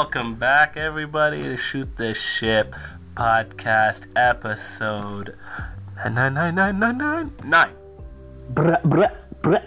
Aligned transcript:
welcome 0.00 0.34
back, 0.34 0.78
everybody, 0.78 1.42
to 1.42 1.58
Shoot 1.58 1.96
the 1.96 2.14
Ship 2.14 2.74
podcast 3.14 4.06
episode 4.16 5.36
nine 6.08 6.32
nine 6.32 6.54
nine 6.54 6.78
nine 6.78 6.96
nine 6.96 7.32
nine. 7.44 7.74
Bruh, 8.50 8.80
bruh, 8.80 9.14
bruh. 9.42 9.62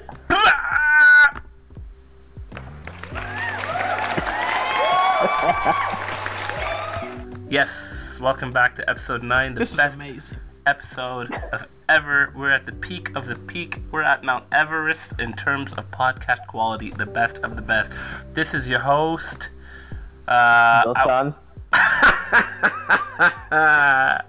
yes, 7.50 8.20
welcome 8.22 8.52
back 8.52 8.76
to 8.76 8.90
episode 8.90 9.24
nine, 9.24 9.54
the 9.54 9.60
This 9.60 9.76
best 9.76 10.00
amazing. 10.02 10.38
episode 10.66 11.30
of 11.52 11.68
ever. 11.90 12.34
We're 12.36 12.52
at 12.52 12.66
the 12.66 12.72
peak 12.72 13.16
of 13.16 13.28
the 13.28 13.36
peak. 13.36 13.80
We're 13.92 14.02
at 14.02 14.24
Mount 14.24 14.46
Everest 14.52 15.20
in 15.20 15.34
terms 15.34 15.74
of 15.74 15.90
podcast 15.92 16.48
quality, 16.48 16.90
the 16.90 17.06
best 17.06 17.40
of 17.40 17.56
the 17.56 17.62
best. 17.62 17.94
This 18.34 18.54
is 18.54 18.70
your 18.70 18.80
host. 18.80 19.50
Uh, 20.28 20.84
Well, 20.86 20.94
I- 20.96 21.34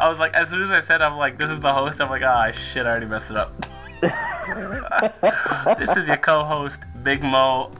I 0.00 0.08
was 0.08 0.18
like, 0.20 0.34
as 0.34 0.50
soon 0.50 0.62
as 0.62 0.70
I 0.72 0.80
said, 0.80 1.00
I'm 1.02 1.16
like, 1.16 1.38
this 1.38 1.50
is 1.50 1.60
the 1.60 1.72
host. 1.72 2.00
I'm 2.00 2.10
like, 2.10 2.22
ah, 2.22 2.50
shit, 2.50 2.86
I 2.86 2.90
already 2.90 3.06
messed 3.06 3.30
it 3.30 3.36
up. 3.36 3.52
this 5.78 5.96
is 5.96 6.08
your 6.08 6.16
co-host, 6.18 6.84
Big 7.02 7.22
Mo. 7.22 7.70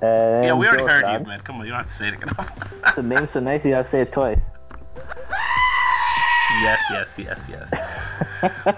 and 0.00 0.44
Yeah, 0.44 0.54
we 0.54 0.66
already 0.66 0.84
heard 0.84 1.04
Sean. 1.04 1.20
you, 1.22 1.26
man. 1.26 1.40
Come 1.40 1.56
on, 1.56 1.62
you 1.64 1.70
don't 1.70 1.78
have 1.78 1.86
to 1.86 1.92
say 1.92 2.08
it 2.08 2.14
again. 2.14 2.30
The 2.96 3.02
name's 3.02 3.30
so 3.32 3.40
nice, 3.40 3.64
you 3.64 3.72
gotta 3.72 3.84
say 3.84 4.02
it 4.02 4.12
twice. 4.12 4.50
yes, 6.62 6.82
yes, 6.90 7.18
yes, 7.18 7.48
yes. 7.50 7.74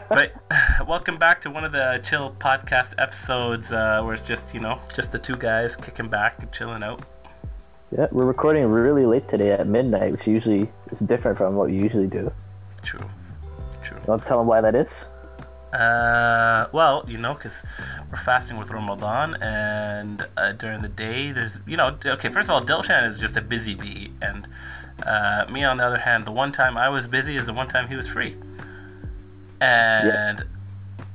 but 0.09 0.32
welcome 0.88 1.18
back 1.18 1.40
to 1.42 1.50
one 1.50 1.64
of 1.64 1.72
the 1.72 2.00
chill 2.02 2.34
podcast 2.38 2.95
episodes 2.98 3.72
uh, 3.72 4.00
where 4.02 4.14
it's 4.14 4.26
just, 4.26 4.54
you 4.54 4.60
know, 4.60 4.80
just 4.95 5.12
the 5.12 5.18
two 5.18 5.36
guys 5.36 5.76
kicking 5.76 6.09
back 6.09 6.43
and 6.43 6.50
chilling 6.52 6.82
out. 6.82 7.02
Yeah, 7.93 8.07
we're 8.13 8.24
recording 8.24 8.66
really 8.66 9.05
late 9.05 9.27
today 9.27 9.51
at 9.51 9.66
midnight, 9.66 10.13
which 10.13 10.29
usually 10.29 10.69
is 10.93 11.01
different 11.01 11.37
from 11.37 11.57
what 11.57 11.71
we 11.71 11.77
usually 11.77 12.07
do. 12.07 12.30
True. 12.85 13.05
True. 13.83 13.99
Don't 14.07 14.24
tell 14.24 14.38
them 14.38 14.46
why 14.46 14.60
that 14.60 14.77
is. 14.77 15.09
Uh, 15.73 16.68
well, 16.73 17.05
you 17.09 17.18
know, 17.18 17.35
because 17.35 17.65
we're 18.09 18.16
fasting 18.16 18.59
with 18.59 18.71
Ramadan, 18.71 19.35
and 19.43 20.24
uh, 20.37 20.52
during 20.52 20.83
the 20.83 20.88
day, 20.88 21.33
there's, 21.33 21.61
you 21.66 21.77
know, 21.77 21.99
okay, 22.07 22.29
first 22.29 22.49
of 22.49 22.55
all, 22.55 22.63
Dilshan 22.63 23.05
is 23.09 23.18
just 23.18 23.37
a 23.37 23.41
busy 23.41 23.74
bee, 23.74 24.13
and 24.23 24.46
uh, 25.05 25.46
me, 25.51 25.65
on 25.65 25.79
the 25.79 25.85
other 25.85 25.99
hand, 25.99 26.27
the 26.27 26.33
one 26.33 26.52
time 26.52 26.77
I 26.77 26.88
was 26.88 27.09
busy 27.09 27.35
is 27.35 27.46
the 27.46 27.52
one 27.52 27.66
time 27.66 27.88
he 27.88 27.96
was 27.96 28.09
free. 28.09 28.37
And 29.61 30.45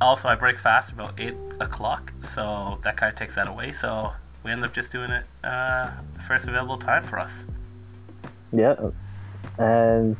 also, 0.02 0.28
I 0.28 0.36
break 0.36 0.60
fast 0.60 0.92
about 0.92 1.18
8 1.18 1.34
o'clock, 1.62 2.12
so 2.20 2.80
that 2.84 2.98
kind 2.98 3.14
of 3.14 3.18
takes 3.18 3.36
that 3.36 3.48
away, 3.48 3.72
so 3.72 4.14
we 4.46 4.52
end 4.52 4.64
up 4.64 4.72
just 4.72 4.92
doing 4.92 5.10
it 5.10 5.26
uh, 5.44 5.90
the 6.14 6.22
first 6.22 6.48
available 6.48 6.78
time 6.78 7.02
for 7.02 7.18
us. 7.18 7.46
Yeah, 8.54 8.76
and 9.58 10.16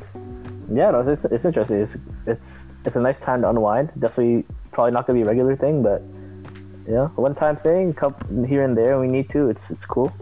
yeah, 0.70 0.90
no, 0.90 1.00
it's, 1.00 1.24
it's 1.24 1.44
interesting. 1.44 1.80
It's 1.80 1.96
it's 2.26 2.74
it's 2.84 2.96
a 2.96 3.00
nice 3.00 3.20
time 3.20 3.42
to 3.42 3.48
unwind. 3.48 3.92
Definitely, 3.98 4.44
probably 4.72 4.90
not 4.90 5.06
gonna 5.06 5.18
be 5.18 5.22
a 5.22 5.26
regular 5.26 5.56
thing, 5.56 5.82
but 5.82 6.02
yeah, 6.88 7.06
one 7.14 7.36
time 7.36 7.56
thing, 7.56 7.94
couple 7.94 8.44
here 8.44 8.64
and 8.64 8.76
there. 8.76 8.98
We 9.00 9.06
need 9.06 9.30
to. 9.30 9.48
It's 9.48 9.70
it's 9.70 9.86
cool. 9.86 10.12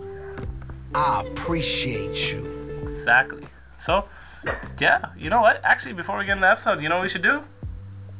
I 0.94 1.22
appreciate 1.26 2.32
you. 2.32 2.78
Exactly. 2.82 3.46
So, 3.78 4.04
yeah, 4.78 5.06
you 5.18 5.30
know 5.30 5.40
what? 5.40 5.60
Actually, 5.64 5.94
before 5.94 6.18
we 6.18 6.26
get 6.26 6.32
into 6.32 6.42
the 6.42 6.50
episode, 6.50 6.80
you 6.80 6.88
know 6.88 6.96
what 6.96 7.02
we 7.02 7.08
should 7.08 7.22
do? 7.22 7.42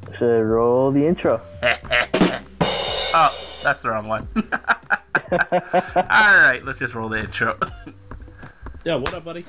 We 0.08 0.16
Should 0.16 0.42
roll 0.42 0.90
the 0.90 1.06
intro. 1.06 1.40
Oh, 3.16 3.32
that's 3.62 3.80
the 3.82 3.90
wrong 3.90 4.08
one. 4.08 4.26
All 5.32 5.38
right, 6.48 6.60
let's 6.64 6.78
just 6.78 6.94
roll 6.94 7.08
the 7.08 7.20
intro. 7.20 7.58
Yeah, 8.84 8.96
what 8.96 9.14
up, 9.14 9.24
buddy? 9.24 9.46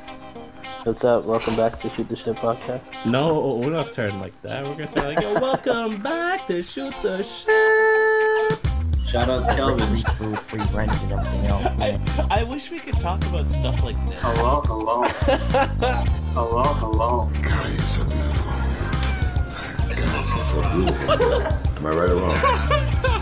What's 0.86 1.04
up? 1.04 1.26
Welcome 1.26 1.58
back 1.58 1.78
to 1.82 1.90
Shoot 1.90 2.08
the 2.08 2.16
Shit 2.16 2.38
podcast. 2.38 3.06
No, 3.06 3.58
we're 3.58 3.70
not 3.70 3.88
starting 3.88 4.18
like 4.22 4.42
that. 4.44 4.64
We're 4.66 4.76
gonna 4.76 4.92
start 4.92 5.08
like, 5.08 5.20
yo, 5.22 5.34
welcome 5.34 6.02
back 6.02 6.48
to 6.48 6.64
Shoot 6.64 6.94
the 7.04 7.22
Shit. 7.22 7.50
Shout 9.06 9.28
out 9.28 9.54
Kelvin. 9.58 9.94
food, 10.14 10.40
free 10.40 10.62
rent, 10.72 10.94
and 11.04 11.12
everything 11.12 11.48
else. 11.48 11.78
Man. 11.78 12.02
I 12.32 12.46
wish 12.46 12.72
we 12.72 12.80
could 12.80 12.98
talk 13.02 13.26
about 13.26 13.46
stuff 13.50 13.84
like 13.84 13.98
this. 14.08 14.22
Hello, 14.22 14.62
hello. 14.62 15.04
hello, 16.34 16.64
hello. 16.64 17.32
Guys 17.42 17.78
are 17.78 17.82
so 17.82 18.04
beautiful. 18.06 18.52
Guys 19.98 20.32
are 20.32 20.42
so 20.42 20.62
beautiful. 20.78 21.12
Am 21.44 21.86
I 21.86 21.90
right 21.90 22.10
or 22.10 22.16
wrong? 22.16 23.22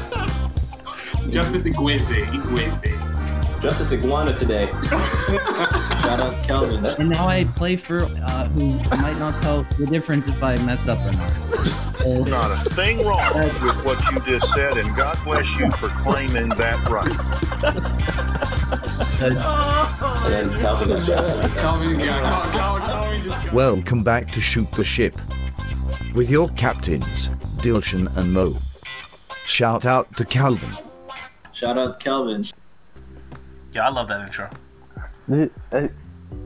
Justice 1.33 1.65
Igueze, 1.65 2.27
Igueze. 2.27 3.59
Justice 3.59 3.91
Iguana 3.91 4.37
today. 4.37 4.67
Shout 4.87 6.19
out 6.19 6.43
Kelvin. 6.43 6.85
And 6.85 7.09
now 7.09 7.27
I 7.27 7.45
play 7.55 7.75
for 7.75 8.03
uh, 8.03 8.47
who 8.49 8.73
might 9.01 9.17
not 9.17 9.41
tell 9.41 9.63
the 9.79 9.87
difference 9.87 10.27
if 10.27 10.43
I 10.43 10.57
mess 10.57 10.87
up 10.87 10.99
or 10.99 11.11
not. 11.11 12.27
Not 12.29 12.67
a 12.67 12.69
thing 12.69 13.03
wrong 13.03 13.17
with 13.33 13.83
what 13.83 14.11
you 14.11 14.19
just 14.37 14.53
said, 14.53 14.77
and 14.77 14.95
God 14.95 15.17
bless 15.23 15.45
you 15.57 15.71
for 15.71 15.89
claiming 16.01 16.49
that 16.49 16.87
right. 16.87 17.09
And 19.19 19.35
then 20.31 20.59
Calvin 20.59 20.89
got 20.89 21.01
shot. 21.01 21.49
Kelvin, 21.57 21.99
yeah, 21.99 22.49
Kelvin, 22.51 23.23
Kelvin 23.23 23.55
Welcome 23.55 24.03
back 24.03 24.31
to 24.33 24.39
Shoot 24.39 24.69
the 24.73 24.83
Ship. 24.83 25.17
With 26.13 26.29
your 26.29 26.49
captains, 26.49 27.29
Dilshan 27.63 28.15
and 28.17 28.31
Mo. 28.31 28.55
Shout 29.47 29.85
out 29.85 30.15
to 30.17 30.25
Calvin. 30.25 30.77
Shout 31.53 31.77
out 31.77 31.99
Kelvin. 31.99 32.43
Yeah, 33.71 33.87
I 33.87 33.91
love 33.91 34.07
that 34.09 34.21
intro. 34.21 34.49
Dude, 35.29 35.51
I, 35.71 35.89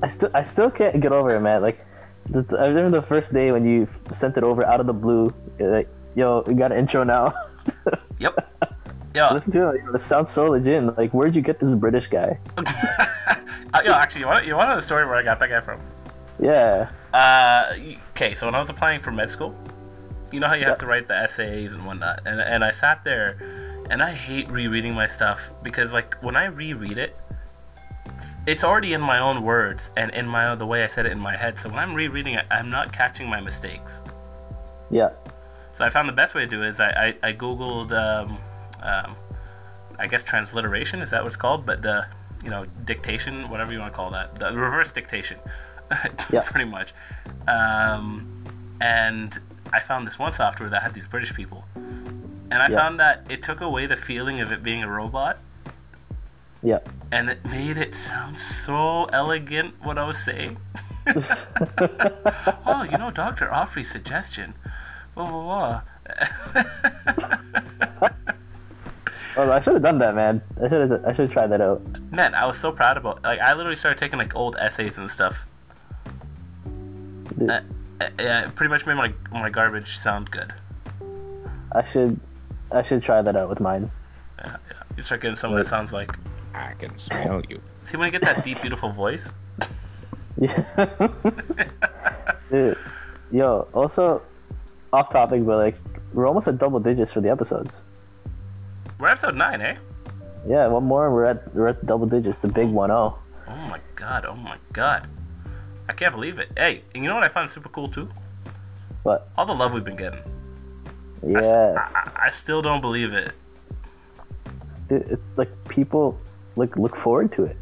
I 0.03 0.07
still 0.07 0.29
I 0.34 0.44
still 0.44 0.69
can't 0.69 1.00
get 1.01 1.12
over 1.12 1.35
it, 1.35 1.41
man. 1.41 1.62
Like, 1.62 1.85
the, 2.29 2.45
I 2.59 2.68
remember 2.68 2.91
the 3.00 3.06
first 3.06 3.34
day 3.34 3.51
when 3.51 3.66
you 3.66 3.88
sent 4.12 4.38
it 4.38 4.44
over 4.44 4.66
out 4.66 4.79
of 4.79 4.85
the 4.88 4.94
blue. 4.94 5.34
Like, 5.59 5.90
yo, 6.16 6.44
we 6.45 6.53
got 6.53 6.72
an 6.72 6.78
intro 6.78 7.03
now. 7.03 7.34
Yep. 8.19 8.34
Yeah. 9.13 9.31
Listen 9.31 9.51
to 9.51 9.69
it. 9.69 9.84
Like, 9.85 9.95
it 9.95 10.01
sounds 10.01 10.31
so 10.31 10.50
legit. 10.50 10.97
Like, 10.97 11.12
where'd 11.13 11.35
you 11.35 11.41
get 11.44 11.59
this 11.59 11.75
British 11.75 12.07
guy? 12.07 12.39
Uh, 13.74 13.81
yo, 13.84 13.91
actually, 13.94 14.22
you 14.22 14.28
want 14.28 14.45
you 14.47 14.56
want 14.56 14.66
to 14.68 14.69
know 14.69 14.75
the 14.78 14.81
story 14.81 15.06
where 15.06 15.16
I 15.16 15.24
got 15.24 15.39
that 15.39 15.50
guy 15.50 15.59
from? 15.59 15.79
Yeah. 16.39 16.89
Uh, 17.13 17.74
okay, 18.12 18.34
so 18.34 18.47
when 18.47 18.56
I 18.56 18.59
was 18.59 18.69
applying 18.69 19.01
for 19.01 19.12
med 19.12 19.29
school, 19.29 19.53
you 20.31 20.39
know 20.39 20.47
how 20.47 20.53
you 20.53 20.62
have 20.63 20.75
Yeah. 20.75 20.75
to 20.79 20.85
write 20.88 21.07
the 21.07 21.16
essays 21.16 21.74
and 21.74 21.85
whatnot, 21.85 22.22
and 22.25 22.39
and 22.39 22.63
I 22.63 22.72
sat 22.72 23.03
there, 23.03 23.38
and 23.90 24.02
I 24.02 24.14
hate 24.14 24.50
rereading 24.50 24.94
my 24.94 25.08
stuff 25.08 25.52
because 25.64 25.94
like 25.94 26.22
when 26.24 26.36
I 26.36 26.46
reread 26.46 26.98
it, 26.98 27.16
it's 28.46 28.64
already 28.64 28.94
in 28.94 29.02
my 29.02 29.20
own 29.20 29.44
words 29.44 29.92
and 29.98 30.12
in 30.12 30.28
my 30.28 30.56
the 30.56 30.66
way 30.66 30.84
I 30.84 30.88
said 30.88 31.06
it 31.06 31.12
in 31.12 31.20
my 31.20 31.36
head. 31.36 31.59
So 31.59 31.70
when 31.70 31.80
I'm 31.80 31.94
rereading 31.94 32.34
it, 32.36 32.46
I'm 32.50 32.70
not 32.70 32.92
catching 32.94 33.30
my 33.30 33.40
mistakes. 33.42 34.03
Yeah. 34.90 35.09
So 35.72 35.86
I 35.86 35.90
found 35.90 36.09
the 36.09 36.14
best 36.14 36.34
way 36.34 36.42
to 36.42 36.48
do 36.48 36.64
it 36.64 36.68
is 36.70 36.80
I, 36.80 36.90
I, 37.24 37.30
I 37.30 37.34
googled 37.34 37.92
um, 37.92 38.38
um, 38.81 39.16
I 40.00 40.08
guess 40.08 40.24
transliteration 40.24 41.02
is 41.02 41.12
that 41.12 41.22
what 41.24 41.28
it's 41.28 41.36
called, 41.36 41.66
but 41.66 41.81
the 41.81 42.08
you 42.44 42.50
know 42.50 42.66
dictation, 42.86 43.50
whatever 43.50 43.74
you 43.74 43.80
want 43.80 43.94
to 43.94 43.96
call 43.98 44.12
that, 44.12 44.36
the 44.36 44.48
reverse 44.54 44.92
dictation, 44.92 45.38
Yeah. 46.31 46.42
pretty 46.44 46.69
much. 46.69 46.94
Um, 47.48 48.44
and 48.80 49.38
I 49.74 49.80
found 49.80 50.08
this 50.08 50.18
one 50.18 50.31
software 50.31 50.69
that 50.69 50.81
had 50.84 50.94
these 50.94 51.08
British 51.08 51.34
people, 51.34 51.66
and 52.52 52.62
I 52.62 52.68
Yeah. 52.69 52.75
found 52.78 53.00
that 53.00 53.24
it 53.30 53.41
took 53.44 53.62
away 53.62 53.85
the 53.85 53.96
feeling 53.96 54.40
of 54.40 54.52
it 54.52 54.62
being 54.63 54.84
a 54.84 54.90
robot, 54.90 55.38
Yeah. 56.63 56.80
and 57.12 57.30
it 57.30 57.46
made 57.46 57.78
it 57.78 57.94
sound 57.96 58.40
so 58.40 59.06
elegant 59.06 59.75
what 59.81 59.97
I 59.97 60.06
was 60.06 60.18
saying. 60.18 60.57
oh, 62.66 62.84
you 62.90 62.97
know, 62.97 63.12
Doctor 63.12 63.47
Offrey's 63.47 63.90
suggestion. 63.90 64.53
Blah 65.16 65.30
blah 65.31 65.44
blah. 65.44 65.81
Oh, 69.39 69.51
I 69.51 69.60
should 69.60 69.74
have 69.74 69.83
done 69.83 70.00
that, 70.00 70.16
man. 70.16 70.42
I 70.60 70.68
should 70.68 70.89
have. 70.89 71.06
I 71.06 71.12
should 71.13 71.25
have 71.25 71.31
tried 71.31 71.48
that 71.48 71.62
out. 71.62 71.81
Man, 72.12 72.33
I 72.33 72.45
was 72.48 72.57
so 72.57 72.71
proud 72.71 72.98
about. 72.98 73.21
Like, 73.24 73.39
I 73.39 73.54
literally 73.54 73.75
started 73.75 74.00
taking 74.00 74.18
like 74.18 74.36
old 74.36 74.56
essays 74.60 74.98
and 74.98 75.10
stuff. 75.12 75.45
Dude, 77.38 77.50
Uh, 77.50 77.62
uh, 78.01 78.10
yeah, 78.19 78.45
it 78.48 78.56
pretty 78.56 78.71
much 78.71 78.88
made 78.88 78.95
my 78.95 79.13
my 79.31 79.50
garbage 79.51 79.95
sound 79.98 80.31
good. 80.31 80.54
I 81.71 81.83
should. 81.83 82.19
I 82.72 82.81
should 82.81 83.02
try 83.04 83.22
that 83.22 83.36
out 83.36 83.50
with 83.50 83.60
mine. 83.60 83.92
Yeah, 84.40 84.58
yeah. 84.69 84.84
You 84.96 85.04
start 85.04 85.22
getting 85.22 85.36
something 85.36 85.58
that 85.58 85.66
sounds 85.66 85.94
like. 85.94 86.12
I 86.54 86.74
can 86.74 86.98
smell 86.98 87.42
you. 87.50 87.62
See 87.84 87.98
when 87.98 88.08
you 88.08 88.12
get 88.12 88.24
that 88.24 88.44
deep, 88.44 88.62
beautiful 88.62 88.90
voice. 88.92 89.31
Yeah. 90.40 91.10
Dude, 92.52 92.78
yo. 93.31 93.68
Also, 93.74 94.22
off 94.94 95.10
topic, 95.10 95.44
but 95.44 95.58
like, 95.58 95.78
we're 96.14 96.28
almost 96.28 96.48
at 96.48 96.60
double 96.60 96.80
digits 96.80 97.12
for 97.12 97.22
the 97.22 97.30
episodes. 97.31 97.81
We're 99.00 99.08
episode 99.08 99.36
nine, 99.36 99.62
eh? 99.62 99.78
Yeah, 100.48 100.68
one 100.68 100.84
more, 100.84 101.08
and 101.08 101.16
we're 101.16 101.25
at 101.25 101.54
we're 101.56 101.68
at 101.69 101.86
double 101.86 102.06
digits. 102.06 102.40
The 102.40 102.48
big 102.48 102.69
one 102.69 102.92
oh. 102.92 103.18
Oh 103.48 103.56
my 103.68 103.80
god! 103.96 104.25
Oh 104.25 104.36
my 104.36 104.58
god! 104.74 105.08
I 105.90 105.94
can't 105.94 106.14
believe 106.14 106.38
it. 106.38 106.50
Hey, 106.56 106.84
and 106.94 107.04
you 107.04 107.10
know 107.10 107.16
what 107.16 107.24
I 107.24 107.30
found 107.30 107.50
super 107.50 107.69
cool 107.69 107.90
too? 107.90 108.10
But 109.04 109.30
All 109.38 109.46
the 109.46 109.54
love 109.54 109.74
we've 109.74 109.84
been 109.84 109.96
getting. 109.96 110.19
Yes, 111.25 111.94
I, 111.96 112.25
I 112.28 112.30
still 112.30 112.62
don't 112.62 112.81
believe 112.81 113.14
it. 113.14 113.31
Dude, 114.90 115.04
it's 115.10 115.22
like 115.38 115.50
people 115.68 116.18
like 116.56 116.78
look 116.78 116.96
forward 116.96 117.31
to 117.34 117.44
it. 117.46 117.58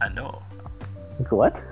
I 0.00 0.08
know. 0.08 0.42
What? 1.30 1.62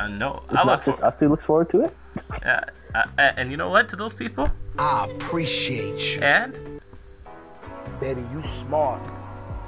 Uh, 0.00 0.08
no, 0.08 0.42
It's 0.50 0.52
I 0.52 0.56
not 0.56 0.66
look 0.66 0.84
just 0.84 1.00
for, 1.00 1.06
us 1.06 1.16
two 1.16 1.28
looks 1.28 1.44
forward 1.44 1.70
to 1.70 1.82
it. 1.82 1.96
yeah, 2.44 2.64
uh, 2.94 3.04
and 3.18 3.38
and 3.38 3.50
you 3.50 3.56
know 3.56 3.68
what? 3.68 3.88
To 3.90 3.96
those 3.96 4.12
people, 4.14 4.50
I 4.78 5.06
appreciate 5.10 6.16
you. 6.16 6.22
and 6.22 6.80
Betty, 8.00 8.22
you 8.32 8.42
smart. 8.42 9.00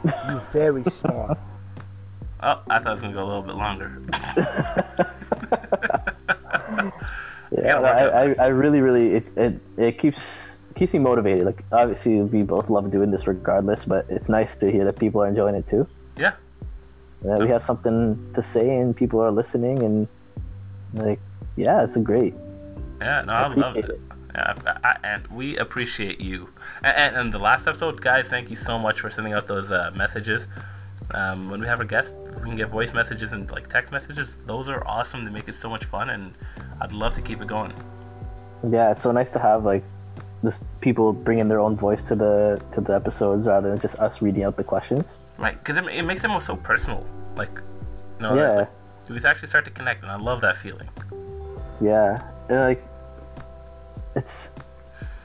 You 0.04 0.40
very 0.52 0.84
smart. 0.84 1.38
oh, 2.42 2.60
I 2.68 2.78
thought 2.78 2.86
it 2.86 2.90
was 2.90 3.02
gonna 3.02 3.14
go 3.14 3.24
a 3.24 3.28
little 3.28 3.42
bit 3.42 3.54
longer. 3.56 4.02
Yeah, 7.64 7.72
gotta 7.80 8.14
I, 8.14 8.22
I, 8.22 8.46
I 8.46 8.48
really, 8.48 8.80
really, 8.80 9.14
it, 9.16 9.26
it, 9.36 9.60
it 9.76 9.98
keeps 9.98 10.58
keeps 10.74 10.92
me 10.92 11.00
motivated. 11.00 11.44
Like 11.44 11.64
obviously, 11.72 12.20
we 12.20 12.42
both 12.42 12.70
love 12.70 12.90
doing 12.90 13.10
this 13.10 13.26
regardless, 13.26 13.84
but 13.84 14.06
it's 14.08 14.28
nice 14.28 14.56
to 14.58 14.70
hear 14.70 14.84
that 14.84 14.98
people 14.98 15.22
are 15.22 15.26
enjoying 15.28 15.54
it 15.54 15.66
too. 15.66 15.86
Yeah, 16.16 16.34
That 17.22 17.40
we 17.40 17.48
have 17.48 17.62
something 17.62 18.32
to 18.34 18.42
say 18.42 18.78
and 18.78 18.96
people 18.96 19.20
are 19.20 19.30
listening, 19.30 19.82
and 19.82 20.08
like, 20.94 21.20
yeah, 21.56 21.84
it's 21.84 21.96
a 21.96 22.00
great. 22.00 22.34
yeah, 23.00 23.22
no, 23.22 23.32
I, 23.32 23.54
love 23.54 23.76
it. 23.76 23.88
it. 23.88 24.00
Yeah, 24.34 24.54
I, 24.66 24.88
I, 24.88 24.96
and 25.02 25.26
we 25.28 25.56
appreciate 25.56 26.20
you. 26.20 26.50
And, 26.82 26.96
and, 26.96 27.16
and 27.16 27.34
the 27.34 27.38
last 27.38 27.66
episode, 27.66 28.00
guys, 28.00 28.28
thank 28.28 28.50
you 28.50 28.56
so 28.56 28.78
much 28.78 29.00
for 29.00 29.10
sending 29.10 29.32
out 29.32 29.46
those 29.46 29.72
uh, 29.72 29.90
messages. 29.94 30.46
Um, 31.14 31.48
when 31.50 31.60
we 31.60 31.66
have 31.66 31.80
a 31.80 31.84
guest, 31.86 32.16
we 32.36 32.42
can 32.42 32.56
get 32.56 32.68
voice 32.68 32.92
messages 32.92 33.32
and 33.32 33.50
like 33.50 33.68
text 33.68 33.92
messages. 33.92 34.38
Those 34.46 34.68
are 34.68 34.86
awesome. 34.86 35.24
They 35.24 35.30
make 35.30 35.48
it 35.48 35.54
so 35.54 35.68
much 35.70 35.84
fun, 35.84 36.10
and 36.10 36.34
I'd 36.80 36.92
love 36.92 37.14
to 37.14 37.22
keep 37.22 37.40
it 37.40 37.46
going. 37.48 37.72
Yeah, 38.68 38.90
it's 38.90 39.00
so 39.02 39.12
nice 39.12 39.30
to 39.30 39.38
have 39.38 39.64
like 39.64 39.84
just 40.44 40.64
people 40.80 41.12
bringing 41.12 41.48
their 41.48 41.60
own 41.60 41.76
voice 41.76 42.06
to 42.08 42.14
the 42.14 42.60
to 42.72 42.80
the 42.80 42.94
episodes 42.94 43.46
rather 43.46 43.70
than 43.70 43.80
just 43.80 43.98
us 43.98 44.20
reading 44.20 44.44
out 44.44 44.56
the 44.56 44.64
questions. 44.64 45.16
Right, 45.38 45.56
because 45.56 45.78
it, 45.78 45.84
makes 45.84 45.96
it 45.98 46.02
makes 46.02 46.22
them 46.22 46.38
so 46.40 46.56
personal. 46.56 47.06
Like, 47.36 47.54
you 48.18 48.22
know, 48.22 48.34
Yeah. 48.34 48.52
like, 48.52 48.68
we 49.08 49.16
actually 49.24 49.48
start 49.48 49.64
to 49.64 49.70
connect, 49.70 50.02
and 50.02 50.12
I 50.12 50.16
love 50.16 50.40
that 50.42 50.56
feeling. 50.56 50.88
Yeah, 51.80 52.22
and 52.48 52.60
like 52.60 52.84
it's 54.14 54.52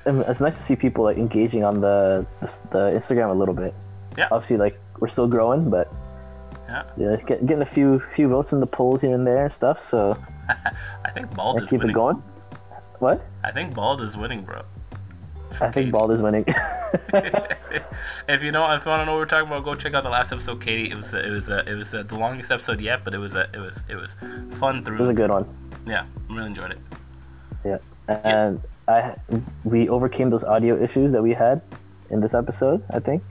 it's 0.06 0.42
nice 0.42 0.58
to 0.58 0.64
see 0.64 0.76
people 0.76 1.04
like 1.04 1.18
engaging 1.18 1.64
on 1.64 1.82
the 1.82 2.26
the, 2.42 2.48
the 2.72 2.80
Instagram 2.98 3.32
a 3.32 3.34
little 3.34 3.56
bit. 3.56 3.74
Yeah. 4.18 4.28
Obviously, 4.32 4.58
like 4.58 4.80
we're 5.00 5.08
still 5.08 5.28
growing, 5.28 5.70
but 5.70 5.92
Yeah, 6.68 6.84
yeah, 6.98 7.14
it's 7.14 7.24
get, 7.24 7.46
getting 7.46 7.62
a 7.62 7.66
few 7.66 8.00
few 8.12 8.28
votes 8.30 8.54
in 8.54 8.60
the 8.60 8.68
polls 8.68 9.02
here 9.02 9.14
and 9.14 9.26
there 9.26 9.46
and 9.46 9.54
stuff. 9.54 9.82
So 9.82 10.18
I 11.06 11.10
think 11.12 11.34
Bald 11.36 11.62
is 11.62 11.70
keep 11.70 11.80
winning. 11.80 11.92
it 11.92 12.00
going. 12.00 12.24
What? 13.00 13.26
I 13.44 13.52
think 13.52 13.74
Bald 13.74 14.02
is 14.02 14.16
winning, 14.16 14.44
bro. 14.44 14.64
I 15.62 15.70
think 15.72 15.92
Bald 15.92 16.12
is 16.12 16.22
winning. 16.22 16.46
If 18.28 18.44
you 18.44 18.52
know, 18.52 18.72
if 18.74 18.86
you 18.86 18.92
want 18.92 19.02
to 19.02 19.06
know 19.06 19.14
what 19.14 19.20
we're 19.20 19.26
talking 19.26 19.48
about, 19.48 19.64
go 19.64 19.76
check 19.76 19.94
out 19.94 20.04
the 20.04 20.10
last 20.10 20.32
episode, 20.32 20.62
Katie. 20.62 20.92
It 20.92 20.96
was, 20.96 21.14
uh, 21.14 21.18
it 21.18 21.30
was, 21.32 21.50
uh, 21.50 21.64
it 21.66 21.74
was 21.74 21.94
uh, 21.94 22.04
the 22.04 22.16
longest 22.16 22.52
episode 22.52 22.80
yet, 22.82 23.04
but 23.04 23.14
it 23.14 23.18
was, 23.18 23.36
uh, 23.36 23.48
it 23.54 23.60
was, 23.60 23.84
it 23.90 23.96
was 23.96 24.16
fun 24.58 24.84
through. 24.84 24.98
it 24.98 25.02
was 25.02 25.10
a 25.10 25.14
good 25.14 25.30
one. 25.30 25.48
Yeah, 25.86 26.06
I 26.30 26.34
really 26.34 26.48
enjoyed 26.48 26.72
it. 26.72 26.78
Yeah, 27.66 27.78
and 28.08 28.62
I 28.88 29.16
we 29.64 29.90
overcame 29.90 30.30
those 30.30 30.44
audio 30.44 30.82
issues 30.82 31.14
that 31.14 31.24
we 31.24 31.34
had 31.34 31.62
in 32.10 32.22
this 32.22 32.34
episode. 32.34 32.84
I 32.92 33.00
think. 33.00 33.24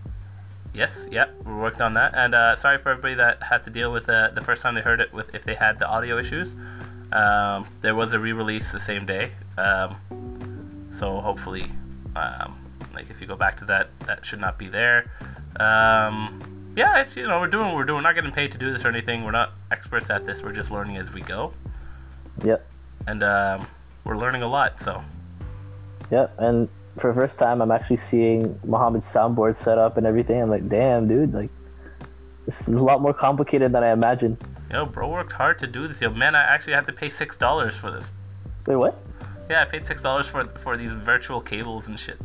Yes, 0.74 1.08
yeah, 1.12 1.26
we're 1.44 1.60
working 1.60 1.82
on 1.82 1.94
that. 1.94 2.14
And 2.14 2.34
uh, 2.34 2.56
sorry 2.56 2.78
for 2.78 2.90
everybody 2.90 3.14
that 3.14 3.42
had 3.44 3.62
to 3.64 3.70
deal 3.70 3.92
with 3.92 4.08
uh, 4.08 4.30
the 4.34 4.40
first 4.40 4.62
time 4.62 4.74
they 4.74 4.80
heard 4.80 5.00
it 5.00 5.12
with 5.12 5.34
if 5.34 5.44
they 5.44 5.54
had 5.54 5.78
the 5.78 5.86
audio 5.86 6.16
issues. 6.19 6.54
Um, 7.12 7.66
there 7.82 7.94
was 7.94 8.14
a 8.14 8.19
re-release 8.19 8.72
the 8.72 8.80
same 8.80 9.04
day, 9.04 9.32
um, 9.58 10.86
so 10.90 11.20
hopefully, 11.20 11.66
um, 12.16 12.58
like 12.94 13.10
if 13.10 13.20
you 13.20 13.26
go 13.26 13.36
back 13.36 13.58
to 13.58 13.66
that, 13.66 13.90
that 14.06 14.24
should 14.24 14.40
not 14.40 14.56
be 14.58 14.66
there. 14.66 15.10
Um, 15.60 16.72
yeah, 16.74 17.02
it's 17.02 17.14
you 17.14 17.26
know 17.28 17.38
we're 17.38 17.48
doing 17.48 17.66
what 17.66 17.76
we're 17.76 17.84
doing. 17.84 17.98
We're 17.98 18.08
not 18.08 18.14
getting 18.14 18.32
paid 18.32 18.50
to 18.52 18.58
do 18.58 18.72
this 18.72 18.86
or 18.86 18.88
anything. 18.88 19.24
We're 19.24 19.30
not 19.30 19.52
experts 19.70 20.08
at 20.08 20.24
this. 20.24 20.42
We're 20.42 20.52
just 20.54 20.70
learning 20.70 20.96
as 20.96 21.12
we 21.12 21.20
go, 21.20 21.52
Yep. 22.42 22.66
and 23.06 23.22
um, 23.22 23.66
we're 24.04 24.16
learning 24.16 24.40
a 24.42 24.48
lot. 24.48 24.80
So 24.80 25.04
Yep. 26.10 26.34
And 26.38 26.70
for 26.99 27.09
the 27.09 27.15
first 27.15 27.39
time, 27.39 27.62
I'm 27.62 27.71
actually 27.71 27.97
seeing 27.97 28.59
Mohammed's 28.65 29.06
soundboard 29.06 29.56
set 29.56 29.79
up 29.79 29.97
and 29.97 30.06
everything. 30.06 30.43
I'm 30.43 30.50
like, 30.50 30.69
damn, 30.69 31.09
dude, 31.09 31.33
like 31.33 31.50
this 32.47 32.69
is 32.69 32.81
a 32.81 32.85
lot 32.85 33.00
more 33.00 33.15
complicated 33.15 33.73
than 33.73 33.83
I 33.83 33.93
imagined. 33.93 34.39
yo, 34.71 34.87
bro 34.87 35.09
worked 35.09 35.33
hard 35.33 35.59
to 35.61 35.67
do 35.67 35.87
this. 35.87 36.00
Yo, 36.00 36.11
man, 36.11 36.35
I 36.35 36.43
actually 36.43 36.75
have 36.75 36.87
to 36.87 36.93
pay 36.93 37.09
six 37.09 37.37
dollars 37.37 37.77
for 37.77 37.91
this. 37.91 38.12
Wait, 38.67 38.77
what? 38.77 38.99
Yeah, 39.49 39.62
I 39.62 39.65
paid 39.65 39.85
six 39.85 40.03
dollars 40.03 40.29
for 40.29 40.44
for 40.44 40.77
these 40.77 40.93
virtual 40.94 41.41
cables 41.41 41.89
and 41.89 41.99
shit. 41.99 42.19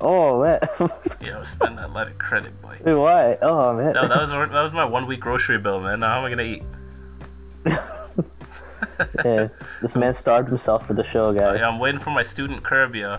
Oh 0.00 0.42
man. 0.42 0.58
Yo, 1.20 1.42
spend 1.42 1.78
that 1.78 1.92
lot 1.92 2.08
of 2.08 2.18
credit, 2.18 2.60
boy. 2.60 2.78
Wait, 2.84 2.94
why? 2.94 3.38
Oh 3.40 3.72
man. 3.74 3.92
That, 3.92 4.08
that 4.08 4.20
was 4.20 4.30
that 4.30 4.62
was 4.62 4.72
my 4.72 4.84
one 4.84 5.06
week 5.06 5.20
grocery 5.20 5.58
bill, 5.58 5.80
man. 5.80 6.00
Now 6.00 6.14
how 6.14 6.18
am 6.18 6.24
I 6.24 6.30
gonna 6.30 6.42
eat? 6.42 6.62
yeah, 9.24 9.48
this 9.80 9.94
man 9.94 10.12
starved 10.14 10.48
himself 10.48 10.86
for 10.86 10.94
the 10.94 11.04
show, 11.04 11.26
oh, 11.26 11.32
guys. 11.32 11.60
Yeah, 11.60 11.68
I'm 11.68 11.78
waiting 11.78 12.00
for 12.00 12.10
my 12.10 12.24
student 12.24 12.64
curb, 12.64 12.96
yo. 12.96 13.18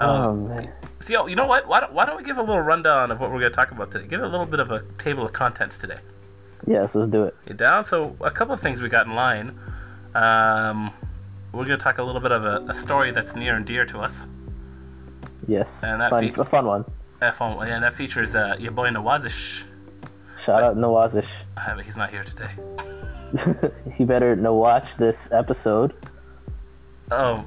Oh 0.00 0.34
man. 0.34 0.72
So, 1.00 1.12
yo, 1.12 1.26
you 1.26 1.36
know 1.36 1.46
what? 1.46 1.66
Why 1.66 1.80
don't, 1.80 1.92
why 1.92 2.06
don't 2.06 2.16
we 2.16 2.24
give 2.24 2.38
a 2.38 2.42
little 2.42 2.60
rundown 2.60 3.10
of 3.10 3.20
what 3.20 3.30
we're 3.30 3.40
gonna 3.40 3.50
talk 3.50 3.70
about 3.70 3.90
today? 3.90 4.06
Give 4.06 4.20
it 4.20 4.24
a 4.24 4.28
little 4.28 4.46
bit 4.46 4.60
of 4.60 4.70
a 4.70 4.82
table 4.98 5.24
of 5.24 5.32
contents 5.32 5.78
today. 5.78 5.98
Yes, 6.66 6.94
let's 6.94 7.08
do 7.08 7.24
it. 7.24 7.34
You 7.46 7.54
down? 7.54 7.84
So 7.84 8.16
a 8.20 8.30
couple 8.30 8.54
of 8.54 8.60
things 8.60 8.80
we 8.80 8.88
got 8.88 9.06
in 9.06 9.14
line. 9.14 9.58
Um, 10.14 10.92
we're 11.52 11.64
gonna 11.64 11.76
talk 11.76 11.98
a 11.98 12.02
little 12.02 12.20
bit 12.20 12.32
of 12.32 12.44
a, 12.44 12.64
a 12.68 12.74
story 12.74 13.10
that's 13.10 13.36
near 13.36 13.54
and 13.54 13.64
dear 13.66 13.84
to 13.86 13.98
us. 13.98 14.26
Yes. 15.46 15.82
And 15.82 16.00
that 16.00 16.10
fun, 16.10 16.30
fe- 16.30 16.40
a 16.40 16.44
fun 16.44 16.66
one. 16.66 16.84
That 17.20 17.34
phone, 17.34 17.66
and 17.66 17.82
that 17.84 17.92
features 17.92 18.34
uh, 18.34 18.56
your 18.58 18.72
boy 18.72 18.88
Nawazish. 18.88 19.64
Shout 20.38 20.62
out 20.62 20.76
Nawazish. 20.76 21.30
Uh, 21.56 21.78
he's 21.78 21.96
not 21.96 22.10
here 22.10 22.24
today. 22.24 22.50
he 23.94 24.04
better 24.04 24.36
no 24.36 24.54
watch 24.54 24.96
this 24.96 25.30
episode. 25.32 25.94
Oh, 27.10 27.44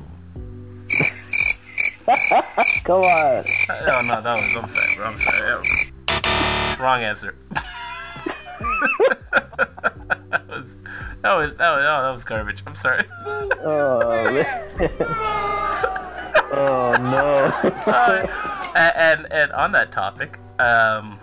Come 2.07 3.01
on. 3.01 3.45
oh 3.69 4.01
no, 4.01 4.21
that 4.21 4.36
was. 4.36 4.56
I'm 4.56 4.68
sorry, 4.69 4.95
bro. 4.95 5.06
I'm 5.07 5.18
sorry. 5.18 5.92
Wrong 6.80 7.01
answer. 7.04 7.36
that 10.30 10.45
was. 10.48 10.75
That 11.21 11.33
was. 11.33 11.57
That 11.57 11.71
was. 11.75 11.83
Oh, 11.83 12.01
that 12.04 12.13
was 12.13 12.24
garbage. 12.24 12.63
I'm 12.65 12.75
sorry. 12.75 13.04
Oh 13.21 14.31
man. 14.31 14.45
oh 16.53 16.95
no. 17.01 17.51
Uh, 17.91 18.91
and 18.96 19.27
and 19.32 19.51
on 19.51 19.74
that 19.74 19.91
topic, 19.91 20.39
um, 20.60 21.20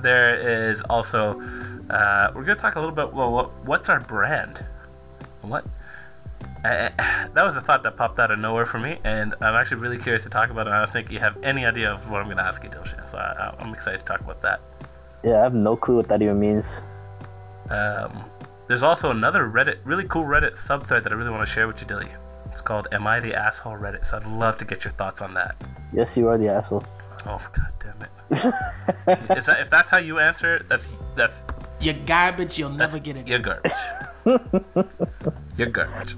there 0.00 0.70
is 0.70 0.82
also 0.84 1.38
uh, 1.90 2.30
we're 2.34 2.44
gonna 2.44 2.54
talk 2.56 2.76
a 2.76 2.80
little 2.80 2.94
bit. 2.94 3.12
Well, 3.12 3.30
what, 3.30 3.64
what's 3.66 3.90
our 3.90 4.00
brand? 4.00 4.64
What? 5.42 5.66
Uh, 6.64 6.90
that 7.34 7.42
was 7.44 7.56
a 7.56 7.60
thought 7.60 7.82
that 7.82 7.96
popped 7.96 8.18
out 8.18 8.30
of 8.30 8.38
nowhere 8.38 8.66
for 8.66 8.78
me, 8.78 8.98
and 9.04 9.34
I'm 9.40 9.54
actually 9.54 9.80
really 9.80 9.98
curious 9.98 10.24
to 10.24 10.30
talk 10.30 10.50
about 10.50 10.66
it. 10.66 10.70
I 10.70 10.78
don't 10.78 10.90
think 10.90 11.10
you 11.10 11.18
have 11.18 11.36
any 11.42 11.64
idea 11.64 11.92
of 11.92 12.10
what 12.10 12.22
I'm 12.22 12.28
gonna 12.28 12.42
ask 12.42 12.62
you, 12.62 12.70
Dilshan. 12.70 13.06
So 13.06 13.18
I, 13.18 13.54
I'm 13.58 13.72
excited 13.72 13.98
to 13.98 14.04
talk 14.04 14.20
about 14.20 14.42
that. 14.42 14.60
Yeah, 15.22 15.40
I 15.40 15.42
have 15.42 15.54
no 15.54 15.76
clue 15.76 15.96
what 15.96 16.08
that 16.08 16.20
even 16.22 16.38
means. 16.40 16.82
Um, 17.70 18.24
there's 18.66 18.82
also 18.82 19.10
another 19.10 19.48
Reddit, 19.48 19.78
really 19.84 20.04
cool 20.04 20.24
Reddit 20.24 20.52
subthread 20.52 21.04
that 21.04 21.12
I 21.12 21.14
really 21.14 21.30
want 21.30 21.46
to 21.46 21.52
share 21.52 21.66
with 21.66 21.80
you, 21.80 21.86
Dilly. 21.86 22.08
It's 22.46 22.60
called 22.60 22.86
"Am 22.92 23.06
I 23.06 23.20
the 23.20 23.34
Asshole?" 23.34 23.78
Reddit. 23.78 24.04
So 24.04 24.18
I'd 24.18 24.26
love 24.26 24.58
to 24.58 24.64
get 24.64 24.84
your 24.84 24.92
thoughts 24.92 25.22
on 25.22 25.34
that. 25.34 25.56
Yes, 25.92 26.16
you 26.16 26.28
are 26.28 26.38
the 26.38 26.48
asshole. 26.48 26.84
Oh 27.26 27.40
god 27.52 27.72
damn 27.78 28.02
it! 28.02 28.10
if, 29.36 29.46
that, 29.46 29.60
if 29.60 29.70
that's 29.70 29.90
how 29.90 29.98
you 29.98 30.18
answer 30.18 30.56
it, 30.56 30.68
that's 30.68 30.96
that's 31.14 31.44
You're 31.80 31.94
garbage. 32.06 32.58
You'll 32.58 32.70
never 32.70 32.98
get 32.98 33.16
it. 33.16 33.26
you're 33.28 33.38
garbage. 33.38 33.72
you're 35.56 35.68
garbage. 35.70 36.14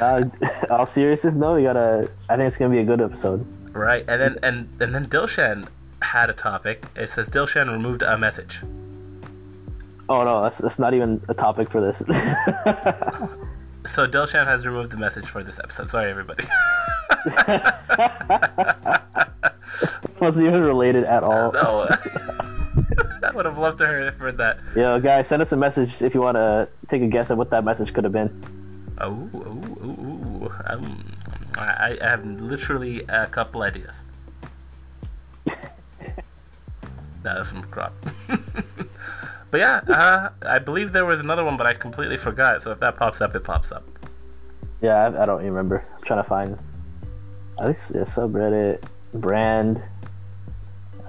Uh, 0.00 0.24
all 0.70 0.86
seriousness, 0.86 1.34
no, 1.34 1.54
we 1.54 1.62
gotta. 1.62 2.10
I 2.28 2.36
think 2.36 2.46
it's 2.48 2.56
gonna 2.56 2.70
be 2.74 2.80
a 2.80 2.84
good 2.84 3.00
episode. 3.00 3.46
right, 3.72 4.04
and 4.08 4.20
then 4.20 4.38
and 4.42 4.68
and 4.80 4.94
then 4.94 5.06
Dilshan 5.06 5.68
had 6.02 6.30
a 6.30 6.34
topic. 6.34 6.86
It 6.96 7.08
says 7.08 7.28
Dilshan 7.28 7.70
removed 7.70 8.02
a 8.02 8.16
message. 8.18 8.62
Oh 10.08 10.24
no, 10.24 10.42
that's 10.42 10.58
that's 10.58 10.78
not 10.78 10.94
even 10.94 11.22
a 11.28 11.34
topic 11.34 11.70
for 11.70 11.80
this. 11.80 12.02
So 13.86 14.06
Dilshan 14.06 14.46
has 14.46 14.66
removed 14.66 14.92
the 14.92 14.96
message 14.96 15.26
for 15.26 15.42
this 15.42 15.58
episode. 15.58 15.90
Sorry, 15.90 16.10
everybody. 16.10 16.44
wasn't 20.20 20.46
even 20.46 20.62
related 20.62 21.04
at 21.04 21.22
all. 21.22 21.52
no. 21.52 21.86
I 23.22 23.30
would 23.34 23.44
have 23.44 23.58
loved 23.58 23.78
to 23.78 23.86
have 23.86 24.16
heard 24.16 24.38
that. 24.38 24.58
Yo, 24.76 25.00
guys, 25.00 25.28
send 25.28 25.42
us 25.42 25.52
a 25.52 25.56
message 25.56 26.02
if 26.02 26.14
you 26.14 26.20
want 26.20 26.36
to 26.36 26.68
take 26.88 27.02
a 27.02 27.06
guess 27.06 27.30
at 27.30 27.36
what 27.36 27.50
that 27.50 27.64
message 27.64 27.92
could 27.92 28.04
have 28.04 28.12
been. 28.12 28.44
Oh, 28.98 29.28
oh, 29.34 29.76
oh, 29.82 30.48
oh. 30.48 30.60
Um, 30.66 31.16
I, 31.56 31.98
I 32.00 32.06
have 32.06 32.24
literally 32.24 33.02
a 33.08 33.26
couple 33.26 33.62
ideas. 33.62 34.04
That's 37.22 37.48
some 37.48 37.64
crap. 37.64 37.92
but 39.50 39.60
yeah, 39.60 39.80
uh, 39.88 40.30
I 40.46 40.58
believe 40.58 40.92
there 40.92 41.04
was 41.04 41.20
another 41.20 41.44
one, 41.44 41.56
but 41.56 41.66
I 41.66 41.74
completely 41.74 42.16
forgot. 42.16 42.62
So 42.62 42.70
if 42.70 42.80
that 42.80 42.96
pops 42.96 43.20
up, 43.20 43.34
it 43.34 43.44
pops 43.44 43.72
up. 43.72 43.84
Yeah, 44.80 44.94
I, 44.94 45.22
I 45.22 45.26
don't 45.26 45.40
even 45.40 45.52
remember. 45.54 45.84
I'm 45.96 46.02
trying 46.02 46.22
to 46.22 46.28
find 46.28 46.58
at 47.58 47.66
least 47.66 47.90
a 47.92 47.98
subreddit 47.98 48.82
brand. 49.12 49.82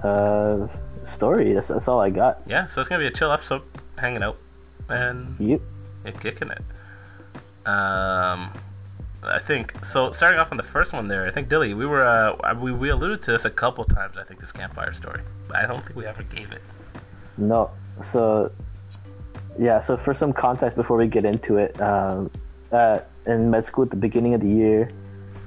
Uh, 0.02 0.68
story. 1.08 1.52
That's, 1.52 1.68
that's 1.68 1.88
all 1.88 2.00
I 2.00 2.10
got. 2.10 2.42
Yeah, 2.46 2.66
so 2.66 2.80
it's 2.80 2.88
gonna 2.88 3.02
be 3.02 3.06
a 3.06 3.10
chill 3.10 3.32
episode, 3.32 3.62
hanging 3.98 4.22
out, 4.22 4.38
and 4.88 5.36
Yep. 5.38 5.60
yeah, 6.04 6.10
kicking 6.12 6.50
it. 6.50 6.62
Um, 7.68 8.52
I 9.22 9.38
think 9.40 9.84
so. 9.84 10.12
Starting 10.12 10.38
off 10.38 10.50
on 10.52 10.56
the 10.56 10.62
first 10.62 10.92
one 10.92 11.08
there, 11.08 11.26
I 11.26 11.30
think 11.30 11.48
Dilly, 11.48 11.74
we 11.74 11.84
were 11.86 12.04
uh, 12.04 12.54
we 12.54 12.70
we 12.70 12.88
alluded 12.90 13.22
to 13.24 13.32
this 13.32 13.44
a 13.44 13.50
couple 13.50 13.84
times. 13.84 14.16
I 14.16 14.22
think 14.22 14.40
this 14.40 14.52
campfire 14.52 14.92
story, 14.92 15.22
but 15.48 15.56
I 15.56 15.66
don't 15.66 15.82
think 15.82 15.96
we 15.96 16.06
ever 16.06 16.22
gave 16.22 16.52
it. 16.52 16.62
No. 17.36 17.70
So, 18.02 18.52
yeah. 19.58 19.80
So 19.80 19.96
for 19.96 20.14
some 20.14 20.32
context 20.32 20.76
before 20.76 20.96
we 20.96 21.08
get 21.08 21.24
into 21.24 21.56
it, 21.56 21.80
um, 21.80 22.30
uh, 22.70 23.00
in 23.26 23.50
med 23.50 23.64
school 23.64 23.84
at 23.84 23.90
the 23.90 23.96
beginning 23.96 24.34
of 24.34 24.40
the 24.42 24.48
year, 24.48 24.90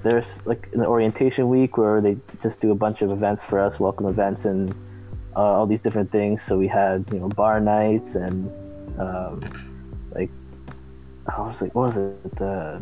there's 0.04 0.46
like 0.46 0.68
an 0.74 0.82
orientation 0.84 1.48
week 1.48 1.78
where 1.78 2.02
they 2.02 2.18
just 2.42 2.60
do 2.60 2.72
a 2.72 2.76
bunch 2.76 3.02
of 3.02 3.12
events 3.12 3.46
for 3.46 3.60
us, 3.60 3.80
welcome 3.80 4.08
events, 4.08 4.44
and 4.46 4.76
uh, 5.36 5.40
all 5.40 5.68
these 5.68 5.82
different 5.82 6.12
things. 6.12 6.42
So 6.42 6.58
we 6.58 6.68
had 6.68 7.06
you 7.12 7.20
know 7.20 7.30
bar 7.30 7.60
nights 7.60 8.16
and 8.16 8.52
um, 9.00 9.42
like 10.12 10.30
I 11.28 11.42
was 11.42 11.62
like, 11.62 11.76
what 11.76 11.88
was 11.88 11.98
it? 11.98 12.36
The 12.36 12.82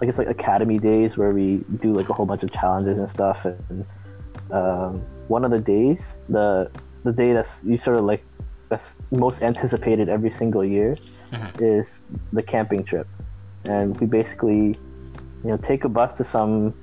I 0.00 0.06
guess 0.06 0.18
like 0.18 0.28
academy 0.28 0.78
days 0.78 1.16
where 1.16 1.32
we 1.32 1.64
do 1.80 1.92
like 1.92 2.08
a 2.08 2.12
whole 2.12 2.26
bunch 2.26 2.42
of 2.42 2.52
challenges 2.52 2.98
and 2.98 3.08
stuff. 3.08 3.46
And 3.46 3.86
um, 4.50 5.02
one 5.28 5.44
of 5.44 5.50
the 5.50 5.60
days, 5.60 6.20
the 6.28 6.70
the 7.04 7.12
day 7.12 7.32
that's 7.32 7.64
you 7.64 7.78
sort 7.78 7.96
of 7.96 8.04
like 8.04 8.24
that's 8.68 8.98
most 9.10 9.42
anticipated 9.42 10.08
every 10.08 10.30
single 10.30 10.64
year 10.64 10.98
is 11.58 12.02
the 12.32 12.42
camping 12.42 12.84
trip, 12.84 13.06
and 13.64 13.98
we 14.00 14.06
basically 14.06 14.76
you 15.44 15.50
know 15.50 15.56
take 15.56 15.84
a 15.84 15.88
bus 15.88 16.16
to 16.18 16.24
some. 16.24 16.74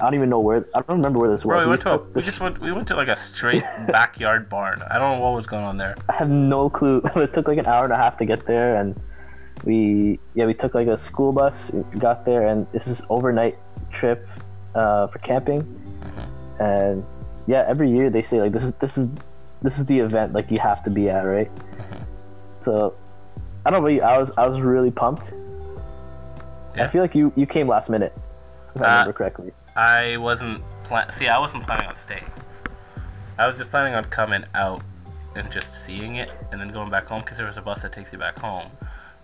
I 0.00 0.04
don't 0.04 0.14
even 0.14 0.30
know 0.30 0.40
where. 0.40 0.64
I 0.74 0.80
don't 0.82 0.96
remember 0.98 1.18
where 1.18 1.30
this 1.30 1.44
was. 1.44 1.50
Bro, 1.50 1.60
we 1.62 1.66
went 1.68 1.82
just 1.82 1.94
to 1.94 2.00
a, 2.00 2.10
we 2.12 2.22
just 2.22 2.40
went 2.40 2.60
we 2.60 2.72
went 2.72 2.86
to 2.88 2.96
like 2.96 3.08
a 3.08 3.16
straight 3.16 3.62
backyard 3.88 4.48
barn. 4.48 4.82
I 4.90 4.98
don't 4.98 5.18
know 5.18 5.24
what 5.24 5.34
was 5.34 5.46
going 5.46 5.64
on 5.64 5.76
there. 5.76 5.96
I 6.08 6.14
have 6.14 6.30
no 6.30 6.70
clue. 6.70 7.02
it 7.16 7.32
took 7.34 7.48
like 7.48 7.58
an 7.58 7.66
hour 7.66 7.84
and 7.84 7.92
a 7.92 7.96
half 7.96 8.16
to 8.18 8.24
get 8.24 8.46
there, 8.46 8.76
and 8.76 8.94
we 9.64 10.20
yeah 10.34 10.46
we 10.46 10.54
took 10.54 10.74
like 10.74 10.86
a 10.86 10.96
school 10.96 11.32
bus, 11.32 11.70
got 11.98 12.24
there, 12.24 12.46
and 12.46 12.66
this 12.72 12.86
is 12.86 13.02
overnight 13.10 13.58
trip 13.90 14.28
uh, 14.74 15.08
for 15.08 15.18
camping, 15.18 15.66
and 16.60 17.04
yeah, 17.46 17.64
every 17.66 17.90
year 17.90 18.08
they 18.10 18.22
say 18.22 18.40
like 18.40 18.52
this 18.52 18.62
is 18.62 18.72
this 18.74 18.96
is 18.98 19.08
this 19.62 19.78
is 19.78 19.86
the 19.86 19.98
event 19.98 20.32
like 20.32 20.50
you 20.50 20.58
have 20.60 20.82
to 20.84 20.90
be 20.90 21.08
at, 21.10 21.22
right? 21.22 21.50
So 22.60 22.94
I 23.66 23.70
don't 23.70 23.82
know 23.82 23.88
you. 23.88 24.02
I 24.02 24.18
was 24.18 24.30
I 24.36 24.46
was 24.46 24.60
really 24.60 24.90
pumped. 24.90 25.32
I 26.76 26.86
feel 26.86 27.02
like 27.02 27.14
you 27.16 27.32
you 27.34 27.46
came 27.46 27.66
last 27.66 27.90
minute, 27.90 28.12
if 28.76 28.80
I 28.80 28.84
Uh, 28.84 28.90
remember 28.90 29.12
correctly. 29.14 29.52
I 29.78 30.16
wasn't 30.16 30.62
plan. 30.84 31.10
See, 31.12 31.28
I 31.28 31.38
wasn't 31.38 31.62
planning 31.64 31.86
on 31.86 31.94
staying. 31.94 32.24
I 33.38 33.46
was 33.46 33.56
just 33.58 33.70
planning 33.70 33.94
on 33.94 34.04
coming 34.06 34.44
out 34.54 34.82
and 35.36 35.50
just 35.52 35.84
seeing 35.84 36.16
it, 36.16 36.34
and 36.50 36.60
then 36.60 36.68
going 36.70 36.90
back 36.90 37.06
home 37.06 37.20
because 37.20 37.36
there 37.38 37.46
was 37.46 37.56
a 37.56 37.62
bus 37.62 37.82
that 37.82 37.92
takes 37.92 38.12
you 38.12 38.18
back 38.18 38.38
home. 38.38 38.70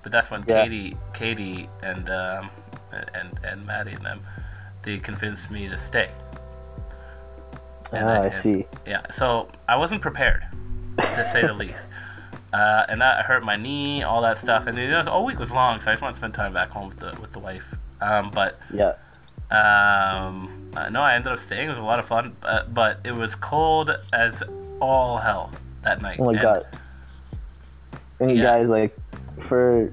But 0.02 0.12
that's 0.12 0.30
when 0.30 0.44
Yeah. 0.46 0.62
Katie, 0.62 0.96
Katie, 1.12 1.68
and 1.82 2.08
um, 2.08 2.50
and 2.92 3.38
and 3.42 3.66
Maddie 3.66 3.92
and 3.92 4.04
them, 4.06 4.20
they 4.82 4.98
convinced 4.98 5.50
me 5.50 5.66
to 5.68 5.76
stay. 5.76 6.10
And 7.92 8.04
Ah, 8.08 8.12
I 8.12 8.24
and- 8.26 8.32
see. 8.34 8.66
Yeah, 8.86 9.02
so 9.10 9.48
I 9.68 9.76
wasn't 9.76 10.00
prepared, 10.02 10.44
to 10.98 11.24
say 11.26 11.42
the 11.46 11.52
least. 11.64 11.90
Uh, 12.52 12.84
and 12.88 13.00
that 13.00 13.24
hurt 13.24 13.42
my 13.42 13.56
knee, 13.56 14.04
all 14.04 14.22
that 14.22 14.36
stuff. 14.36 14.68
And 14.68 14.78
you 14.78 14.88
know, 14.88 15.02
the 15.02 15.10
whole 15.10 15.24
week 15.24 15.40
was 15.40 15.50
long, 15.50 15.80
so 15.80 15.90
I 15.90 15.94
just 15.94 16.02
want 16.02 16.14
to 16.14 16.18
spend 16.18 16.34
time 16.34 16.52
back 16.52 16.70
home 16.70 16.88
with 16.90 16.98
the 16.98 17.16
with 17.20 17.32
the 17.32 17.40
wife. 17.40 17.74
Um, 18.00 18.30
but 18.32 18.60
Yeah. 18.72 18.92
Um, 19.54 20.70
uh, 20.76 20.88
no, 20.90 21.00
I 21.02 21.14
ended 21.14 21.32
up 21.32 21.38
staying. 21.38 21.66
It 21.66 21.70
was 21.70 21.78
a 21.78 21.82
lot 21.82 21.98
of 21.98 22.04
fun, 22.04 22.36
but, 22.40 22.72
but 22.74 23.00
it 23.04 23.14
was 23.14 23.34
cold 23.34 23.90
as 24.12 24.42
all 24.80 25.18
hell 25.18 25.52
that 25.82 26.02
night. 26.02 26.18
Oh 26.20 26.24
my 26.26 26.32
And- 26.32 26.40
god. 26.42 26.66
And 28.20 28.30
you 28.30 28.36
Yeah. 28.38 28.44
guys 28.44 28.68
like 28.68 28.96
for 29.40 29.90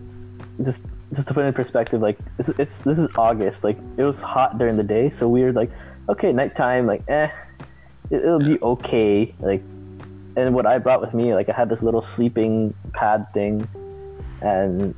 just 0.63 0.85
just 1.13 1.27
to 1.27 1.33
put 1.33 1.43
it 1.43 1.47
in 1.47 1.53
perspective, 1.53 2.01
like 2.01 2.17
it's, 2.39 2.49
it's 2.49 2.81
this 2.81 2.97
is 2.97 3.09
August. 3.17 3.63
Like 3.63 3.77
it 3.97 4.03
was 4.03 4.21
hot 4.21 4.57
during 4.57 4.77
the 4.77 4.83
day, 4.83 5.09
so 5.09 5.27
we 5.27 5.43
were 5.43 5.51
like, 5.51 5.69
okay, 6.07 6.31
nighttime, 6.31 6.85
like 6.85 7.03
eh, 7.09 7.29
it, 8.11 8.17
it'll 8.23 8.39
be 8.39 8.61
okay. 8.61 9.33
Like, 9.39 9.61
and 10.37 10.53
what 10.55 10.65
I 10.65 10.77
brought 10.77 11.01
with 11.01 11.13
me, 11.13 11.33
like 11.33 11.49
I 11.49 11.53
had 11.53 11.67
this 11.67 11.81
little 11.83 12.01
sleeping 12.01 12.73
pad 12.93 13.25
thing, 13.33 13.67
and 14.41 14.95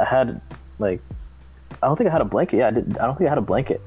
I 0.00 0.04
had 0.06 0.40
like, 0.78 1.00
I 1.82 1.86
don't 1.86 1.96
think 1.96 2.08
I 2.08 2.12
had 2.12 2.22
a 2.22 2.24
blanket. 2.26 2.56
Yeah, 2.56 2.68
I, 2.68 2.70
did, 2.72 2.98
I 2.98 3.06
don't 3.06 3.16
think 3.16 3.28
I 3.28 3.30
had 3.30 3.38
a 3.38 3.42
blanket. 3.42 3.80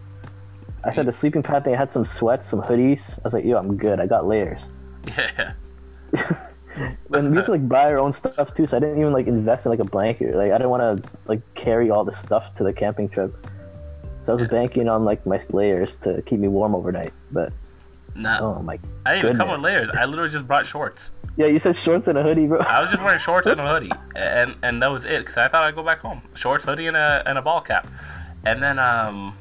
I 0.86 0.92
said 0.92 1.06
the 1.08 1.12
sleeping 1.12 1.44
pad 1.44 1.64
thing. 1.64 1.74
I 1.74 1.78
had 1.78 1.92
some 1.92 2.06
sweats, 2.06 2.46
some 2.46 2.62
hoodies. 2.62 3.18
I 3.18 3.22
was 3.24 3.34
like, 3.34 3.44
yo, 3.44 3.58
I'm 3.58 3.76
good. 3.76 4.00
I 4.00 4.06
got 4.06 4.28
layers. 4.28 4.70
Yeah. 5.08 5.54
and 7.14 7.36
we 7.36 7.42
to 7.42 7.52
like 7.52 7.68
buy 7.68 7.86
our 7.86 7.98
own 7.98 8.14
stuff 8.14 8.54
too. 8.54 8.68
So 8.68 8.78
I 8.78 8.80
didn't 8.80 9.00
even 9.00 9.14
like 9.14 9.28
invest 9.28 9.66
in 9.66 9.72
like 9.72 9.80
a 9.80 9.86
blanket. 9.86 10.36
Like 10.36 10.52
I 10.52 10.58
didn't 10.58 10.70
want 10.70 11.04
to 11.04 11.10
like 11.26 11.42
carry 11.56 11.90
all 11.90 12.04
the 12.04 12.12
stuff 12.12 12.54
to 12.56 12.64
the 12.64 12.74
camping 12.74 13.10
trip. 13.10 13.36
So 14.24 14.34
I 14.34 14.36
was 14.36 14.48
banking 14.48 14.90
on 14.90 15.06
like 15.06 15.26
my 15.26 15.40
layers 15.52 15.96
to 15.98 16.22
keep 16.24 16.40
me 16.40 16.48
warm 16.48 16.76
overnight. 16.76 17.14
But 17.32 17.54
Nah, 18.16 18.40
oh 18.40 18.62
my, 18.62 18.80
I 19.06 19.16
didn't 19.16 19.26
even 19.26 19.38
come 19.38 19.52
with 19.52 19.60
layers. 19.60 19.90
I 19.90 20.06
literally 20.06 20.32
just 20.32 20.48
brought 20.48 20.66
shorts. 20.66 21.12
yeah, 21.36 21.48
you 21.48 21.60
said 21.60 21.76
shorts 21.76 22.08
and 22.08 22.18
a 22.18 22.24
hoodie, 22.24 22.48
bro. 22.48 22.60
I 22.60 22.80
was 22.80 22.90
just 22.90 23.04
wearing 23.04 23.20
shorts 23.20 23.46
and 23.46 23.60
a 23.60 23.68
hoodie, 23.68 23.92
and 24.16 24.56
and 24.64 24.82
that 24.82 24.88
was 24.90 25.04
it. 25.04 25.20
Because 25.20 25.38
I 25.38 25.48
thought 25.50 25.64
I'd 25.64 25.76
go 25.76 25.84
back 25.84 26.00
home, 26.00 26.22
shorts, 26.34 26.64
hoodie, 26.64 26.88
and 26.88 26.96
a 26.96 27.22
and 27.26 27.38
a 27.38 27.42
ball 27.42 27.60
cap, 27.62 27.88
and 28.46 28.64
then 28.64 28.80
um, 28.80 29.38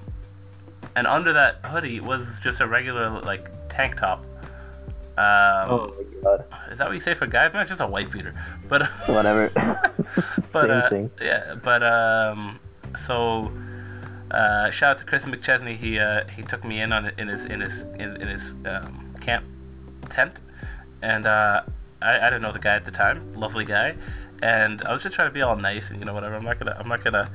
and 0.97 1.07
under 1.07 1.33
that 1.33 1.57
hoodie 1.65 2.01
was 2.01 2.41
just 2.43 2.61
a 2.61 2.67
regular 2.67 3.09
like 3.21 3.51
tank 3.69 3.97
top. 3.97 4.25
Um, 5.17 5.71
Oh 5.71 5.95
my 5.97 6.21
god, 6.23 6.45
is 6.71 6.79
that 6.79 6.89
what 6.89 6.95
you 6.95 7.01
say 7.01 7.15
for 7.15 7.27
guys? 7.27 7.53
Man, 7.53 7.67
just 7.67 7.81
a 7.81 7.87
white 7.87 8.11
beater, 8.11 8.35
but. 8.69 8.87
whatever. 9.07 9.51
but 9.55 10.45
Same 10.49 10.71
uh, 10.71 10.89
thing. 10.89 11.11
yeah 11.21 11.55
but 11.63 11.83
um 11.83 12.59
so 12.97 13.53
uh 14.31 14.71
shout 14.71 14.93
out 14.93 14.99
to 14.99 15.05
chris 15.05 15.25
mcchesney 15.27 15.77
he 15.77 15.99
uh 15.99 16.25
he 16.29 16.43
took 16.43 16.65
me 16.65 16.81
in 16.81 16.93
on 16.93 17.11
in 17.19 17.29
his 17.29 17.45
in 17.45 17.61
his 17.61 17.83
in, 17.83 18.21
in 18.21 18.29
his 18.29 18.57
um, 18.67 19.15
camp 19.21 19.45
tent 20.09 20.41
and 21.03 21.27
uh 21.27 21.63
I, 22.03 22.19
I 22.19 22.25
didn't 22.31 22.43
know 22.43 22.53
the 22.53 22.59
guy 22.59 22.75
at 22.75 22.85
the 22.85 22.91
time 22.91 23.33
lovely 23.33 23.65
guy 23.65 23.95
and 24.43 24.83
i 24.83 24.93
was 24.93 25.03
just 25.03 25.15
trying 25.15 25.29
to 25.29 25.35
be 25.35 25.43
all 25.43 25.57
nice 25.57 25.91
and 25.91 26.01
you 26.01 26.07
know 26.07 26.15
whatever 26.15 26.35
i'm 26.35 26.45
not 26.45 26.59
gonna 26.59 26.77
i'm 26.79 26.89
not 26.89 27.03
gonna 27.05 27.31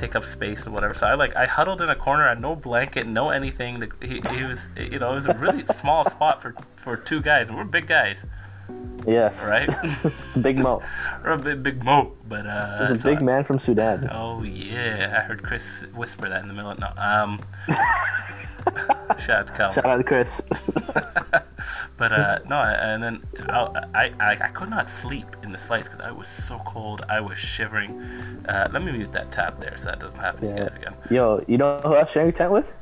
take 0.00 0.16
up 0.16 0.24
space 0.24 0.66
or 0.66 0.70
whatever 0.70 0.94
so 0.94 1.06
i 1.06 1.14
like 1.14 1.34
i 1.36 1.46
huddled 1.46 1.80
in 1.82 1.88
a 1.90 1.94
corner 1.94 2.24
I 2.24 2.30
had 2.30 2.40
no 2.40 2.56
blanket 2.56 3.06
no 3.06 3.30
anything 3.30 3.80
the, 3.80 3.88
he, 4.00 4.20
he 4.36 4.44
was 4.44 4.68
you 4.76 4.98
know 4.98 5.12
it 5.12 5.14
was 5.14 5.26
a 5.26 5.34
really 5.34 5.64
small 5.82 6.02
spot 6.04 6.40
for 6.42 6.54
for 6.76 6.96
two 6.96 7.20
guys 7.20 7.48
and 7.48 7.56
we're 7.58 7.64
big 7.64 7.86
guys 7.86 8.26
Yes. 9.06 9.48
right 9.48 9.68
It's 10.04 10.36
a 10.36 10.38
big 10.38 10.58
mo. 10.58 10.82
we're 11.24 11.30
a 11.32 11.38
big 11.38 11.62
big 11.62 11.82
mo 11.82 12.12
but 12.28 12.46
uh 12.46 12.88
It's 12.90 12.98
a 12.98 13.02
so 13.02 13.08
big 13.10 13.18
I- 13.18 13.22
man 13.22 13.44
from 13.44 13.58
Sudan. 13.58 14.08
Oh 14.12 14.42
yeah, 14.42 15.18
I 15.18 15.20
heard 15.26 15.42
Chris 15.42 15.84
whisper 15.94 16.28
that 16.28 16.42
in 16.42 16.48
the 16.48 16.54
middle. 16.54 16.70
Of, 16.72 16.78
No, 16.78 16.92
um, 16.96 17.40
shout 19.18 19.30
out 19.40 19.46
to 19.48 19.52
Cal. 19.56 19.72
Shout 19.72 19.86
out 19.86 19.96
to 19.96 20.04
Chris. 20.04 20.40
But 21.96 22.12
uh, 22.12 22.38
no, 22.48 22.56
and 22.56 23.02
then 23.02 23.22
I, 23.48 24.10
I, 24.18 24.36
I, 24.40 24.48
could 24.48 24.70
not 24.70 24.88
sleep 24.88 25.36
in 25.42 25.52
the 25.52 25.58
slides 25.58 25.88
because 25.88 26.00
I 26.00 26.10
was 26.10 26.28
so 26.28 26.58
cold. 26.66 27.04
I 27.08 27.20
was 27.20 27.38
shivering. 27.38 28.00
Uh, 28.48 28.68
let 28.72 28.82
me 28.82 28.92
mute 28.92 29.12
that 29.12 29.30
tab 29.30 29.60
there 29.60 29.76
so 29.76 29.86
that 29.86 30.00
doesn't 30.00 30.20
happen 30.20 30.40
to 30.42 30.48
you 30.48 30.64
guys 30.64 30.76
again. 30.76 30.94
Yo, 31.10 31.40
you 31.46 31.58
know 31.58 31.80
who 31.80 31.94
I 31.94 32.02
was 32.02 32.10
sharing 32.10 32.30
a 32.30 32.32
tent 32.32 32.52
with? 32.52 32.72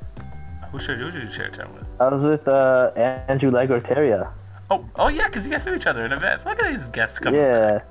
Who 0.71 0.79
should 0.79 0.99
who 0.99 1.07
you 1.19 1.31
share 1.31 1.51
time 1.51 1.75
with? 1.75 1.89
I 1.99 2.09
was 2.09 2.23
with 2.23 2.47
uh, 2.47 2.93
Andrew 3.29 3.51
Legorteria. 3.51 4.33
Oh, 4.71 4.85
oh 4.97 5.09
yeah, 5.09 5.29
because 5.29 5.47
you 5.47 5.53
guys 5.53 5.65
knew 5.65 5.75
each 5.75 5.87
other 5.87 6.05
in 6.05 6.13
advance. 6.13 6.45
Look 6.45 6.61
at 6.63 6.71
these 6.71 6.89
guests 6.89 7.19
coming. 7.19 7.41
Yeah. 7.41 7.83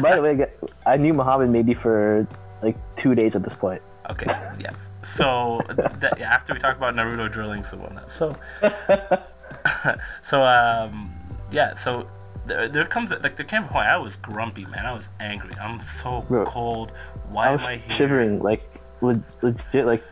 By 0.00 0.16
the 0.16 0.22
way, 0.26 0.46
I 0.84 0.96
knew 0.96 1.14
Muhammad 1.14 1.50
maybe 1.50 1.74
for 1.74 2.26
like 2.60 2.76
two 2.96 3.14
days 3.14 3.36
at 3.36 3.44
this 3.44 3.54
point. 3.54 3.82
Okay, 4.10 4.26
yes. 4.58 4.90
So 5.02 5.62
that, 5.68 6.20
after 6.20 6.54
we 6.54 6.58
talk 6.58 6.76
about 6.76 6.94
Naruto 6.94 7.30
drilling 7.30 7.62
whatnot, 7.62 8.10
so 8.10 8.36
so 10.22 10.42
um 10.42 11.12
yeah, 11.50 11.74
so 11.74 12.08
there, 12.46 12.68
there 12.68 12.86
comes 12.86 13.10
like 13.10 13.36
there 13.36 13.46
came 13.46 13.64
a 13.64 13.68
point 13.68 13.86
I 13.86 13.96
was 13.98 14.16
grumpy, 14.16 14.64
man. 14.64 14.86
I 14.86 14.92
was 14.92 15.08
angry. 15.20 15.54
I'm 15.60 15.78
so 15.80 16.22
Bro, 16.22 16.44
cold. 16.46 16.92
Why 17.28 17.48
I 17.48 17.52
am 17.52 17.60
I 17.60 17.76
here? 17.76 17.96
shivering, 17.96 18.42
like 18.42 18.62
le- 19.00 19.22
legit, 19.42 19.86
like 19.86 20.04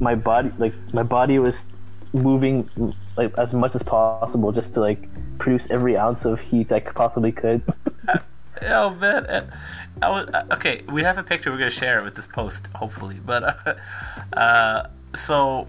my 0.00 0.14
body, 0.14 0.50
like 0.58 0.74
my 0.92 1.02
body 1.02 1.38
was 1.38 1.66
moving 2.12 2.68
like 3.16 3.36
as 3.38 3.52
much 3.52 3.74
as 3.74 3.82
possible 3.82 4.52
just 4.52 4.74
to 4.74 4.80
like 4.80 5.08
produce 5.38 5.70
every 5.70 5.96
ounce 5.96 6.24
of 6.24 6.40
heat 6.40 6.72
I 6.72 6.80
could 6.80 6.94
possibly 6.94 7.32
could. 7.32 7.62
Oh 8.62 8.90
man, 8.90 9.24
and 9.26 9.52
I 10.02 10.10
was 10.10 10.28
uh, 10.30 10.44
okay. 10.52 10.82
We 10.88 11.02
have 11.02 11.16
a 11.16 11.22
picture. 11.22 11.50
We're 11.52 11.58
gonna 11.58 11.70
share 11.70 12.00
it 12.00 12.04
with 12.04 12.16
this 12.16 12.26
post, 12.26 12.68
hopefully. 12.74 13.20
But 13.24 13.42
uh, 13.44 13.74
uh, 14.36 14.88
so 15.14 15.66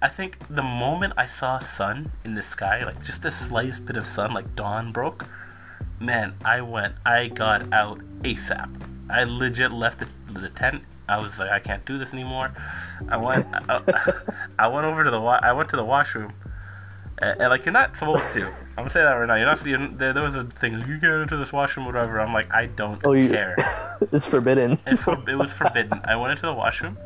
I 0.00 0.08
think 0.08 0.38
the 0.48 0.62
moment 0.62 1.14
I 1.16 1.26
saw 1.26 1.58
sun 1.58 2.12
in 2.24 2.34
the 2.34 2.42
sky, 2.42 2.84
like 2.84 3.02
just 3.04 3.22
the 3.22 3.30
slightest 3.30 3.86
bit 3.86 3.96
of 3.96 4.06
sun, 4.06 4.32
like 4.34 4.54
dawn 4.54 4.92
broke, 4.92 5.26
man, 5.98 6.34
I 6.44 6.60
went. 6.60 6.94
I 7.06 7.28
got 7.28 7.72
out 7.72 7.98
ASAP. 8.22 8.68
I 9.10 9.24
legit 9.24 9.72
left 9.72 9.98
the, 10.00 10.08
the 10.40 10.48
tent. 10.48 10.82
I 11.08 11.18
was 11.20 11.38
like, 11.38 11.50
I 11.50 11.58
can't 11.58 11.84
do 11.84 11.98
this 11.98 12.14
anymore. 12.14 12.52
I 13.08 13.16
went. 13.16 13.46
I, 13.68 13.80
I 14.58 14.68
went 14.72 14.86
over 14.86 15.04
to 15.04 15.10
the. 15.10 15.20
Wa- 15.20 15.40
I 15.42 15.52
went 15.52 15.68
to 15.70 15.76
the 15.76 15.84
washroom. 15.84 16.32
and, 17.18 17.40
and, 17.40 17.50
like 17.50 17.64
you're 17.66 17.72
not 17.72 17.96
supposed 17.96 18.32
to. 18.32 18.46
I'm 18.46 18.76
gonna 18.76 18.90
say 18.90 19.02
that 19.02 19.12
right 19.12 19.26
now. 19.26 19.34
You're 19.34 19.46
not. 19.46 19.66
You're, 19.66 19.88
there, 19.88 20.12
there 20.12 20.22
was 20.22 20.36
a 20.36 20.44
thing. 20.44 20.74
You 20.86 20.98
get 21.00 21.10
into 21.10 21.36
this 21.36 21.52
washroom, 21.52 21.86
whatever. 21.86 22.20
I'm 22.20 22.32
like, 22.32 22.52
I 22.54 22.66
don't 22.66 23.00
Oh, 23.04 23.12
you- 23.12 23.28
care. 23.28 23.56
it's 24.12 24.26
forbidden. 24.26 24.78
It, 24.86 24.98
for, 24.98 25.22
it 25.28 25.36
was 25.36 25.52
forbidden. 25.52 26.00
I 26.04 26.16
went 26.16 26.30
into 26.32 26.46
the 26.46 26.54
washroom. 26.54 26.96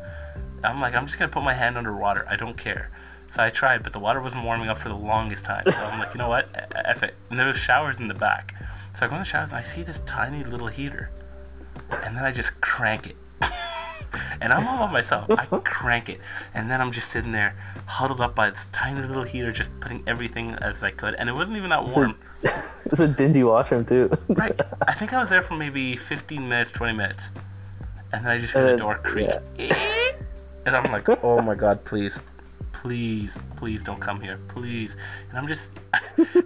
I'm 0.67 0.81
like, 0.81 0.93
I'm 0.93 1.05
just 1.05 1.17
gonna 1.17 1.31
put 1.31 1.43
my 1.43 1.53
hand 1.53 1.77
under 1.77 1.95
water. 1.95 2.25
I 2.29 2.35
don't 2.35 2.57
care. 2.57 2.91
So 3.29 3.43
I 3.43 3.49
tried, 3.49 3.83
but 3.83 3.93
the 3.93 3.99
water 3.99 4.21
wasn't 4.21 4.43
warming 4.43 4.69
up 4.69 4.77
for 4.77 4.89
the 4.89 4.95
longest 4.95 5.45
time. 5.45 5.63
So 5.69 5.77
I'm 5.77 5.99
like, 5.99 6.13
you 6.13 6.17
know 6.17 6.29
what? 6.29 6.49
F 6.85 7.03
it. 7.03 7.15
And 7.29 7.39
there 7.39 7.47
was 7.47 7.57
showers 7.57 7.99
in 7.99 8.07
the 8.07 8.13
back. 8.13 8.53
So 8.93 9.05
I 9.05 9.09
go 9.09 9.15
in 9.15 9.21
the 9.21 9.25
showers 9.25 9.49
and 9.49 9.59
I 9.59 9.63
see 9.63 9.83
this 9.83 9.99
tiny 9.99 10.43
little 10.43 10.67
heater, 10.67 11.09
and 12.03 12.17
then 12.17 12.25
I 12.25 12.31
just 12.31 12.59
crank 12.61 13.07
it. 13.07 13.15
and 14.41 14.51
I'm 14.51 14.67
all 14.67 14.87
by 14.87 14.91
myself. 14.91 15.29
I 15.29 15.45
crank 15.45 16.09
it, 16.09 16.19
and 16.53 16.69
then 16.71 16.81
I'm 16.81 16.91
just 16.91 17.09
sitting 17.09 17.31
there, 17.31 17.55
huddled 17.85 18.21
up 18.21 18.33
by 18.35 18.49
this 18.49 18.67
tiny 18.71 19.01
little 19.01 19.23
heater, 19.23 19.51
just 19.51 19.77
putting 19.79 20.03
everything 20.07 20.51
as 20.55 20.83
I 20.83 20.91
could. 20.91 21.13
And 21.15 21.29
it 21.29 21.33
wasn't 21.33 21.57
even 21.57 21.69
that 21.69 21.85
warm. 21.85 22.17
It's 22.89 23.01
a 23.01 23.07
dingy 23.07 23.43
washroom 23.43 23.83
too. 23.85 24.09
Right. 24.29 24.57
I 24.87 24.93
think 24.93 25.11
I 25.11 25.19
was 25.19 25.29
there 25.29 25.41
for 25.41 25.55
maybe 25.55 25.97
15 25.97 26.47
minutes, 26.47 26.71
20 26.71 26.93
minutes. 26.95 27.33
And 28.13 28.25
then 28.25 28.31
I 28.31 28.37
just 28.37 28.53
heard 28.53 28.73
the 28.73 28.77
door 28.77 28.95
creak. 29.03 29.29
And 30.67 30.75
I'm 30.75 30.91
like, 30.91 31.07
oh 31.23 31.41
my 31.41 31.55
god, 31.55 31.85
please. 31.85 32.21
Please, 32.73 33.39
please 33.55 33.83
don't 33.85 34.01
come 34.01 34.21
here. 34.21 34.37
Please. 34.49 34.97
And 35.29 35.37
I'm 35.37 35.47
just. 35.47 35.71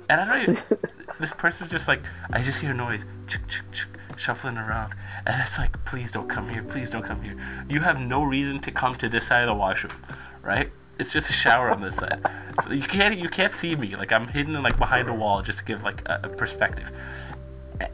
And 0.10 0.20
I 0.22 0.26
don't 0.26 0.58
even. 0.58 0.78
This 1.20 1.34
person's 1.34 1.72
just 1.72 1.88
like, 1.88 2.02
I 2.32 2.42
just 2.42 2.62
hear 2.62 2.74
noise. 2.74 3.06
Chick, 3.28 3.48
chick, 3.48 3.64
chick, 3.72 3.88
shuffling 4.18 4.58
around. 4.58 4.94
And 5.26 5.42
it's 5.42 5.58
like, 5.58 5.84
please 5.86 6.12
don't 6.12 6.28
come 6.28 6.50
here. 6.50 6.62
Please 6.62 6.90
don't 6.90 7.02
come 7.04 7.22
here. 7.24 7.36
You 7.70 7.80
have 7.82 8.00
no 8.00 8.24
reason 8.24 8.60
to 8.60 8.72
come 8.72 8.96
to 8.96 9.10
this 9.10 9.28
side 9.28 9.44
of 9.44 9.48
the 9.48 9.56
washroom, 9.56 9.96
right? 10.42 10.70
It's 11.00 11.14
just 11.14 11.30
a 11.30 11.34
shower 11.34 11.72
on 11.72 11.82
this 11.82 11.96
side. 11.96 12.22
So 12.62 12.74
you 12.74 12.84
can't 12.84 13.18
you 13.18 13.30
can't 13.30 13.52
see 13.52 13.76
me. 13.76 13.96
Like 13.96 14.12
I'm 14.12 14.28
hidden 14.28 14.62
like 14.62 14.78
behind 14.78 15.10
a 15.10 15.14
wall 15.14 15.42
just 15.42 15.60
to 15.60 15.66
give 15.66 15.84
like 15.84 16.08
a, 16.08 16.20
a 16.24 16.30
perspective 16.30 16.92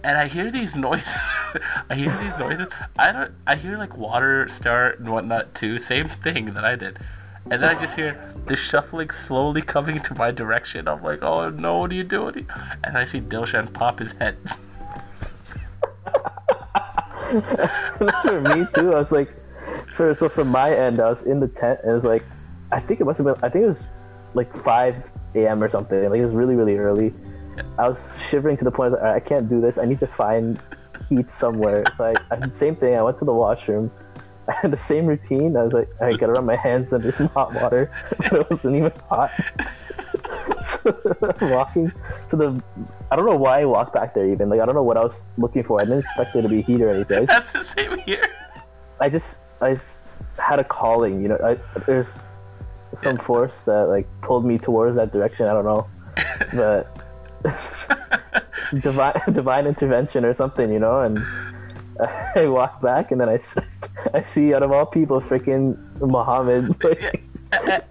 and 0.03 0.17
I 0.17 0.27
hear 0.27 0.51
these 0.51 0.75
noises. 0.75 1.17
I 1.89 1.95
hear 1.95 2.09
these 2.09 2.37
noises. 2.39 2.67
I 2.97 3.11
don't. 3.11 3.31
I 3.45 3.55
hear 3.55 3.77
like 3.77 3.97
water 3.97 4.47
start 4.47 4.99
and 4.99 5.11
whatnot 5.11 5.53
too. 5.55 5.79
Same 5.79 6.07
thing 6.07 6.53
that 6.53 6.65
I 6.65 6.75
did. 6.75 6.99
And 7.49 7.63
then 7.63 7.75
I 7.75 7.79
just 7.79 7.95
hear 7.95 8.33
the 8.45 8.57
shuffling 8.57 9.09
slowly 9.09 9.61
coming 9.61 9.99
to 9.99 10.15
my 10.15 10.31
direction. 10.31 10.87
I'm 10.87 11.01
like, 11.01 11.23
oh 11.23 11.49
no, 11.49 11.77
what 11.77 11.91
are 11.91 11.95
you 11.95 12.03
doing? 12.03 12.47
And 12.83 12.97
I 12.97 13.05
see 13.05 13.21
Dilshan 13.21 13.73
pop 13.73 13.99
his 13.99 14.11
head. 14.13 14.37
for 18.21 18.41
me 18.41 18.65
too. 18.75 18.93
I 18.93 18.99
was 18.99 19.11
like, 19.11 19.33
for 19.87 20.13
so 20.13 20.27
from 20.27 20.49
my 20.49 20.71
end, 20.71 20.99
I 20.99 21.09
was 21.09 21.23
in 21.23 21.39
the 21.39 21.47
tent 21.47 21.79
and 21.83 21.91
it 21.91 21.93
was 21.93 22.05
like, 22.05 22.23
I 22.71 22.79
think 22.79 22.99
it 22.99 23.05
must 23.05 23.17
have 23.19 23.25
been. 23.25 23.35
I 23.41 23.49
think 23.49 23.63
it 23.63 23.67
was 23.67 23.87
like 24.33 24.53
5 24.53 25.11
a.m. 25.35 25.63
or 25.63 25.69
something. 25.69 26.09
Like 26.09 26.19
it 26.19 26.25
was 26.25 26.33
really 26.33 26.55
really 26.55 26.77
early. 26.77 27.13
I 27.77 27.89
was 27.89 28.19
shivering 28.29 28.57
to 28.57 28.65
the 28.65 28.71
point 28.71 28.87
I 28.87 28.89
was 28.89 28.93
like, 28.93 29.03
"All 29.03 29.13
right, 29.13 29.15
I 29.15 29.19
can't 29.19 29.49
do 29.49 29.61
this. 29.61 29.77
I 29.77 29.85
need 29.85 29.99
to 29.99 30.07
find 30.07 30.59
heat 31.07 31.29
somewhere. 31.29 31.83
So 31.93 32.05
I, 32.05 32.15
I 32.31 32.35
did 32.35 32.45
the 32.45 32.53
same 32.53 32.75
thing. 32.75 32.95
I 32.95 33.01
went 33.01 33.17
to 33.19 33.25
the 33.25 33.33
washroom. 33.33 33.91
I 34.47 34.53
had 34.61 34.71
the 34.71 34.77
same 34.77 35.05
routine. 35.05 35.57
I 35.57 35.63
was 35.63 35.73
like, 35.73 35.89
I 36.01 36.15
gotta 36.15 36.33
run 36.33 36.45
my 36.45 36.55
hands 36.55 36.93
under 36.93 37.11
some 37.11 37.27
hot 37.29 37.53
water. 37.53 37.91
But 38.17 38.33
it 38.33 38.49
wasn't 38.49 38.75
even 38.77 38.93
hot. 39.09 39.31
so 40.63 40.97
walking 41.41 41.91
to 42.29 42.35
the. 42.35 42.63
I 43.11 43.15
don't 43.15 43.25
know 43.25 43.37
why 43.37 43.61
I 43.61 43.65
walked 43.65 43.93
back 43.93 44.13
there 44.13 44.29
even. 44.29 44.49
Like 44.49 44.61
I 44.61 44.65
don't 44.65 44.75
know 44.75 44.83
what 44.83 44.97
I 44.97 45.03
was 45.03 45.29
looking 45.37 45.63
for. 45.63 45.81
I 45.81 45.83
didn't 45.83 45.99
expect 45.99 46.33
there 46.33 46.41
to 46.41 46.49
be 46.49 46.61
heat 46.61 46.81
or 46.81 46.89
anything. 46.89 47.25
Just, 47.25 47.31
That's 47.31 47.53
the 47.53 47.63
same 47.63 47.97
here. 47.99 48.25
I 48.99 49.09
just 49.09 49.41
I 49.61 49.71
just 49.71 50.09
had 50.39 50.59
a 50.59 50.63
calling. 50.63 51.21
You 51.21 51.29
know, 51.29 51.39
I, 51.43 51.79
there's 51.81 52.29
some 52.93 53.17
force 53.17 53.63
that 53.63 53.87
like 53.89 54.07
pulled 54.21 54.45
me 54.45 54.57
towards 54.57 54.95
that 54.95 55.11
direction. 55.11 55.47
I 55.47 55.53
don't 55.53 55.65
know, 55.65 55.87
but 56.53 56.96
divine 58.81 59.13
divine 59.31 59.67
intervention 59.67 60.25
or 60.25 60.33
something. 60.33 60.71
You 60.71 60.79
know, 60.79 61.01
and 61.01 61.19
I 62.35 62.47
walk 62.47 62.81
back 62.81 63.11
and 63.11 63.21
then 63.21 63.29
I, 63.29 63.39
I 64.13 64.21
see 64.21 64.53
out 64.53 64.63
of 64.63 64.71
all 64.71 64.85
people 64.85 65.19
freaking 65.21 65.77
Muhammad. 65.99 66.75
Like, 66.83 67.23
I 67.53 67.81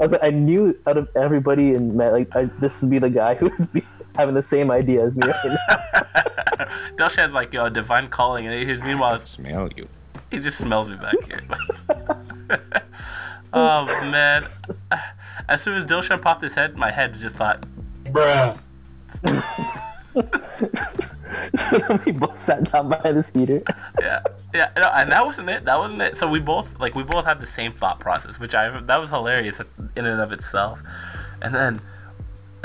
was 0.00 0.12
like, 0.12 0.24
I 0.24 0.30
knew 0.30 0.76
out 0.86 0.96
of 0.96 1.08
everybody 1.14 1.74
in 1.74 1.96
Met, 1.96 2.12
like 2.12 2.34
I, 2.34 2.44
this 2.58 2.82
would 2.82 2.90
be 2.90 2.98
the 2.98 3.10
guy 3.10 3.34
who 3.34 3.50
would 3.56 3.72
be 3.72 3.82
having 4.16 4.34
the 4.34 4.42
same 4.42 4.70
idea 4.70 5.04
as 5.04 5.16
me 5.16 5.28
right 5.28 5.44
now. 5.44 6.66
Dilshan's 6.96 7.34
like, 7.34 7.52
yo, 7.52 7.68
divine 7.68 8.08
calling, 8.08 8.46
and 8.46 8.68
he's 8.68 8.82
meanwhile 8.82 9.16
smell 9.18 9.70
you. 9.76 9.88
He 10.30 10.40
just 10.40 10.58
smells 10.58 10.90
me 10.90 10.96
back 10.96 11.14
here. 11.24 12.58
oh 13.52 13.86
man! 14.10 14.42
As 15.48 15.62
soon 15.62 15.76
as 15.76 15.86
Dilshan 15.86 16.20
popped 16.20 16.42
his 16.42 16.56
head, 16.56 16.76
my 16.76 16.90
head 16.90 17.14
just 17.14 17.36
thought, 17.36 17.64
Bruh. 18.06 18.58
we 22.06 22.12
both 22.12 22.38
sat 22.38 22.70
down 22.70 22.88
by 22.88 23.12
this 23.12 23.28
heater. 23.30 23.62
yeah, 24.00 24.22
yeah, 24.54 24.70
no, 24.76 24.90
and 24.94 25.12
that 25.12 25.24
wasn't 25.24 25.50
it. 25.50 25.64
That 25.64 25.78
wasn't 25.78 26.02
it. 26.02 26.16
So 26.16 26.30
we 26.30 26.40
both 26.40 26.78
like 26.80 26.94
we 26.94 27.02
both 27.02 27.24
had 27.24 27.40
the 27.40 27.46
same 27.46 27.72
thought 27.72 28.00
process, 28.00 28.40
which 28.40 28.54
I 28.54 28.80
that 28.80 29.00
was 29.00 29.10
hilarious 29.10 29.60
in 29.60 30.06
and 30.06 30.20
of 30.20 30.32
itself. 30.32 30.82
And 31.42 31.54
then 31.54 31.80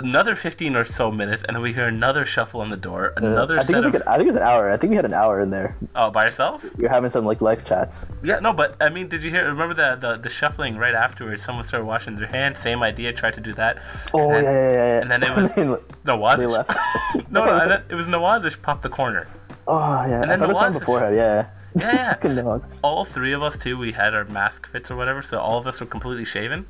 another 0.04 0.36
fifteen 0.36 0.76
or 0.76 0.84
so 0.84 1.12
minutes, 1.12 1.44
and 1.44 1.56
then 1.56 1.62
we 1.64 1.74
hear 1.74 1.88
another 1.88 2.26
shuffle 2.26 2.62
on 2.62 2.70
the 2.70 2.78
door. 2.78 3.14
Uh, 3.22 3.26
another 3.26 3.56
I 3.58 3.64
think, 3.64 3.76
set 3.76 3.84
it 3.84 3.86
was 3.86 3.86
of 3.88 3.94
like 3.94 4.02
an, 4.02 4.08
I 4.08 4.18
think 4.18 4.28
it 4.28 4.32
was 4.32 4.36
an 4.38 4.44
hour. 4.44 4.72
I 4.72 4.78
think 4.78 4.90
we 4.92 4.96
had 4.96 5.06
an 5.06 5.14
hour 5.14 5.42
in 5.42 5.50
there. 5.50 5.78
oh, 5.96 6.12
by 6.12 6.24
yourselves? 6.24 6.72
You're 6.78 6.90
having 6.90 7.10
some 7.10 7.26
like 7.26 7.42
life 7.42 7.64
chats. 7.66 8.06
Yeah, 8.24 8.40
no, 8.40 8.54
but 8.54 8.76
I 8.82 8.90
mean, 8.90 9.08
did 9.08 9.24
you 9.24 9.30
hear? 9.30 9.46
Remember 9.48 9.74
the 9.74 9.96
the, 9.96 10.18
the 10.18 10.30
shuffling 10.30 10.78
right 10.78 10.94
afterwards? 10.96 11.42
Someone 11.44 11.64
started 11.64 11.86
washing 11.86 12.16
their 12.16 12.28
hands. 12.28 12.60
Same 12.60 12.84
idea. 12.84 13.14
Tried 13.14 13.34
to 13.36 13.42
do 13.42 13.54
that. 13.54 13.80
Oh 14.14 14.30
then, 14.32 14.44
yeah, 14.44 14.52
yeah, 14.52 14.72
yeah. 14.74 15.02
And 15.02 15.12
then 15.12 15.24
it 15.24 15.36
was 15.42 15.54
They 15.54 15.64
Nawazish. 16.12 16.50
left. 16.52 16.72
no, 17.32 17.46
no, 17.46 17.58
and 17.60 17.72
then 17.72 17.84
it 17.90 17.96
was 17.96 18.08
Nawazish 18.08 18.62
popped 18.62 18.84
the 18.84 18.90
corner. 18.90 19.28
Oh 19.68 19.80
yeah. 20.06 20.22
And 20.22 20.32
then 20.32 20.42
I 20.44 20.48
thought 20.48 20.50
it 20.50 20.54
was 20.54 20.76
Nawazish- 20.76 20.80
before. 20.80 21.14
Yeah. 21.14 21.50
Yeah, 21.74 22.18
yeah. 22.22 22.60
All 22.84 23.06
three 23.06 23.32
of 23.32 23.42
us 23.42 23.58
too, 23.58 23.78
we 23.78 23.94
had 23.94 24.14
our 24.14 24.26
mask 24.26 24.68
fits 24.68 24.92
or 24.92 24.98
whatever, 24.98 25.22
so 25.22 25.40
all 25.40 25.58
of 25.58 25.66
us 25.68 25.80
were 25.80 25.88
completely 25.88 26.26
shaven. 26.26 26.66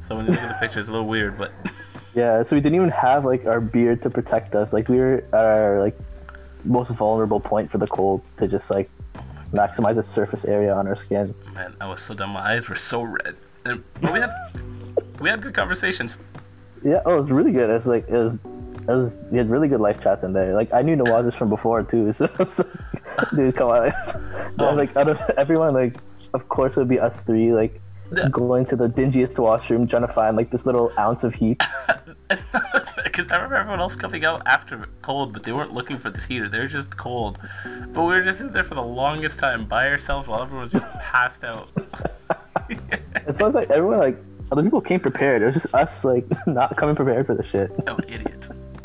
So 0.00 0.16
when 0.16 0.24
you 0.24 0.30
look 0.32 0.40
at 0.40 0.48
the 0.48 0.54
picture, 0.54 0.80
it's 0.80 0.88
a 0.88 0.92
little 0.92 1.06
weird, 1.06 1.36
but 1.36 1.52
Yeah. 2.16 2.42
So 2.42 2.56
we 2.56 2.62
didn't 2.62 2.76
even 2.76 2.88
have 2.88 3.24
like 3.24 3.44
our 3.44 3.60
beard 3.60 4.00
to 4.02 4.10
protect 4.10 4.56
us. 4.56 4.72
Like 4.72 4.88
we 4.88 4.96
were 4.96 5.22
at 5.32 5.34
our 5.34 5.80
like 5.80 5.96
most 6.64 6.90
vulnerable 6.90 7.38
point 7.38 7.70
for 7.70 7.78
the 7.78 7.86
cold 7.86 8.22
to 8.38 8.48
just 8.48 8.70
like 8.70 8.90
maximize 9.52 9.94
the 9.94 10.02
surface 10.02 10.44
area 10.44 10.74
on 10.74 10.88
our 10.88 10.96
skin. 10.96 11.34
man, 11.54 11.76
I 11.80 11.88
was 11.88 12.02
so 12.02 12.14
dumb. 12.14 12.30
My 12.30 12.52
eyes 12.52 12.68
were 12.68 12.74
so 12.74 13.02
red. 13.02 13.36
And, 13.66 13.84
but 14.00 14.12
we 14.12 14.20
had 14.20 14.32
we 15.20 15.28
had 15.28 15.42
good 15.42 15.54
conversations. 15.54 16.18
Yeah. 16.82 17.02
Oh, 17.04 17.14
it 17.14 17.20
was 17.20 17.30
really 17.30 17.52
good. 17.52 17.70
It's 17.70 17.86
like 17.86 18.08
it 18.08 18.16
was. 18.16 18.40
It 18.88 18.92
was, 18.92 19.24
we 19.32 19.38
had 19.38 19.50
really 19.50 19.66
good 19.66 19.80
life 19.80 20.00
chats 20.00 20.22
in 20.22 20.32
there. 20.32 20.54
Like 20.54 20.72
I 20.72 20.80
knew 20.80 20.94
Nawazish 20.94 21.34
from 21.34 21.50
before 21.50 21.82
too. 21.82 22.12
So, 22.12 22.28
like, 23.18 23.30
dude, 23.30 23.56
come 23.56 23.70
on. 23.70 23.92
Oh. 24.58 24.74
Like 24.74 24.96
out 24.96 25.08
of 25.08 25.20
everyone, 25.36 25.74
like 25.74 25.96
of 26.32 26.48
course 26.48 26.76
it 26.76 26.80
would 26.80 26.88
be 26.88 27.00
us 27.00 27.22
three. 27.22 27.52
Like 27.52 27.80
Yeah. 28.14 28.28
going 28.28 28.66
to 28.66 28.76
the 28.76 28.88
dingiest 28.88 29.38
washroom, 29.38 29.88
trying 29.88 30.06
to 30.06 30.12
find 30.12 30.36
like 30.36 30.50
this 30.50 30.66
little 30.66 30.92
ounce 30.98 31.24
of 31.24 31.34
heat. 31.34 31.62
Because 33.04 33.30
I 33.30 33.36
remember 33.36 33.56
everyone 33.56 33.80
else 33.80 33.96
coming 33.96 34.24
out 34.26 34.42
after 34.46 34.84
cold, 35.00 35.32
but 35.32 35.44
they 35.44 35.52
weren't 35.52 35.72
looking 35.72 35.96
for 35.96 36.10
this 36.10 36.26
heater. 36.26 36.50
They 36.50 36.58
were 36.58 36.66
just 36.66 36.96
cold. 36.98 37.38
But 37.64 38.02
we 38.02 38.08
were 38.08 38.22
just 38.22 38.42
in 38.42 38.52
there 38.52 38.64
for 38.64 38.74
the 38.74 38.84
longest 38.84 39.38
time 39.38 39.64
by 39.64 39.88
ourselves 39.88 40.28
while 40.28 40.42
everyone 40.42 40.64
was 40.64 40.72
just 40.72 40.86
passed 40.98 41.42
out. 41.42 41.70
It 42.68 43.36
sounds 43.38 43.54
like 43.54 43.70
everyone 43.70 43.98
like 43.98 44.18
other 44.52 44.62
people 44.62 44.80
came 44.80 45.00
prepared. 45.00 45.42
It 45.42 45.46
was 45.46 45.54
just 45.54 45.74
us 45.74 46.04
like 46.04 46.26
not 46.46 46.76
coming 46.76 46.94
prepared 46.94 47.26
for 47.26 47.34
the 47.34 47.44
shit. 47.44 47.70
Oh, 47.86 47.96
idiots. 48.06 48.50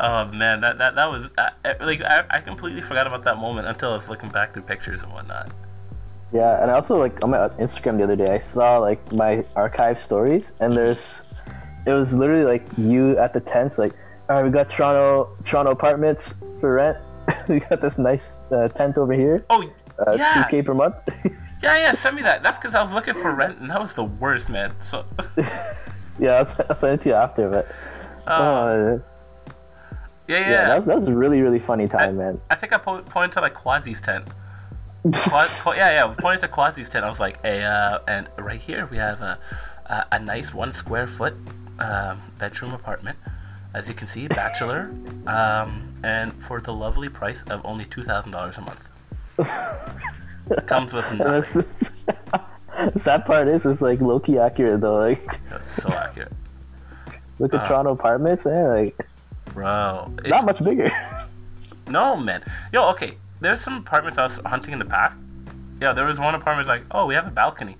oh 0.00 0.26
man, 0.32 0.60
that 0.60 0.78
that, 0.78 0.94
that 0.94 1.06
was 1.06 1.30
uh, 1.38 1.50
like 1.80 2.02
I, 2.02 2.24
I 2.30 2.40
completely 2.40 2.82
forgot 2.82 3.06
about 3.06 3.24
that 3.24 3.38
moment 3.38 3.66
until 3.66 3.90
I 3.90 3.94
was 3.94 4.10
looking 4.10 4.28
back 4.28 4.52
through 4.52 4.64
pictures 4.64 5.02
and 5.02 5.12
whatnot. 5.12 5.50
Yeah, 6.32 6.62
and 6.62 6.70
I 6.70 6.74
also 6.74 6.98
like 6.98 7.24
on 7.24 7.30
my 7.30 7.48
Instagram 7.60 7.96
the 7.96 8.04
other 8.04 8.16
day, 8.16 8.34
I 8.34 8.38
saw 8.38 8.78
like 8.78 9.12
my 9.12 9.44
archive 9.56 10.00
stories, 10.00 10.52
and 10.60 10.76
there's 10.76 11.22
it 11.86 11.92
was 11.92 12.14
literally 12.14 12.44
like 12.44 12.64
you 12.76 13.16
at 13.18 13.32
the 13.32 13.40
tents, 13.40 13.78
like, 13.78 13.92
all 14.28 14.36
right, 14.36 14.44
we 14.44 14.50
got 14.50 14.68
Toronto 14.68 15.36
Toronto 15.44 15.72
apartments 15.72 16.34
for 16.60 16.74
rent. 16.74 16.98
we 17.48 17.60
got 17.60 17.80
this 17.80 17.98
nice 17.98 18.40
uh, 18.52 18.68
tent 18.68 18.98
over 18.98 19.12
here. 19.12 19.44
Oh, 19.48 19.62
uh, 19.98 20.14
yeah. 20.16 20.34
two 20.34 20.50
k 20.50 20.62
per 20.62 20.74
month. 20.74 20.96
Yeah, 21.60 21.76
yeah, 21.76 21.90
send 21.90 22.14
me 22.14 22.22
that. 22.22 22.44
That's 22.44 22.56
because 22.56 22.76
I 22.76 22.80
was 22.80 22.92
looking 22.92 23.14
for 23.14 23.34
rent, 23.34 23.58
and 23.58 23.68
that 23.68 23.80
was 23.80 23.92
the 23.94 24.04
worst, 24.04 24.48
man. 24.48 24.72
So, 24.80 25.04
yeah, 26.20 26.34
I'll, 26.34 26.44
send 26.44 26.94
it 26.94 27.00
to 27.02 27.08
you 27.08 27.14
after, 27.16 27.50
but 27.50 27.66
uh, 28.28 28.30
uh, 28.30 28.98
yeah, 30.28 30.38
yeah. 30.38 30.50
yeah, 30.50 30.68
that 30.68 30.76
was, 30.76 30.86
that 30.86 30.94
was 30.94 31.08
a 31.08 31.12
really 31.12 31.40
really 31.40 31.58
funny 31.58 31.88
time, 31.88 32.16
man. 32.16 32.40
I 32.48 32.54
think 32.54 32.72
I 32.72 32.78
po- 32.78 33.02
pointed 33.02 33.32
to 33.32 33.40
like 33.40 33.54
Quasi's 33.54 34.00
tent. 34.00 34.28
Qua- 35.02 35.46
yeah, 35.76 35.92
yeah, 35.94 36.02
I 36.02 36.04
was 36.06 36.16
pointing 36.18 36.40
to 36.40 36.48
Quasi's 36.54 36.88
tent. 36.88 37.04
I 37.04 37.08
was 37.08 37.20
like, 37.20 37.40
hey, 37.42 37.62
uh, 37.64 38.00
and 38.08 38.28
right 38.36 38.60
here 38.60 38.86
we 38.90 38.96
have 38.96 39.20
a, 39.20 39.38
a, 39.86 40.06
a 40.12 40.18
nice 40.18 40.52
one 40.52 40.72
square 40.72 41.06
foot 41.06 41.34
um, 41.78 42.20
bedroom 42.38 42.72
apartment. 42.72 43.18
As 43.74 43.88
you 43.88 43.94
can 43.94 44.06
see, 44.06 44.26
bachelor, 44.28 44.90
um, 45.26 45.94
and 46.02 46.32
for 46.42 46.60
the 46.60 46.72
lovely 46.72 47.08
price 47.08 47.42
of 47.44 47.60
only 47.64 47.84
two 47.84 48.02
thousand 48.02 48.32
dollars 48.32 48.58
a 48.58 48.62
month. 48.62 48.88
Comes 50.66 50.92
with 50.94 51.12
nothing. 51.12 51.64
sad 52.98 53.24
part 53.26 53.46
is, 53.48 53.66
it's 53.66 53.82
like 53.82 54.00
low 54.00 54.18
key 54.18 54.38
accurate 54.38 54.80
though. 54.80 54.96
Like, 54.96 55.22
That's 55.50 55.82
so 55.82 55.90
accurate. 55.90 56.32
Look 57.38 57.52
at 57.54 57.60
Uh. 57.60 57.68
Toronto 57.68 57.92
apartments, 57.92 58.46
and 58.46 58.68
like 58.68 59.06
bro. 59.52 60.12
It's, 60.18 60.30
not 60.30 60.44
much 60.46 60.64
bigger. 60.64 60.90
No, 61.86 62.16
man. 62.16 62.42
Yo, 62.72 62.90
okay. 62.90 63.16
There's 63.40 63.60
some 63.60 63.76
apartments 63.78 64.18
I 64.18 64.24
was 64.24 64.38
hunting 64.38 64.72
in 64.72 64.78
the 64.78 64.84
past. 64.84 65.18
Yeah, 65.80 65.92
there 65.92 66.06
was 66.06 66.18
one 66.18 66.34
apartment 66.34 66.68
like, 66.68 66.82
oh, 66.90 67.06
we 67.06 67.14
have 67.14 67.26
a 67.26 67.30
balcony. 67.30 67.76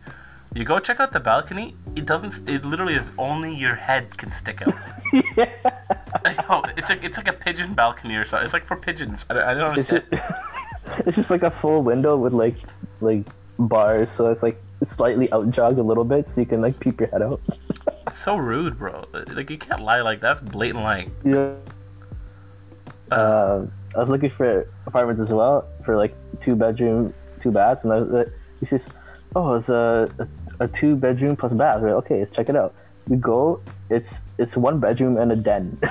You 0.54 0.64
go 0.64 0.78
check 0.78 0.98
out 1.00 1.12
the 1.12 1.20
balcony. 1.20 1.76
It 1.94 2.06
doesn't. 2.06 2.48
It 2.48 2.64
literally 2.64 2.94
is 2.94 3.10
only 3.18 3.54
your 3.54 3.74
head 3.74 4.16
can 4.16 4.32
stick 4.32 4.62
out. 4.62 4.72
Yo, 5.12 6.62
it's 6.76 6.88
like 6.88 7.04
it's 7.04 7.16
like 7.16 7.28
a 7.28 7.32
pigeon 7.32 7.74
balcony 7.74 8.14
or 8.16 8.24
something. 8.24 8.44
It's 8.44 8.54
like 8.54 8.64
for 8.64 8.76
pigeons. 8.76 9.26
I, 9.28 9.34
don't- 9.34 9.44
I 9.44 9.54
don't 9.54 9.78
It's 9.78 9.92
understand. 9.92 10.22
it's 11.06 11.16
just 11.16 11.30
like 11.30 11.42
a 11.42 11.50
full 11.50 11.82
window 11.82 12.16
with 12.16 12.32
like 12.32 12.56
like 13.00 13.26
bars, 13.58 14.10
so 14.10 14.30
it's 14.30 14.42
like 14.42 14.60
slightly 14.84 15.30
out 15.32 15.50
jogged 15.50 15.78
a 15.78 15.82
little 15.82 16.04
bit, 16.04 16.28
so 16.28 16.40
you 16.40 16.46
can 16.46 16.62
like 16.62 16.80
peep 16.80 17.00
your 17.00 17.08
head 17.10 17.20
out. 17.22 17.40
So 18.10 18.36
rude, 18.36 18.78
bro. 18.78 19.04
Like 19.12 19.50
you 19.50 19.58
can't 19.58 19.82
lie 19.82 20.00
like 20.00 20.20
that. 20.20 20.38
that's 20.38 20.40
blatant 20.40 20.82
lying. 20.82 21.14
Yeah. 21.24 21.54
Um, 23.10 23.72
I 23.94 23.98
was 23.98 24.08
looking 24.10 24.30
for 24.30 24.68
apartments 24.86 25.20
as 25.20 25.30
well 25.30 25.66
for 25.84 25.96
like 25.96 26.14
two 26.40 26.54
bedroom, 26.56 27.14
two 27.40 27.50
baths, 27.50 27.84
and 27.84 27.92
I 27.92 28.00
was, 28.00 28.10
like, 28.10 28.28
he 28.60 28.66
says, 28.66 28.88
"Oh, 29.34 29.54
it's 29.54 29.68
a, 29.68 30.10
a, 30.18 30.64
a 30.64 30.68
two 30.68 30.96
bedroom 30.96 31.36
plus 31.36 31.52
bath." 31.54 31.80
We're 31.80 31.94
like, 31.94 32.04
okay, 32.04 32.18
let's 32.18 32.30
check 32.32 32.48
it 32.48 32.56
out. 32.56 32.74
We 33.08 33.16
go. 33.16 33.62
It's 33.90 34.20
it's 34.36 34.56
one 34.56 34.78
bedroom 34.80 35.16
and 35.16 35.32
a 35.32 35.36
den. 35.36 35.78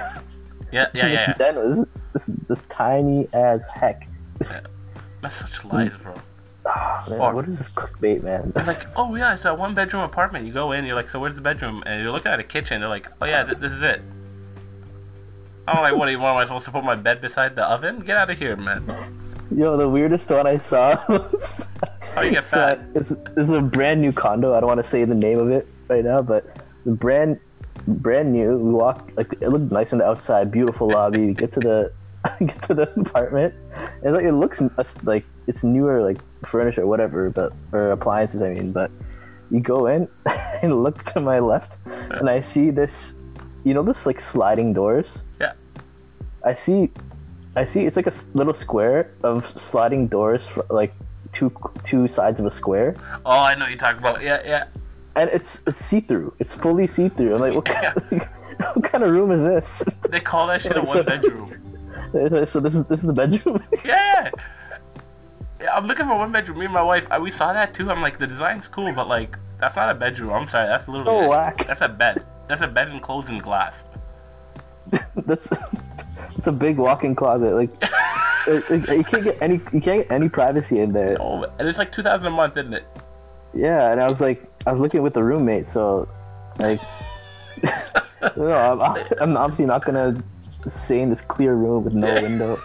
Yeah, 0.69 0.87
yeah, 0.93 1.07
yeah. 1.07 1.13
yeah. 1.13 1.33
den 1.35 1.55
was 1.55 1.87
this, 2.11 2.25
this 2.25 2.63
tiny 2.63 3.29
as 3.31 3.65
heck. 3.67 4.05
That's 5.21 5.35
such 5.35 5.63
lies, 5.63 5.95
bro. 5.95 6.13
Ah, 6.65 7.05
man, 7.09 7.19
Or- 7.21 7.35
what 7.35 7.47
is 7.47 7.57
this 7.57 7.69
clickbait, 7.69 8.21
man? 8.21 8.51
Like, 8.53 8.83
oh 8.97 9.15
yeah, 9.15 9.33
it's 9.33 9.45
a 9.45 9.55
one 9.55 9.73
bedroom 9.73 10.03
apartment. 10.03 10.45
You 10.45 10.51
go 10.51 10.73
in, 10.73 10.83
you're 10.83 10.93
like, 10.95 11.07
so 11.07 11.21
where's 11.21 11.37
the 11.37 11.41
bedroom? 11.41 11.83
And 11.85 12.03
you're 12.03 12.11
looking 12.11 12.33
at 12.33 12.41
a 12.41 12.43
kitchen. 12.43 12.81
They're 12.81 12.89
like, 12.89 13.07
oh 13.21 13.25
yeah, 13.25 13.43
th- 13.45 13.59
this 13.59 13.71
is 13.71 13.81
it. 13.81 14.01
Oh, 15.67 15.73
I'm 15.73 15.83
like, 15.83 15.95
what? 15.95 16.05
do 16.05 16.11
you 16.13 16.19
want? 16.19 16.35
Am 16.37 16.41
I 16.41 16.43
supposed 16.45 16.65
to 16.65 16.71
put 16.71 16.83
my 16.83 16.95
bed 16.95 17.19
beside 17.19 17.55
the 17.55 17.65
oven? 17.69 17.99
Get 17.99 18.15
out 18.17 18.29
of 18.29 18.37
here, 18.39 18.55
man. 18.55 18.83
Yo, 19.53 19.75
the 19.75 19.87
weirdest 19.89 20.29
one 20.29 20.47
I 20.47 20.57
saw 20.57 20.95
was 21.09 21.65
How 22.15 22.21
you 22.21 22.31
get 22.31 22.45
So, 22.45 22.57
fat? 22.57 22.79
it's, 22.95 23.09
this 23.09 23.47
is 23.47 23.51
a 23.51 23.61
brand 23.61 24.01
new 24.01 24.11
condo. 24.13 24.53
I 24.53 24.59
don't 24.61 24.67
want 24.67 24.81
to 24.83 24.89
say 24.89 25.03
the 25.03 25.15
name 25.15 25.39
of 25.39 25.49
it 25.51 25.67
right 25.89 26.03
now, 26.03 26.21
but 26.21 26.45
the 26.85 26.91
brand 26.91 27.39
brand 27.87 28.31
new. 28.33 28.57
We 28.57 28.71
walk 28.71 29.11
like 29.15 29.33
it 29.41 29.49
looked 29.49 29.71
nice 29.71 29.91
on 29.93 29.99
the 29.99 30.05
outside, 30.05 30.51
beautiful 30.51 30.89
lobby. 30.89 31.27
We 31.27 31.33
get 31.33 31.51
to 31.53 31.59
the 31.59 31.91
get 32.39 32.61
to 32.63 32.73
the 32.73 32.89
apartment, 32.99 33.53
and 34.03 34.13
like 34.15 34.25
it 34.25 34.33
looks 34.33 34.61
like 35.03 35.25
it's 35.47 35.63
newer, 35.63 36.01
like 36.01 36.19
furniture, 36.45 36.83
or 36.83 36.87
whatever, 36.87 37.29
but 37.29 37.53
or 37.71 37.91
appliances. 37.91 38.41
I 38.41 38.49
mean, 38.53 38.71
but 38.71 38.91
you 39.51 39.59
go 39.61 39.87
in 39.87 40.07
and 40.61 40.83
look 40.83 41.03
to 41.13 41.21
my 41.21 41.39
left, 41.39 41.77
and 41.85 42.29
I 42.29 42.39
see 42.41 42.69
this, 42.69 43.13
you 43.63 43.73
know, 43.73 43.83
this 43.83 44.05
like 44.05 44.19
sliding 44.19 44.73
doors. 44.73 45.23
I 46.43 46.53
see, 46.53 46.91
I 47.55 47.65
see. 47.65 47.85
It's 47.85 47.95
like 47.95 48.07
a 48.07 48.13
little 48.33 48.53
square 48.53 49.11
of 49.23 49.45
sliding 49.59 50.07
doors, 50.07 50.47
for, 50.47 50.65
like 50.69 50.93
two 51.33 51.51
two 51.83 52.07
sides 52.07 52.39
of 52.39 52.45
a 52.45 52.51
square, 52.51 52.95
Oh, 53.25 53.31
I 53.43 53.55
know 53.55 53.61
what 53.65 53.69
you're 53.69 53.77
talking 53.77 53.99
about. 53.99 54.21
Yeah, 54.23 54.41
yeah. 54.45 54.65
and 55.15 55.29
it's 55.31 55.61
it's 55.67 55.77
see 55.83 55.99
through. 56.01 56.33
It's 56.39 56.55
fully 56.55 56.87
see 56.87 57.09
through. 57.09 57.35
I'm 57.35 57.41
like, 57.41 57.53
what 57.53 57.65
kind, 57.65 57.93
what 58.73 58.83
kind 58.83 59.03
of 59.03 59.11
room 59.11 59.31
is 59.31 59.41
this? 59.41 59.83
They 60.09 60.19
call 60.19 60.47
that 60.47 60.61
shit 60.61 60.77
a 60.77 60.81
one 60.81 60.97
so- 60.97 61.03
bedroom. 61.03 61.47
so 62.45 62.59
this 62.59 62.75
is 62.75 62.85
this 62.87 62.99
is 63.01 63.05
the 63.07 63.13
bedroom. 63.13 63.61
Yeah. 63.85 64.29
yeah. 65.59 65.73
I'm 65.73 65.85
looking 65.87 66.05
for 66.05 66.15
one 66.17 66.31
bedroom. 66.31 66.59
Me 66.59 66.65
and 66.65 66.73
my 66.73 66.81
wife, 66.83 67.07
I, 67.11 67.19
we 67.19 67.29
saw 67.29 67.51
that 67.53 67.73
too. 67.73 67.89
I'm 67.91 68.01
like, 68.01 68.19
the 68.19 68.27
design's 68.27 68.67
cool, 68.67 68.93
but 68.93 69.07
like, 69.07 69.37
that's 69.59 69.75
not 69.75 69.89
a 69.89 69.95
bedroom. 69.99 70.31
I'm 70.31 70.45
sorry, 70.45 70.67
that's 70.67 70.87
literally 70.87 71.25
Oh, 71.25 71.29
whack. 71.29 71.65
That's 71.67 71.81
a 71.81 71.89
bed. 71.89 72.23
That's 72.47 72.61
a 72.61 72.67
bed 72.67 72.89
enclosed 72.89 73.29
in 73.29 73.39
glass. 73.39 73.83
That's 75.15 75.49
it's 76.37 76.47
a 76.47 76.51
big 76.51 76.77
walk-in 76.77 77.15
closet. 77.15 77.53
Like 77.53 77.69
it- 78.47 78.69
it- 78.71 78.97
you 78.97 79.03
can't 79.03 79.23
get 79.23 79.37
any 79.41 79.55
you 79.73 79.81
can't 79.81 80.07
get 80.07 80.11
any 80.11 80.29
privacy 80.29 80.79
in 80.79 80.93
there. 80.93 81.17
Oh, 81.19 81.43
and 81.59 81.67
it's 81.67 81.77
like 81.77 81.91
two 81.91 82.03
thousand 82.03 82.27
a 82.27 82.31
month, 82.35 82.57
isn't 82.57 82.73
it? 82.73 82.85
Yeah, 83.53 83.91
and 83.91 84.01
I 84.01 84.07
was 84.07 84.21
like, 84.21 84.43
I 84.65 84.71
was 84.71 84.79
looking 84.79 85.01
with 85.01 85.15
a 85.17 85.23
roommate, 85.23 85.65
so 85.67 86.07
like, 86.59 86.79
no, 88.37 88.51
I'm, 88.81 89.03
I'm 89.21 89.37
obviously 89.37 89.65
not 89.65 89.85
gonna 89.85 90.21
stay 90.67 91.01
in 91.01 91.09
this 91.09 91.21
clear 91.21 91.55
room 91.55 91.83
with 91.83 91.93
no 91.93 92.13
window. 92.21 92.57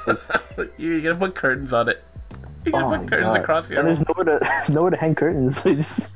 Like, 0.57 0.73
You 0.79 1.01
gotta 1.01 1.15
put 1.17 1.35
curtains 1.35 1.73
on 1.73 1.89
it. 1.89 2.03
You 2.65 2.73
gotta 2.73 2.87
oh 2.87 2.99
put 2.99 3.09
curtains 3.09 3.35
God. 3.35 3.41
across 3.43 3.71
your 3.71 3.79
and 3.81 3.89
there's 3.89 4.01
nowhere 4.07 4.25
to 4.25 4.39
there's 4.45 4.71
nowhere 4.71 4.91
to 4.91 4.97
hang 4.97 5.15
curtains. 5.15 5.63
So 5.63 5.75
just 5.75 6.11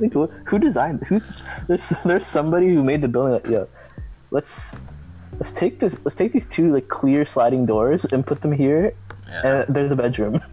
like, 0.00 0.12
who, 0.12 0.26
who 0.26 0.58
designed 0.58 1.02
who? 1.04 1.20
There's 1.68 1.90
there's 2.04 2.26
somebody 2.26 2.68
who 2.74 2.82
made 2.82 3.00
the 3.02 3.08
building. 3.08 3.34
Like, 3.34 3.46
yo, 3.46 3.68
let's 4.30 4.74
let's 5.38 5.52
take 5.52 5.78
this 5.80 5.98
let's 6.04 6.16
take 6.16 6.32
these 6.32 6.46
two 6.48 6.72
like 6.72 6.88
clear 6.88 7.24
sliding 7.26 7.66
doors 7.66 8.04
and 8.06 8.26
put 8.26 8.40
them 8.42 8.52
here, 8.52 8.94
Yeah. 9.28 9.46
and 9.64 9.74
there's 9.74 9.92
a 9.92 9.96
bedroom. 9.96 10.42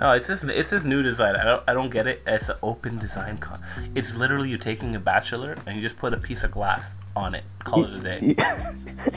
No, 0.00 0.12
it's 0.12 0.28
just 0.28 0.44
it's 0.44 0.70
this 0.70 0.84
new 0.84 1.02
design. 1.02 1.34
I 1.34 1.42
don't 1.42 1.62
I 1.66 1.74
don't 1.74 1.90
get 1.90 2.06
it. 2.06 2.22
It's 2.24 2.48
an 2.48 2.54
open 2.62 2.98
design 2.98 3.38
con. 3.38 3.60
It's 3.96 4.14
literally 4.14 4.48
you 4.48 4.56
taking 4.56 4.94
a 4.94 5.00
bachelor 5.00 5.56
and 5.66 5.74
you 5.74 5.82
just 5.82 5.96
put 5.98 6.14
a 6.14 6.18
piece 6.18 6.44
of 6.44 6.52
glass 6.52 6.94
on 7.16 7.34
it. 7.34 7.42
Call 7.64 7.84
it 7.84 7.92
a 7.94 7.98
day. 7.98 8.18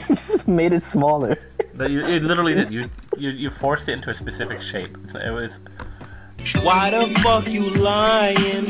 you 0.08 0.16
just 0.16 0.48
made 0.48 0.72
it 0.72 0.82
smaller. 0.82 1.38
But 1.72 1.92
you, 1.92 2.04
it 2.04 2.24
literally 2.24 2.54
did. 2.54 2.68
You, 2.76 2.90
you 3.16 3.30
you 3.30 3.50
forced 3.50 3.88
it 3.88 3.92
into 3.92 4.10
a 4.10 4.14
specific 4.14 4.60
shape. 4.60 4.98
It's, 5.04 5.14
it 5.14 5.30
was. 5.30 5.60
Why 6.62 6.90
the 6.90 7.06
fuck 7.20 7.48
you 7.50 7.70
lying? 7.70 8.66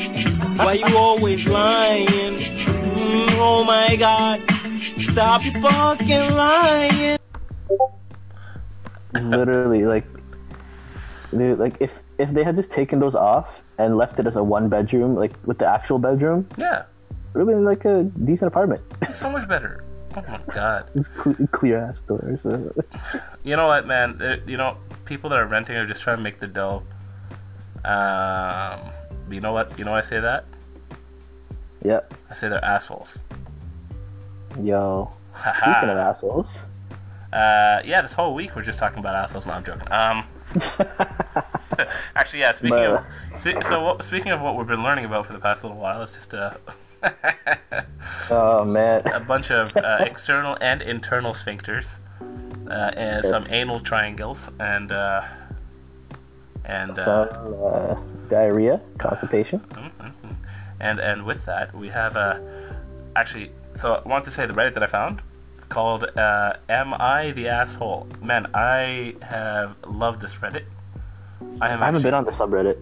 Why 0.59 0.75
you 0.75 0.97
always 0.97 1.47
lying? 1.49 2.07
Mm, 2.07 3.37
oh 3.39 3.65
my 3.67 3.97
god. 3.97 4.41
Stop 4.79 5.45
you 5.45 5.53
fucking 5.61 6.37
lying. 6.37 7.19
literally 9.15 9.85
like 9.85 10.07
dude, 11.31 11.59
like 11.59 11.77
if 11.81 12.01
if 12.19 12.31
they 12.33 12.43
had 12.45 12.57
just 12.57 12.71
taken 12.73 12.99
those 13.01 13.15
off 13.15 13.63
and 13.79 13.97
left 13.97 14.19
it 14.19 14.27
as 14.27 14.37
a 14.37 14.43
one 14.43 14.69
bedroom 14.69 15.15
like 15.15 15.33
with 15.47 15.59
the 15.59 15.67
actual 15.67 15.99
bedroom 15.99 16.47
Yeah, 16.57 16.81
it 16.81 16.87
would 17.35 17.41
have 17.41 17.49
been 17.49 17.65
like 17.65 17.85
a 17.85 18.05
decent 18.25 18.49
apartment 18.49 18.81
it's 19.03 19.19
so 19.19 19.31
much 19.31 19.47
better. 19.49 19.85
Oh 20.17 20.23
my 20.29 20.41
god. 20.55 20.91
it's 20.95 21.09
cle 21.09 21.35
clear 21.53 21.79
ass 21.79 22.01
doors 22.03 22.41
You 23.45 23.57
know 23.57 23.67
what, 23.67 23.87
man? 23.87 24.19
There- 24.19 24.41
You 24.47 24.57
know, 24.57 24.77
people 25.05 25.31
that 25.31 25.39
are 25.39 25.47
renting 25.47 25.77
are 25.77 25.87
just 25.87 26.03
trying 26.03 26.19
to 26.19 26.23
make 26.23 26.39
the 26.39 26.47
dough. 26.47 26.83
Um, 27.85 28.81
but 29.27 29.35
you 29.35 29.41
know 29.41 29.53
what? 29.53 29.79
You 29.79 29.85
know 29.85 29.93
why 29.93 29.99
I 29.99 30.03
say 30.03 30.21
that? 30.21 30.45
yeah 31.85 32.01
I 32.31 32.35
say 32.35 32.49
they're 32.49 32.65
assholes. 32.65 33.19
yo 34.63 35.11
speaking 35.35 35.89
of 35.91 35.99
assholes 35.99 36.67
Uh, 37.33 37.81
yeah, 37.85 38.01
this 38.03 38.13
whole 38.13 38.35
week 38.35 38.55
we're 38.55 38.63
just 38.63 38.79
talking 38.79 38.99
about 39.01 39.15
assholes. 39.17 39.47
No, 39.47 39.55
I'm 39.55 39.65
joking. 39.65 39.91
Um, 39.91 40.25
actually, 42.15 42.41
yeah. 42.41 42.53
Speaking 42.53 42.79
of, 42.79 43.05
se- 43.35 43.63
so 43.63 43.83
what, 43.83 44.05
speaking 44.05 44.33
of 44.33 44.41
what 44.43 44.55
we've 44.57 44.67
been 44.67 44.83
learning 44.85 45.07
about 45.07 45.25
for 45.27 45.33
the 45.33 45.39
past 45.41 45.65
little 45.65 45.79
while, 45.79 46.03
it's 46.03 46.13
just 46.13 46.35
a 46.35 46.59
oh 48.31 48.65
man 48.65 49.03
a 49.15 49.21
bunch 49.21 49.51
of 49.51 49.75
uh, 49.77 49.97
external 50.01 50.57
and 50.61 50.83
internal 50.83 51.33
sphincters, 51.33 52.01
uh, 52.69 52.91
and 52.97 53.25
some 53.25 53.45
anal 53.51 53.81
triangles, 53.81 54.51
and 54.61 54.93
uh, 54.93 55.23
and 56.65 56.93
uh, 56.99 57.05
some 57.05 57.55
uh, 57.65 57.95
diarrhea 58.29 58.81
constipation 58.99 59.61
and 60.81 60.99
and 61.01 61.25
with 61.25 61.45
that 61.47 61.75
we 61.75 61.89
have 61.89 62.17
uh, 62.17 62.39
actually. 63.17 63.53
So 63.75 64.03
I 64.05 64.09
want 64.09 64.25
to 64.27 64.31
say 64.31 64.47
the 64.47 64.53
Reddit 64.53 64.75
that 64.75 64.83
I 64.83 64.87
found. 64.87 65.23
It's 65.55 65.65
called 65.65 66.05
uh, 66.17 66.55
"Am 66.69 66.95
I 66.95 67.31
the 67.33 67.49
asshole?" 67.49 68.07
Man, 68.21 68.47
I 68.55 69.15
have 69.23 69.77
loved 69.87 70.21
this 70.21 70.37
Reddit. 70.37 70.65
I 71.61 71.69
have 71.69 71.83
I 71.83 71.87
haven't 71.87 71.97
actually- 71.97 72.03
been 72.05 72.15
on 72.15 72.25
the 72.25 72.33
subreddit 72.33 72.79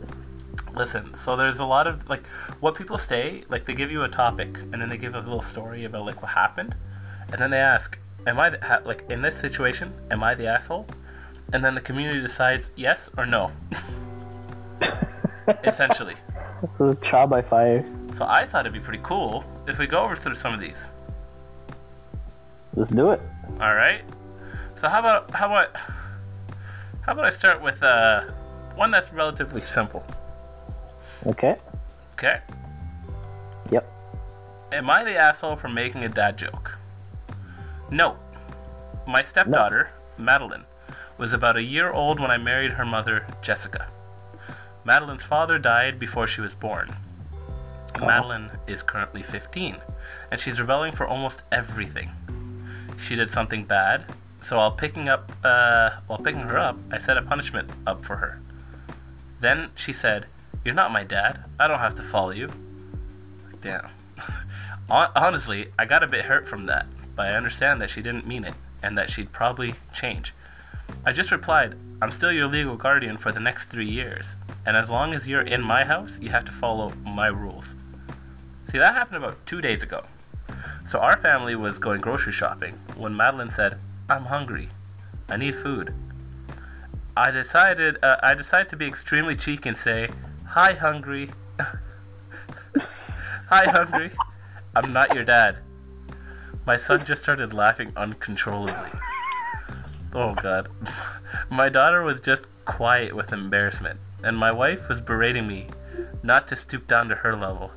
Listen, 0.74 1.14
so 1.14 1.34
there's 1.36 1.58
a 1.58 1.64
lot 1.66 1.86
of 1.88 2.08
like 2.08 2.26
what 2.60 2.74
people 2.76 2.96
say, 2.96 3.42
like 3.48 3.64
they 3.64 3.74
give 3.74 3.90
you 3.90 4.02
a 4.04 4.08
topic 4.08 4.56
and 4.72 4.80
then 4.80 4.88
they 4.88 4.96
give 4.96 5.14
a 5.16 5.18
little 5.18 5.40
story 5.42 5.84
about 5.84 6.06
like 6.06 6.22
what 6.22 6.32
happened, 6.32 6.76
and 7.32 7.40
then 7.40 7.50
they 7.50 7.58
ask, 7.58 7.98
"Am 8.26 8.38
I 8.38 8.50
the, 8.50 8.64
ha- 8.64 8.80
like 8.84 9.04
in 9.10 9.22
this 9.22 9.36
situation? 9.36 9.94
Am 10.10 10.22
I 10.22 10.34
the 10.34 10.46
asshole?" 10.46 10.86
And 11.52 11.64
then 11.64 11.74
the 11.74 11.80
community 11.80 12.20
decides 12.20 12.70
yes 12.76 13.10
or 13.16 13.26
no. 13.26 13.50
Essentially, 15.64 16.14
this 16.78 16.80
is 16.90 16.96
trial 17.02 17.26
by 17.26 17.42
fire 17.42 17.84
so 18.12 18.24
I 18.28 18.44
thought 18.44 18.60
it'd 18.66 18.72
be 18.72 18.80
pretty 18.80 19.02
cool 19.02 19.44
if 19.66 19.78
we 19.78 19.86
go 19.86 20.02
over 20.04 20.14
through 20.16 20.34
some 20.34 20.52
of 20.54 20.60
these. 20.60 20.88
let's 22.74 22.90
do 22.90 23.10
it 23.10 23.20
All 23.60 23.74
right. 23.74 24.02
So 24.74 24.88
how 24.88 25.00
about 25.00 25.30
how 25.32 25.46
about 25.46 25.76
how 27.02 27.12
about 27.12 27.24
I 27.24 27.30
start 27.30 27.60
with 27.62 27.82
uh, 27.82 28.22
one 28.76 28.90
that's 28.90 29.12
relatively 29.12 29.60
simple. 29.60 30.04
okay 31.26 31.56
Okay. 32.14 32.40
yep 33.70 33.90
Am 34.72 34.88
I 34.88 35.02
the 35.02 35.16
asshole 35.16 35.56
for 35.56 35.68
making 35.68 36.04
a 36.04 36.08
dad 36.08 36.38
joke? 36.38 36.78
No. 37.90 38.16
My 39.06 39.22
stepdaughter, 39.22 39.90
Madeline, 40.16 40.64
was 41.20 41.34
about 41.34 41.58
a 41.58 41.62
year 41.62 41.92
old 41.92 42.18
when 42.18 42.30
I 42.30 42.38
married 42.38 42.72
her 42.72 42.84
mother, 42.86 43.26
Jessica. 43.42 43.88
Madeline's 44.84 45.22
father 45.22 45.58
died 45.58 45.98
before 45.98 46.26
she 46.26 46.40
was 46.40 46.54
born. 46.54 46.96
Madeline 48.00 48.52
is 48.66 48.82
currently 48.82 49.22
15, 49.22 49.76
and 50.30 50.40
she's 50.40 50.58
rebelling 50.58 50.92
for 50.92 51.06
almost 51.06 51.42
everything. 51.52 52.12
She 52.96 53.16
did 53.16 53.28
something 53.28 53.66
bad, 53.66 54.06
so 54.40 54.56
while 54.56 54.70
picking 54.70 55.10
up, 55.10 55.30
uh, 55.44 55.90
while 56.06 56.18
picking 56.18 56.40
her 56.40 56.58
up, 56.58 56.78
I 56.90 56.96
set 56.96 57.18
a 57.18 57.22
punishment 57.22 57.68
up 57.86 58.02
for 58.02 58.16
her. 58.16 58.40
Then 59.40 59.72
she 59.74 59.92
said, 59.92 60.24
"You're 60.64 60.74
not 60.74 60.90
my 60.90 61.04
dad. 61.04 61.44
I 61.58 61.68
don't 61.68 61.80
have 61.80 61.96
to 61.96 62.02
follow 62.02 62.30
you." 62.30 62.50
Damn. 63.60 63.90
Honestly, 64.88 65.68
I 65.78 65.84
got 65.84 66.02
a 66.02 66.06
bit 66.06 66.24
hurt 66.24 66.48
from 66.48 66.64
that, 66.64 66.86
but 67.14 67.26
I 67.26 67.36
understand 67.36 67.78
that 67.82 67.90
she 67.90 68.00
didn't 68.00 68.26
mean 68.26 68.44
it, 68.44 68.54
and 68.82 68.96
that 68.96 69.10
she'd 69.10 69.32
probably 69.32 69.74
change. 69.92 70.32
I 71.04 71.12
just 71.12 71.30
replied, 71.30 71.76
I'm 72.02 72.10
still 72.10 72.32
your 72.32 72.46
legal 72.46 72.76
guardian 72.76 73.16
for 73.16 73.32
the 73.32 73.40
next 73.40 73.66
three 73.66 73.88
years, 73.88 74.36
and 74.64 74.76
as 74.76 74.88
long 74.88 75.12
as 75.12 75.28
you're 75.28 75.40
in 75.40 75.62
my 75.62 75.84
house, 75.84 76.18
you 76.20 76.30
have 76.30 76.44
to 76.46 76.52
follow 76.52 76.92
my 77.04 77.26
rules. 77.26 77.74
See, 78.64 78.78
that 78.78 78.94
happened 78.94 79.18
about 79.18 79.44
two 79.46 79.60
days 79.60 79.82
ago. 79.82 80.04
So 80.86 80.98
our 80.98 81.16
family 81.16 81.54
was 81.54 81.78
going 81.78 82.00
grocery 82.00 82.32
shopping 82.32 82.80
when 82.96 83.16
Madeline 83.16 83.50
said, 83.50 83.78
I'm 84.08 84.26
hungry. 84.26 84.68
I 85.28 85.36
need 85.36 85.54
food. 85.54 85.94
I 87.16 87.30
decided 87.30 87.98
uh, 88.02 88.16
I 88.22 88.34
decided 88.34 88.68
to 88.70 88.76
be 88.76 88.86
extremely 88.86 89.36
cheeky 89.36 89.68
and 89.68 89.78
say, 89.78 90.08
"Hi, 90.48 90.72
hungry. 90.72 91.30
Hi, 93.48 93.68
hungry. 93.68 94.12
I'm 94.74 94.92
not 94.92 95.14
your 95.14 95.24
dad." 95.24 95.58
My 96.64 96.76
son 96.76 97.04
just 97.04 97.22
started 97.22 97.52
laughing 97.52 97.92
uncontrollably. 97.96 98.90
Oh 100.14 100.34
god. 100.34 100.68
My 101.50 101.68
daughter 101.68 102.02
was 102.02 102.20
just 102.20 102.46
quiet 102.64 103.14
with 103.14 103.32
embarrassment, 103.32 104.00
and 104.24 104.36
my 104.36 104.50
wife 104.52 104.88
was 104.88 105.00
berating 105.00 105.46
me 105.46 105.68
not 106.22 106.48
to 106.48 106.56
stoop 106.56 106.86
down 106.88 107.08
to 107.08 107.16
her 107.16 107.36
level. 107.36 107.72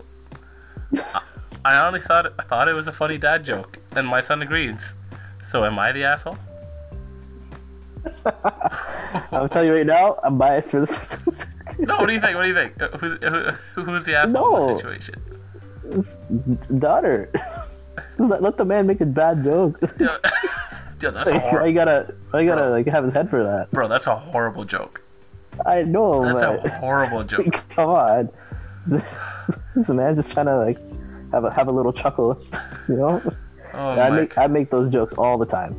I, 0.95 1.21
I 1.65 1.75
honestly 1.77 2.07
thought 2.07 2.33
I 2.39 2.43
thought 2.43 2.67
it 2.67 2.73
was 2.73 2.87
a 2.87 2.91
funny 2.91 3.17
dad 3.17 3.45
joke, 3.45 3.79
and 3.95 4.07
my 4.07 4.21
son 4.21 4.41
agrees. 4.41 4.95
So 5.43 5.65
am 5.65 5.77
I 5.77 5.91
the 5.91 6.03
asshole? 6.03 6.37
I'll 9.31 9.49
tell 9.49 9.63
you 9.63 9.73
right 9.75 9.85
now, 9.85 10.19
I'm 10.23 10.37
biased 10.37 10.71
for 10.71 10.79
this. 10.81 11.17
No, 11.79 11.97
what 11.97 12.07
do 12.07 12.13
you 12.13 12.19
think? 12.21 12.35
What 12.35 12.43
do 12.43 12.47
you 12.49 12.53
think? 12.53 12.81
Uh, 12.81 12.89
Who's, 12.97 13.17
who, 13.75 13.81
who's 13.83 14.05
the 14.05 14.15
asshole 14.15 14.57
in 14.57 14.61
No. 14.61 14.67
this 14.67 14.77
situation? 14.77 15.15
It's 15.89 16.17
daughter. 16.79 17.31
let, 18.17 18.41
let 18.41 18.57
the 18.57 18.65
man 18.65 18.87
make 18.87 19.01
a 19.01 19.05
bad 19.05 19.43
joke. 19.43 19.79
Dude, 21.03 21.13
that's 21.13 21.29
a 21.29 21.33
Like, 21.33 21.43
why 21.43 21.49
hor- 21.49 21.67
you 21.67 21.73
gotta, 21.73 22.13
I 22.33 22.43
gotta 22.45 22.69
like 22.69 22.87
have 22.87 23.03
his 23.03 23.13
head 23.13 23.29
for 23.29 23.43
that? 23.43 23.71
bro. 23.71 23.87
That's 23.87 24.07
a 24.07 24.15
horrible 24.15 24.63
joke. 24.65 25.01
I 25.65 25.83
know, 25.83 26.23
That's 26.23 26.61
but 26.63 26.65
a 26.65 26.69
horrible 26.79 27.23
joke. 27.23 27.63
come 27.69 27.89
on. 27.89 28.29
This 29.75 29.89
man 29.89 30.15
just 30.15 30.31
trying 30.31 30.47
to 30.47 30.57
like 30.57 30.77
have 31.31 31.43
a 31.45 31.51
have 31.51 31.67
a 31.67 31.71
little 31.71 31.93
chuckle, 31.93 32.41
you 32.87 32.95
know. 32.97 33.21
Oh 33.73 33.89
I 33.99 34.09
make 34.09 34.37
I 34.37 34.47
make 34.47 34.69
those 34.69 34.89
jokes 34.89 35.13
all 35.13 35.37
the 35.37 35.45
time. 35.45 35.75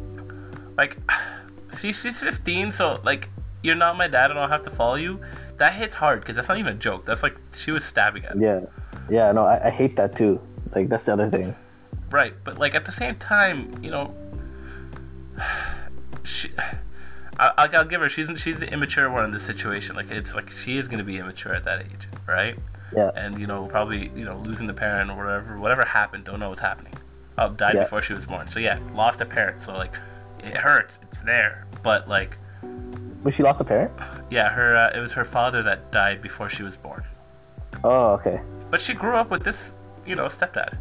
like 0.76 0.96
see 1.70 1.92
she's 1.92 2.20
15 2.22 2.70
so 2.72 3.00
like 3.04 3.30
you're 3.62 3.74
not 3.74 3.96
my 3.96 4.06
dad 4.06 4.30
and 4.30 4.38
i'll 4.38 4.46
have 4.48 4.62
to 4.62 4.70
follow 4.70 4.94
you 4.94 5.20
that 5.56 5.72
hits 5.74 5.96
hard 5.96 6.20
because 6.20 6.36
that's 6.36 6.48
not 6.48 6.58
even 6.58 6.74
a 6.76 6.78
joke 6.78 7.04
that's 7.04 7.22
like 7.22 7.36
she 7.54 7.70
was 7.72 7.84
stabbing 7.84 8.24
at. 8.24 8.38
Yeah, 8.38 8.60
yeah. 9.10 9.32
No, 9.32 9.44
I, 9.44 9.66
I 9.66 9.70
hate 9.70 9.96
that 9.96 10.14
too. 10.16 10.40
Like 10.74 10.88
that's 10.88 11.04
the 11.04 11.12
other 11.14 11.30
thing. 11.30 11.54
right 12.10 12.34
but 12.44 12.58
like 12.58 12.74
at 12.74 12.84
the 12.84 12.92
same 12.92 13.14
time 13.16 13.74
you 13.82 13.90
know 13.90 14.14
she 16.22 16.50
I, 17.38 17.50
I'll, 17.58 17.76
I'll 17.76 17.84
give 17.84 18.00
her 18.00 18.08
she's 18.08 18.30
she's 18.40 18.60
the 18.60 18.72
immature 18.72 19.10
one 19.10 19.24
in 19.24 19.30
this 19.32 19.42
situation 19.42 19.96
like 19.96 20.10
it's 20.10 20.34
like 20.34 20.50
she 20.50 20.78
is 20.78 20.88
going 20.88 20.98
to 20.98 21.04
be 21.04 21.18
immature 21.18 21.54
at 21.54 21.64
that 21.64 21.80
age 21.80 22.08
right 22.26 22.56
Yeah. 22.94 23.10
and 23.16 23.38
you 23.38 23.46
know 23.46 23.66
probably 23.66 24.10
you 24.14 24.24
know 24.24 24.36
losing 24.38 24.66
the 24.66 24.74
parent 24.74 25.10
or 25.10 25.16
whatever 25.16 25.58
whatever 25.58 25.84
happened 25.84 26.24
don't 26.24 26.40
know 26.40 26.48
what's 26.50 26.60
happening 26.60 26.94
oh 27.38 27.50
died 27.50 27.74
Yeah. 27.74 27.82
before 27.82 28.02
she 28.02 28.12
was 28.14 28.26
born 28.26 28.48
so 28.48 28.60
yeah 28.60 28.78
lost 28.94 29.20
a 29.20 29.24
parent 29.26 29.62
so 29.62 29.72
like 29.74 29.94
it 30.42 30.56
hurts 30.58 30.98
it's 31.02 31.20
there 31.22 31.66
but 31.82 32.08
like 32.08 32.38
But 33.24 33.34
she 33.34 33.42
lost 33.42 33.60
a 33.60 33.64
parent. 33.64 33.92
Yeah, 34.30 34.50
her 34.50 34.76
uh, 34.76 34.96
it 34.96 35.00
was 35.00 35.14
her 35.14 35.24
father 35.24 35.62
that 35.62 35.90
died 35.90 36.20
before 36.20 36.48
she 36.50 36.62
was 36.62 36.76
born. 36.76 37.04
Oh, 37.82 38.12
okay. 38.20 38.40
But 38.70 38.80
she 38.80 38.92
grew 38.92 39.16
up 39.16 39.30
with 39.30 39.44
this, 39.44 39.74
you 40.04 40.14
know, 40.14 40.26
stepdad. 40.28 40.76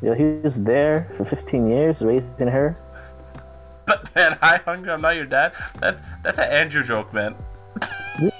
Yeah, 0.00 0.14
he 0.14 0.24
was 0.46 0.62
there 0.62 1.10
for 1.16 1.24
15 1.24 1.66
years 1.68 2.02
raising 2.02 2.46
her. 2.46 2.76
But 3.86 4.14
man, 4.16 4.38
hi 4.42 4.60
hungry, 4.64 4.92
I'm 4.92 5.00
not 5.00 5.16
your 5.16 5.26
dad. 5.26 5.52
That's 5.80 6.02
that's 6.22 6.38
an 6.38 6.50
Andrew 6.50 6.82
joke, 6.82 7.12
man. 7.12 7.34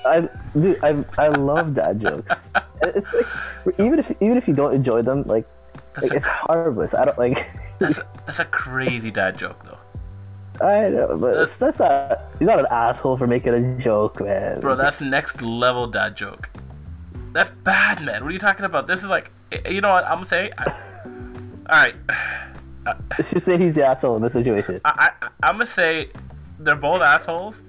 I, 0.06 0.28
dude, 0.54 0.82
I, 0.82 1.04
I 1.18 1.28
love 1.28 1.74
dad 1.74 2.00
jokes. 2.00 2.32
It's 2.82 3.06
like, 3.12 3.78
even 3.78 3.98
if 3.98 4.10
even 4.20 4.36
if 4.36 4.48
you 4.48 4.54
don't 4.54 4.74
enjoy 4.74 5.02
them, 5.02 5.22
like, 5.24 5.46
like 6.00 6.10
a- 6.10 6.14
it's 6.16 6.26
harmless. 6.26 6.94
I 6.94 7.04
don't 7.04 7.18
like. 7.18 7.46
That's 7.78 7.98
a, 7.98 8.08
that's 8.24 8.38
a 8.38 8.46
crazy 8.46 9.10
dad 9.10 9.36
joke 9.36 9.62
though. 9.64 10.66
I 10.66 10.88
know, 10.88 11.18
but 11.18 11.36
it's, 11.42 11.58
that's 11.58 11.78
not. 11.78 12.22
He's 12.38 12.48
not 12.48 12.58
an 12.58 12.66
asshole 12.70 13.18
for 13.18 13.26
making 13.26 13.52
a 13.52 13.78
joke, 13.78 14.18
man. 14.22 14.60
Bro, 14.60 14.76
that's 14.76 15.02
next 15.02 15.42
level 15.42 15.86
dad 15.86 16.16
joke. 16.16 16.48
That's 17.34 17.50
bad, 17.50 18.02
man. 18.02 18.22
What 18.22 18.30
are 18.30 18.32
you 18.32 18.38
talking 18.38 18.64
about? 18.64 18.86
This 18.86 19.02
is 19.02 19.10
like, 19.10 19.30
you 19.68 19.82
know 19.82 19.92
what? 19.92 20.04
I'm 20.04 20.14
gonna 20.14 20.24
say. 20.24 20.50
I, 20.56 20.64
all 21.68 21.84
right, 21.84 21.94
Let's 23.18 23.30
just 23.30 23.46
he's 23.46 23.74
the 23.74 23.86
asshole 23.86 24.16
in 24.16 24.22
this 24.22 24.32
situation. 24.32 24.80
I, 24.84 25.10
I 25.20 25.28
I'm 25.42 25.54
gonna 25.56 25.66
say 25.66 26.10
they're 26.58 26.76
both 26.76 27.02
assholes. 27.02 27.62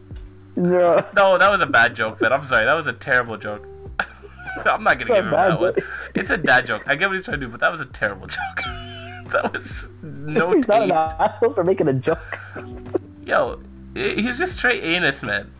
No, 0.55 1.05
No, 1.15 1.37
that 1.37 1.49
was 1.51 1.61
a 1.61 1.67
bad 1.67 1.95
joke, 1.95 2.19
man. 2.21 2.33
I'm 2.33 2.43
sorry. 2.43 2.65
That 2.65 2.73
was 2.73 2.87
a 2.87 2.93
terrible 2.93 3.37
joke. 3.37 3.67
I'm 4.65 4.83
not 4.83 4.97
gonna 4.97 5.05
give 5.13 5.25
him 5.25 5.31
that 5.31 5.59
one. 5.59 5.73
It's 6.15 6.29
a 6.31 6.37
dad 6.37 6.65
joke. 6.65 6.83
I 6.87 6.95
get 6.95 7.07
what 7.09 7.15
he's 7.15 7.25
trying 7.25 7.39
to 7.39 7.45
do, 7.45 7.51
but 7.51 7.59
that 7.59 7.71
was 7.71 7.79
a 7.81 7.85
terrible 7.85 8.27
joke. 8.27 8.63
that 9.31 9.51
was 9.53 9.87
no 10.01 10.53
he's 10.53 10.67
not 10.67 10.83
an 10.83 10.89
taste. 10.89 11.15
asshole 11.19 11.53
for 11.53 11.63
making 11.63 11.87
a 11.87 11.93
joke. 11.93 12.39
Yo, 13.25 13.59
he's 13.93 14.37
just 14.37 14.57
straight 14.57 14.83
anus, 14.83 15.21
man. 15.23 15.51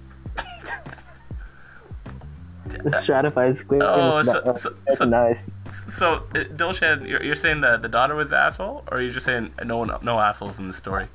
Stratified 3.01 3.56
squamous. 3.56 3.82
Oh, 3.84 4.23
so- 4.23 4.41
not- 4.45 4.60
so- 4.60 4.73
so- 4.95 5.06
nice. 5.06 5.49
So, 5.88 6.13
uh, 6.13 6.43
Dilshan, 6.56 7.08
you're, 7.08 7.23
you're 7.23 7.36
saying 7.36 7.62
that 7.62 7.82
the 7.82 7.89
daughter 7.89 8.15
was 8.15 8.30
the 8.32 8.38
asshole, 8.38 8.84
or 8.91 9.01
you're 9.01 9.12
just 9.12 9.25
saying 9.25 9.53
no 9.65 9.77
one, 9.77 9.91
no 10.01 10.19
assholes 10.19 10.60
in 10.60 10.67
the 10.67 10.73
story? 10.73 11.08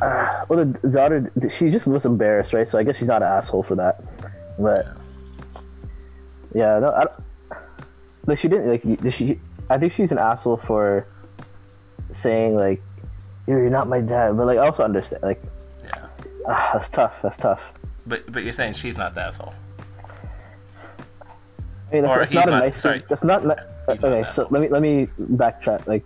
Well, 0.00 0.64
the 0.64 0.88
daughter, 0.90 1.30
she 1.50 1.70
just 1.70 1.86
was 1.86 2.04
embarrassed, 2.06 2.52
right? 2.52 2.68
So 2.68 2.78
I 2.78 2.82
guess 2.84 2.96
she's 2.96 3.08
not 3.08 3.22
an 3.22 3.28
asshole 3.28 3.62
for 3.62 3.74
that. 3.76 4.02
But 4.58 4.86
yeah, 6.54 6.78
no, 6.78 6.92
I 6.92 7.04
don't. 7.04 7.60
Like 8.26 8.38
she 8.38 8.48
didn't 8.48 8.68
like. 8.68 8.82
Did 8.82 9.12
she? 9.14 9.40
I 9.68 9.78
think 9.78 9.92
she's 9.92 10.12
an 10.12 10.18
asshole 10.18 10.56
for 10.58 11.06
saying 12.10 12.54
like, 12.56 12.82
"You're 13.46 13.68
not 13.70 13.88
my 13.88 14.00
dad," 14.00 14.36
but 14.36 14.46
like 14.46 14.58
I 14.58 14.66
also 14.66 14.84
understand. 14.84 15.22
Like, 15.22 15.42
Yeah. 15.84 16.06
ah, 16.48 16.70
that's 16.74 16.88
tough. 16.88 17.14
That's 17.22 17.36
tough. 17.38 17.72
But 18.06 18.30
but 18.30 18.42
you're 18.44 18.52
saying 18.52 18.74
she's 18.74 18.98
not 18.98 19.14
the 19.14 19.22
asshole. 19.22 19.54
I 21.90 21.94
mean, 21.94 22.02
that's, 22.02 22.16
Or 22.16 22.18
that's 22.20 22.32
not 22.32 22.48
a 22.48 22.50
not- 22.52 22.58
nice 22.60 22.80
sorry. 22.80 22.98
thing. 23.00 23.06
That's 23.08 23.24
not. 23.24 23.42
He's 23.42 24.04
okay, 24.04 24.20
an 24.20 24.26
so 24.26 24.46
let 24.50 24.62
me 24.62 24.68
let 24.68 24.80
me 24.82 25.08
backtrack. 25.20 25.86
Like, 25.86 26.04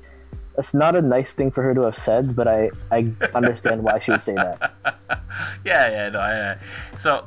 that's 0.57 0.73
not 0.73 0.97
a 0.97 1.03
nice 1.03 1.35
thing 1.35 1.51
for 1.51 1.62
her 1.62 1.75
to 1.75 1.83
have 1.83 1.97
said, 1.97 2.35
but 2.35 2.49
I 2.49 2.70
I 2.90 3.11
understand 3.35 3.83
why 3.83 3.99
she 3.99 4.11
would 4.12 4.23
say 4.23 4.35
that. 4.35 4.75
Yeah, 5.64 5.90
yeah, 5.90 6.09
no, 6.11 6.20
I, 6.20 6.33
uh, 6.33 6.59
So, 6.97 7.27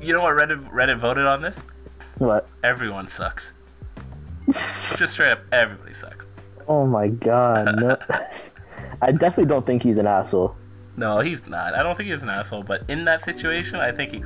you 0.00 0.14
know 0.14 0.22
what 0.22 0.36
Reddit 0.36 0.70
Reddit 0.70 0.98
voted 0.98 1.26
on 1.26 1.42
this? 1.42 1.64
What? 2.18 2.46
Everyone 2.62 3.08
sucks. 3.08 3.52
just 4.46 5.08
straight 5.08 5.32
up, 5.32 5.40
everybody 5.50 5.92
sucks. 5.92 6.26
Oh 6.68 6.86
my 6.86 7.08
god, 7.08 7.80
no. 7.80 7.96
I 9.02 9.10
definitely 9.12 9.46
don't 9.46 9.66
think 9.66 9.82
he's 9.82 9.98
an 9.98 10.06
asshole. 10.06 10.54
No, 10.96 11.18
he's 11.20 11.46
not. 11.48 11.74
I 11.74 11.82
don't 11.82 11.96
think 11.96 12.10
he's 12.10 12.22
an 12.22 12.28
asshole, 12.28 12.62
but 12.62 12.82
in 12.88 13.04
that 13.06 13.20
situation, 13.20 13.80
I 13.80 13.90
think 13.90 14.12
he. 14.12 14.22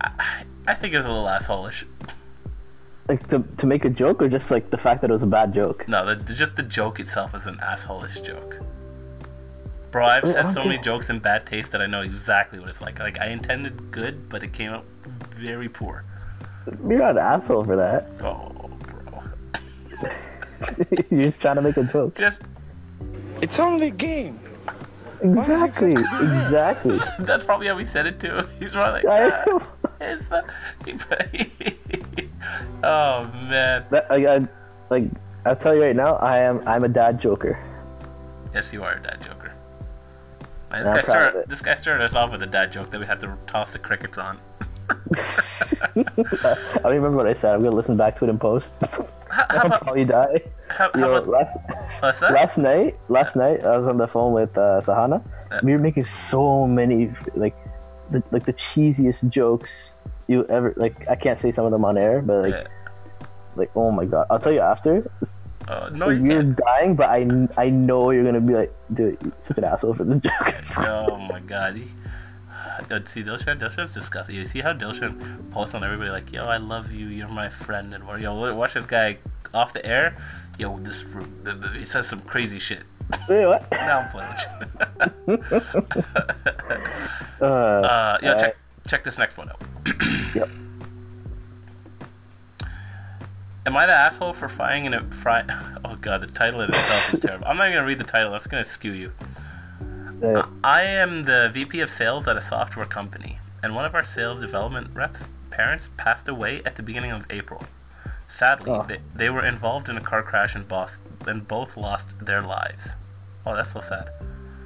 I, 0.00 0.44
I 0.66 0.74
think 0.74 0.90
he 0.92 0.96
was 0.96 1.06
a 1.06 1.10
little 1.12 1.26
assholeish. 1.26 1.84
Like 3.08 3.28
to 3.28 3.42
to 3.58 3.66
make 3.66 3.84
a 3.84 3.90
joke, 3.90 4.22
or 4.22 4.28
just 4.28 4.50
like 4.50 4.70
the 4.70 4.78
fact 4.78 5.00
that 5.00 5.10
it 5.10 5.12
was 5.12 5.22
a 5.22 5.26
bad 5.26 5.52
joke. 5.52 5.86
No, 5.88 6.04
the, 6.06 6.14
the- 6.14 6.34
just 6.34 6.56
the 6.56 6.62
joke 6.62 7.00
itself 7.00 7.34
is 7.34 7.46
an 7.46 7.56
assholeish 7.56 8.24
joke. 8.24 8.58
Bro, 9.90 10.06
I've 10.06 10.24
said 10.24 10.44
so 10.46 10.64
many 10.64 10.78
jokes 10.78 11.10
in 11.10 11.18
bad 11.18 11.44
taste 11.46 11.72
that 11.72 11.82
I 11.82 11.86
know 11.86 12.00
exactly 12.00 12.58
what 12.58 12.68
it's 12.70 12.80
like. 12.80 12.98
Like 12.98 13.18
I 13.20 13.26
intended 13.26 13.90
good, 13.90 14.28
but 14.30 14.42
it 14.42 14.52
came 14.54 14.70
out 14.70 14.84
very 15.28 15.68
poor. 15.68 16.04
You're 16.88 16.98
not 17.00 17.10
an 17.10 17.18
asshole 17.18 17.64
for 17.64 17.76
that. 17.76 18.08
Oh, 18.22 18.70
bro. 19.10 19.22
You're 21.10 21.24
just 21.24 21.40
trying 21.42 21.56
to 21.56 21.62
make 21.62 21.76
a 21.76 21.82
joke. 21.84 22.14
Just 22.14 22.40
It's 23.42 23.58
only 23.58 23.88
a 23.88 23.90
game. 23.90 24.38
Exactly. 25.20 25.92
Exactly. 25.92 26.98
that's 27.18 27.44
probably 27.44 27.66
how 27.66 27.76
he 27.76 27.84
said 27.84 28.06
it 28.06 28.18
too. 28.18 28.48
He's 28.58 28.72
probably 28.72 29.02
like, 29.02 29.44
"Ah, 29.50 29.66
it's 30.00 30.24
the-" 30.28 31.74
oh 32.82 33.30
man. 33.48 33.84
that, 33.90 34.10
like, 34.10 34.26
I, 34.26 34.48
like 34.90 35.04
I'll 35.44 35.56
tell 35.56 35.74
you 35.74 35.82
right 35.82 35.96
now, 35.96 36.16
I 36.16 36.38
am 36.38 36.66
I'm 36.66 36.84
a 36.84 36.88
dad 36.88 37.20
joker. 37.20 37.62
Yes, 38.54 38.72
you 38.72 38.82
are 38.82 38.94
a 38.94 39.02
dad 39.02 39.20
joker. 39.22 39.54
Man, 40.70 40.84
this, 40.84 40.92
guy 40.92 41.02
started, 41.02 41.48
this 41.48 41.62
guy 41.62 41.74
started 41.74 42.04
us 42.04 42.14
off 42.14 42.32
with 42.32 42.42
a 42.42 42.46
dad 42.46 42.72
joke 42.72 42.88
that 42.90 43.00
we 43.00 43.06
had 43.06 43.20
to 43.20 43.36
toss 43.46 43.72
the 43.72 43.78
crickets 43.78 44.18
on. 44.26 44.38
I 44.88 45.92
don't 46.82 46.94
remember 46.94 47.16
what 47.16 47.26
I 47.26 47.34
said. 47.34 47.54
I'm 47.54 47.62
gonna 47.62 47.76
listen 47.76 47.96
back 47.96 48.18
to 48.18 48.24
it 48.24 48.28
in 48.28 48.38
post. 48.38 48.72
I'll 49.30 49.70
probably 49.70 50.04
die. 50.04 50.42
How, 50.68 50.90
how 50.94 51.00
Yo, 51.00 51.14
about 51.14 51.28
last 51.28 52.22
last 52.22 52.58
night, 52.58 52.98
last 53.08 53.36
night 53.36 53.64
I 53.64 53.76
was 53.76 53.88
on 53.88 53.96
the 53.96 54.08
phone 54.08 54.32
with 54.32 54.56
uh, 54.56 54.80
Sahana. 54.82 55.22
We 55.62 55.72
were 55.72 55.78
making 55.78 56.04
so 56.04 56.66
many 56.66 57.12
like, 57.34 57.54
the, 58.10 58.22
like 58.30 58.44
the 58.44 58.54
cheesiest 58.54 59.28
jokes 59.30 59.94
you 60.28 60.44
ever 60.46 60.72
like. 60.76 61.08
I 61.08 61.14
can't 61.16 61.38
say 61.38 61.50
some 61.50 61.64
of 61.64 61.72
them 61.72 61.84
on 61.84 61.96
air, 61.98 62.22
but 62.22 62.42
like, 62.42 62.54
Yeah. 62.54 62.66
like 63.56 63.70
oh 63.76 63.90
my 63.90 64.04
god, 64.04 64.26
I'll 64.30 64.38
tell 64.38 64.52
you 64.52 64.60
after. 64.60 65.10
Uh, 65.68 65.90
no, 65.94 66.08
you 66.10 66.24
you're 66.24 66.42
can't. 66.42 66.56
dying, 66.56 66.94
but 66.96 67.08
I 67.10 67.26
I 67.56 67.70
know 67.70 68.10
you're 68.10 68.24
gonna 68.24 68.40
be 68.40 68.54
like, 68.54 68.72
dude, 68.92 69.18
such 69.42 69.58
an 69.58 69.64
asshole 69.64 69.94
for 69.94 70.04
this 70.04 70.18
joke. 70.18 70.78
Oh 70.78 71.16
my 71.18 71.40
god. 71.40 71.76
He, 71.76 71.86
uh, 72.90 73.00
see, 73.04 73.22
Dilshan, 73.22 73.60
Dilshan's 73.60 73.92
disgusting. 73.94 74.34
You 74.36 74.44
see 74.44 74.60
how 74.60 74.72
Dilshan 74.72 75.50
posts 75.50 75.74
on 75.74 75.84
everybody 75.84 76.10
like, 76.10 76.32
"Yo, 76.32 76.44
I 76.46 76.56
love 76.56 76.92
you. 76.92 77.06
You're 77.06 77.28
my 77.28 77.48
friend," 77.48 77.94
and 77.94 78.06
what? 78.06 78.20
Yo, 78.20 78.54
watch 78.54 78.74
this 78.74 78.86
guy 78.86 79.18
off 79.54 79.72
the 79.72 79.84
air. 79.86 80.16
Yo, 80.58 80.78
this 80.78 81.04
he 81.74 81.84
says 81.84 82.08
some 82.08 82.20
crazy 82.22 82.58
shit. 82.58 82.82
Wait, 83.28 83.46
what? 83.46 83.68
Now 83.72 84.00
I'm 84.00 84.08
playing. 84.10 84.34
Uh, 87.40 87.44
uh, 87.44 88.18
yo, 88.22 88.36
check 88.38 88.56
check 88.86 89.04
this 89.04 89.18
next 89.18 89.36
one 89.36 89.50
out. 89.50 89.60
Yep. 90.34 90.48
Am 93.64 93.76
I 93.76 93.86
the 93.86 93.92
asshole 93.92 94.32
for 94.32 94.48
frying 94.48 94.86
in 94.86 94.94
a 94.94 95.02
fry? 95.12 95.44
Oh 95.84 95.96
god, 95.96 96.20
the 96.22 96.26
title 96.26 96.60
in 96.62 96.70
itself 96.70 97.12
is 97.14 97.20
terrible. 97.20 97.46
I'm 97.46 97.56
not 97.58 97.64
even 97.66 97.76
gonna 97.78 97.86
read 97.86 97.98
the 97.98 98.04
title. 98.04 98.32
That's 98.32 98.46
gonna 98.46 98.64
skew 98.64 98.92
you. 98.92 99.12
Uh, 100.22 100.46
I 100.64 100.82
am 100.84 101.24
the 101.24 101.50
VP 101.52 101.80
of 101.80 101.90
sales 101.90 102.26
at 102.28 102.36
a 102.36 102.40
software 102.40 102.86
company, 102.86 103.40
and 103.62 103.74
one 103.74 103.84
of 103.84 103.94
our 103.94 104.04
sales 104.04 104.40
development 104.40 104.90
reps' 104.94 105.24
parents 105.50 105.90
passed 105.96 106.28
away 106.28 106.62
at 106.64 106.76
the 106.76 106.82
beginning 106.82 107.10
of 107.10 107.26
April. 107.30 107.64
Sadly, 108.28 108.70
Oh. 108.70 108.84
they, 108.88 109.00
they 109.14 109.28
were 109.28 109.44
involved 109.44 109.88
in 109.88 109.96
a 109.96 110.00
car 110.00 110.22
crash 110.22 110.54
and 110.54 110.66
both 110.66 110.98
and 111.26 111.46
both 111.46 111.76
lost 111.76 112.24
their 112.24 112.40
lives. 112.40 112.94
Oh, 113.44 113.54
that's 113.54 113.72
so 113.72 113.80
sad. 113.80 114.08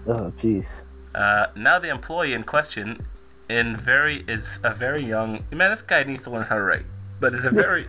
oh 0.07 0.33
jeez. 0.41 0.67
Uh, 1.15 1.47
now 1.57 1.79
the 1.79 1.89
employee 1.89 2.35
in 2.35 2.45
question, 2.45 3.07
in 3.49 3.77
very 3.77 4.25
is 4.27 4.59
a 4.63 4.75
very 4.75 5.05
young 5.05 5.45
man. 5.51 5.71
This 5.71 5.83
guy 5.83 6.03
needs 6.05 6.23
to 6.25 6.31
learn 6.31 6.45
how 6.45 6.57
to 6.57 6.63
write, 6.63 6.87
but 7.21 7.35
is 7.35 7.45
a 7.45 7.51
very. 7.63 7.87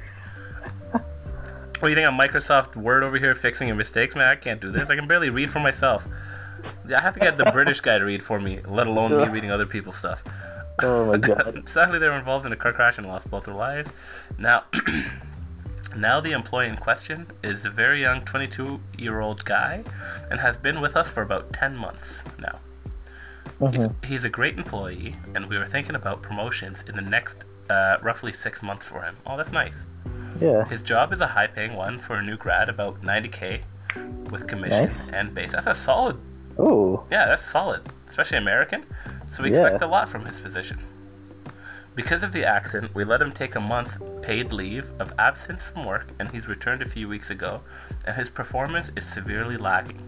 what 0.91 1.81
do 1.81 1.89
you 1.89 1.95
think? 1.95 2.07
I'm 2.07 2.17
Microsoft 2.17 2.75
Word 2.75 3.03
over 3.03 3.17
here 3.17 3.35
fixing 3.35 3.67
your 3.67 3.77
mistakes, 3.77 4.15
man. 4.15 4.27
I 4.27 4.35
can't 4.35 4.61
do 4.61 4.71
this. 4.71 4.89
I 4.89 4.95
can 4.95 5.07
barely 5.07 5.29
read 5.29 5.49
for 5.49 5.59
myself. 5.59 6.07
I 6.95 7.01
have 7.01 7.13
to 7.13 7.19
get 7.19 7.37
the 7.37 7.45
British 7.45 7.81
guy 7.81 7.97
to 7.97 8.05
read 8.05 8.23
for 8.23 8.39
me, 8.39 8.59
let 8.67 8.87
alone 8.87 9.17
me 9.17 9.27
reading 9.31 9.51
other 9.51 9.65
people's 9.65 9.97
stuff. 9.97 10.23
Oh 10.81 11.05
my 11.05 11.17
god. 11.17 11.67
Sadly, 11.67 11.99
they 11.99 12.07
were 12.07 12.17
involved 12.17 12.45
in 12.45 12.51
a 12.51 12.55
car 12.55 12.73
crash 12.73 12.97
and 12.97 13.07
lost 13.07 13.29
both 13.29 13.45
their 13.45 13.55
lives. 13.55 13.91
Now, 14.37 14.65
now 15.95 16.19
the 16.19 16.31
employee 16.31 16.67
in 16.67 16.77
question 16.77 17.27
is 17.43 17.65
a 17.65 17.69
very 17.69 18.01
young 18.01 18.21
22-year-old 18.21 19.45
guy, 19.45 19.83
and 20.29 20.39
has 20.39 20.57
been 20.57 20.81
with 20.81 20.95
us 20.95 21.09
for 21.09 21.21
about 21.21 21.53
10 21.53 21.75
months 21.75 22.23
now. 22.39 22.59
He's, 23.71 23.87
he's 24.05 24.25
a 24.25 24.29
great 24.29 24.57
employee, 24.57 25.15
and 25.35 25.47
we 25.47 25.57
were 25.57 25.65
thinking 25.65 25.95
about 25.95 26.21
promotions 26.21 26.83
in 26.87 26.95
the 26.95 27.01
next 27.01 27.43
uh, 27.69 27.97
roughly 28.01 28.31
six 28.33 28.61
months 28.63 28.85
for 28.85 29.01
him. 29.01 29.17
Oh, 29.25 29.35
that's 29.37 29.51
nice. 29.51 29.85
Yeah. 30.39 30.65
His 30.65 30.81
job 30.81 31.11
is 31.13 31.21
a 31.21 31.27
high-paying 31.27 31.73
one 31.75 31.97
for 31.97 32.15
a 32.15 32.21
new 32.23 32.37
grad, 32.37 32.69
about 32.69 33.01
90k, 33.01 33.61
with 34.29 34.47
commission 34.47 34.85
Nice. 34.87 35.09
and 35.09 35.33
base. 35.33 35.51
That's 35.53 35.67
a 35.67 35.73
solid. 35.73 36.17
Oh. 36.59 37.03
Yeah, 37.11 37.25
that's 37.25 37.43
solid, 37.43 37.81
especially 38.07 38.37
American. 38.37 38.85
So 39.29 39.43
we 39.43 39.51
Yeah. 39.51 39.61
expect 39.63 39.81
a 39.81 39.87
lot 39.87 40.07
from 40.09 40.25
his 40.25 40.39
position. 40.39 40.79
Because 41.95 42.21
of 42.21 42.31
the 42.31 42.45
accident, 42.45 42.93
we 42.93 43.03
let 43.03 43.21
him 43.21 43.31
take 43.31 43.55
a 43.55 43.59
month 43.59 43.97
paid 44.21 44.53
leave 44.53 44.91
of 44.99 45.11
absence 45.17 45.63
from 45.63 45.83
work, 45.85 46.11
and 46.19 46.31
he's 46.31 46.47
returned 46.47 46.81
a 46.83 46.87
few 46.87 47.07
weeks 47.09 47.31
ago, 47.31 47.61
and 48.05 48.15
his 48.15 48.29
performance 48.29 48.91
is 48.95 49.05
severely 49.05 49.57
lacking. 49.57 50.01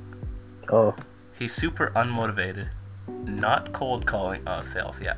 Oh. 0.72 0.96
He's 1.34 1.54
super 1.56 1.92
unmotivated, 1.96 2.70
not 3.26 3.74
cold 3.74 4.06
calling 4.06 4.48
uh, 4.48 4.62
sales 4.62 5.02
yet. 5.02 5.18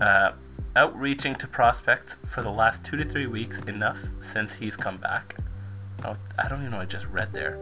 Uh, 0.00 0.32
outreaching 0.76 1.34
to 1.34 1.46
prospects 1.46 2.16
for 2.26 2.42
the 2.42 2.50
last 2.50 2.84
two 2.84 2.96
to 2.96 3.04
three 3.04 3.26
weeks 3.26 3.60
enough 3.60 3.98
since 4.20 4.54
he's 4.56 4.76
come 4.76 4.96
back. 4.98 5.36
Oh, 6.04 6.16
I 6.38 6.48
don't 6.48 6.60
even 6.60 6.72
know 6.72 6.80
I 6.80 6.86
just 6.86 7.06
read 7.06 7.32
there. 7.32 7.58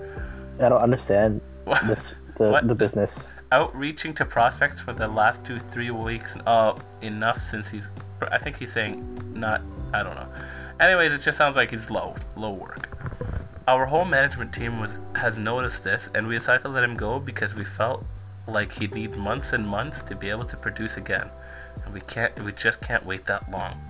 I 0.60 0.68
don't 0.68 0.80
understand 0.82 1.40
What? 1.64 1.86
this 1.86 2.12
the, 2.36 2.60
the 2.62 2.74
business. 2.74 3.18
Outreaching 3.50 4.14
to 4.14 4.24
prospects 4.24 4.80
for 4.80 4.92
the 4.92 5.08
last 5.08 5.44
two 5.44 5.58
three 5.58 5.90
weeks. 5.90 6.36
Uh, 6.46 6.78
enough 7.00 7.40
since 7.40 7.70
he's. 7.70 7.90
I 8.30 8.38
think 8.38 8.58
he's 8.58 8.72
saying 8.72 9.32
not. 9.34 9.62
I 9.92 10.02
don't 10.02 10.14
know. 10.14 10.28
Anyways, 10.78 11.12
it 11.12 11.22
just 11.22 11.38
sounds 11.38 11.56
like 11.56 11.70
he's 11.70 11.90
low, 11.90 12.14
low 12.36 12.52
work. 12.52 12.96
Our 13.66 13.86
whole 13.86 14.04
management 14.04 14.52
team 14.52 14.80
was 14.80 15.00
has 15.16 15.38
noticed 15.38 15.82
this, 15.82 16.10
and 16.14 16.28
we 16.28 16.34
decided 16.34 16.62
to 16.62 16.68
let 16.68 16.84
him 16.84 16.96
go 16.96 17.18
because 17.18 17.54
we 17.54 17.64
felt 17.64 18.04
like 18.48 18.72
he'd 18.78 18.94
need 18.94 19.16
months 19.16 19.52
and 19.52 19.66
months 19.66 20.02
to 20.04 20.14
be 20.16 20.30
able 20.30 20.44
to 20.44 20.56
produce 20.56 20.96
again, 20.96 21.30
and 21.84 21.92
we 21.94 22.00
can't. 22.00 22.42
We 22.42 22.52
just 22.52 22.80
can't 22.80 23.04
wait 23.06 23.26
that 23.26 23.50
long. 23.50 23.80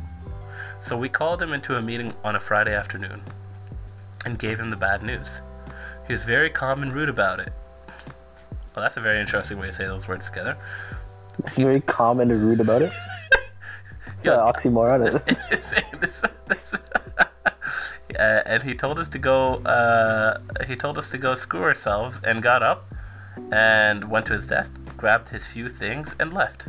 So 0.80 0.96
we 0.96 1.08
called 1.08 1.40
him 1.42 1.52
into 1.52 1.76
a 1.76 1.82
meeting 1.82 2.14
on 2.24 2.34
a 2.36 2.40
Friday 2.40 2.74
afternoon, 2.74 3.22
and 4.26 4.38
gave 4.38 4.58
him 4.60 4.70
the 4.70 4.76
bad 4.76 5.02
news. 5.02 5.40
He 6.06 6.12
was 6.12 6.24
very 6.24 6.50
calm 6.50 6.82
and 6.82 6.92
rude 6.92 7.08
about 7.08 7.40
it. 7.40 7.52
Well, 8.74 8.82
that's 8.82 8.96
a 8.96 9.00
very 9.00 9.20
interesting 9.20 9.58
way 9.58 9.66
to 9.66 9.72
say 9.72 9.84
those 9.86 10.08
words 10.08 10.28
together. 10.28 10.56
It's 11.38 11.54
very 11.56 11.80
calm 11.80 12.20
and 12.20 12.30
rude 12.30 12.60
about 12.60 12.82
it. 12.82 12.92
It's 14.14 14.24
Yeah. 14.24 14.34
an 14.34 14.52
oxymoron. 14.52 15.04
This- 15.04 15.72
this- 16.00 16.24
this- 16.48 16.74
uh, 18.18 18.42
and 18.46 18.62
he 18.62 18.74
told 18.74 18.98
us 18.98 19.08
to 19.08 19.18
go. 19.18 19.56
Uh, 19.64 20.38
he 20.66 20.74
told 20.76 20.98
us 20.98 21.10
to 21.10 21.18
go 21.18 21.34
screw 21.34 21.62
ourselves, 21.62 22.20
and 22.24 22.42
got 22.42 22.62
up, 22.62 22.86
and 23.52 24.10
went 24.10 24.26
to 24.26 24.34
his 24.34 24.46
desk, 24.46 24.76
grabbed 24.96 25.30
his 25.30 25.46
few 25.46 25.68
things, 25.68 26.14
and 26.18 26.32
left. 26.32 26.68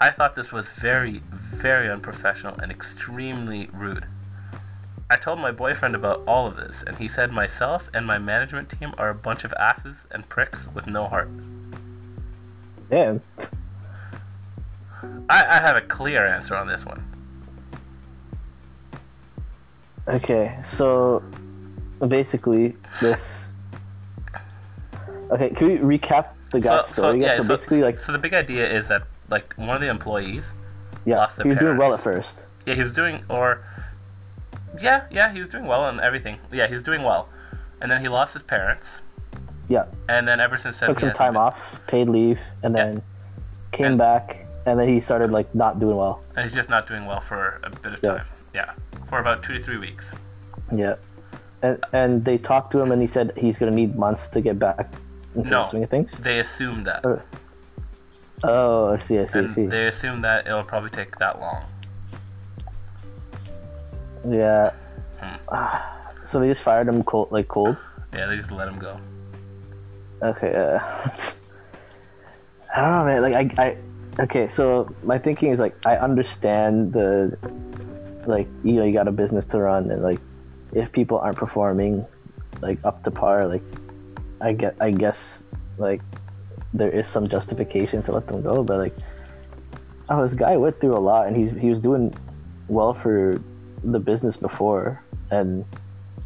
I 0.00 0.10
thought 0.10 0.34
this 0.34 0.52
was 0.52 0.72
very, 0.72 1.22
very 1.30 1.90
unprofessional 1.90 2.56
and 2.60 2.70
extremely 2.70 3.68
rude. 3.72 4.06
I 5.10 5.16
told 5.16 5.38
my 5.38 5.52
boyfriend 5.52 5.94
about 5.94 6.22
all 6.26 6.46
of 6.46 6.56
this, 6.56 6.82
and 6.82 6.98
he 6.98 7.08
said 7.08 7.30
myself 7.30 7.90
and 7.94 8.06
my 8.06 8.18
management 8.18 8.70
team 8.70 8.94
are 8.98 9.10
a 9.10 9.14
bunch 9.14 9.44
of 9.44 9.52
asses 9.54 10.06
and 10.10 10.28
pricks 10.28 10.68
with 10.74 10.86
no 10.86 11.06
heart. 11.06 11.30
Damn. 12.90 13.22
I, 15.28 15.44
I 15.44 15.60
have 15.60 15.76
a 15.76 15.82
clear 15.82 16.26
answer 16.26 16.56
on 16.56 16.66
this 16.66 16.84
one. 16.86 17.04
Okay, 20.08 20.58
so 20.62 21.22
basically 22.06 22.76
this. 23.00 23.43
Okay, 25.30 25.50
can 25.50 25.68
we 25.68 25.98
recap 25.98 26.34
the 26.50 26.60
guy's 26.60 26.88
story? 26.88 27.18
again? 27.18 27.42
so, 27.42 27.48
basically, 27.54 27.82
like, 27.82 28.00
so 28.00 28.12
the 28.12 28.18
big 28.18 28.34
idea 28.34 28.68
is 28.70 28.88
that 28.88 29.02
like 29.30 29.54
one 29.54 29.70
of 29.74 29.80
the 29.80 29.88
employees 29.88 30.52
yeah, 31.04 31.16
lost 31.16 31.36
their 31.36 31.44
he 31.44 31.50
was 31.50 31.58
doing 31.58 31.76
well 31.76 31.94
at 31.94 32.00
first. 32.00 32.46
Yeah, 32.66 32.74
he 32.74 32.82
was 32.82 32.94
doing, 32.94 33.24
or 33.28 33.62
yeah, 34.80 35.04
yeah, 35.10 35.32
he 35.32 35.40
was 35.40 35.48
doing 35.48 35.66
well 35.66 35.86
and 35.88 36.00
everything. 36.00 36.38
Yeah, 36.52 36.66
he 36.66 36.74
was 36.74 36.82
doing 36.82 37.02
well, 37.02 37.28
and 37.80 37.90
then 37.90 38.00
he 38.00 38.08
lost 38.08 38.34
his 38.34 38.42
parents, 38.42 39.02
Yeah, 39.68 39.86
and 40.08 40.26
then 40.28 40.40
ever 40.40 40.56
since 40.56 40.80
then, 40.80 40.90
took 40.90 41.00
he 41.00 41.06
some 41.06 41.14
time 41.16 41.32
been- 41.34 41.42
off, 41.42 41.80
paid 41.86 42.08
leave, 42.08 42.40
and 42.62 42.74
then 42.74 43.02
came 43.72 43.96
back, 43.96 44.46
and 44.66 44.78
then 44.78 44.88
he 44.88 45.00
started 45.00 45.30
like 45.30 45.54
not 45.54 45.78
doing 45.78 45.96
well. 45.96 46.22
and 46.36 46.44
he's 46.44 46.54
just 46.54 46.68
not 46.70 46.86
doing 46.86 47.06
well 47.06 47.20
for 47.20 47.60
a 47.62 47.70
bit 47.70 47.94
of 47.94 48.00
Yeah. 48.02 48.14
time. 48.16 48.26
Yeah, 48.54 48.70
for 49.08 49.18
about 49.18 49.42
two 49.42 49.52
to 49.54 49.60
three 49.60 49.78
weeks. 49.78 50.14
Yeah, 50.72 50.94
and 51.62 51.84
and 51.92 52.24
they 52.24 52.38
talked 52.38 52.72
to 52.72 52.80
him, 52.80 52.92
and 52.92 53.00
he 53.02 53.08
said 53.08 53.32
he's 53.36 53.58
gonna 53.58 53.72
need 53.72 53.96
months 53.96 54.28
to 54.30 54.40
get 54.40 54.58
back 54.58 54.92
into 55.34 55.50
No. 55.50 55.62
the 55.64 55.70
swing 55.70 55.82
of 55.84 55.90
things. 55.90 56.12
They 56.12 56.38
assume 56.38 56.84
that, 56.84 57.04
Uh, 57.04 57.16
Oh, 58.42 58.92
I 58.92 58.98
see, 58.98 59.18
I 59.18 59.24
see, 59.26 59.38
I 59.40 59.46
see. 59.48 59.66
they 59.66 59.86
assume 59.86 60.20
that 60.22 60.46
it'll 60.46 60.64
probably 60.64 60.90
take 60.90 61.16
that 61.18 61.40
long. 61.40 61.62
Yeah. 64.28 64.70
Hmm. 65.20 65.36
Ah, 65.48 66.10
so 66.24 66.40
they 66.40 66.48
just 66.48 66.62
fired 66.62 66.88
him 66.88 67.02
cold, 67.04 67.30
like 67.32 67.48
cold. 67.48 67.76
Yeah, 68.12 68.26
they 68.26 68.36
just 68.36 68.50
let 68.52 68.68
him 68.68 68.78
go. 68.78 68.98
Okay. 70.22 70.54
Uh, 70.54 70.78
I 72.76 72.80
don't 72.80 72.92
know, 72.92 73.04
man. 73.04 73.22
Like 73.22 73.34
I, 73.58 73.62
I, 73.62 74.22
okay. 74.22 74.48
So 74.48 74.92
my 75.04 75.18
thinking 75.18 75.50
is 75.50 75.60
like 75.60 75.74
I 75.86 75.96
understand 75.96 76.92
the, 76.92 77.36
like 78.26 78.48
you 78.62 78.74
know 78.74 78.84
you 78.84 78.92
got 78.92 79.08
a 79.08 79.12
business 79.12 79.46
to 79.46 79.60
run 79.60 79.90
and 79.90 80.02
like 80.02 80.20
if 80.72 80.90
people 80.92 81.18
aren't 81.18 81.36
performing, 81.36 82.04
like 82.60 82.78
up 82.84 83.04
to 83.04 83.10
par, 83.10 83.46
like 83.46 83.62
I 84.40 84.52
get 84.52 84.76
I 84.80 84.90
guess 84.90 85.44
like 85.78 86.02
there 86.72 86.90
is 86.90 87.08
some 87.08 87.28
justification 87.28 88.02
to 88.04 88.12
let 88.12 88.26
them 88.26 88.42
go, 88.42 88.62
but 88.62 88.78
like 88.78 88.96
oh 90.08 90.22
this 90.22 90.34
guy 90.34 90.56
went 90.56 90.80
through 90.80 90.96
a 90.96 91.00
lot 91.00 91.26
and 91.26 91.36
he's 91.36 91.50
he 91.50 91.70
was 91.70 91.80
doing 91.80 92.14
well 92.68 92.94
for 92.94 93.40
the 93.82 93.98
business 93.98 94.36
before. 94.36 95.02
And 95.30 95.64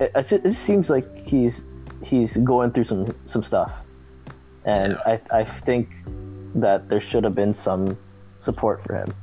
it, 0.01 0.13
it, 0.15 0.29
just, 0.29 0.33
it 0.33 0.51
just 0.51 0.63
seems 0.63 0.91
like 0.91 1.27
he's 1.27 1.65
he's 2.05 2.37
going 2.39 2.71
through 2.73 2.85
some 2.85 3.15
some 3.27 3.43
stuff. 3.43 3.73
And 4.65 4.97
I, 5.07 5.21
I 5.31 5.45
think 5.45 5.91
that 6.55 6.89
there 6.89 7.01
should 7.01 7.25
have 7.25 7.35
been 7.35 7.55
some 7.55 7.97
support 8.41 8.83
for 8.83 8.95
him. 8.95 9.15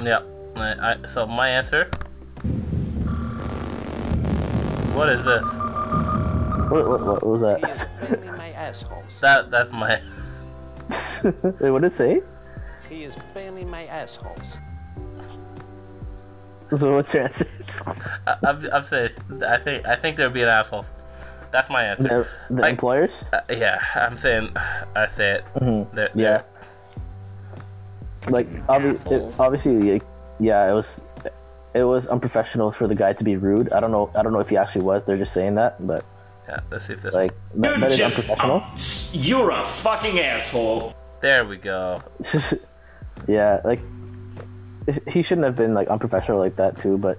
Yeah, 0.00 0.22
I, 0.54 0.92
I, 0.92 1.06
so 1.06 1.26
my 1.26 1.48
answer. 1.48 1.90
What 4.94 5.08
is 5.08 5.24
this? 5.24 5.44
What, 6.68 6.88
what, 6.88 7.00
what 7.06 7.26
was 7.26 7.40
that? 7.42 8.26
my 8.36 8.50
assholes. 8.52 9.20
That 9.20 9.50
that's 9.50 9.72
my. 9.72 10.00
Wait, 11.24 11.70
what 11.70 11.82
did 11.82 11.88
it 11.88 11.92
say? 11.92 12.22
He 12.88 13.04
is 13.04 13.16
bailing 13.34 13.68
my 13.70 13.86
assholes. 13.86 14.58
So 16.76 16.94
what's 16.94 17.12
your 17.14 17.24
answer? 17.24 17.46
I, 18.26 18.36
I'm, 18.46 18.66
I'm 18.72 18.82
saying. 18.82 19.10
I 19.46 19.56
think 19.58 19.86
I 19.86 19.96
think 19.96 20.16
they're 20.16 20.30
being 20.30 20.48
assholes. 20.48 20.92
That's 21.50 21.70
my 21.70 21.82
answer. 21.84 22.28
The, 22.50 22.54
the 22.56 22.60
Like, 22.62 22.70
employers? 22.72 23.24
uh, 23.32 23.40
yeah, 23.50 23.80
I'm 23.94 24.16
saying. 24.18 24.50
I 24.94 25.06
say 25.06 25.36
it. 25.36 25.44
Mhm. 25.56 25.90
They're, 25.94 26.10
Yeah. 26.14 26.42
Like 28.28 28.46
obviously, 28.68 29.16
assholes. 29.16 29.40
obviously, 29.40 29.92
like, 29.92 30.02
yeah, 30.38 30.68
it 30.70 30.74
was, 30.74 31.00
it 31.72 31.84
was 31.84 32.06
unprofessional 32.08 32.70
for 32.70 32.86
the 32.86 32.94
guy 32.94 33.14
to 33.14 33.24
be 33.24 33.36
rude. 33.36 33.72
I 33.72 33.80
don't 33.80 33.90
know. 33.92 34.10
I 34.14 34.22
don't 34.22 34.34
know 34.34 34.40
if 34.40 34.50
he 34.50 34.58
actually 34.58 34.82
was. 34.84 35.04
They're 35.04 35.16
just 35.16 35.32
saying 35.32 35.54
that, 35.54 35.86
but 35.86 36.04
Yeah. 36.48 36.60
Let's 36.70 36.86
see 36.86 36.94
if 36.94 37.02
this. 37.02 37.14
like 37.14 37.32
that, 37.56 37.80
that 37.80 37.90
is 37.90 37.98
just- 37.98 38.18
unprofessional. 38.18 38.64
You're 39.24 39.50
a 39.50 39.64
fucking 39.64 40.18
asshole. 40.18 40.94
There 41.20 41.44
we 41.44 41.56
go. 41.56 42.02
yeah, 43.28 43.60
like 43.64 43.80
he 45.08 45.22
shouldn't 45.22 45.44
have 45.44 45.56
been 45.56 45.74
like 45.74 45.88
unprofessional 45.88 46.38
like 46.38 46.56
that 46.56 46.80
too. 46.80 46.96
But 46.96 47.18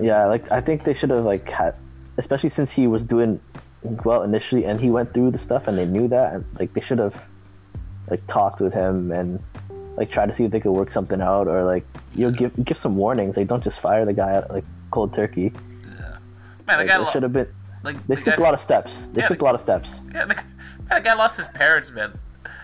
yeah, 0.00 0.26
like 0.26 0.50
I 0.52 0.60
think 0.60 0.84
they 0.84 0.94
should 0.94 1.10
have 1.10 1.24
like 1.24 1.48
had, 1.50 1.74
especially 2.18 2.50
since 2.50 2.70
he 2.72 2.86
was 2.86 3.04
doing 3.04 3.40
well 4.04 4.22
initially 4.22 4.64
and 4.64 4.80
he 4.80 4.90
went 4.90 5.14
through 5.14 5.30
the 5.30 5.38
stuff 5.38 5.66
and 5.68 5.76
they 5.78 5.86
knew 5.86 6.08
that. 6.08 6.34
And, 6.34 6.44
like 6.60 6.72
they 6.74 6.80
should 6.80 6.98
have 6.98 7.20
like 8.10 8.24
talked 8.26 8.60
with 8.60 8.72
him 8.74 9.10
and 9.10 9.42
like 9.96 10.10
try 10.10 10.26
to 10.26 10.34
see 10.34 10.44
if 10.44 10.50
they 10.50 10.60
could 10.60 10.72
work 10.72 10.92
something 10.92 11.20
out 11.20 11.48
or 11.48 11.64
like 11.64 11.84
you 12.14 12.26
know 12.26 12.36
give 12.36 12.64
give 12.64 12.76
some 12.78 12.96
warnings. 12.96 13.36
Like 13.36 13.48
don't 13.48 13.64
just 13.64 13.80
fire 13.80 14.04
the 14.04 14.12
guy 14.12 14.36
out 14.36 14.50
like 14.50 14.64
cold 14.90 15.14
turkey. 15.14 15.52
Yeah, 15.84 15.98
man, 15.98 16.18
Like, 16.66 16.78
the 16.78 16.84
guy 16.84 16.96
it 16.96 17.00
lo- 17.02 17.10
should 17.12 17.22
have 17.22 17.32
been. 17.32 17.48
Like 17.86 18.06
They 18.06 18.14
the 18.16 18.20
skipped 18.20 18.38
a 18.38 18.42
lot 18.42 18.52
of 18.54 18.60
steps. 18.60 19.04
They 19.12 19.20
Yeah, 19.20 19.26
skipped 19.26 19.40
a 19.40 19.44
lot 19.44 19.54
of 19.54 19.60
steps. 19.62 20.00
Yeah, 20.12 20.26
the, 20.26 20.34
the 20.90 21.00
guy 21.00 21.14
lost 21.14 21.36
his 21.38 21.48
parents, 21.48 21.90
man. 21.92 22.18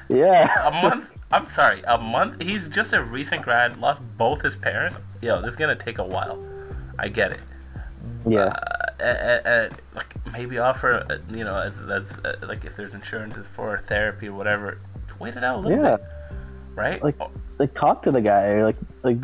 Yeah. 0.08 0.68
A 0.68 0.70
month. 0.86 1.12
I'm 1.30 1.46
sorry, 1.46 1.80
a 1.86 1.96
month. 1.96 2.42
He's 2.42 2.68
just 2.68 2.92
a 2.92 3.02
recent 3.02 3.40
grad. 3.42 3.78
Lost 3.78 4.02
both 4.18 4.42
his 4.42 4.56
parents. 4.56 4.98
Yo, 5.22 5.40
this 5.40 5.50
is 5.52 5.56
gonna 5.56 5.74
take 5.76 5.96
a 5.98 6.04
while. 6.04 6.36
I 6.98 7.08
get 7.08 7.32
it. 7.32 7.40
Yeah. 8.26 8.52
Uh, 9.00 9.04
uh, 9.04 9.48
uh, 9.48 9.68
like 9.94 10.14
maybe 10.32 10.58
offer, 10.58 11.06
uh, 11.10 11.18
you 11.34 11.44
know, 11.44 11.56
as 11.56 11.80
as 11.80 12.18
uh, 12.18 12.36
like 12.42 12.64
if 12.64 12.76
there's 12.76 12.92
insurance 12.94 13.34
for 13.48 13.78
therapy 13.78 14.28
or 14.28 14.34
whatever, 14.34 14.78
wait 15.18 15.36
it 15.36 15.42
out 15.44 15.56
a 15.56 15.60
little 15.60 15.82
Yeah. 15.84 15.96
bit, 15.96 16.06
right? 16.74 17.02
Like 17.02 17.16
like 17.58 17.74
talk 17.74 18.02
to 18.02 18.10
the 18.10 18.20
guy 18.20 18.42
or 18.48 18.64
like 18.64 18.76
like 19.02 19.18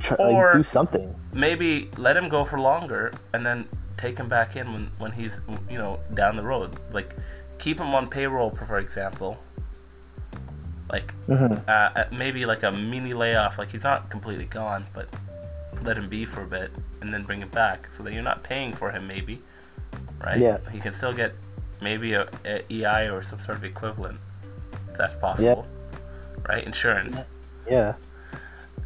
try, 0.00 0.16
Or- 0.18 0.54
like 0.54 0.56
do 0.56 0.64
something. 0.64 1.14
maybe 1.32 1.90
let 1.96 2.16
him 2.16 2.28
go 2.28 2.44
for 2.44 2.58
longer 2.58 3.12
and 3.32 3.46
then 3.46 3.68
take 3.96 4.18
him 4.18 4.28
back 4.28 4.56
in 4.56 4.72
when, 4.72 4.90
when 4.98 5.12
he's 5.12 5.38
you 5.70 5.78
know 5.78 6.00
down 6.12 6.36
the 6.36 6.42
road. 6.42 6.78
Like 6.92 7.14
keep 7.58 7.78
him 7.78 7.94
on 7.94 8.08
payroll 8.08 8.50
for 8.50 8.78
example. 8.78 9.38
Like 10.90 11.12
Mhm. 11.28 11.66
uh, 11.68 11.70
uh, 11.70 12.04
maybe 12.12 12.46
like 12.46 12.62
a 12.62 12.72
mini 12.72 13.14
layoff. 13.14 13.58
Like 13.58 13.70
he's 13.70 13.84
not 13.84 14.10
completely 14.10 14.46
gone 14.46 14.86
but 14.94 15.08
let 15.82 15.96
him 15.98 16.08
be 16.08 16.24
for 16.24 16.42
a 16.42 16.46
bit 16.46 16.70
and 17.00 17.12
then 17.12 17.24
bring 17.24 17.40
him 17.40 17.48
back. 17.48 17.88
So 17.90 18.02
that 18.02 18.12
you're 18.12 18.22
not 18.22 18.42
paying 18.42 18.72
for 18.72 18.90
him 18.90 19.06
maybe 19.06 19.42
right? 20.24 20.40
Yeah. 20.40 20.58
he 20.72 20.80
can 20.80 20.92
still 20.92 21.12
get 21.12 21.34
maybe 21.80 22.14
a, 22.14 22.28
a 22.44 22.64
ei 22.72 23.08
or 23.08 23.20
some 23.22 23.38
sort 23.38 23.58
of 23.58 23.64
equivalent 23.64 24.18
if 24.90 24.96
that's 24.96 25.14
possible 25.16 25.66
right? 26.48 26.64
Insurance. 26.64 27.24
Yeah. 27.68 27.94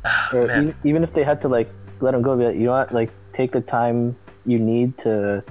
man. 0.33 0.45
even, 0.45 0.75
even 0.85 1.05
if 1.05 1.13
they 1.13 1.25
had 1.25 1.43
to 1.43 1.49
like 1.49 1.71
let 2.01 2.15
him 2.15 2.23
go, 2.23 2.35
like, 2.35 2.55
you 2.55 2.67
know 2.67 2.73
what, 2.73 2.93
like 2.93 3.11
take 3.33 3.53
the 3.53 3.61
time 3.61 4.17
you 4.49 4.59
need 4.59 4.97
to 5.05 5.45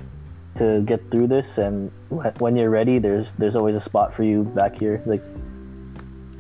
to 0.58 0.82
get 0.90 1.00
through 1.14 1.28
this, 1.30 1.58
and 1.62 1.92
wh- 2.10 2.34
when 2.42 2.58
you're 2.58 2.74
ready, 2.74 2.98
there's 2.98 3.34
there's 3.38 3.56
always 3.56 3.76
a 3.78 3.82
spot 3.90 4.14
for 4.18 4.24
you 4.26 4.44
back 4.58 4.74
here. 4.82 5.02
Like, 5.06 5.24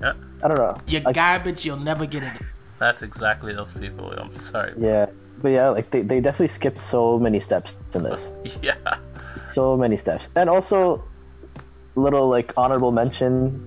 yeah 0.01 0.13
I 0.43 0.47
don't 0.49 0.57
know. 0.57 0.77
You're 0.87 1.01
Like, 1.01 1.15
garbage. 1.15 1.65
You'll 1.65 1.77
never 1.91 2.05
get 2.05 2.23
it. 2.23 2.33
that's 2.79 3.01
exactly 3.01 3.53
those 3.57 3.73
people 3.73 4.11
i'm 4.21 4.29
sorry 4.37 4.71
yeah, 4.77 5.07
but 5.41 5.49
yeah, 5.49 5.69
like 5.73 5.89
they, 5.89 6.01
they 6.05 6.19
definitely 6.21 6.53
skipped 6.53 6.79
so 6.79 7.17
many 7.17 7.39
steps 7.39 7.73
in 7.97 8.03
this. 8.03 8.31
yeah 8.61 8.77
so 9.53 9.75
many 9.75 9.97
steps 9.97 10.29
and 10.35 10.45
also 10.47 11.01
little 11.95 12.29
like 12.29 12.53
honorable 12.55 12.91
mention 12.91 13.57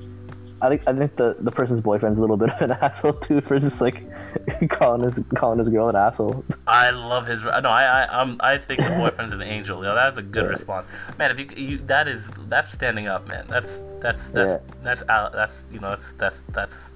i 0.63 0.69
think 0.71 0.81
i 0.87 0.93
think 0.95 1.11
the 1.17 1.35
the 1.43 1.51
person's 1.51 1.81
boyfriend's 1.83 2.19
a 2.19 2.23
little 2.23 2.37
bit 2.39 2.51
of 2.55 2.61
an 2.63 2.71
asshole 2.87 3.15
too 3.15 3.41
for 3.41 3.59
just 3.59 3.81
like 3.81 3.99
calling 4.71 5.03
his 5.03 5.21
calling 5.35 5.59
his 5.59 5.69
girl 5.69 5.89
an 5.89 5.97
asshole 5.97 6.45
I 6.67 6.91
love 6.91 7.27
his. 7.27 7.45
No, 7.45 7.51
I, 7.71 8.05
I, 8.05 8.21
um, 8.21 8.37
I 8.41 8.59
think 8.59 8.81
the 8.81 8.91
boyfriend's 8.91 9.33
an 9.33 9.43
angel. 9.43 9.83
Yo, 9.85 9.95
that's 9.95 10.17
a 10.17 10.23
good 10.23 10.47
response, 10.47 10.87
man. 11.19 11.31
If 11.31 11.39
you, 11.39 11.47
you, 11.57 11.79
that 11.79 12.09
is, 12.09 12.31
that's 12.49 12.71
standing 12.71 13.07
up, 13.07 13.27
man. 13.29 13.47
That's, 13.49 13.85
that's, 14.01 14.29
that's, 14.29 14.51
Yeah. 14.51 14.75
that's, 14.83 15.03
al- 15.09 15.31
that's, 15.31 15.67
you 15.73 15.81
know, 15.81 15.91
that's, 15.91 16.13
that's, 16.13 16.41
that's 16.49 16.91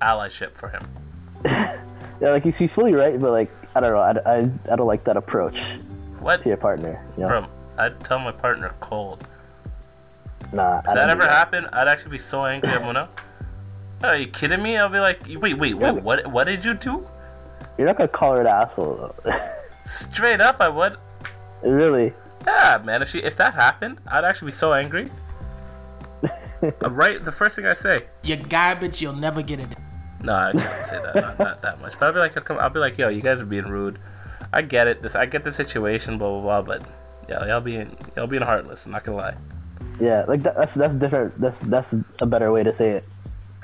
allyship 0.00 0.52
for 0.56 0.68
him. 0.68 0.82
yeah 1.44 1.80
like 2.30 2.44
he's, 2.44 2.56
he's 2.56 2.72
fully 2.72 2.92
right 2.92 3.18
but 3.20 3.32
like 3.32 3.50
i 3.74 3.80
don't 3.80 3.90
know 3.92 3.98
i, 3.98 4.36
I, 4.36 4.50
I 4.70 4.76
don't 4.76 4.86
like 4.86 5.02
that 5.04 5.16
approach 5.16 5.58
What, 6.20 6.42
to 6.42 6.48
your 6.50 6.56
partner 6.56 7.04
you 7.16 7.22
know 7.22 7.28
bro? 7.28 7.46
I'd 7.78 7.98
tell 8.04 8.20
my 8.20 8.30
partner 8.30 8.74
cold. 8.78 9.26
nah 10.52 10.78
If 10.80 10.84
that 10.94 11.10
ever 11.10 11.26
happened, 11.26 11.68
I'd 11.72 11.88
actually 11.88 12.12
be 12.12 12.18
so 12.18 12.44
angry. 12.44 12.70
I'm 12.70 12.82
gonna. 12.82 13.08
Are 14.02 14.16
you 14.16 14.26
kidding 14.26 14.62
me? 14.62 14.76
I'll 14.76 14.88
be 14.88 14.98
like, 14.98 15.20
wait, 15.28 15.58
wait, 15.58 15.74
wait. 15.74 15.94
What, 15.94 16.26
what 16.26 16.46
did 16.46 16.64
you 16.64 16.74
do? 16.74 17.08
you're 17.78 17.86
not 17.86 17.96
gonna 17.96 18.08
call 18.08 18.34
her 18.34 18.40
an 18.40 18.46
asshole 18.46 19.14
though. 19.24 19.32
Straight 19.84 20.40
up, 20.40 20.56
I 20.60 20.68
would. 20.68 20.96
really 21.62 22.12
Yeah, 22.46 22.82
man. 22.84 23.02
If 23.02 23.08
she, 23.08 23.20
if 23.20 23.36
that 23.36 23.54
happened, 23.54 23.98
I'd 24.06 24.24
actually 24.24 24.46
be 24.46 24.52
so 24.52 24.72
angry. 24.72 25.10
Right, 26.80 27.24
the 27.24 27.32
first 27.32 27.56
thing 27.56 27.66
I 27.66 27.72
say. 27.72 28.04
You're 28.22 28.36
garbage. 28.36 29.02
You'll 29.02 29.14
never 29.14 29.42
get 29.42 29.58
it. 29.58 29.66
No, 30.22 30.32
I 30.32 30.52
can't 30.52 30.86
say 30.86 31.02
that. 31.02 31.14
Not, 31.16 31.38
not 31.40 31.60
that 31.62 31.80
much. 31.80 31.98
But 31.98 32.06
I'll 32.06 32.12
be 32.12 32.20
like, 32.20 32.36
I'll, 32.36 32.42
come, 32.44 32.56
I'll 32.60 32.70
be 32.70 32.78
like, 32.78 32.96
yo, 32.96 33.08
you 33.08 33.20
guys 33.20 33.40
are 33.40 33.46
being 33.46 33.64
rude. 33.64 33.98
I 34.52 34.62
get 34.62 34.86
it. 34.86 35.02
This, 35.02 35.16
I 35.16 35.26
get 35.26 35.42
the 35.42 35.50
situation. 35.50 36.18
Blah 36.18 36.40
blah 36.40 36.62
blah. 36.62 36.78
But 36.78 36.88
yeah, 37.28 37.44
y'all 37.46 37.60
being, 37.60 37.96
y'all 38.14 38.28
being 38.28 38.42
heartless. 38.42 38.86
I'm 38.86 38.92
not 38.92 39.02
gonna 39.02 39.18
lie. 39.18 39.34
yeah 39.98 40.24
like 40.28 40.44
that, 40.44 40.54
that's 40.54 40.74
that's 40.74 40.94
different 40.94 41.38
that's 41.40 41.60
that's 41.60 41.94
a 42.20 42.26
better 42.26 42.52
way 42.52 42.62
to 42.62 42.72
say 42.72 42.90
it 42.90 43.04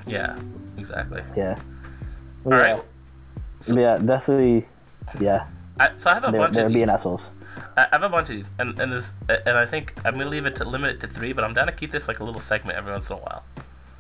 Yeah, 0.09 0.39
exactly. 0.77 1.23
yeah 1.37 1.59
All 2.45 2.53
right. 2.53 2.83
But 3.69 3.77
yeah 3.77 3.99
definitely 3.99 4.67
yeah 5.21 5.47
I, 5.81 5.91
so 5.97 6.11
I 6.11 6.15
have 6.15 6.25
a 6.25 6.31
they're, 6.31 6.41
bunch 6.41 6.55
they're 6.55 6.67
of 6.67 6.73
being 6.73 6.87
these. 6.87 6.95
assholes 6.95 7.31
I 7.77 7.87
have 7.93 8.03
a 8.03 8.09
bunch 8.09 8.31
of 8.31 8.37
these, 8.37 8.51
and 8.59 8.79
and 8.81 8.93
this, 8.93 9.13
and 9.29 9.57
I 9.57 9.67
think 9.67 9.95
I'm 10.05 10.15
gonna 10.15 10.31
leave 10.31 10.47
it 10.47 10.57
to 10.57 10.65
limit 10.65 10.97
it 10.97 11.01
to 11.01 11.07
three. 11.07 11.33
But 11.33 11.45
I'm 11.45 11.55
down 11.55 11.67
to 11.67 11.73
keep 11.73 11.91
this 11.91 12.09
like 12.09 12.19
a 12.21 12.25
little 12.25 12.41
segment 12.41 12.77
every 12.77 12.91
once 12.93 13.09
in 13.11 13.17
a 13.17 13.21
while. 13.21 13.45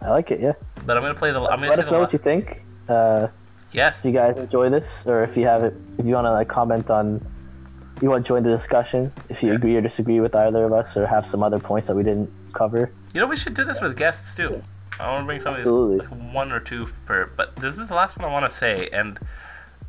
i 0.00 0.10
like 0.10 0.30
it 0.30 0.40
yeah 0.40 0.54
But 0.86 0.96
I'm 0.96 1.02
gonna 1.02 1.14
play 1.14 1.32
the. 1.32 1.40
I'm 1.40 1.60
gonna 1.60 1.70
let 1.70 1.78
us 1.78 1.86
know 1.86 1.98
la- 1.98 2.00
what 2.00 2.12
you 2.12 2.18
think. 2.18 2.62
Uh, 2.88 3.28
yes. 3.72 4.00
If 4.00 4.06
you 4.06 4.12
guys 4.12 4.36
enjoy 4.36 4.70
this, 4.70 5.04
or 5.06 5.22
if 5.22 5.36
you 5.36 5.46
have 5.46 5.62
it, 5.64 5.74
if 5.98 6.06
you 6.06 6.14
want 6.14 6.26
to 6.26 6.32
like 6.32 6.48
comment 6.48 6.90
on, 6.90 7.24
you 8.00 8.08
want 8.08 8.24
to 8.24 8.28
join 8.28 8.42
the 8.42 8.50
discussion. 8.50 9.12
If 9.28 9.42
you 9.42 9.52
agree 9.52 9.76
or 9.76 9.80
disagree 9.80 10.20
with 10.20 10.34
either 10.34 10.64
of 10.64 10.72
us, 10.72 10.96
or 10.96 11.06
have 11.06 11.26
some 11.26 11.42
other 11.42 11.58
points 11.58 11.86
that 11.88 11.96
we 11.96 12.02
didn't 12.02 12.30
cover. 12.54 12.92
You 13.14 13.20
know, 13.20 13.26
we 13.26 13.36
should 13.36 13.54
do 13.54 13.64
this 13.64 13.80
with 13.80 13.96
guests 13.96 14.34
too. 14.34 14.62
I 15.00 15.10
want 15.10 15.22
to 15.22 15.26
bring 15.26 15.40
some 15.40 15.54
of 15.54 15.58
these, 15.58 15.66
Absolutely. 15.66 15.98
like 15.98 16.34
one 16.34 16.52
or 16.52 16.60
two 16.60 16.88
per. 17.06 17.30
But 17.36 17.56
this 17.56 17.78
is 17.78 17.88
the 17.88 17.94
last 17.94 18.18
one 18.18 18.28
I 18.28 18.32
want 18.32 18.48
to 18.48 18.54
say, 18.54 18.88
and 18.92 19.18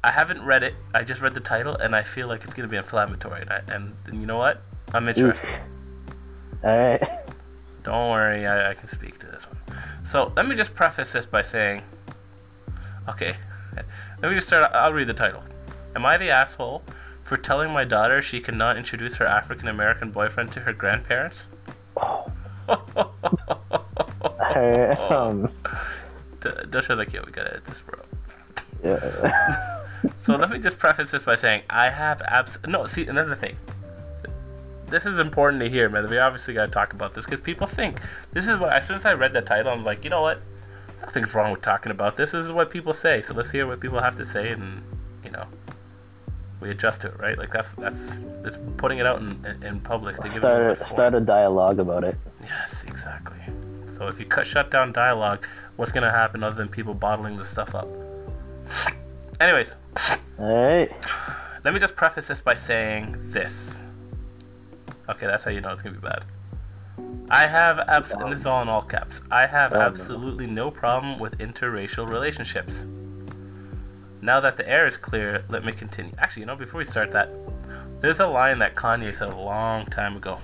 I 0.03 0.12
haven't 0.12 0.43
read 0.43 0.64
it. 0.64 0.76
I 0.93 1.03
just 1.03 1.22
read 1.22 1.34
the 1.34 1.39
title, 1.39 1.76
and 1.76 1.95
I 1.95 2.03
feel 2.03 2.28
like 2.28 2.43
it's 2.43 2.53
gonna 2.53 2.68
be 2.68 2.78
inflammatory. 2.78 3.41
And, 3.41 3.49
I, 3.51 3.62
and, 3.68 3.95
and 4.05 4.22
you 4.22 4.28
know 4.28 4.38
what? 4.38 4.62
I'm 4.93 5.07
interested. 5.07 5.49
All 6.64 6.78
right. 6.78 7.01
Don't 7.84 8.12
worry, 8.12 8.45
I, 8.45 8.72
I 8.72 8.74
can 8.74 8.88
speak 8.88 9.20
to 9.20 9.26
this 9.26 9.47
one. 9.47 9.57
So 10.03 10.34
let 10.36 10.47
me 10.47 10.55
just 10.55 10.76
preface 10.76 11.14
this 11.14 11.26
by 11.26 11.41
saying, 11.41 11.82
okay, 13.07 13.38
let 14.22 14.30
me 14.30 14.36
just 14.36 14.47
start. 14.47 14.70
I'll 14.74 14.93
read 14.93 15.07
the 15.07 15.14
title. 15.14 15.43
Am 15.95 16.05
I 16.05 16.18
the 16.18 16.30
asshole 16.30 16.84
for 17.24 17.38
telling 17.38 17.72
my 17.72 17.84
daughter 17.84 18.22
she 18.22 18.41
cannot 18.41 18.78
introduce 18.78 19.16
her 19.16 19.26
African 19.26 19.68
American 19.68 20.12
boyfriend 20.12 20.51
to 20.53 20.62
her 20.62 20.74
grandparents? 20.74 21.47
Oh. 21.97 22.32
um, 25.09 25.47
D- 26.41 26.49
Dusha's 26.69 26.97
like, 26.97 27.13
yo, 27.13 27.23
we 27.25 27.31
gotta 27.31 27.51
edit 27.51 27.65
this, 27.65 27.81
bro. 27.81 27.99
yeah. 28.83 29.75
So 30.15 30.35
let 30.37 30.49
me 30.49 30.59
just 30.59 30.79
preface 30.79 31.11
this 31.11 31.25
by 31.25 31.35
saying 31.35 31.63
I 31.69 31.89
have 31.89 32.21
abs. 32.21 32.57
No, 32.65 32.85
see 32.85 33.05
another 33.05 33.35
thing. 33.35 33.57
This 34.87 35.05
is 35.05 35.19
important 35.19 35.61
to 35.61 35.69
hear, 35.69 35.89
man. 35.89 36.09
We 36.09 36.17
obviously 36.17 36.53
gotta 36.53 36.71
talk 36.71 36.93
about 36.93 37.15
this 37.15 37.25
because 37.25 37.41
people 37.41 37.67
think 37.67 37.99
this 38.31 38.47
is 38.47 38.57
what. 38.57 38.73
As 38.73 38.87
soon 38.87 38.95
as 38.95 39.05
I 39.05 39.13
read 39.13 39.33
that 39.33 39.45
title, 39.45 39.71
I'm 39.73 39.83
like, 39.83 40.05
you 40.05 40.09
know 40.09 40.21
what? 40.21 40.41
Nothing's 41.01 41.33
wrong 41.35 41.51
with 41.51 41.61
talking 41.61 41.91
about 41.91 42.15
this. 42.15 42.31
This 42.31 42.45
is 42.45 42.51
what 42.51 42.69
people 42.69 42.93
say. 42.93 43.19
So 43.19 43.33
let's 43.33 43.51
hear 43.51 43.67
what 43.67 43.81
people 43.81 43.99
have 43.99 44.15
to 44.15 44.23
say, 44.25 44.51
and 44.51 44.83
you 45.23 45.31
know, 45.31 45.45
we 46.61 46.69
adjust 46.69 47.01
to 47.01 47.07
it, 47.09 47.19
right? 47.19 47.37
Like 47.37 47.51
that's 47.51 47.73
that's 47.73 48.17
that's 48.41 48.57
putting 48.77 48.99
it 48.99 49.05
out 49.05 49.19
in, 49.19 49.45
in, 49.45 49.63
in 49.63 49.79
public 49.81 50.15
to 50.17 50.23
give 50.23 50.37
Start 50.37 50.71
a, 50.71 50.85
start 50.85 51.13
a 51.13 51.19
dialogue 51.19 51.79
about 51.79 52.03
it. 52.03 52.17
Yes, 52.41 52.85
exactly. 52.85 53.37
So 53.99 54.07
if 54.07 54.17
you 54.17 54.25
cut 54.25 54.47
shut 54.47 54.71
down 54.71 54.93
dialogue, 54.93 55.45
what's 55.75 55.91
gonna 55.91 56.09
happen 56.11 56.41
other 56.41 56.55
than 56.55 56.69
people 56.69 56.93
bottling 56.93 57.35
this 57.35 57.49
stuff 57.49 57.75
up? 57.75 57.89
Anyways, 59.41 59.75
Alright. 60.39 60.89
let 61.65 61.73
me 61.73 61.81
just 61.81 61.97
preface 61.97 62.29
this 62.29 62.39
by 62.39 62.53
saying 62.53 63.17
this. 63.19 63.81
Okay, 65.09 65.25
that's 65.27 65.43
how 65.43 65.51
you 65.51 65.59
know 65.59 65.71
it's 65.71 65.81
gonna 65.81 65.97
be 65.99 66.07
bad. 66.07 66.23
I 67.29 67.47
have 67.47 67.77
abs- 67.79 68.11
and 68.11 68.31
this 68.31 68.39
is 68.39 68.47
all 68.47 68.61
in 68.61 68.69
all 68.69 68.83
caps. 68.83 69.21
I 69.29 69.47
have 69.47 69.73
Oh, 69.73 69.81
absolutely 69.81 70.47
no 70.47 70.71
problem 70.71 71.19
with 71.19 71.37
interracial 71.37 72.09
relationships. 72.09 72.85
Now 74.21 74.39
that 74.39 74.55
the 74.55 74.67
air 74.67 74.87
is 74.87 74.95
clear, 74.95 75.43
let 75.49 75.65
me 75.65 75.73
continue. 75.73 76.13
Actually, 76.17 76.41
you 76.43 76.45
know, 76.47 76.55
before 76.55 76.77
we 76.77 76.85
start 76.85 77.11
that, 77.11 77.29
there's 77.99 78.21
a 78.21 78.27
line 78.27 78.59
that 78.59 78.75
Kanye 78.75 79.13
said 79.13 79.27
a 79.33 79.37
long 79.37 79.85
time 79.87 80.15
ago 80.15 80.39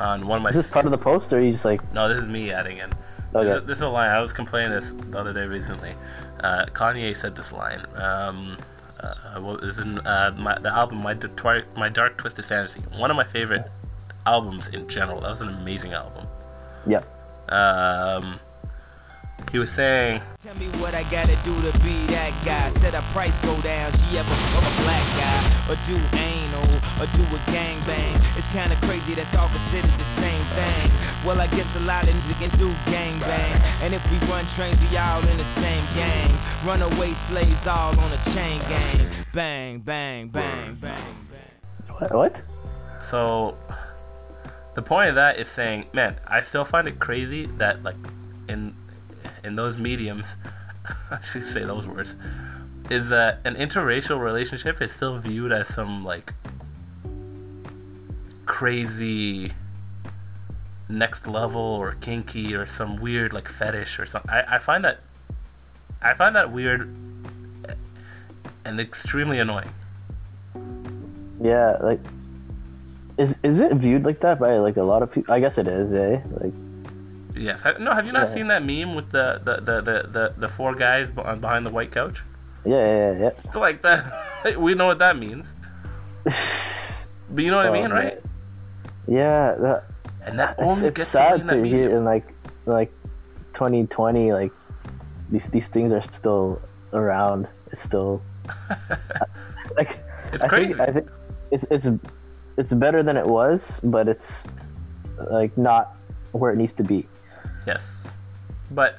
on 0.00 0.26
one 0.26 0.38
of 0.38 0.42
my. 0.42 0.50
Is 0.50 0.56
this 0.56 0.70
part 0.70 0.86
of 0.86 0.90
the 0.90 0.98
post, 0.98 1.32
or 1.32 1.38
are 1.38 1.42
you 1.42 1.52
just 1.52 1.64
like? 1.64 1.92
No, 1.92 2.08
this 2.08 2.18
is 2.18 2.28
me 2.28 2.50
adding 2.50 2.78
in. 2.78 2.90
Okay. 3.34 3.44
This, 3.44 3.56
is, 3.56 3.66
this 3.66 3.78
is 3.78 3.82
a 3.82 3.88
line. 3.88 4.10
I 4.10 4.20
was 4.20 4.32
complaining 4.32 4.72
this 4.72 4.90
the 4.90 5.18
other 5.18 5.32
day 5.32 5.46
recently. 5.46 5.94
Uh, 6.40 6.66
Kanye 6.66 7.16
said 7.16 7.36
this 7.36 7.52
line. 7.52 7.84
Um, 7.94 8.56
uh, 8.98 9.40
what 9.40 9.62
is 9.62 9.78
in 9.78 9.98
uh, 10.00 10.34
my, 10.36 10.58
the 10.58 10.70
album 10.70 10.98
my, 10.98 11.14
Twi- 11.14 11.64
my 11.76 11.88
Dark 11.88 12.18
Twisted 12.18 12.44
Fantasy. 12.44 12.80
One 12.96 13.10
of 13.10 13.16
my 13.16 13.24
favorite 13.24 13.70
albums 14.26 14.68
in 14.68 14.88
general. 14.88 15.20
That 15.20 15.30
was 15.30 15.40
an 15.40 15.48
amazing 15.48 15.92
album. 15.92 16.26
Yeah. 16.86 17.02
Um, 17.48 18.40
he 19.52 19.58
was 19.58 19.70
saying, 19.70 20.22
Tell 20.38 20.54
me 20.56 20.68
what 20.78 20.94
I 20.94 21.02
gotta 21.04 21.36
do 21.42 21.56
to 21.56 21.72
be 21.80 21.92
that 22.14 22.32
guy. 22.44 22.68
Said 22.70 22.94
a 22.94 23.02
price 23.12 23.38
go 23.40 23.58
down, 23.60 23.92
she 23.92 24.18
ever 24.18 24.34
fuck 24.52 24.62
a 24.62 24.74
black 24.82 25.06
guy. 25.18 25.72
Or 25.72 25.76
do 25.86 25.96
anal, 26.16 26.70
or 27.00 27.06
do 27.14 27.22
a 27.22 27.40
gangbang. 27.50 28.36
It's 28.36 28.46
kinda 28.46 28.76
crazy, 28.82 29.14
that's 29.14 29.36
all 29.36 29.48
considered 29.48 29.92
the 29.92 30.04
same 30.04 30.44
thing. 30.56 30.90
Well, 31.24 31.40
I 31.40 31.46
guess 31.48 31.76
a 31.76 31.80
lot 31.80 32.06
of 32.08 32.14
niggas 32.14 32.58
do 32.58 32.68
gangbang. 32.90 33.82
And 33.82 33.94
if 33.94 34.02
we 34.10 34.18
run 34.28 34.46
trains, 34.46 34.80
we 34.90 34.96
all 34.96 35.26
in 35.28 35.36
the 35.36 35.44
same 35.44 35.84
gang. 35.94 36.30
Runaway 36.64 37.10
slaves 37.14 37.66
all 37.66 37.98
on 37.98 38.12
a 38.12 38.20
chain 38.32 38.60
gang. 38.60 39.06
Bang, 39.32 39.78
bang, 39.80 40.28
bang, 40.28 40.74
bang. 40.74 41.02
What? 41.98 42.14
what? 42.14 42.42
So, 43.02 43.56
the 44.74 44.82
point 44.82 45.10
of 45.10 45.14
that 45.16 45.38
is 45.38 45.48
saying, 45.48 45.86
man, 45.92 46.16
I 46.26 46.42
still 46.42 46.64
find 46.64 46.86
it 46.88 46.98
crazy 46.98 47.46
that 47.58 47.82
like 47.82 47.96
in 48.48 48.74
in 49.44 49.56
those 49.56 49.78
mediums, 49.78 50.36
I 51.10 51.20
should 51.20 51.46
say 51.46 51.64
those 51.64 51.86
words, 51.86 52.16
is 52.88 53.08
that 53.08 53.40
an 53.44 53.54
interracial 53.54 54.20
relationship 54.20 54.80
is 54.82 54.92
still 54.92 55.18
viewed 55.18 55.52
as 55.52 55.68
some 55.68 56.02
like 56.02 56.32
crazy 58.46 59.52
next 60.88 61.26
level 61.26 61.60
or 61.60 61.94
kinky 62.00 62.54
or 62.54 62.66
some 62.66 63.00
weird 63.00 63.32
like 63.32 63.48
fetish 63.48 63.98
or 63.98 64.06
something. 64.06 64.30
I, 64.30 64.56
I 64.56 64.58
find 64.58 64.84
that 64.84 65.00
I 66.02 66.14
find 66.14 66.34
that 66.34 66.50
weird 66.50 66.92
and 68.64 68.80
extremely 68.80 69.38
annoying. 69.38 69.72
Yeah, 71.40 71.76
like, 71.80 72.00
is 73.16 73.36
is 73.42 73.60
it 73.60 73.72
viewed 73.74 74.04
like 74.04 74.20
that 74.20 74.38
by 74.38 74.56
like 74.58 74.76
a 74.76 74.82
lot 74.82 75.02
of 75.02 75.12
people? 75.12 75.32
I 75.32 75.40
guess 75.40 75.58
it 75.58 75.66
is, 75.66 75.94
eh? 75.94 76.20
Like, 76.30 76.52
Yes. 77.34 77.64
No, 77.78 77.94
have 77.94 78.06
you 78.06 78.12
not 78.12 78.26
Yeah. 78.28 78.34
seen 78.34 78.48
that 78.48 78.64
meme 78.64 78.94
with 78.94 79.10
the 79.10 79.40
the, 79.42 79.54
the, 79.56 79.76
the, 79.80 80.08
the, 80.08 80.34
the 80.36 80.48
four 80.48 80.74
guys 80.74 81.10
be- 81.10 81.22
uh, 81.22 81.36
behind 81.36 81.64
the 81.66 81.70
white 81.70 81.90
couch? 81.92 82.22
yeah, 82.64 82.76
yeah, 82.76 83.12
yeah. 83.18 83.30
It's 83.44 83.56
like 83.56 83.80
that. 83.82 84.04
we 84.58 84.74
know 84.74 84.86
what 84.86 84.98
that 84.98 85.16
means. 85.16 85.54
But 87.32 87.44
you 87.44 87.50
know 87.52 87.58
what 87.58 87.66
I 87.66 87.68
Oh, 87.68 87.72
mean, 87.72 87.82
man. 87.90 87.92
right? 87.92 88.18
Yeah, 89.06 89.54
that, 89.54 89.84
And 90.26 90.38
that 90.40 90.56
it's, 90.58 90.62
only 90.62 90.88
it's 90.88 90.96
gets 90.98 91.10
seen 91.10 91.46
sad 91.46 91.48
to 91.48 91.62
hear 91.64 91.96
in 91.96 92.04
like 92.04 92.26
like 92.66 92.90
2020 93.54 94.32
like 94.32 94.50
these 95.30 95.46
these 95.48 95.68
things 95.68 95.92
are 95.92 96.02
still 96.12 96.60
around. 96.92 97.46
It's 97.70 97.82
still 97.82 98.20
like 99.78 99.98
It's 100.32 100.42
I 100.44 100.48
crazy. 100.48 100.74
Think, 100.74 100.88
I 100.88 100.92
think 100.92 101.06
it's 101.50 101.64
it's 101.70 101.86
it's 102.58 102.72
better 102.74 103.02
than 103.02 103.16
it 103.16 103.26
was, 103.26 103.78
but 103.82 104.08
it's 104.08 104.46
like 105.30 105.56
not 105.56 105.94
where 106.32 106.50
it 106.52 106.56
needs 106.58 106.72
to 106.74 106.84
be. 106.84 107.06
Yes, 107.66 108.12
but 108.70 108.98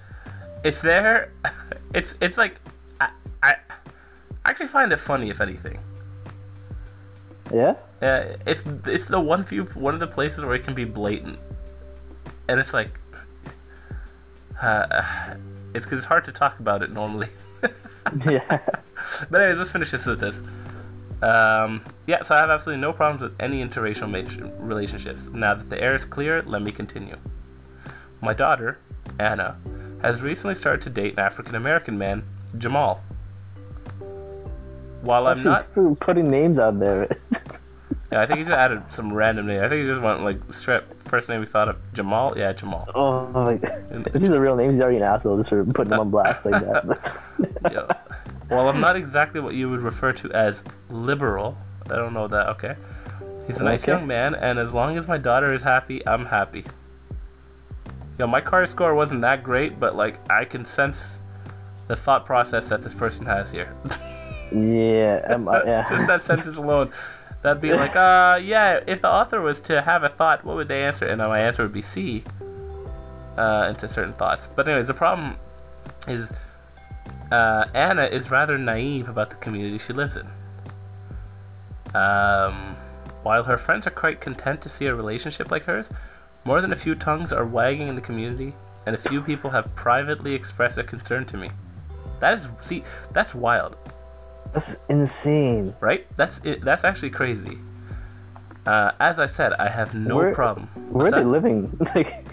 it's 0.64 0.82
there. 0.82 1.32
It's 1.94 2.16
it's 2.22 2.38
like 2.38 2.56
I 3.02 3.10
I 3.44 3.56
actually 4.46 4.68
find 4.68 4.94
it 4.94 4.98
funny 5.02 5.30
if 5.30 5.42
anything. 5.42 5.80
Yeah. 7.54 7.76
Uh, 8.02 8.38
it's 8.46 8.64
it's 8.86 9.08
the 9.10 9.20
one 9.20 9.44
few 9.44 9.66
one 9.66 9.94
of 9.94 10.00
the 10.00 10.08
places 10.08 10.44
where 10.46 10.56
it 10.56 10.64
can 10.64 10.74
be 10.74 10.86
blatant, 10.86 11.38
and 12.48 12.60
it's 12.62 12.74
like, 12.74 12.98
uh, 14.62 15.04
it's 15.74 15.86
because 15.86 16.00
it's 16.00 16.08
hard 16.08 16.24
to 16.26 16.32
talk 16.32 16.60
about 16.60 16.82
it 16.82 16.92
normally. 16.92 17.28
yeah. 18.26 18.60
But 19.30 19.42
anyways, 19.42 19.60
let's 19.60 19.72
finish 19.72 19.92
this 19.92 20.06
with 20.06 20.20
this. 20.20 20.42
Um, 21.22 21.84
yeah, 22.08 22.24
so 22.24 22.34
I 22.36 22.40
have 22.40 22.50
absolutely 22.50 22.82
no 22.82 22.94
problems 22.94 23.22
with 23.22 23.36
any 23.40 23.64
interracial 23.64 24.12
relationships. 24.60 25.28
Now 25.32 25.54
that 25.54 25.70
the 25.70 25.80
air 25.82 25.94
is 25.94 26.06
clear, 26.06 26.42
let 26.42 26.62
me 26.62 26.72
continue. 26.72 27.18
My 28.22 28.34
daughter, 28.34 28.78
Anna, 29.20 29.58
has 30.02 30.22
recently 30.22 30.56
started 30.56 30.82
to 30.84 30.90
date 30.90 31.14
an 31.14 31.20
African 31.20 31.56
American 31.56 31.98
man, 31.98 32.24
Jamal. 32.58 33.02
While 35.02 35.28
I'm 35.28 35.44
not 35.44 35.68
putting 36.00 36.30
names 36.30 36.60
out 36.60 36.80
there. 36.80 37.10
Yeah, 38.12 38.20
I 38.20 38.26
think 38.26 38.40
he 38.40 38.44
just 38.44 38.54
added 38.54 38.84
some 38.90 39.14
random 39.14 39.48
name. 39.48 39.64
I 39.64 39.70
think 39.70 39.84
he 39.84 39.88
just 39.88 40.02
went 40.02 40.22
like 40.22 40.42
straight 40.54 40.84
first 41.02 41.30
name 41.30 41.40
we 41.40 41.46
thought 41.46 41.70
of 41.70 41.78
Jamal. 41.94 42.34
Yeah, 42.38 42.52
Jamal. 42.52 42.86
oh 42.94 43.26
my! 43.28 43.54
If 43.54 44.12
these 44.16 44.30
are 44.30 44.42
real 44.42 44.58
names, 44.58 44.74
he's 44.74 44.82
already 44.82 44.98
an 44.98 45.04
asshole 45.04 45.38
just 45.38 45.48
for 45.48 45.64
putting 45.64 45.92
them 45.92 46.02
on 46.02 46.10
blast 46.10 46.46
like 46.46 46.62
that. 46.62 47.22
Yo. 47.72 47.88
While 48.50 48.68
I'm 48.68 48.82
not 48.82 48.98
exactly 48.98 49.40
what 49.40 49.54
you 49.54 49.70
would 49.70 49.80
refer 49.80 50.12
to 50.12 50.32
as 50.34 50.66
liberal, 50.90 51.58
I 51.90 51.96
don't 51.96 52.14
know 52.14 52.28
that. 52.28 52.50
Okay, 52.50 52.76
he's 53.48 53.62
a 53.62 53.64
nice 53.64 53.84
Okay. 53.84 53.94
young 53.94 54.06
man, 54.08 54.36
and 54.36 54.60
as 54.60 54.74
long 54.74 54.98
as 54.98 55.08
my 55.08 55.18
daughter 55.18 55.54
is 55.54 55.64
happy, 55.64 56.06
I'm 56.06 56.26
happy. 56.26 56.66
Yo, 58.22 58.28
my 58.28 58.40
CARS 58.40 58.70
score 58.70 58.94
wasn't 58.94 59.22
that 59.22 59.42
great, 59.42 59.80
but 59.80 59.96
like 59.96 60.20
I 60.30 60.46
can 60.46 60.64
sense 60.64 61.22
the 61.88 61.96
thought 61.96 62.24
process 62.24 62.70
that 62.70 62.84
this 62.84 62.94
person 62.94 63.26
has 63.26 63.52
here. 63.52 63.76
yeah, 64.52 65.26
um, 65.28 65.48
uh, 65.48 65.54
Just 65.66 65.66
yeah. 65.66 66.06
that 66.06 66.22
sentence 66.22 66.56
alone. 66.56 66.92
That'd 67.42 67.64
be 67.64 67.74
like, 67.74 67.96
uh, 67.96 68.40
yeah, 68.40 68.80
if 68.86 69.02
the 69.02 69.10
author 69.10 69.42
was 69.42 69.60
to 69.62 69.82
have 69.82 70.04
a 70.04 70.10
thought, 70.10 70.46
what 70.46 70.56
would 70.56 70.68
they 70.68 70.84
answer? 70.84 71.08
And 71.08 71.18
my 71.18 71.40
answer 71.40 71.64
would 71.64 71.74
be 71.74 71.82
C, 71.82 72.24
uh, 73.40 73.66
into 73.68 73.90
certain 73.90 74.14
thoughts. 74.14 74.48
But 74.56 74.68
anyways, 74.68 74.86
the 74.86 74.94
problem 74.94 75.38
is, 76.08 76.32
uh, 77.32 77.66
Anna 77.74 78.04
is 78.04 78.30
rather 78.30 78.60
naive 78.60 79.10
about 79.10 79.32
the 79.32 79.36
community 79.38 79.80
she 79.80 79.94
lives 79.94 80.16
in. 80.16 80.28
Um, 81.96 82.76
while 83.24 83.46
her 83.46 83.58
friends 83.58 83.88
are 83.88 83.90
quite 83.90 84.22
content 84.22 84.62
to 84.62 84.70
see 84.70 84.86
a 84.86 84.94
relationship 84.94 85.50
like 85.50 85.64
hers, 85.64 85.90
more 86.44 86.62
than 86.62 86.72
a 86.72 86.76
few 86.76 86.96
tongues 86.96 87.32
are 87.32 87.46
wagging 87.46 87.88
in 87.88 87.96
the 87.96 88.02
community, 88.02 88.54
and 88.86 88.96
a 88.96 88.98
few 88.98 89.22
people 89.22 89.52
have 89.52 89.74
privately 89.76 90.34
expressed 90.34 90.78
a 90.78 90.84
concern 90.84 91.26
to 91.26 91.38
me. 91.38 91.50
That 92.20 92.34
is, 92.36 92.50
see, 92.62 92.84
that's 93.12 93.34
wild 93.34 93.76
That's 94.54 94.76
insane. 94.90 95.76
right? 95.80 96.06
That's 96.16 96.40
it, 96.44 96.62
that's 96.64 96.84
actually 96.84 97.10
crazy. 97.12 97.58
Uh, 98.66 98.92
as 99.00 99.20
I 99.20 99.26
said, 99.26 99.54
I 99.54 99.70
have 99.70 99.94
no 99.96 100.18
Where- 100.18 100.34
problem. 100.34 100.68
Where 100.76 101.08
are 101.08 101.10
What's 101.10 101.16
they 101.16 101.24
living? 101.24 101.78
like, 101.96 102.26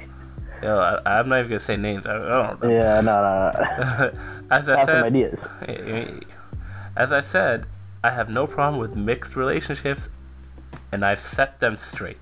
Yo, 0.62 0.76
I, 0.78 1.18
I'm 1.20 1.28
not 1.28 1.38
even 1.38 1.50
gonna 1.50 1.60
say 1.60 1.76
names. 1.76 2.04
I, 2.06 2.16
I 2.16 2.18
don't 2.18 2.62
know. 2.62 2.68
yeah, 2.68 3.00
no, 3.00 3.14
no, 3.22 3.52
no. 4.12 4.12
As 4.50 4.68
I 4.68 4.76
Have 4.78 4.88
some 4.88 4.94
said, 4.96 5.04
ideas. 5.04 5.46
as 6.96 7.12
I 7.12 7.20
said, 7.20 7.66
I 8.02 8.10
have 8.10 8.28
no 8.28 8.46
problem 8.46 8.80
with 8.80 8.96
mixed 8.96 9.36
relationships, 9.36 10.08
and 10.90 11.04
I've 11.04 11.20
set 11.20 11.60
them 11.60 11.76
straight. 11.76 12.18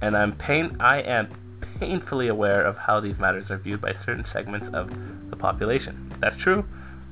And 0.00 0.16
I'm 0.16 0.32
pain. 0.32 0.76
I 0.80 0.98
am 1.00 1.28
painfully 1.60 2.28
aware 2.28 2.62
of 2.62 2.78
how 2.78 3.00
these 3.00 3.18
matters 3.18 3.50
are 3.50 3.56
viewed 3.56 3.80
by 3.80 3.92
certain 3.92 4.24
segments 4.24 4.68
of 4.68 5.30
the 5.30 5.36
population. 5.36 6.12
That's 6.18 6.36
true. 6.36 6.64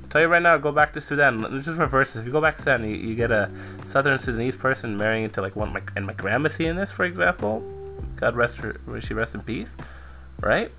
I'll 0.02 0.08
tell 0.08 0.20
you 0.20 0.28
right 0.28 0.42
now, 0.42 0.56
go 0.58 0.72
back 0.72 0.92
to 0.94 1.00
Sudan. 1.00 1.42
Let's 1.42 1.66
just 1.66 1.78
reverse 1.78 2.12
this. 2.12 2.20
If 2.20 2.26
you 2.26 2.32
go 2.32 2.40
back 2.40 2.56
to 2.56 2.62
Sudan, 2.62 2.84
you, 2.88 2.96
you 2.96 3.14
get 3.14 3.30
a 3.30 3.50
southern 3.84 4.18
Sudanese 4.18 4.56
person 4.56 4.96
marrying 4.96 5.24
into 5.24 5.40
like 5.42 5.56
one 5.56 5.68
of 5.68 5.74
my 5.74 5.82
and 5.96 6.06
my 6.06 6.12
grandma 6.12 6.48
seeing 6.48 6.76
this, 6.76 6.90
for 6.90 7.04
example. 7.04 7.62
God 8.16 8.36
rest 8.36 8.58
her, 8.58 8.80
she 9.00 9.14
rest 9.14 9.34
in 9.34 9.42
peace. 9.42 9.76
Right? 10.40 10.70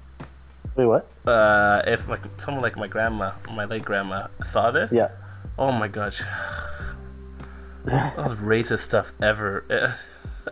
Wait, 0.76 0.86
what? 0.86 1.08
Uh, 1.26 1.82
if 1.88 2.08
like 2.08 2.22
someone 2.38 2.62
like 2.62 2.76
my 2.76 2.88
grandma, 2.88 3.32
my 3.53 3.66
late 3.66 3.86
grandma, 3.86 4.28
saw 4.43 4.72
this, 4.72 4.91
Yeah. 4.91 5.10
Oh 5.58 5.72
my 5.72 5.88
gosh. 5.88 6.22
Most 7.86 8.39
racist 8.39 8.80
stuff 8.80 9.14
ever. 9.22 9.64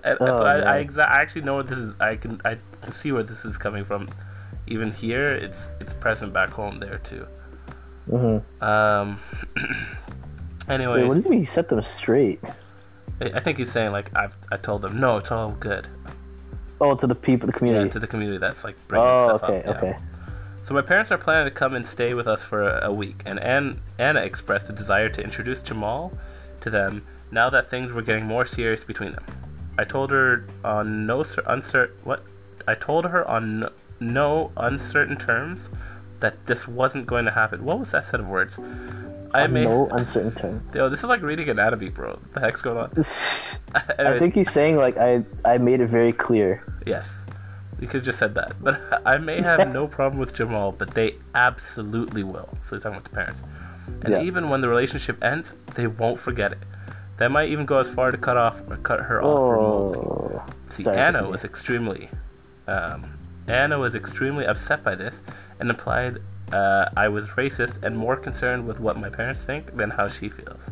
and 0.03 0.17
Oh, 0.21 0.39
so 0.39 0.45
I, 0.45 0.77
I, 0.79 0.83
exa- 0.83 1.07
I 1.07 1.21
actually 1.21 1.43
know 1.43 1.55
what 1.55 1.67
this 1.67 1.79
is. 1.79 1.99
I 1.99 2.15
can 2.15 2.41
I 2.45 2.57
can 2.81 2.93
see 2.93 3.11
where 3.11 3.23
this 3.23 3.45
is 3.45 3.57
coming 3.57 3.83
from. 3.83 4.09
Even 4.67 4.91
here, 4.91 5.29
it's 5.31 5.69
it's 5.79 5.93
present 5.93 6.33
back 6.33 6.51
home 6.51 6.79
there 6.79 6.99
too. 6.99 7.27
Mm-hmm. 8.09 8.63
Um. 8.63 9.19
Wait, 10.69 10.87
what 10.87 11.09
does 11.09 11.23
he 11.25 11.29
mean? 11.29 11.39
He 11.39 11.45
set 11.45 11.69
them 11.69 11.83
straight. 11.83 12.39
I 13.21 13.25
I 13.35 13.39
think 13.39 13.57
he's 13.57 13.71
saying 13.71 13.91
like 13.91 14.15
I've 14.15 14.37
I 14.51 14.57
told 14.57 14.81
them 14.81 14.99
no, 14.99 15.17
it's 15.17 15.31
all 15.31 15.51
good. 15.51 15.87
Oh, 16.79 16.95
to 16.95 17.07
the 17.07 17.15
people, 17.15 17.47
the 17.47 17.53
community. 17.53 17.85
Yeah, 17.85 17.91
to 17.91 17.99
the 17.99 18.07
community 18.07 18.37
that's 18.39 18.63
like 18.63 18.75
bringing 18.87 19.07
oh, 19.07 19.37
stuff 19.37 19.49
okay, 19.49 19.59
up. 19.59 19.65
yeah. 19.83 19.89
okay. 19.89 19.97
So 20.63 20.73
my 20.73 20.81
parents 20.81 21.11
are 21.11 21.17
planning 21.17 21.45
to 21.45 21.51
come 21.51 21.73
and 21.73 21.85
stay 21.85 22.13
with 22.13 22.27
us 22.27 22.41
for 22.43 22.63
a, 22.63 22.87
a 22.87 22.93
week, 22.93 23.21
and 23.25 23.37
Ann, 23.39 23.81
Anna 23.99 24.21
expressed 24.21 24.69
a 24.69 24.73
desire 24.73 25.09
to 25.09 25.21
introduce 25.21 25.61
Jamal 25.61 26.13
to 26.61 26.69
them 26.69 27.05
now 27.31 27.49
that 27.49 27.69
things 27.69 27.91
were 27.91 28.01
getting 28.01 28.25
more 28.25 28.45
serious 28.45 28.85
between 28.85 29.11
them. 29.11 29.25
I 29.77 29.83
told 29.83 30.11
her 30.11 30.45
on 30.63 31.05
no 31.05 31.23
cer- 31.23 31.43
uncertain 31.47 31.95
what? 32.03 32.23
I 32.67 32.75
told 32.75 33.05
her 33.05 33.27
on 33.27 33.69
no, 33.99 34.51
uncertain 34.57 35.17
terms 35.17 35.69
that 36.19 36.45
this 36.45 36.67
wasn't 36.67 37.05
going 37.05 37.25
to 37.25 37.31
happen. 37.31 37.65
What 37.65 37.79
was 37.79 37.91
that 37.91 38.03
set 38.05 38.19
of 38.19 38.27
words? 38.27 38.59
I 39.33 39.43
On 39.45 39.53
may. 39.53 39.63
no 39.63 39.87
uncertain 39.89 40.31
terms. 40.33 40.61
Yo, 40.75 40.89
this 40.89 40.99
is 40.99 41.05
like 41.05 41.21
reading 41.21 41.49
anatomy, 41.49 41.89
bro. 41.89 42.11
What 42.11 42.33
the 42.33 42.39
heck's 42.39 42.61
going 42.61 42.77
on? 42.77 42.91
I 43.99 44.19
think 44.19 44.35
he's 44.35 44.51
saying 44.51 44.77
like 44.77 44.97
I 44.97 45.23
I 45.43 45.57
made 45.57 45.81
it 45.81 45.87
very 45.87 46.13
clear. 46.13 46.63
Yes. 46.85 47.25
You 47.79 47.87
could 47.87 47.97
have 48.01 48.05
just 48.05 48.19
said 48.19 48.35
that. 48.35 48.53
But 48.63 49.01
I 49.05 49.17
may 49.17 49.41
have 49.41 49.73
no 49.73 49.87
problem 49.87 50.19
with 50.19 50.33
Jamal, 50.33 50.71
but 50.71 50.93
they 50.93 51.15
absolutely 51.33 52.23
will. 52.23 52.49
So 52.61 52.75
he's 52.75 52.83
talking 52.83 52.97
about 52.97 53.03
the 53.05 53.09
parents. 53.15 53.43
And 54.03 54.13
Yeah. 54.13 54.21
even 54.21 54.49
when 54.49 54.61
the 54.61 54.69
relationship 54.69 55.21
ends, 55.23 55.55
they 55.75 55.87
won't 55.87 56.19
forget 56.19 56.51
it. 56.53 56.59
They 57.23 57.29
might 57.29 57.47
even 57.47 57.65
go 57.65 57.79
as 57.79 57.89
far 57.89 58.11
to 58.11 58.17
cut 58.17 58.35
off 58.35 58.69
or 58.69 58.75
cut 58.75 58.99
her 59.03 59.23
off 59.23 59.49
remotely. 59.49 60.41
Oh, 60.41 60.43
See, 60.67 60.85
Anna 60.85 61.29
was 61.29 61.45
extremely, 61.45 62.09
um, 62.67 63.17
Anna 63.47 63.79
was 63.79 63.95
extremely 63.95 64.45
upset 64.45 64.83
by 64.83 64.95
this 64.95 65.21
and 65.57 65.69
implied 65.69 66.17
uh, 66.51 66.89
I 66.97 67.07
was 67.07 67.29
racist 67.29 67.81
and 67.81 67.97
more 67.97 68.17
concerned 68.17 68.67
with 68.67 68.81
what 68.81 68.97
my 68.99 69.09
parents 69.09 69.41
think 69.41 69.77
than 69.77 69.91
how 69.91 70.09
she 70.09 70.27
feels. 70.27 70.71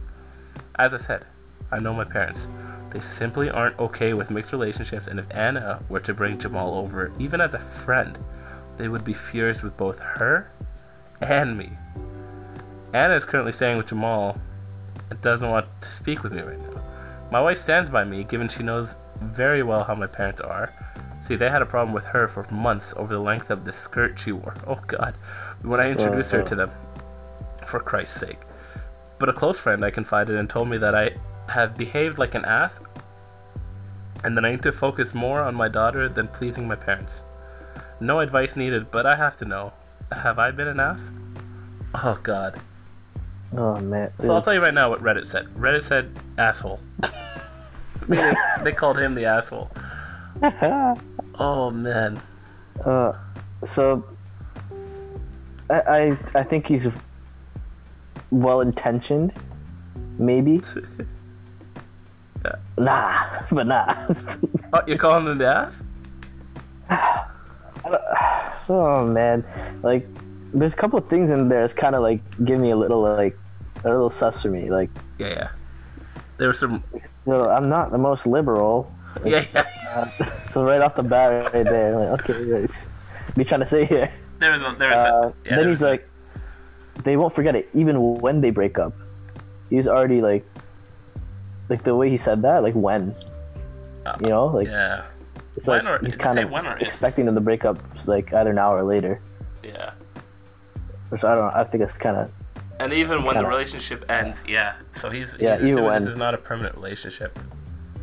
As 0.75 0.93
I 0.93 0.97
said, 0.97 1.25
I 1.71 1.79
know 1.79 1.93
my 1.93 2.03
parents. 2.03 2.49
They 2.89 2.99
simply 2.99 3.49
aren't 3.49 3.79
okay 3.79 4.13
with 4.13 4.29
mixed 4.29 4.51
relationships, 4.51 5.07
and 5.07 5.19
if 5.19 5.27
Anna 5.31 5.81
were 5.87 6.01
to 6.01 6.13
bring 6.13 6.37
Jamal 6.37 6.73
over, 6.73 7.13
even 7.17 7.39
as 7.39 7.53
a 7.53 7.59
friend, 7.59 8.19
they 8.75 8.89
would 8.89 9.05
be 9.05 9.13
furious 9.13 9.63
with 9.63 9.77
both 9.77 9.99
her 9.99 10.51
and 11.21 11.57
me. 11.57 11.69
Anna 12.93 13.15
is 13.15 13.23
currently 13.23 13.53
staying 13.53 13.77
with 13.77 13.87
Jamal 13.87 14.37
doesn't 15.20 15.49
want 15.49 15.68
to 15.82 15.89
speak 15.89 16.24
with 16.24 16.32
me 16.32 16.41
right 16.41 16.59
now. 16.59 16.82
My 17.32 17.41
wife 17.41 17.57
stands 17.57 17.89
by 17.89 18.03
me, 18.05 18.24
given 18.24 18.47
she 18.47 18.64
knows 18.64 18.95
very 19.20 19.64
well 19.64 19.84
how 19.84 19.95
my 19.95 20.07
parents 20.07 20.41
are. 20.41 20.74
See, 21.22 21.36
they 21.36 21.49
had 21.49 21.62
a 21.62 21.66
problem 21.66 21.93
with 21.93 22.05
her 22.05 22.28
for 22.28 22.47
months 22.51 22.93
over 22.97 23.14
the 23.14 23.20
length 23.20 23.51
of 23.51 23.66
the 23.66 23.72
skirt 23.72 24.18
she 24.20 24.32
wore. 24.32 24.55
Oh, 24.68 24.80
God. 24.88 25.16
When 25.62 25.80
I 25.80 25.91
introduced 25.91 26.32
her 26.32 26.43
to 26.43 26.55
them. 26.55 26.72
For 27.66 27.80
Christ's 27.80 28.20
sake. 28.20 28.39
But 29.20 29.30
a 29.30 29.34
close 29.34 29.57
friend 29.59 29.86
I 29.86 29.91
confided 29.91 30.36
in 30.36 30.47
told 30.47 30.68
me 30.70 30.78
that 30.78 30.95
I 30.95 31.12
have 31.49 31.78
behaved 31.78 32.18
like 32.18 32.34
an 32.34 32.45
ass 32.45 32.80
and 34.24 34.36
that 34.36 34.45
I 34.45 34.51
need 34.51 34.64
to 34.64 34.72
focus 34.72 35.14
more 35.14 35.41
on 35.41 35.53
my 35.55 35.68
daughter 35.68 36.09
than 36.09 36.28
pleasing 36.28 36.68
my 36.68 36.76
parents. 36.76 37.24
No 37.99 38.20
advice 38.20 38.55
needed, 38.55 38.89
but 38.89 39.05
I 39.05 39.16
have 39.16 39.38
to 39.38 39.45
know. 39.45 39.74
Have 40.12 40.39
I 40.39 40.51
been 40.51 40.68
an 40.68 40.80
ass? 40.80 41.12
Oh, 41.93 42.20
God. 42.24 42.59
Oh 43.55 43.79
man. 43.79 44.11
So 44.19 44.33
I'll 44.33 44.41
tell 44.41 44.53
you 44.53 44.61
right 44.61 44.73
now 44.73 44.89
what 44.89 45.01
Reddit 45.01 45.25
said. 45.25 45.47
Reddit 45.55 45.83
said 45.83 46.11
asshole. 46.37 46.79
Meaning 48.07 48.35
they 48.63 48.71
called 48.71 48.97
him 48.97 49.15
the 49.15 49.25
asshole. 49.25 49.71
Oh 51.35 51.71
man. 51.71 52.21
Uh, 52.85 53.13
so 53.63 54.05
I, 55.69 55.79
I 55.79 56.17
I 56.35 56.43
think 56.43 56.67
he's 56.67 56.87
well 58.29 58.61
intentioned, 58.61 59.33
maybe. 60.19 60.61
Nah, 62.77 63.43
but 63.51 63.67
nah. 63.67 64.07
Oh, 64.73 64.81
you're 64.87 64.97
calling 64.97 65.27
him 65.27 65.37
the 65.37 65.45
ass? 65.45 65.83
oh 68.69 69.05
man, 69.05 69.43
like 69.83 70.07
there's 70.53 70.73
a 70.73 70.77
couple 70.77 70.99
of 70.99 71.07
things 71.09 71.29
in 71.29 71.49
there 71.49 71.61
that's 71.61 71.73
kind 71.73 71.95
of 71.95 72.01
like 72.01 72.21
give 72.43 72.59
me 72.59 72.71
a 72.71 72.75
little 72.75 73.01
like 73.01 73.37
a 73.83 73.89
little 73.89 74.09
sus 74.09 74.41
for 74.41 74.49
me. 74.49 74.69
Like, 74.69 74.89
Yeah, 75.19 75.27
yeah. 75.29 75.49
There 76.37 76.47
were 76.47 76.53
some. 76.53 76.83
you 76.93 77.01
know, 77.25 77.49
I'm 77.49 77.69
not 77.69 77.91
the 77.91 77.97
most 77.97 78.25
liberal. 78.25 78.91
Yeah, 79.25 79.45
yeah. 79.53 79.69
Uh, 80.19 80.25
so 80.49 80.63
right 80.63 80.81
off 80.81 80.95
the 80.95 81.03
bat, 81.03 81.53
right 81.53 81.63
there, 81.63 81.93
I'm 81.99 82.11
like, 82.11 82.29
okay, 82.29 82.61
what's 82.61 82.87
be 83.35 83.43
trying 83.45 83.61
to 83.61 83.67
say 83.67 83.85
here? 83.85 84.11
There 84.39 84.51
was 84.51 84.61
a. 84.63 84.75
There 84.77 84.89
was 84.89 84.99
Uh, 84.99 85.31
a. 85.31 85.33
Yeah, 85.49 85.55
then 85.57 85.67
he's 85.69 85.79
was 85.79 85.81
like, 85.81 86.09
they 87.03 87.15
won't 87.17 87.33
forget 87.35 87.55
it, 87.55 87.69
even 87.73 88.15
when 88.19 88.41
they 88.41 88.49
break 88.51 88.79
up. 88.79 88.93
He's 89.69 89.87
already 89.87 90.21
like, 90.21 90.45
like 91.69 91.83
the 91.83 91.95
way 91.95 92.09
he 92.09 92.17
said 92.17 92.41
that, 92.41 92.63
like 92.63 92.73
when, 92.73 93.15
you 94.21 94.29
know, 94.29 94.47
like 94.47 94.67
yeah. 94.67 95.05
it's 95.55 95.67
When 95.67 95.85
like 95.85 96.01
or- 96.01 96.05
he's 96.05 96.17
kind 96.17 96.39
of 96.39 96.49
when 96.49 96.65
or 96.65 96.75
if? 96.77 96.81
expecting 96.83 97.25
them 97.25 97.35
to 97.35 97.41
break 97.41 97.63
up 97.65 97.77
like 98.07 98.33
either 98.33 98.51
now 98.53 98.73
or 98.73 98.83
later. 98.83 99.21
Yeah. 99.63 99.91
So 101.18 101.28
I 101.32 101.36
don't 101.36 101.45
know. 101.53 101.59
I 101.59 101.64
think 101.66 101.84
it's 101.84 101.97
kind 101.97 102.18
of 102.18 102.32
And 102.80 102.93
even 102.93 103.24
when 103.24 103.36
the 103.36 103.41
Kinda. 103.41 103.49
relationship 103.49 104.05
ends, 104.09 104.43
yeah. 104.47 104.74
So 104.93 105.09
he's. 105.09 105.38
Yeah, 105.39 105.57
he's 105.57 105.72
even 105.72 105.84
when- 105.84 106.01
this 106.01 106.09
is 106.09 106.18
not 106.18 106.34
a 106.34 106.38
permanent 106.38 106.76
relationship. 106.76 107.38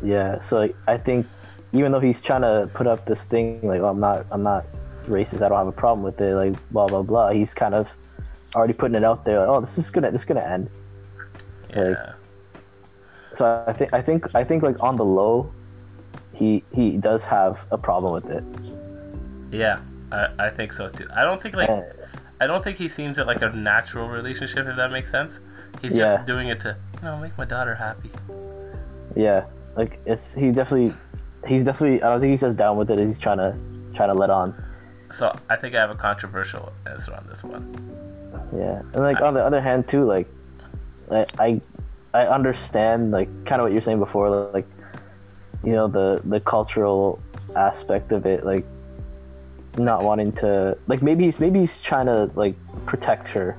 yeah. 0.03 0.41
So 0.41 0.57
like 0.57 0.75
I 0.87 0.97
think 0.97 1.27
even 1.73 1.91
though 1.91 1.99
he's 1.99 2.21
trying 2.21 2.41
to 2.41 2.69
put 2.73 2.87
up 2.87 3.05
this 3.05 3.25
thing 3.25 3.59
like, 3.61 3.81
oh, 3.81 3.87
I'm 3.87 3.99
not, 3.99 4.25
I'm 4.31 4.41
not 4.41 4.65
racist. 5.07 5.41
I 5.41 5.49
don't 5.49 5.57
have 5.57 5.67
a 5.67 5.71
problem 5.71 6.03
with 6.03 6.19
it. 6.21 6.33
Like 6.35 6.53
blah 6.71 6.87
blah 6.87 7.01
blah. 7.03 7.29
He's 7.31 7.53
kind 7.53 7.75
of 7.75 7.87
already 8.55 8.73
putting 8.73 8.95
it 8.95 9.03
out 9.03 9.25
there. 9.25 9.39
Like, 9.39 9.49
oh, 9.49 9.59
this 9.61 9.77
is 9.77 9.89
gonna, 9.91 10.11
this 10.11 10.21
is 10.21 10.25
gonna 10.25 10.41
end. 10.41 10.69
Like, 11.75 11.97
Yeah. 11.97 12.13
so 13.33 13.63
I 13.67 13.73
think 13.73 13.93
I 13.93 14.01
think 14.01 14.33
I 14.35 14.43
think 14.43 14.63
like 14.63 14.81
on 14.81 14.95
the 14.95 15.05
low, 15.05 15.51
he 16.33 16.63
he 16.73 16.97
does 16.97 17.23
have 17.25 17.59
a 17.71 17.77
problem 17.77 18.13
with 18.13 18.29
it. 18.31 18.43
Yeah, 19.51 19.79
I, 20.11 20.27
I 20.39 20.49
think 20.49 20.73
so 20.73 20.89
too. 20.89 21.07
I 21.13 21.23
don't 21.23 21.41
think 21.41 21.55
like 21.55 21.69
Uh, 21.69 21.81
I 22.41 22.47
don't 22.47 22.63
think 22.63 22.77
he 22.77 22.87
seems 22.87 23.17
it 23.19 23.27
like 23.27 23.41
a 23.41 23.49
natural 23.49 24.07
relationship 24.07 24.65
if 24.67 24.75
that 24.77 24.91
makes 24.91 25.11
sense. 25.11 25.39
He's 25.81 25.93
Yeah. 25.97 26.15
just 26.15 26.25
doing 26.25 26.47
it 26.47 26.59
to 26.61 26.77
you 27.01 27.05
know 27.05 27.17
make 27.17 27.37
my 27.37 27.45
daughter 27.45 27.75
happy. 27.75 28.11
Yeah, 29.15 29.45
like 29.75 29.99
it's 30.05 30.33
he 30.33 30.51
definitely 30.51 30.95
he's 31.47 31.63
definitely 31.63 32.01
I 32.03 32.09
don't 32.09 32.21
think 32.21 32.31
he's 32.31 32.41
just 32.41 32.57
down 32.57 32.77
with 32.77 32.89
it. 32.91 32.99
He's 32.99 33.19
trying 33.19 33.37
to 33.39 33.55
trying 33.95 34.09
to 34.09 34.15
let 34.15 34.29
on. 34.29 34.55
So 35.11 35.35
I 35.49 35.55
think 35.55 35.75
I 35.75 35.79
have 35.79 35.89
a 35.89 35.95
controversial 35.95 36.71
answer 36.87 37.13
on 37.13 37.25
this 37.27 37.43
one. 37.43 37.75
Yeah, 38.55 38.79
and 38.93 38.95
like 39.03 39.21
on 39.21 39.33
the 39.33 39.43
other 39.43 39.61
hand 39.61 39.87
too, 39.87 40.05
like 40.05 40.27
I 41.11 41.25
I, 41.39 41.61
I 42.13 42.27
understand 42.27 43.11
like 43.11 43.27
kind 43.45 43.59
of 43.61 43.65
what 43.65 43.73
you're 43.73 43.81
saying 43.81 43.99
before, 43.99 44.29
like 44.53 44.67
you 45.63 45.73
know 45.73 45.87
the 45.87 46.21
the 46.23 46.39
cultural 46.39 47.19
aspect 47.55 48.11
of 48.11 48.25
it, 48.25 48.45
like 48.45 48.65
not 49.77 50.03
wanting 50.03 50.31
to 50.33 50.77
like 50.87 51.01
maybe 51.01 51.25
he's 51.25 51.39
maybe 51.39 51.59
he's 51.59 51.79
trying 51.81 52.07
to 52.07 52.29
like 52.35 52.55
protect 52.85 53.27
her, 53.29 53.57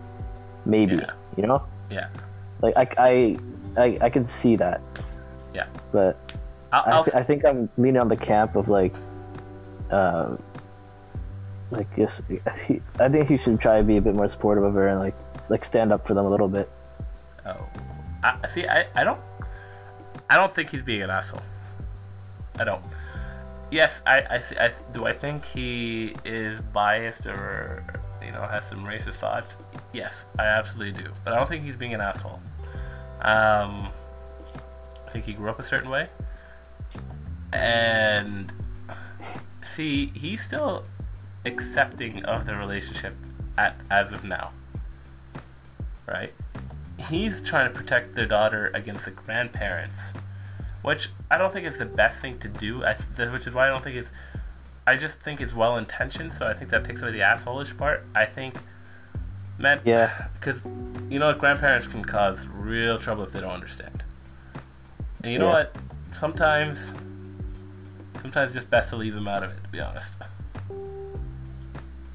maybe 0.67 0.97
you 1.37 1.47
know 1.47 1.63
Yeah. 1.91 2.07
like 2.63 2.77
I 2.77 3.37
I 3.77 3.83
I, 3.83 3.99
I 4.03 4.11
can 4.11 4.25
see 4.27 4.57
that, 4.57 4.81
Yeah. 5.55 5.67
but 5.93 6.19
I'll, 6.73 6.83
I, 6.87 6.91
I'll, 6.91 7.05
th- 7.05 7.15
I 7.17 7.23
think 7.23 7.45
I'm 7.47 7.69
leaning 7.79 8.01
on 8.01 8.09
the 8.09 8.17
camp 8.17 8.57
of 8.57 8.69
like, 8.69 8.95
uh, 9.91 10.37
like 11.71 11.87
yes, 11.97 12.21
I 12.99 13.09
think 13.09 13.29
he 13.29 13.37
should 13.39 13.61
try 13.61 13.79
to 13.79 13.85
be 13.85 13.97
a 13.97 14.01
bit 14.01 14.15
more 14.15 14.29
supportive 14.29 14.65
of 14.65 14.75
her 14.75 14.89
and 14.89 14.99
like 14.99 15.15
like 15.49 15.65
stand 15.65 15.93
up 15.93 16.07
for 16.07 16.15
them 16.15 16.27
a 16.27 16.29
little 16.31 16.49
bit. 16.49 16.69
Oh, 17.47 17.67
I, 18.23 18.47
see. 18.47 18.67
I, 18.67 18.87
I 18.95 19.05
don't. 19.05 19.21
I 20.29 20.37
don't 20.37 20.53
think 20.53 20.71
he's 20.71 20.83
being 20.83 21.03
an 21.03 21.11
asshole. 21.11 21.43
I 22.59 22.65
don't. 22.65 22.83
Yes, 23.71 24.03
I, 24.07 24.25
I 24.29 24.41
see. 24.41 24.57
I 24.57 24.73
do. 24.93 25.07
I 25.07 25.12
think 25.12 25.45
he 25.45 26.16
is 26.25 26.61
biased 26.61 27.27
or 27.27 27.85
you 28.25 28.33
know 28.33 28.43
has 28.43 28.68
some 28.68 28.85
racist 28.85 29.14
thoughts. 29.14 29.57
Yes, 29.93 30.27
I 30.39 30.45
absolutely 30.45 31.03
do. 31.03 31.11
But 31.25 31.35
I 31.35 31.37
don't 31.37 31.49
think 31.49 31.64
he's 31.64 31.77
being 31.77 31.95
an 31.95 32.01
asshole. 32.01 32.41
Um, 33.23 33.89
I 35.07 35.11
think 35.11 35.25
he 35.25 35.33
grew 35.33 35.51
up 35.51 35.59
a 35.59 35.62
certain 35.62 35.91
way, 35.91 36.09
and 37.53 38.53
see, 39.62 40.07
he's 40.14 40.43
still 40.43 40.85
accepting 41.45 42.25
of 42.25 42.47
the 42.47 42.57
relationship 42.57 43.14
at 43.57 43.81
as 43.91 44.12
of 44.12 44.25
now. 44.25 44.53
Right? 46.07 46.33
he's 47.09 47.41
trying 47.41 47.71
to 47.71 47.77
protect 47.77 48.14
their 48.14 48.27
daughter 48.27 48.71
against 48.75 49.05
the 49.05 49.11
grandparents, 49.11 50.12
which 50.83 51.09
I 51.31 51.39
don't 51.39 51.53
think 51.53 51.66
is 51.66 51.78
the 51.78 51.87
best 51.87 52.18
thing 52.18 52.39
to 52.39 52.49
do. 52.49 52.83
Th- 53.16 53.31
which 53.31 53.47
is 53.47 53.55
why 53.55 53.66
I 53.66 53.70
don't 53.70 53.83
think 53.85 53.97
it's. 53.97 54.12
I 54.87 54.97
just 54.97 55.20
think 55.20 55.41
it's 55.41 55.55
well 55.55 55.76
intentioned, 55.76 56.33
so 56.33 56.47
I 56.49 56.55
think 56.55 56.70
that 56.70 56.85
takes 56.85 57.03
away 57.03 57.12
the 57.12 57.18
assholeish 57.20 57.76
part. 57.76 58.05
I 58.14 58.24
think, 58.24 58.57
man, 59.59 59.81
Yeah. 59.85 60.28
because 60.35 60.62
you 61.09 61.18
know 61.18 61.33
grandparents 61.35 61.87
can 61.87 62.05
cause 62.05 62.49
real 62.49 62.99
trouble 62.99 63.22
if 63.24 63.33
they 63.33 63.41
don't 63.41 63.53
understand. 63.53 64.05
And 65.22 65.33
you 65.33 65.39
know 65.39 65.49
Yeah. 65.49 65.53
what? 65.53 65.76
Sometimes, 66.12 66.93
sometimes 68.20 68.51
it's 68.51 68.55
just 68.55 68.70
best 68.70 68.91
to 68.91 68.97
leave 68.97 69.14
them 69.14 69.28
out 69.28 69.43
of 69.45 69.51
it. 69.51 69.62
To 69.64 69.68
be 69.68 69.81
honest. 69.81 70.14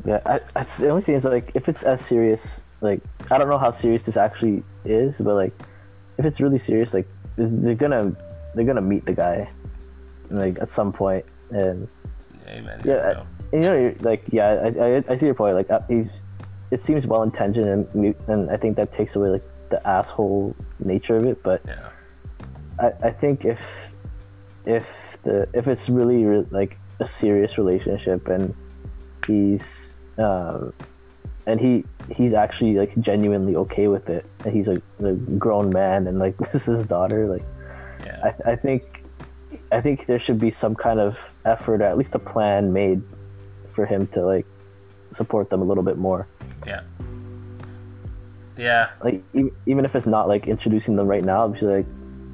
Yeah, 0.04 0.20
I, 0.26 0.40
I, 0.56 0.64
the 0.78 0.90
only 0.90 1.02
thing 1.02 1.16
is 1.16 1.26
like 1.26 1.52
if 1.56 1.68
it's 1.70 1.84
as 1.84 2.04
serious, 2.04 2.62
like 2.82 3.02
I 3.32 3.38
don't 3.38 3.50
know 3.50 3.58
how 3.58 3.72
serious 3.72 4.04
this 4.04 4.18
actually 4.18 4.64
is, 4.84 5.18
but 5.20 5.34
like 5.36 5.54
if 6.18 6.26
it's 6.26 6.40
really 6.40 6.60
serious, 6.60 6.94
like 6.94 7.08
is, 7.38 7.64
they're 7.64 7.74
gonna 7.76 8.16
they're 8.56 8.66
gonna 8.66 8.82
meet 8.82 9.06
the 9.06 9.14
guy, 9.14 9.50
like 10.30 10.60
at 10.60 10.70
some 10.70 10.92
point, 10.92 11.26
and 11.52 11.88
Amen. 12.48 12.82
yeah, 12.86 12.96
know. 12.96 13.28
you 13.54 13.60
know, 13.60 13.96
like 14.02 14.24
yeah, 14.32 14.48
I, 14.50 14.86
I, 14.98 15.04
I 15.10 15.16
see 15.18 15.26
your 15.26 15.36
point. 15.36 15.56
Like 15.56 15.70
uh, 15.70 15.82
he's, 15.88 16.08
it 16.72 16.82
seems 16.82 17.06
well 17.06 17.24
intentioned, 17.24 17.88
and 17.94 18.16
and 18.28 18.50
I 18.50 18.58
think 18.58 18.78
that 18.78 18.92
takes 18.94 19.16
away 19.16 19.30
like 19.30 19.44
the 19.70 19.86
asshole 19.88 20.56
nature 20.80 21.18
of 21.18 21.26
it. 21.26 21.44
But 21.44 21.62
Yeah. 21.66 21.90
I, 22.80 22.92
I 23.04 23.12
think 23.12 23.46
if 23.46 23.92
if 24.66 25.18
the 25.24 25.48
if 25.54 25.68
it's 25.68 25.90
really 25.90 26.26
re- 26.26 26.46
like 26.50 26.78
a 27.00 27.08
serious 27.08 27.58
relationship 27.58 28.28
and 28.28 28.56
he's 29.28 29.96
um 30.18 30.74
and 31.46 31.60
he 31.60 31.84
he's 32.16 32.34
actually 32.34 32.76
like 32.76 32.98
genuinely 33.00 33.56
okay 33.56 33.88
with 33.88 34.10
it 34.10 34.26
and 34.44 34.54
he's 34.54 34.68
like 34.68 34.82
a 35.04 35.14
grown 35.14 35.70
man 35.70 36.08
and 36.08 36.20
like 36.20 36.38
this 36.52 36.68
is 36.68 36.78
his 36.78 36.86
daughter 36.86 37.28
like 37.28 37.44
Yeah. 38.26 38.34
I, 38.46 38.52
I 38.52 38.56
think 38.56 39.04
I 39.72 39.82
think 39.82 40.06
there 40.06 40.20
should 40.20 40.40
be 40.40 40.52
some 40.52 40.76
kind 40.76 41.00
of 41.00 41.32
effort 41.46 41.82
or 41.82 41.86
at 41.86 41.98
least 41.98 42.16
a 42.16 42.20
plan 42.20 42.72
made 42.74 43.02
for 43.74 43.86
him 43.86 44.08
to 44.08 44.22
like 44.26 44.46
support 45.14 45.50
them 45.50 45.62
a 45.62 45.66
little 45.66 45.84
bit 45.84 45.98
more 45.98 46.28
Yeah. 46.66 46.82
Yeah. 48.58 48.90
like 49.04 49.22
e- 49.34 49.52
even 49.66 49.86
if 49.86 49.96
it's 49.96 50.08
not 50.08 50.28
like 50.28 50.48
introducing 50.48 50.96
them 50.96 51.08
right 51.08 51.24
now 51.24 51.50
just 51.50 51.64
like 51.64 51.86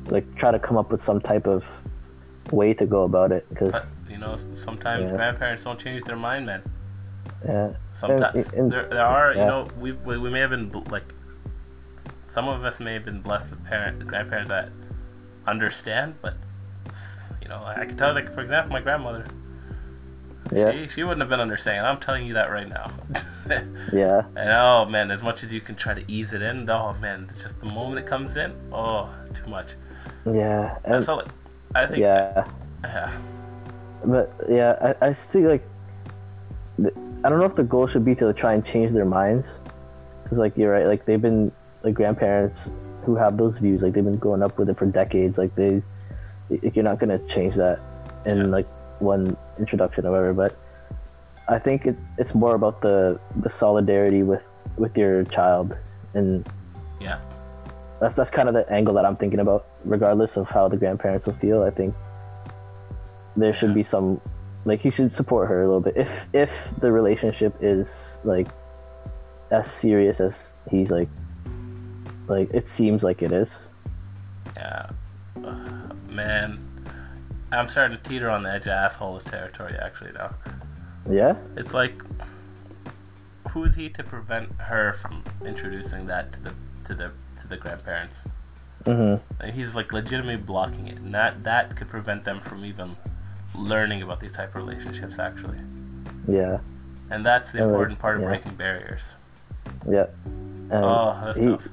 like 0.07 0.35
try 0.35 0.51
to 0.51 0.59
come 0.59 0.77
up 0.77 0.91
with 0.91 1.01
some 1.01 1.19
type 1.21 1.47
of 1.47 1.65
way 2.51 2.73
to 2.73 2.85
go 2.85 3.03
about 3.03 3.31
it 3.31 3.47
because 3.49 3.95
you 4.09 4.17
know, 4.17 4.35
sometimes 4.55 5.09
Yeah. 5.09 5.15
grandparents 5.15 5.63
don't 5.63 5.79
change 5.79 6.03
their 6.03 6.17
mind, 6.17 6.45
man. 6.45 6.61
yeah 7.45 7.69
Sometimes 7.93 8.49
And- 8.49 8.53
and- 8.59 8.71
there, 8.71 8.87
there 8.87 9.05
are, 9.05 9.31
you 9.31 9.45
know, 9.45 9.67
we, 9.79 9.93
we 9.93 10.17
we 10.17 10.29
may 10.29 10.41
have 10.41 10.49
been 10.49 10.69
like, 10.89 11.13
some 12.27 12.47
of 12.47 12.63
us 12.65 12.79
may 12.79 12.93
have 12.93 13.05
been 13.05 13.21
blessed 13.21 13.49
with 13.51 13.63
parent 13.65 14.05
grandparents 14.05 14.49
that 14.49 14.69
understand, 15.47 16.15
but 16.21 16.35
you 17.41 17.47
know, 17.47 17.57
I, 17.57 17.81
I 17.81 17.85
can 17.85 17.97
tell, 17.97 18.13
like 18.13 18.31
for 18.33 18.41
example, 18.41 18.71
my 18.71 18.81
grandmother. 18.81 19.27
Yeah. 20.51 20.71
She, 20.71 20.87
she 20.87 21.03
wouldn't 21.03 21.21
have 21.21 21.29
been 21.29 21.39
understanding. 21.39 21.85
I'm 21.85 21.99
telling 21.99 22.25
you 22.25 22.33
that 22.33 22.49
right 22.49 22.67
now. 22.67 22.91
yeah 23.93 24.23
And 24.35 24.49
oh 24.49 24.85
man, 24.89 25.11
as 25.11 25.23
much 25.23 25.43
as 25.43 25.53
you 25.53 25.61
can 25.61 25.75
try 25.75 25.93
to 25.93 26.03
ease 26.11 26.33
it 26.33 26.41
in, 26.41 26.69
oh 26.69 26.93
man, 26.99 27.29
just 27.39 27.59
the 27.59 27.67
moment 27.67 27.99
it 27.99 28.07
comes 28.07 28.35
in, 28.35 28.53
oh, 28.71 29.09
too 29.33 29.49
much. 29.49 29.75
yeah 30.25 30.77
and, 30.83 30.95
That's 30.95 31.07
all. 31.07 31.23
I 31.73 31.85
think. 31.85 31.99
yeah 31.99 32.47
Yeah. 32.83 33.17
But 34.03 34.33
yeah, 34.49 34.95
I, 35.01 35.07
I 35.07 35.11
still 35.13 35.49
like. 35.49 35.67
I 37.23 37.29
don't 37.29 37.37
know 37.37 37.45
if 37.45 37.55
the 37.55 37.63
goal 37.63 37.85
should 37.85 38.03
be 38.03 38.15
to 38.15 38.33
try 38.33 38.53
and 38.53 38.65
change 38.65 38.93
their 38.93 39.05
minds, 39.05 39.51
because 40.23 40.39
like 40.39 40.57
you're 40.57 40.71
right, 40.71 40.87
like 40.87 41.05
they've 41.05 41.21
been 41.21 41.51
like 41.83 41.93
grandparents 41.93 42.71
who 43.03 43.15
have 43.15 43.37
those 43.37 43.57
views, 43.57 43.81
like 43.81 43.93
they've 43.93 44.03
been 44.03 44.17
growing 44.17 44.43
up 44.43 44.57
with 44.57 44.69
it 44.69 44.77
for 44.77 44.85
decades. 44.85 45.37
Like 45.37 45.55
they, 45.55 45.81
like, 46.49 46.75
you're 46.75 46.83
not 46.83 46.99
gonna 46.99 47.19
change 47.27 47.55
that 47.55 47.79
in 48.25 48.51
like 48.51 48.67
one 48.99 49.35
introduction 49.59 50.05
or 50.05 50.11
whatever. 50.11 50.33
But 50.33 50.57
I 51.47 51.59
think 51.59 51.85
it, 51.85 51.97
it's 52.17 52.33
more 52.35 52.55
about 52.55 52.81
the 52.81 53.19
the 53.37 53.49
solidarity 53.49 54.23
with 54.23 54.45
with 54.77 54.97
your 54.97 55.23
child, 55.25 55.77
and 56.13 56.47
Yeah. 56.99 57.19
that's 57.99 58.15
that's 58.15 58.29
kind 58.31 58.47
of 58.47 58.53
the 58.53 58.69
angle 58.71 58.93
that 58.95 59.05
I'm 59.05 59.15
thinking 59.15 59.39
about. 59.39 59.65
Regardless 59.83 60.37
of 60.37 60.49
how 60.49 60.67
the 60.67 60.77
grandparents 60.77 61.25
will 61.25 61.33
feel, 61.35 61.63
I 61.63 61.71
think 61.71 61.95
there 63.35 63.53
should 63.53 63.73
be 63.73 63.83
some 63.83 64.21
like 64.65 64.85
you 64.85 64.91
should 64.91 65.13
support 65.13 65.49
her 65.49 65.63
a 65.63 65.65
little 65.65 65.81
bit 65.81 65.97
if 65.97 66.27
if 66.33 66.69
the 66.79 66.91
relationship 66.91 67.55
is 67.61 68.19
like 68.23 68.47
as 69.49 69.69
serious 69.69 70.21
as 70.21 70.53
he's 70.69 70.91
like 70.91 71.09
like 72.31 72.53
it 72.53 72.67
seems 72.67 73.03
like 73.03 73.21
it 73.21 73.31
is. 73.31 73.57
Yeah. 74.55 74.89
Ugh, 75.43 75.95
man, 76.09 76.59
I'm 77.51 77.67
starting 77.67 77.97
to 77.97 78.03
teeter 78.03 78.29
on 78.29 78.43
the 78.43 78.51
edge 78.51 78.63
of 78.63 78.73
asshole 78.73 79.19
territory 79.19 79.75
actually 79.79 80.13
now. 80.13 80.35
Yeah. 81.09 81.35
It's 81.55 81.73
like, 81.73 82.01
who 83.49 83.65
is 83.65 83.75
he 83.75 83.89
to 83.89 84.03
prevent 84.03 84.53
her 84.61 84.93
from 84.93 85.23
introducing 85.45 86.07
that 86.07 86.31
to 86.33 86.41
the 86.41 86.53
to 86.85 86.95
the 86.95 87.11
to 87.41 87.47
the 87.47 87.57
grandparents? 87.57 88.25
Mm-hmm. 88.85 89.43
And 89.43 89.53
he's 89.53 89.75
like 89.75 89.93
legitimately 89.93 90.37
blocking 90.37 90.87
it, 90.87 90.97
and 90.97 91.13
that 91.13 91.43
that 91.43 91.75
could 91.75 91.89
prevent 91.89 92.23
them 92.23 92.39
from 92.39 92.65
even 92.65 92.95
learning 93.53 94.01
about 94.01 94.21
these 94.21 94.33
type 94.33 94.49
of 94.49 94.55
relationships 94.55 95.19
actually. 95.19 95.59
Yeah. 96.27 96.59
And 97.09 97.25
that's 97.25 97.51
the 97.51 97.61
important 97.61 97.99
part 97.99 98.15
of 98.15 98.21
yeah. 98.21 98.27
breaking 98.29 98.55
barriers. 98.55 99.15
Yeah. 99.87 100.07
Oh, 100.71 101.19
that's 101.25 101.37
he- 101.37 101.45
tough. 101.45 101.67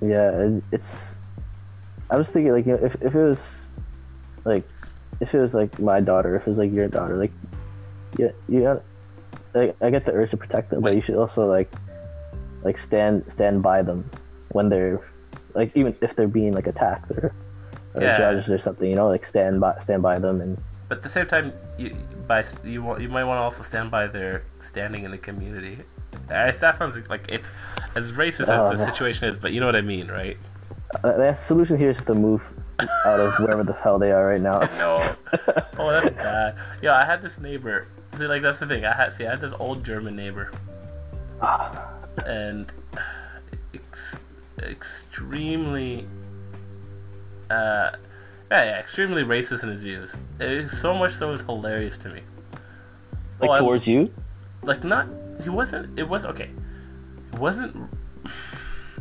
Yeah, 0.00 0.58
it's. 0.72 1.16
I 2.10 2.16
was 2.16 2.30
thinking 2.32 2.52
like 2.52 2.66
you 2.66 2.72
know, 2.72 2.84
if 2.84 2.94
if 3.02 3.14
it 3.14 3.24
was, 3.24 3.78
like, 4.44 4.68
if 5.20 5.34
it 5.34 5.40
was 5.40 5.54
like 5.54 5.78
my 5.78 6.00
daughter, 6.00 6.36
if 6.36 6.42
it 6.42 6.48
was 6.48 6.58
like 6.58 6.72
your 6.72 6.88
daughter, 6.88 7.16
like, 7.16 7.32
yeah, 8.16 8.30
you 8.48 8.62
got, 8.62 8.82
like, 9.54 9.76
I 9.82 9.90
get 9.90 10.06
the 10.06 10.12
urge 10.12 10.30
to 10.30 10.36
protect 10.36 10.70
them, 10.70 10.80
but 10.80 10.94
you 10.94 11.00
should 11.02 11.16
also 11.16 11.46
like, 11.48 11.70
like 12.62 12.78
stand 12.78 13.30
stand 13.30 13.62
by 13.62 13.82
them 13.82 14.08
when 14.52 14.68
they're, 14.68 15.00
like 15.54 15.72
even 15.74 15.94
if 16.00 16.14
they're 16.16 16.28
being 16.28 16.52
like 16.52 16.66
attacked 16.66 17.10
or, 17.10 17.32
or 17.94 18.02
Yeah. 18.02 18.16
judged 18.16 18.48
or 18.48 18.58
something, 18.58 18.88
you 18.88 18.96
know, 18.96 19.08
like 19.08 19.24
stand 19.26 19.60
by 19.60 19.78
stand 19.80 20.02
by 20.02 20.18
them 20.18 20.40
and 20.40 20.56
But 20.88 20.98
at 20.98 21.02
the 21.02 21.08
same 21.10 21.26
time, 21.26 21.52
you 21.76 21.96
by 22.26 22.44
you 22.64 22.82
want 22.82 23.02
you 23.02 23.08
might 23.08 23.24
want 23.24 23.38
to 23.38 23.42
also 23.42 23.62
stand 23.62 23.90
by 23.90 24.06
their 24.06 24.44
standing 24.60 25.04
in 25.04 25.10
the 25.10 25.18
community. 25.18 25.84
That 26.28 26.54
sounds 26.76 26.96
like 27.08 27.26
it's 27.28 27.54
as 27.94 28.12
racist 28.12 28.48
Oh, 28.48 28.70
as 28.72 28.78
the 28.78 28.84
yeah. 28.84 28.90
situation 28.90 29.28
is, 29.28 29.36
but 29.38 29.52
you 29.52 29.60
know 29.60 29.66
what 29.66 29.76
I 29.76 29.80
mean, 29.80 30.08
right? 30.08 30.36
uh, 31.04 31.16
the 31.16 31.34
solution 31.34 31.76
here 31.78 31.90
is 31.90 32.04
to 32.04 32.14
move 32.14 32.42
out 33.04 33.20
of 33.20 33.34
wherever 33.40 33.62
the 33.64 33.72
hell 33.74 33.98
they 33.98 34.12
are 34.12 34.26
right 34.26 34.40
now. 34.40 34.60
No. 34.78 34.98
oh, 35.78 35.90
that's 35.90 36.10
bad. 36.16 36.56
Yeah, 36.82 36.96
I 36.96 37.04
had 37.06 37.22
this 37.22 37.38
neighbor. 37.40 37.88
See, 38.12 38.26
like 38.26 38.42
that's 38.42 38.60
the 38.60 38.66
thing. 38.66 38.84
I 38.84 38.94
had 38.94 39.12
see, 39.12 39.26
I 39.26 39.30
had 39.30 39.40
this 39.40 39.52
old 39.58 39.84
German 39.84 40.16
neighbor, 40.16 40.50
and 42.26 42.72
ex- 43.74 44.18
extremely, 44.62 46.06
uh, 47.50 47.90
yeah, 48.50 48.64
yeah, 48.64 48.78
extremely 48.78 49.22
racist 49.24 49.62
in 49.62 49.70
his 49.70 49.82
views. 49.82 50.16
It 50.40 50.68
so 50.70 50.94
much 50.94 51.12
so 51.12 51.28
it 51.28 51.32
was 51.32 51.42
hilarious 51.42 51.98
to 51.98 52.08
me. 52.08 52.20
Like 53.40 53.50
Oh, 53.50 53.52
I- 53.52 53.58
towards 53.58 53.86
you? 53.86 54.12
like 54.62 54.82
not 54.84 55.06
he 55.42 55.48
wasn't 55.48 55.98
it 55.98 56.08
was 56.08 56.24
okay. 56.26 56.50
It 57.32 57.38
wasn't 57.38 57.90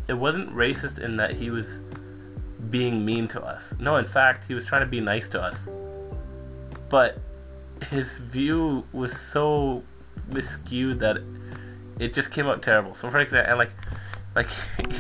it 0.07 0.13
wasn't 0.13 0.53
racist 0.55 0.99
in 0.99 1.17
that 1.17 1.35
he 1.35 1.49
was 1.49 1.81
being 2.69 3.05
mean 3.05 3.27
to 3.29 3.43
us. 3.43 3.75
No 3.79 3.95
in 3.95 4.05
fact 4.05 4.45
he 4.45 4.53
was 4.53 4.65
trying 4.65 4.81
to 4.81 4.87
be 4.87 4.99
nice 4.99 5.27
to 5.29 5.41
us. 5.41 5.69
But 6.89 7.19
his 7.89 8.17
view 8.19 8.85
was 8.91 9.17
so 9.17 9.83
miscued 10.29 10.99
that 10.99 11.17
it 11.99 12.13
just 12.13 12.31
came 12.31 12.47
out 12.47 12.61
terrible. 12.61 12.93
So 12.93 13.09
for 13.09 13.19
example 13.19 13.49
and 13.49 13.59
like 13.59 13.71
like 14.35 14.49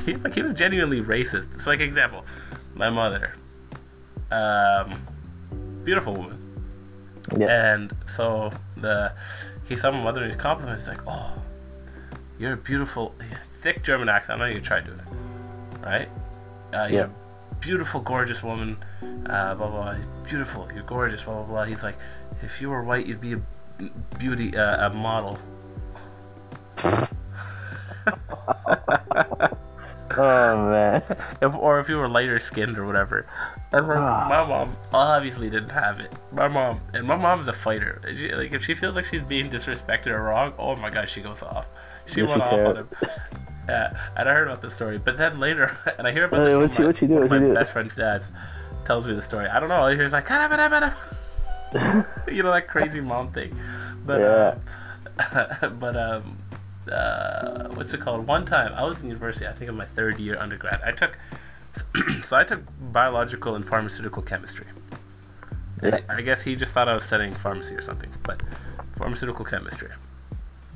he, 0.05 0.15
like 0.23 0.35
he 0.35 0.41
was 0.41 0.53
genuinely 0.53 1.01
racist. 1.01 1.59
So 1.59 1.71
like 1.71 1.79
example 1.79 2.25
my 2.73 2.89
mother. 2.89 3.35
Um 4.31 5.01
beautiful 5.83 6.13
woman. 6.13 6.43
And 7.49 7.93
so 8.05 8.51
the 8.75 9.13
he 9.67 9.75
saw 9.75 9.91
my 9.91 10.03
mother 10.03 10.23
and 10.23 10.31
he 10.31 10.37
complimented. 10.37 10.79
He's 10.79 10.87
like, 10.87 11.01
"Oh, 11.07 11.41
you're 12.39 12.53
a 12.53 12.57
beautiful, 12.57 13.13
thick 13.51 13.83
German 13.83 14.09
accent. 14.09 14.41
I 14.41 14.47
know 14.47 14.53
you 14.55 14.61
tried 14.61 14.85
doing 14.85 14.99
it, 14.99 15.85
right? 15.85 16.09
Uh, 16.73 16.87
you're 16.89 17.05
a 17.05 17.11
beautiful, 17.59 18.01
gorgeous 18.01 18.43
woman. 18.43 18.77
Uh, 19.01 19.55
blah 19.55 19.69
blah. 19.69 19.93
blah. 19.93 19.95
Beautiful. 20.23 20.69
You're 20.73 20.83
gorgeous. 20.83 21.23
Blah 21.23 21.35
blah 21.35 21.43
blah." 21.43 21.63
He's 21.65 21.83
like, 21.83 21.97
"If 22.41 22.61
you 22.61 22.69
were 22.69 22.83
white, 22.83 23.05
you'd 23.05 23.21
be 23.21 23.33
a 23.33 23.41
beauty, 24.17 24.55
uh, 24.55 24.87
a 24.87 24.93
model." 24.93 25.37
Oh 30.19 30.69
man. 30.71 31.03
if, 31.41 31.55
or 31.55 31.79
if 31.79 31.89
you 31.89 31.97
were 31.97 32.07
lighter 32.09 32.39
skinned 32.39 32.77
or 32.77 32.85
whatever. 32.85 33.27
And 33.71 33.87
like, 33.87 33.97
my 33.97 34.45
mom 34.45 34.75
obviously 34.93 35.49
didn't 35.49 35.69
have 35.71 35.99
it. 35.99 36.11
My 36.31 36.47
mom 36.47 36.81
and 36.93 37.05
my 37.07 37.15
mom's 37.15 37.47
a 37.47 37.53
fighter. 37.53 38.01
She, 38.15 38.31
like 38.33 38.51
if 38.51 38.63
she 38.63 38.73
feels 38.75 38.95
like 38.95 39.05
she's 39.05 39.21
being 39.21 39.49
disrespected 39.49 40.07
or 40.07 40.21
wrong, 40.23 40.53
oh 40.57 40.75
my 40.75 40.89
god, 40.89 41.07
she 41.09 41.21
goes 41.21 41.43
off. 41.43 41.67
She 42.05 42.21
Does 42.21 42.29
went 42.29 42.41
she 42.41 42.43
off 42.45 42.49
care? 42.51 42.67
on 42.67 42.75
him. 42.77 42.89
Yeah, 43.69 44.09
and 44.15 44.29
I 44.29 44.33
heard 44.33 44.47
about 44.47 44.61
the 44.61 44.69
story, 44.69 44.97
but 44.97 45.17
then 45.17 45.39
later, 45.39 45.77
and 45.97 46.07
I 46.07 46.11
hear 46.11 46.25
about 46.25 46.39
Hey, 46.39 46.45
this 46.45 46.53
from 46.53 46.61
you- 46.61 46.67
my, 46.79 46.85
what'd 46.87 47.01
you 47.01 47.07
do? 47.09 47.13
What'd 47.15 47.31
you 47.31 47.39
my 47.39 47.47
do? 47.47 47.53
best 47.53 47.71
friend's 47.73 47.95
dad 47.95 48.23
Tells 48.85 49.05
me 49.07 49.13
the 49.13 49.21
story. 49.21 49.47
I 49.49 49.59
don't 49.59 49.67
know. 49.69 49.87
He 49.87 49.97
was 50.01 50.13
like, 50.13 50.29
you 52.31 52.43
know 52.43 52.51
that 52.53 52.65
crazy 52.69 53.01
mom 53.01 53.31
thing. 53.33 53.53
But 54.05 54.21
Yeah. 54.21 54.55
um, 55.61 55.77
but 55.79 55.97
um, 55.97 56.37
uh, 56.89 57.69
what's 57.69 57.93
it 57.93 58.01
called? 58.01 58.27
One 58.27 58.45
time 58.45 58.73
I 58.73 58.83
was 58.83 59.01
in 59.01 59.09
university. 59.09 59.47
I 59.47 59.51
think 59.51 59.69
in 59.69 59.75
my 59.75 59.85
third 59.85 60.19
year 60.19 60.37
undergrad. 60.39 60.81
I 60.83 60.91
took 60.91 61.17
so 62.23 62.37
I 62.37 62.43
took 62.43 62.63
biological 62.79 63.55
and 63.55 63.65
pharmaceutical 63.67 64.21
chemistry. 64.23 64.67
Yeah. 65.81 65.99
I 66.09 66.21
guess 66.21 66.41
he 66.43 66.55
just 66.55 66.73
thought 66.73 66.87
I 66.89 66.95
was 66.95 67.03
studying 67.03 67.35
pharmacy 67.35 67.75
or 67.75 67.81
something, 67.81 68.09
but 68.23 68.41
pharmaceutical 68.97 69.45
chemistry. 69.45 69.89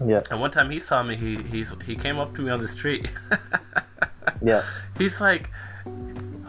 Yeah. 0.05 0.21
And 0.29 0.39
one 0.39 0.51
time 0.51 0.69
he 0.69 0.79
saw 0.79 1.01
me. 1.03 1.15
He 1.15 1.41
he's 1.43 1.75
he 1.85 1.95
came 1.95 2.19
up 2.19 2.35
to 2.35 2.41
me 2.41 2.51
on 2.51 2.59
the 2.61 2.67
street. 2.67 3.09
Yeah. 4.43 4.63
He's 4.97 5.21
like, 5.21 5.49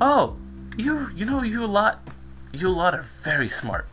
"Oh, 0.01 0.37
you 0.77 1.11
you 1.15 1.25
know 1.25 1.43
you 1.43 1.65
a 1.65 1.67
lot, 1.67 2.01
you 2.53 2.69
a 2.69 2.71
lot 2.71 2.95
are 2.95 3.03
very 3.03 3.49
smart." 3.49 3.87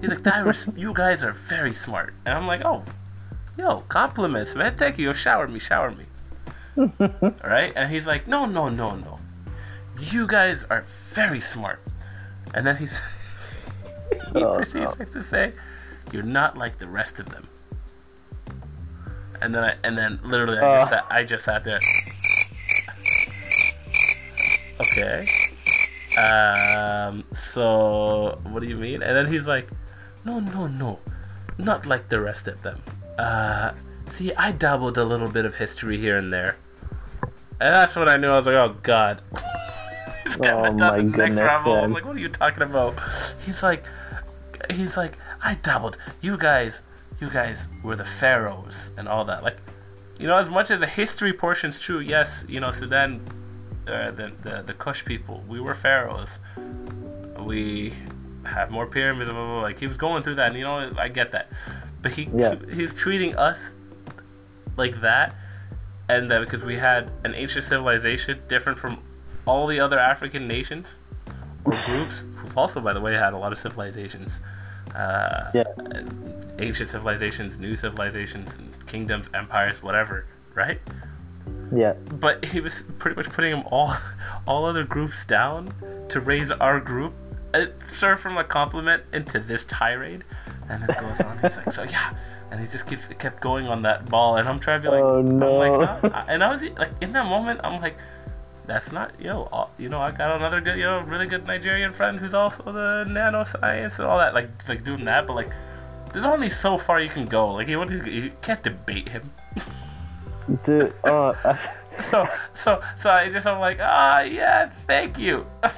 He's 0.00 0.10
like, 0.10 0.22
that 0.24 0.44
res- 0.44 0.68
you 0.76 0.92
guys 0.92 1.22
are 1.22 1.32
very 1.32 1.72
smart. 1.74 2.14
And 2.24 2.34
I'm 2.34 2.46
like, 2.46 2.62
oh, 2.64 2.82
yo, 3.56 3.80
compliments, 3.88 4.54
man. 4.54 4.74
Thank 4.74 4.98
you. 4.98 5.12
Shower 5.14 5.46
me, 5.48 5.58
shower 5.58 5.90
me. 5.90 6.04
right? 7.44 7.72
And 7.76 7.90
he's 7.90 8.06
like, 8.06 8.26
no, 8.26 8.46
no, 8.46 8.68
no, 8.68 8.96
no. 8.96 9.18
You 9.98 10.26
guys 10.26 10.64
are 10.64 10.82
very 11.10 11.40
smart. 11.40 11.80
And 12.54 12.66
then 12.66 12.76
he's 12.76 12.98
he 14.32 14.42
Oh, 14.42 14.54
proceeds 14.54 14.98
no. 14.98 15.04
to 15.04 15.22
say, 15.22 15.52
you're 16.12 16.22
not 16.22 16.56
like 16.56 16.78
the 16.78 16.86
rest 16.88 17.20
of 17.20 17.28
them. 17.28 17.48
And 19.40 19.54
then 19.54 19.64
I 19.64 19.74
and 19.84 19.98
then 19.98 20.20
literally 20.24 20.58
I 20.58 20.78
just 20.78 20.92
Oh. 20.92 20.96
sat 20.96 21.06
I 21.10 21.24
just 21.24 21.44
sat 21.44 21.64
there. 21.64 21.80
Okay. 24.80 25.28
Um 26.16 27.24
so 27.32 28.38
what 28.44 28.60
do 28.60 28.68
you 28.68 28.76
mean? 28.76 29.02
And 29.02 29.16
then 29.16 29.26
he's 29.26 29.46
like, 29.48 29.68
No, 30.24 30.40
no, 30.40 30.66
no. 30.66 31.00
Not 31.58 31.86
like 31.86 32.08
the 32.08 32.20
rest 32.20 32.48
of 32.48 32.62
them. 32.62 32.82
Uh 33.18 33.72
see 34.08 34.32
I 34.34 34.52
dabbled 34.52 34.98
a 34.98 35.04
little 35.04 35.28
bit 35.28 35.44
of 35.44 35.56
history 35.56 35.98
here 35.98 36.16
and 36.16 36.32
there. 36.32 36.56
And 37.60 37.72
that's 37.74 37.94
when 37.94 38.08
I 38.08 38.16
knew 38.16 38.28
I 38.28 38.36
was 38.36 38.46
like, 38.46 38.54
Oh 38.54 38.76
god. 38.82 39.22
He's 40.24 40.36
got 40.36 40.54
Oh 40.54 40.72
my 40.72 40.96
next 40.96 41.12
goodness, 41.16 41.38
rabbit 41.38 41.62
hole. 41.62 41.76
I'm 41.76 41.92
like, 41.92 42.04
what 42.04 42.16
are 42.16 42.20
you 42.20 42.28
talking 42.28 42.62
about? 42.62 42.94
He's 43.44 43.62
like 43.62 43.84
he's 44.70 44.96
like, 44.96 45.18
I 45.42 45.54
dabbled. 45.56 45.96
You 46.20 46.38
guys 46.38 46.82
you 47.20 47.30
guys 47.30 47.68
were 47.82 47.96
the 47.96 48.04
pharaohs 48.04 48.92
and 48.96 49.08
all 49.08 49.24
that. 49.24 49.42
Like 49.42 49.58
you 50.18 50.26
know, 50.26 50.38
as 50.38 50.48
much 50.50 50.70
as 50.70 50.80
the 50.80 50.86
history 50.86 51.32
portion's 51.32 51.80
true, 51.80 51.98
yes, 51.98 52.44
you 52.48 52.60
know, 52.60 52.70
Sudan, 52.70 53.20
uh, 53.88 54.10
the, 54.12 54.32
the 54.42 54.62
the 54.66 54.72
Kush 54.74 55.04
people, 55.04 55.42
we 55.48 55.60
were 55.60 55.74
pharaohs. 55.74 56.38
We 57.38 57.92
have 58.44 58.70
more 58.70 58.86
pyramids, 58.86 59.30
blah, 59.30 59.38
blah, 59.38 59.54
blah. 59.54 59.62
like 59.62 59.80
he 59.80 59.86
was 59.86 59.96
going 59.96 60.22
through 60.22 60.36
that, 60.36 60.48
and 60.48 60.56
you 60.56 60.62
know, 60.64 60.92
I 60.96 61.08
get 61.08 61.32
that, 61.32 61.50
but 62.02 62.12
he 62.12 62.28
Yeah. 62.34 62.56
he's 62.72 62.92
treating 62.94 63.36
us 63.36 63.74
like 64.76 65.00
that, 65.00 65.34
and 66.08 66.30
that 66.30 66.40
because 66.40 66.64
we 66.64 66.76
had 66.78 67.10
an 67.24 67.34
ancient 67.34 67.64
civilization 67.64 68.40
different 68.48 68.78
from 68.78 68.98
all 69.46 69.66
the 69.66 69.80
other 69.80 69.98
African 69.98 70.46
nations 70.46 70.98
or 71.64 71.72
groups, 71.86 72.26
who've 72.36 72.56
also, 72.58 72.80
by 72.80 72.92
the 72.92 73.00
way, 73.00 73.14
had 73.14 73.32
a 73.32 73.38
lot 73.38 73.52
of 73.52 73.58
civilizations. 73.58 74.40
Uh, 74.94 75.50
Yeah. 75.54 75.64
ancient 76.58 76.90
civilizations, 76.90 77.58
new 77.58 77.74
civilizations, 77.76 78.58
kingdoms, 78.86 79.30
empires, 79.32 79.82
whatever, 79.82 80.26
right? 80.54 80.80
Yeah. 81.74 81.94
But 81.94 82.44
he 82.46 82.60
was 82.60 82.82
pretty 82.98 83.16
much 83.16 83.30
putting 83.30 83.52
them 83.52 83.64
all, 83.70 83.94
all 84.46 84.64
other 84.66 84.84
groups 84.84 85.24
down 85.24 85.72
to 86.08 86.20
raise 86.20 86.50
our 86.50 86.78
group. 86.80 87.14
It 87.54 87.80
served 87.88 88.20
from 88.20 88.36
a 88.36 88.44
compliment 88.44 89.04
into 89.12 89.38
this 89.38 89.64
tirade, 89.64 90.24
and 90.68 90.82
then 90.82 90.96
goes 91.00 91.20
on. 91.20 91.38
He's 91.38 91.56
like, 91.56 91.72
so 91.72 91.82
yeah, 91.84 92.14
and 92.50 92.60
he 92.60 92.66
just 92.66 92.86
keeps 92.86 93.08
kept 93.08 93.40
going 93.40 93.66
on 93.68 93.82
that 93.82 94.08
ball, 94.08 94.36
and 94.36 94.48
I'm 94.48 94.58
trying 94.58 94.82
to 94.82 94.90
be 94.90 94.94
like, 94.96 95.04
Oh, 95.04 95.18
I'm 95.20 95.38
no. 95.38 95.52
like, 95.54 96.02
nah. 96.02 96.24
and 96.28 96.42
I 96.44 96.50
was 96.50 96.62
like, 96.62 96.90
in 97.00 97.12
that 97.12 97.26
moment, 97.26 97.60
I'm 97.64 97.80
like, 97.80 97.96
that's 98.66 98.92
not 98.92 99.12
yo, 99.20 99.48
all, 99.52 99.70
you 99.78 99.88
know, 99.88 100.00
I 100.00 100.10
got 100.12 100.36
another 100.36 100.60
good, 100.60 100.76
you 100.76 100.84
know, 100.84 101.00
really 101.00 101.26
good 101.26 101.46
Nigerian 101.46 101.92
friend 101.92 102.18
who's 102.20 102.34
also 102.34 102.62
the 102.64 103.04
nanoscience 103.08 103.98
and 103.98 104.06
all 104.08 104.18
that, 104.18 104.34
like 104.34 104.48
like 104.68 104.84
doing 104.84 105.04
that, 105.06 105.26
but 105.26 105.34
like. 105.34 105.50
There's 106.12 106.26
only 106.26 106.50
so 106.50 106.76
far 106.76 107.00
you 107.00 107.08
can 107.08 107.24
go. 107.24 107.52
Like 107.54 107.68
you, 107.68 107.82
you 108.04 108.32
can't 108.42 108.62
debate 108.62 109.08
him. 109.08 109.32
Dude, 110.64 110.92
oh, 111.04 111.34
I, 111.44 111.58
so 112.02 112.28
so 112.52 112.82
so 112.96 113.10
I 113.10 113.30
just 113.30 113.46
I'm 113.46 113.58
like 113.60 113.78
ah 113.80 114.20
yeah 114.20 114.68
thank 114.86 115.18
you. 115.18 115.46
like 115.62 115.72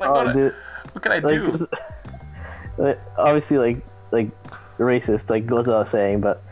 oh, 0.00 0.24
what, 0.24 0.32
dude. 0.32 0.54
what 0.92 1.02
can 1.02 1.12
I 1.12 1.18
Like, 1.20 1.28
do? 1.28 1.68
Obviously, 3.18 3.58
like, 3.58 3.84
like 4.10 4.30
racist, 4.78 5.30
like 5.30 5.46
goes 5.46 5.66
without 5.66 5.88
saying, 5.88 6.20
but 6.20 6.42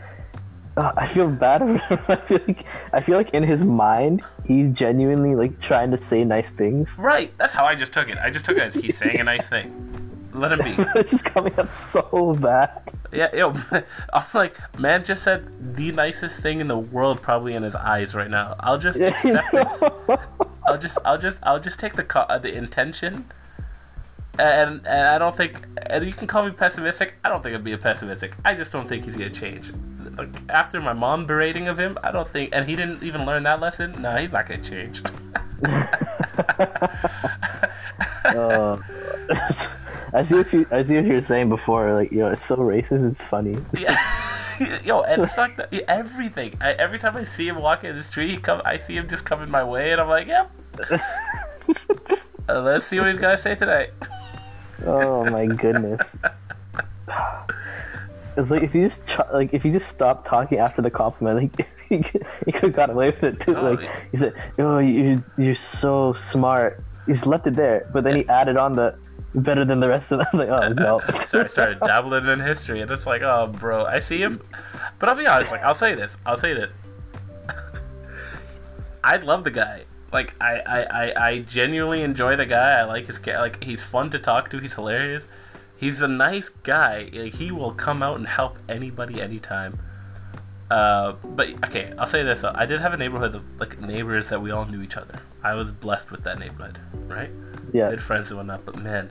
uh, 0.77 0.93
I 0.95 1.07
feel 1.07 1.29
bad. 1.29 1.61
I 2.07 2.15
feel 2.15 2.39
like 2.47 2.65
I 2.93 3.01
feel 3.01 3.17
like 3.17 3.31
in 3.31 3.43
his 3.43 3.63
mind, 3.63 4.23
he's 4.45 4.69
genuinely 4.69 5.35
like 5.35 5.59
trying 5.59 5.91
to 5.91 5.97
say 5.97 6.23
nice 6.23 6.51
things. 6.51 6.97
Right, 6.97 7.35
that's 7.37 7.53
how 7.53 7.65
I 7.65 7.75
just 7.75 7.93
took 7.93 8.09
it. 8.09 8.17
I 8.17 8.29
just 8.29 8.45
took 8.45 8.57
it 8.57 8.63
as 8.63 8.75
he's 8.75 8.97
saying 8.97 9.19
a 9.19 9.23
nice 9.23 9.49
thing. 9.49 10.29
Let 10.33 10.53
him 10.53 10.59
be. 10.63 10.75
it's 10.95 11.11
just 11.11 11.25
coming 11.25 11.53
out 11.57 11.69
so 11.69 12.33
bad. 12.39 12.81
Yeah, 13.11 13.35
yo, 13.35 13.53
I'm 14.13 14.23
like, 14.33 14.79
man 14.79 15.03
just 15.03 15.23
said 15.23 15.75
the 15.75 15.91
nicest 15.91 16.39
thing 16.39 16.61
in 16.61 16.67
the 16.67 16.77
world, 16.77 17.21
probably 17.21 17.55
in 17.55 17.63
his 17.63 17.75
eyes 17.75 18.13
right 18.13 18.29
now. 18.29 18.55
I'll 18.59 18.77
just 18.77 19.01
accept 19.01 19.51
this. 19.51 19.83
I'll 20.65 20.77
just, 20.77 20.99
I'll 21.03 21.17
just, 21.17 21.39
I'll 21.41 21.59
just 21.59 21.79
take 21.79 21.95
the 21.95 22.03
co- 22.03 22.27
uh, 22.29 22.37
the 22.37 22.55
intention, 22.55 23.25
and 24.39 24.87
and 24.87 25.07
I 25.07 25.17
don't 25.17 25.35
think, 25.35 25.65
and 25.85 26.05
you 26.05 26.13
can 26.13 26.27
call 26.27 26.45
me 26.45 26.51
pessimistic. 26.51 27.15
I 27.23 27.29
don't 27.29 27.43
think 27.43 27.55
I'd 27.55 27.63
be 27.63 27.73
a 27.73 27.77
pessimistic. 27.77 28.35
I 28.43 28.55
just 28.55 28.71
don't 28.71 28.87
think 28.87 29.05
he's 29.05 29.15
gonna 29.15 29.29
change. 29.29 29.71
Like 30.17 30.29
after 30.49 30.81
my 30.81 30.93
mom 30.93 31.25
berating 31.25 31.67
of 31.67 31.79
him, 31.79 31.97
I 32.03 32.11
don't 32.11 32.27
think, 32.27 32.49
and 32.53 32.69
he 32.69 32.75
didn't 32.75 33.03
even 33.03 33.25
learn 33.25 33.43
that 33.43 33.59
lesson. 33.59 34.01
No, 34.01 34.15
he's 34.15 34.33
not 34.33 34.47
gonna 34.47 34.63
change. 34.63 35.01
Uh, 38.25 38.77
I 40.13 40.23
see 40.23 40.35
what 40.35 40.53
you 40.53 40.67
I 40.71 40.83
see 40.83 40.95
what 40.95 41.05
you 41.05 41.13
were 41.13 41.21
saying 41.21 41.49
before. 41.49 41.93
Like, 41.93 42.11
yo, 42.11 42.27
it's 42.27 42.45
so 42.45 42.57
racist. 42.57 43.09
It's 43.09 43.21
funny. 43.21 43.57
Yeah. 43.77 43.97
Yo, 44.83 45.01
and 45.03 45.23
it's 45.23 45.37
like 45.37 45.55
that, 45.55 45.73
everything. 45.87 46.57
I, 46.59 46.73
every 46.73 46.99
time 46.99 47.15
I 47.15 47.23
see 47.23 47.47
him 47.47 47.61
walking 47.61 47.91
in 47.91 47.95
the 47.95 48.03
street, 48.03 48.29
he 48.29 48.37
come. 48.37 48.61
I 48.65 48.75
see 48.75 48.95
him 48.97 49.07
just 49.07 49.23
coming 49.23 49.49
my 49.49 49.63
way, 49.63 49.91
and 49.93 50.01
I'm 50.01 50.09
like, 50.09 50.27
yep. 50.27 50.51
Uh, 52.49 52.61
let's 52.61 52.85
see 52.85 52.99
what 52.99 53.07
he's 53.07 53.17
gonna 53.17 53.37
say 53.37 53.55
tonight. 53.55 53.91
Oh 54.85 55.29
my 55.29 55.45
goodness. 55.45 56.01
It's 58.37 58.49
like 58.49 58.63
if 58.63 58.73
you 58.73 58.87
just 58.87 59.01
like 59.33 59.53
if 59.53 59.65
you 59.65 59.73
just 59.73 59.89
stop 59.89 60.25
talking 60.25 60.59
after 60.59 60.81
the 60.81 60.91
compliment, 60.91 61.57
like 61.57 61.67
you 61.89 62.03
could, 62.03 62.25
have 62.63 62.73
got 62.73 62.89
away 62.89 63.07
with 63.07 63.23
it 63.23 63.39
too. 63.39 63.55
Oh, 63.55 63.71
like 63.71 63.89
he 64.11 64.17
said, 64.17 64.33
"Oh, 64.57 64.79
you 64.79 65.23
you're 65.37 65.55
so 65.55 66.13
smart." 66.13 66.81
He's 67.05 67.25
left 67.25 67.47
it 67.47 67.55
there, 67.55 67.89
but 67.91 68.03
then 68.03 68.15
he 68.15 68.29
added 68.29 68.55
on 68.55 68.75
the 68.75 68.95
better 69.35 69.65
than 69.65 69.79
the 69.79 69.87
rest 69.89 70.11
of 70.11 70.19
them. 70.19 70.27
Like, 70.33 70.49
oh 70.49 70.69
no. 70.69 71.01
so 71.25 71.41
I 71.41 71.47
started 71.47 71.79
dabbling 71.79 72.27
in 72.27 72.39
history, 72.39 72.81
and 72.81 72.89
it's 72.91 73.05
like, 73.05 73.21
oh, 73.23 73.47
bro, 73.47 73.85
I 73.85 73.99
see 73.99 74.21
him. 74.21 74.41
But 74.99 75.09
I'll 75.09 75.15
be 75.15 75.27
honest, 75.27 75.51
like, 75.51 75.63
I'll 75.63 75.73
say 75.73 75.95
this, 75.95 76.17
I'll 76.25 76.37
say 76.37 76.53
this. 76.53 76.73
I 79.03 79.17
love 79.17 79.43
the 79.43 79.51
guy. 79.51 79.85
Like, 80.11 80.33
I, 80.41 80.59
I, 80.59 80.81
I, 80.81 81.27
I 81.29 81.39
genuinely 81.39 82.01
enjoy 82.01 82.35
the 82.35 82.45
guy. 82.45 82.79
I 82.79 82.83
like 82.83 83.07
his 83.07 83.25
like 83.25 83.63
he's 83.63 83.83
fun 83.83 84.09
to 84.11 84.19
talk 84.19 84.49
to. 84.49 84.59
He's 84.59 84.73
hilarious. 84.73 85.29
He's 85.75 86.01
a 86.01 86.07
nice 86.07 86.49
guy. 86.49 87.09
Like, 87.13 87.35
he 87.35 87.51
will 87.51 87.73
come 87.73 88.03
out 88.03 88.17
and 88.17 88.27
help 88.27 88.59
anybody 88.67 89.21
anytime. 89.21 89.79
Uh, 90.69 91.13
but 91.23 91.49
okay, 91.65 91.93
I'll 91.97 92.05
say 92.05 92.23
this. 92.23 92.43
I 92.43 92.65
did 92.65 92.79
have 92.81 92.93
a 92.93 92.97
neighborhood 92.97 93.33
of 93.33 93.59
like 93.59 93.81
neighbors 93.81 94.29
that 94.29 94.41
we 94.41 94.51
all 94.51 94.65
knew 94.65 94.81
each 94.81 94.97
other. 94.97 95.21
I 95.43 95.55
was 95.55 95.71
blessed 95.71 96.11
with 96.11 96.23
that 96.23 96.37
neighborhood, 96.37 96.79
right? 97.07 97.31
Yeah. 97.73 97.89
Good 97.89 98.01
friends 98.01 98.29
and 98.29 98.37
whatnot. 98.37 98.65
But 98.65 98.77
man, 98.77 99.09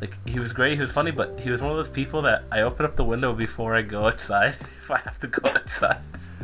like 0.00 0.18
he 0.26 0.38
was 0.38 0.52
great. 0.52 0.74
He 0.74 0.80
was 0.80 0.92
funny, 0.92 1.10
but 1.10 1.40
he 1.40 1.50
was 1.50 1.62
one 1.62 1.70
of 1.70 1.76
those 1.76 1.88
people 1.88 2.22
that 2.22 2.44
I 2.50 2.60
open 2.60 2.84
up 2.84 2.96
the 2.96 3.04
window 3.04 3.32
before 3.32 3.74
I 3.74 3.82
go 3.82 4.06
outside 4.06 4.48
if 4.78 4.90
I 4.90 4.98
have 4.98 5.18
to 5.20 5.26
go 5.26 5.48
outside. 5.48 6.00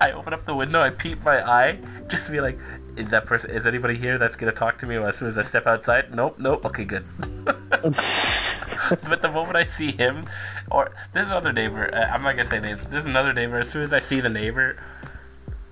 I 0.00 0.12
open 0.12 0.32
up 0.32 0.44
the 0.44 0.54
window, 0.54 0.80
I 0.80 0.90
peep 0.90 1.24
my 1.24 1.42
eye, 1.42 1.78
just 2.06 2.26
to 2.26 2.32
be 2.32 2.40
like, 2.40 2.58
is 2.96 3.10
that 3.10 3.26
person? 3.26 3.50
Is 3.50 3.66
anybody 3.66 3.96
here 3.96 4.18
that's 4.18 4.36
gonna 4.36 4.52
talk 4.52 4.78
to 4.78 4.86
me 4.86 4.96
as 4.96 5.16
soon 5.16 5.28
as 5.28 5.38
I 5.38 5.42
step 5.42 5.66
outside? 5.66 6.14
Nope, 6.14 6.38
nope. 6.38 6.64
Okay, 6.66 6.84
good. 6.84 7.04
but 7.44 9.22
the 9.22 9.30
moment 9.32 9.56
I 9.56 9.64
see 9.64 9.92
him, 9.92 10.26
or 10.70 10.92
there's 11.12 11.28
another 11.28 11.52
neighbor. 11.52 11.92
Uh, 11.94 12.12
I'm 12.12 12.22
not 12.22 12.32
gonna 12.32 12.44
say 12.44 12.60
names. 12.60 12.86
There's 12.86 13.06
another 13.06 13.32
neighbor. 13.32 13.58
As 13.58 13.70
soon 13.70 13.82
as 13.82 13.92
I 13.92 13.98
see 13.98 14.20
the 14.20 14.28
neighbor, 14.28 14.76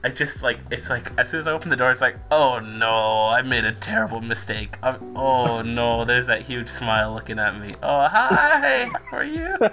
I 0.06 0.08
just 0.10 0.40
like 0.40 0.60
it's 0.70 0.88
like 0.88 1.10
as 1.18 1.30
soon 1.30 1.40
as 1.40 1.48
I 1.48 1.50
open 1.50 1.68
the 1.68 1.74
door, 1.74 1.90
it's 1.90 2.00
like, 2.00 2.14
oh 2.30 2.60
no, 2.60 3.26
I 3.26 3.42
made 3.42 3.64
a 3.64 3.72
terrible 3.72 4.20
mistake. 4.20 4.78
i 4.80 4.96
oh 5.16 5.62
no, 5.66 6.04
there's 6.04 6.28
that 6.28 6.42
huge 6.42 6.68
smile 6.68 7.12
looking 7.12 7.40
at 7.40 7.58
me. 7.58 7.74
Oh 7.82 8.06
hi, 8.06 8.88
how 9.10 9.16
are 9.16 9.24
you? 9.24 9.56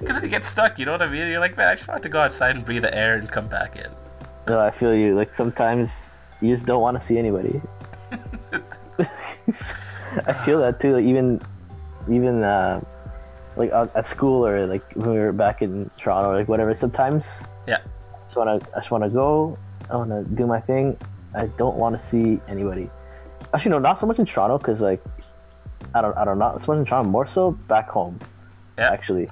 Because 0.00 0.22
you 0.22 0.28
get 0.28 0.44
stuck, 0.44 0.78
you 0.78 0.86
know 0.86 0.92
what 0.92 1.02
I 1.02 1.08
mean? 1.08 1.26
You're 1.26 1.40
like, 1.40 1.56
man, 1.56 1.68
I 1.68 1.74
just 1.74 1.88
want 1.88 2.02
to 2.02 2.08
go 2.08 2.20
outside 2.20 2.54
and 2.56 2.64
breathe 2.64 2.82
the 2.82 2.94
air 2.94 3.16
and 3.16 3.30
come 3.30 3.48
back 3.48 3.76
in. 3.76 3.90
No, 4.46 4.60
I 4.60 4.70
feel 4.70 4.94
you. 4.94 5.14
Like 5.14 5.34
sometimes 5.34 6.10
you 6.40 6.52
just 6.54 6.66
don't 6.66 6.80
want 6.80 6.98
to 7.00 7.06
see 7.06 7.18
anybody. 7.18 7.60
I 10.26 10.32
feel 10.44 10.60
that 10.60 10.80
too. 10.80 10.94
Like 10.96 11.04
even, 11.04 11.40
even 12.10 12.42
uh, 12.42 12.82
like 13.56 13.72
at 13.72 13.94
at 13.96 14.06
school 14.06 14.46
or 14.46 14.66
like 14.66 14.84
when 14.94 15.10
we 15.10 15.18
were 15.18 15.32
back 15.32 15.62
in 15.62 15.90
Toronto, 15.96 16.30
or 16.30 16.36
like 16.36 16.48
whatever. 16.48 16.74
Sometimes 16.74 17.42
Yeah. 17.66 17.78
I 18.14 18.24
just 18.24 18.36
wanna, 18.36 18.60
I 18.74 18.78
just 18.78 18.90
wanna 18.90 19.08
go. 19.08 19.58
I 19.90 19.96
wanna 19.96 20.24
do 20.24 20.46
my 20.46 20.60
thing. 20.60 20.96
I 21.34 21.46
don't 21.58 21.76
want 21.76 21.98
to 21.98 22.04
see 22.04 22.40
anybody. 22.48 22.90
Actually, 23.52 23.72
no, 23.72 23.78
not 23.78 24.00
so 24.00 24.06
much 24.06 24.18
in 24.18 24.26
Toronto 24.26 24.58
because 24.58 24.80
like, 24.80 25.02
I 25.94 26.00
don't, 26.00 26.16
I 26.16 26.24
don't 26.24 26.38
know. 26.38 26.56
So 26.58 26.72
much 26.72 26.80
in 26.80 26.84
Toronto, 26.86 27.10
more 27.10 27.26
so 27.26 27.52
back 27.52 27.88
home. 27.88 28.18
Yeah. 28.78 28.90
Actually, 28.90 29.28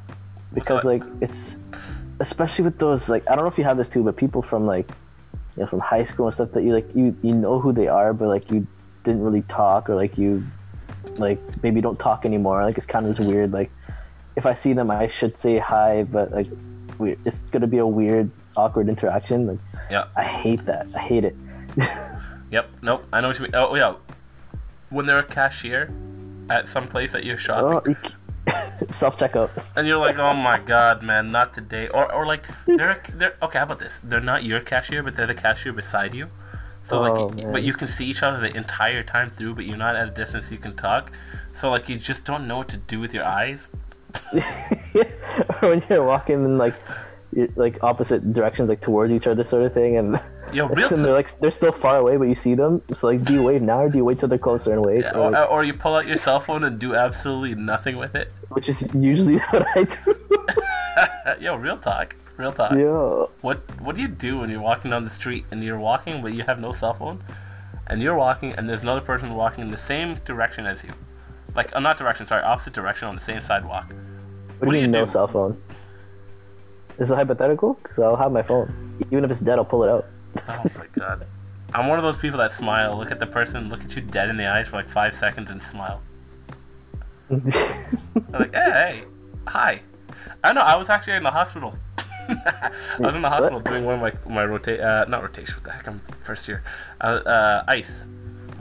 because 0.52 0.84
like 0.84 1.02
it's, 1.20 1.58
especially 2.20 2.64
with 2.64 2.78
those 2.78 3.08
like 3.08 3.28
I 3.28 3.34
don't 3.34 3.44
know 3.44 3.50
if 3.50 3.58
you 3.58 3.64
have 3.64 3.76
this 3.76 3.88
too, 3.88 4.02
but 4.02 4.16
people 4.16 4.42
from 4.42 4.66
like, 4.66 4.88
you 5.56 5.62
know, 5.62 5.66
from 5.66 5.80
high 5.80 6.04
school 6.04 6.26
and 6.26 6.34
stuff 6.34 6.52
that 6.52 6.62
you 6.62 6.72
like 6.72 6.88
you 6.94 7.16
you 7.22 7.34
know 7.34 7.58
who 7.58 7.72
they 7.72 7.88
are, 7.88 8.12
but 8.12 8.28
like 8.28 8.50
you 8.50 8.66
didn't 9.02 9.22
really 9.22 9.42
talk 9.42 9.90
or 9.90 9.94
like 9.94 10.16
you 10.16 10.42
like 11.16 11.38
maybe 11.62 11.80
don't 11.80 11.98
talk 11.98 12.24
anymore 12.24 12.64
like 12.64 12.76
it's 12.76 12.86
kind 12.86 13.06
of 13.06 13.10
just 13.10 13.20
mm-hmm. 13.20 13.30
weird 13.30 13.52
like 13.52 13.70
if 14.36 14.46
i 14.46 14.54
see 14.54 14.72
them 14.72 14.90
i 14.90 15.06
should 15.06 15.36
say 15.36 15.58
hi 15.58 16.02
but 16.04 16.30
like 16.32 16.48
we, 16.98 17.16
it's 17.24 17.50
gonna 17.50 17.66
be 17.66 17.78
a 17.78 17.86
weird 17.86 18.30
awkward 18.56 18.88
interaction 18.88 19.46
like 19.46 19.58
Yeah. 19.90 20.06
i 20.16 20.22
hate 20.24 20.64
that 20.66 20.86
i 20.94 20.98
hate 20.98 21.24
it 21.24 21.36
Yep. 22.50 22.70
Nope. 22.82 23.04
I 23.12 23.20
know 23.20 23.28
what 23.28 23.38
you 23.38 23.42
mean. 23.44 23.54
Oh 23.54 23.74
yeah. 23.74 23.94
When 24.88 25.06
they're 25.06 25.18
a 25.18 25.24
cashier 25.24 25.92
at 26.48 26.68
some 26.68 26.86
place 26.86 27.10
that 27.12 27.24
you're 27.24 27.38
shopping, 27.38 27.80
oh, 27.84 27.90
you 27.90 27.96
c- 28.06 28.92
self-checkout 28.92 29.50
and 29.76 29.88
you're 29.88 29.98
like, 29.98 30.18
"Oh 30.18 30.34
my 30.34 30.58
god, 30.74 31.02
man, 31.02 31.32
not 31.32 31.52
today!" 31.52 31.88
Or, 31.88 32.12
or 32.12 32.26
like, 32.26 32.44
they're 32.66 33.02
they're 33.12 33.34
okay. 33.42 33.58
How 33.58 33.64
about 33.64 33.80
this? 33.80 33.98
They're 34.04 34.20
not 34.20 34.44
your 34.44 34.60
cashier, 34.60 35.02
but 35.02 35.16
they're 35.16 35.26
the 35.26 35.34
cashier 35.34 35.72
beside 35.72 36.14
you. 36.14 36.30
So 36.84 36.98
Oh, 36.98 37.02
like, 37.26 37.34
man. 37.36 37.52
but 37.52 37.62
you 37.64 37.72
can 37.72 37.88
see 37.88 38.06
each 38.06 38.22
other 38.22 38.38
the 38.38 38.54
entire 38.56 39.02
time 39.02 39.30
through, 39.30 39.56
but 39.56 39.64
you're 39.64 39.76
not 39.78 39.96
at 39.96 40.06
a 40.06 40.10
distance 40.12 40.52
you 40.52 40.58
can 40.58 40.76
talk. 40.76 41.10
So 41.52 41.70
like, 41.70 41.88
you 41.88 41.96
just 41.98 42.24
don't 42.24 42.46
know 42.46 42.58
what 42.58 42.68
to 42.68 42.76
do 42.76 43.00
with 43.00 43.12
your 43.14 43.24
eyes. 43.24 43.70
when 45.60 45.82
you're 45.88 46.04
walking 46.04 46.44
in 46.44 46.58
like 46.58 46.74
like 47.56 47.82
opposite 47.82 48.32
directions 48.32 48.68
like 48.68 48.80
towards 48.80 49.12
each 49.12 49.26
other 49.26 49.44
sort 49.44 49.62
of 49.64 49.72
thing 49.74 49.96
and 49.96 50.20
Yo, 50.52 50.68
real 50.68 50.88
and 50.94 51.04
they're 51.04 51.12
like 51.12 51.36
they're 51.38 51.50
still 51.50 51.72
far 51.72 51.96
away 51.98 52.16
but 52.16 52.24
you 52.24 52.36
see 52.36 52.54
them 52.54 52.80
so 52.94 53.08
like 53.08 53.24
do 53.24 53.34
you 53.34 53.42
wave 53.42 53.60
now 53.60 53.80
or 53.82 53.88
do 53.88 53.98
you 53.98 54.04
wait 54.04 54.20
till 54.20 54.28
they're 54.28 54.38
closer 54.38 54.72
and 54.72 54.84
wait 54.84 55.00
Yeah, 55.00 55.14
Or, 55.16 55.18
or, 55.26 55.30
like, 55.32 55.50
or 55.50 55.64
you 55.64 55.74
pull 55.74 55.94
out 55.96 56.06
your 56.06 56.16
cell 56.16 56.38
phone 56.38 56.62
and 56.62 56.78
do 56.78 56.94
absolutely 56.94 57.56
nothing 57.56 57.96
with 57.96 58.14
it. 58.14 58.30
which 58.50 58.68
is 58.68 58.88
usually 58.94 59.38
what 59.38 59.66
i 59.76 59.82
do 59.82 60.16
Yo, 61.40 61.56
real 61.56 61.76
talk, 61.76 62.14
real 62.36 62.52
talk. 62.52 62.70
yeah 62.72 63.24
What 63.40 63.64
What 63.80 63.96
do 63.96 64.02
you 64.02 64.08
do 64.08 64.38
when 64.38 64.48
you're 64.50 64.60
walking 64.60 64.92
down 64.92 65.02
the 65.02 65.10
street 65.10 65.44
and 65.50 65.64
you're 65.64 65.78
walking 65.78 66.22
but 66.22 66.34
you 66.34 66.44
have 66.44 66.60
no 66.60 66.70
cell 66.70 66.94
phone, 66.94 67.24
and 67.88 68.00
you're 68.00 68.14
walking 68.16 68.52
and 68.52 68.68
there's 68.68 68.82
another 68.82 69.00
person 69.00 69.34
walking 69.34 69.64
in 69.64 69.70
the 69.72 69.76
same 69.76 70.16
direction 70.24 70.66
as 70.66 70.84
you, 70.84 70.90
like 71.56 71.74
uh, 71.74 71.80
not 71.80 71.98
direction, 71.98 72.26
sorry, 72.26 72.42
opposite 72.44 72.72
direction 72.74 73.08
on 73.08 73.14
the 73.16 73.20
same 73.20 73.40
sidewalk. 73.40 73.92
What, 74.66 74.72
do 74.72 74.78
you 74.78 74.82
mean 74.82 74.90
no 74.90 75.06
cell 75.06 75.28
phone 75.28 75.60
This 76.90 77.06
is 77.06 77.10
it 77.10 77.14
hypothetical 77.16 77.74
because 77.82 77.98
i'll 77.98 78.16
have 78.16 78.32
my 78.32 78.42
phone 78.42 78.98
even 79.10 79.24
if 79.24 79.30
it's 79.30 79.40
dead 79.40 79.58
i'll 79.58 79.64
pull 79.64 79.84
it 79.84 79.90
out 79.90 80.06
Oh 80.48 80.64
my 80.76 80.86
god, 80.92 81.26
I'm 81.72 81.88
one 81.88 81.98
of 81.98 82.04
those 82.04 82.18
people 82.18 82.38
that 82.38 82.50
smile, 82.50 82.96
look 82.96 83.10
at 83.10 83.18
the 83.18 83.26
person, 83.26 83.68
look 83.68 83.84
at 83.84 83.94
you 83.96 84.02
dead 84.02 84.28
in 84.28 84.36
the 84.36 84.46
eyes 84.46 84.68
for 84.68 84.76
like 84.76 84.88
five 84.88 85.14
seconds 85.14 85.50
and 85.50 85.62
smile. 85.62 86.02
I'm 87.30 87.44
like, 88.32 88.54
hey, 88.54 88.70
hey, 88.70 89.04
hi. 89.46 89.82
I 90.42 90.52
know. 90.52 90.60
I 90.60 90.76
was 90.76 90.90
actually 90.90 91.14
in 91.14 91.22
the 91.22 91.30
hospital. 91.30 91.78
I 92.28 92.70
was 92.98 93.16
in 93.16 93.22
the 93.22 93.30
hospital 93.30 93.60
doing 93.60 93.84
one 93.84 93.96
of 93.96 94.00
my 94.00 94.32
my 94.32 94.44
rotate 94.44 94.80
uh, 94.80 95.04
not 95.08 95.22
rotation. 95.22 95.54
What 95.56 95.64
the 95.64 95.70
heck? 95.72 95.88
I'm 95.88 96.00
first 96.00 96.48
year. 96.48 96.62
Uh, 97.00 97.04
uh, 97.26 97.64
ICE, 97.68 98.06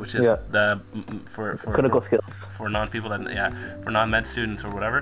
which 0.03 0.15
is 0.15 0.25
Yeah. 0.25 0.37
the 0.55 0.65
mm, 0.95 1.03
mm, 1.05 1.29
for 1.35 1.55
for 1.55 1.71
Clinical 1.73 2.01
for, 2.01 2.07
skills. 2.07 2.35
for 2.57 2.67
non 2.77 2.87
people 2.89 3.09
that 3.13 3.21
yeah 3.39 3.49
for 3.83 3.91
non 3.97 4.09
med 4.09 4.25
students 4.27 4.61
or 4.65 4.71
whatever. 4.77 4.99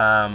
Um, 0.00 0.32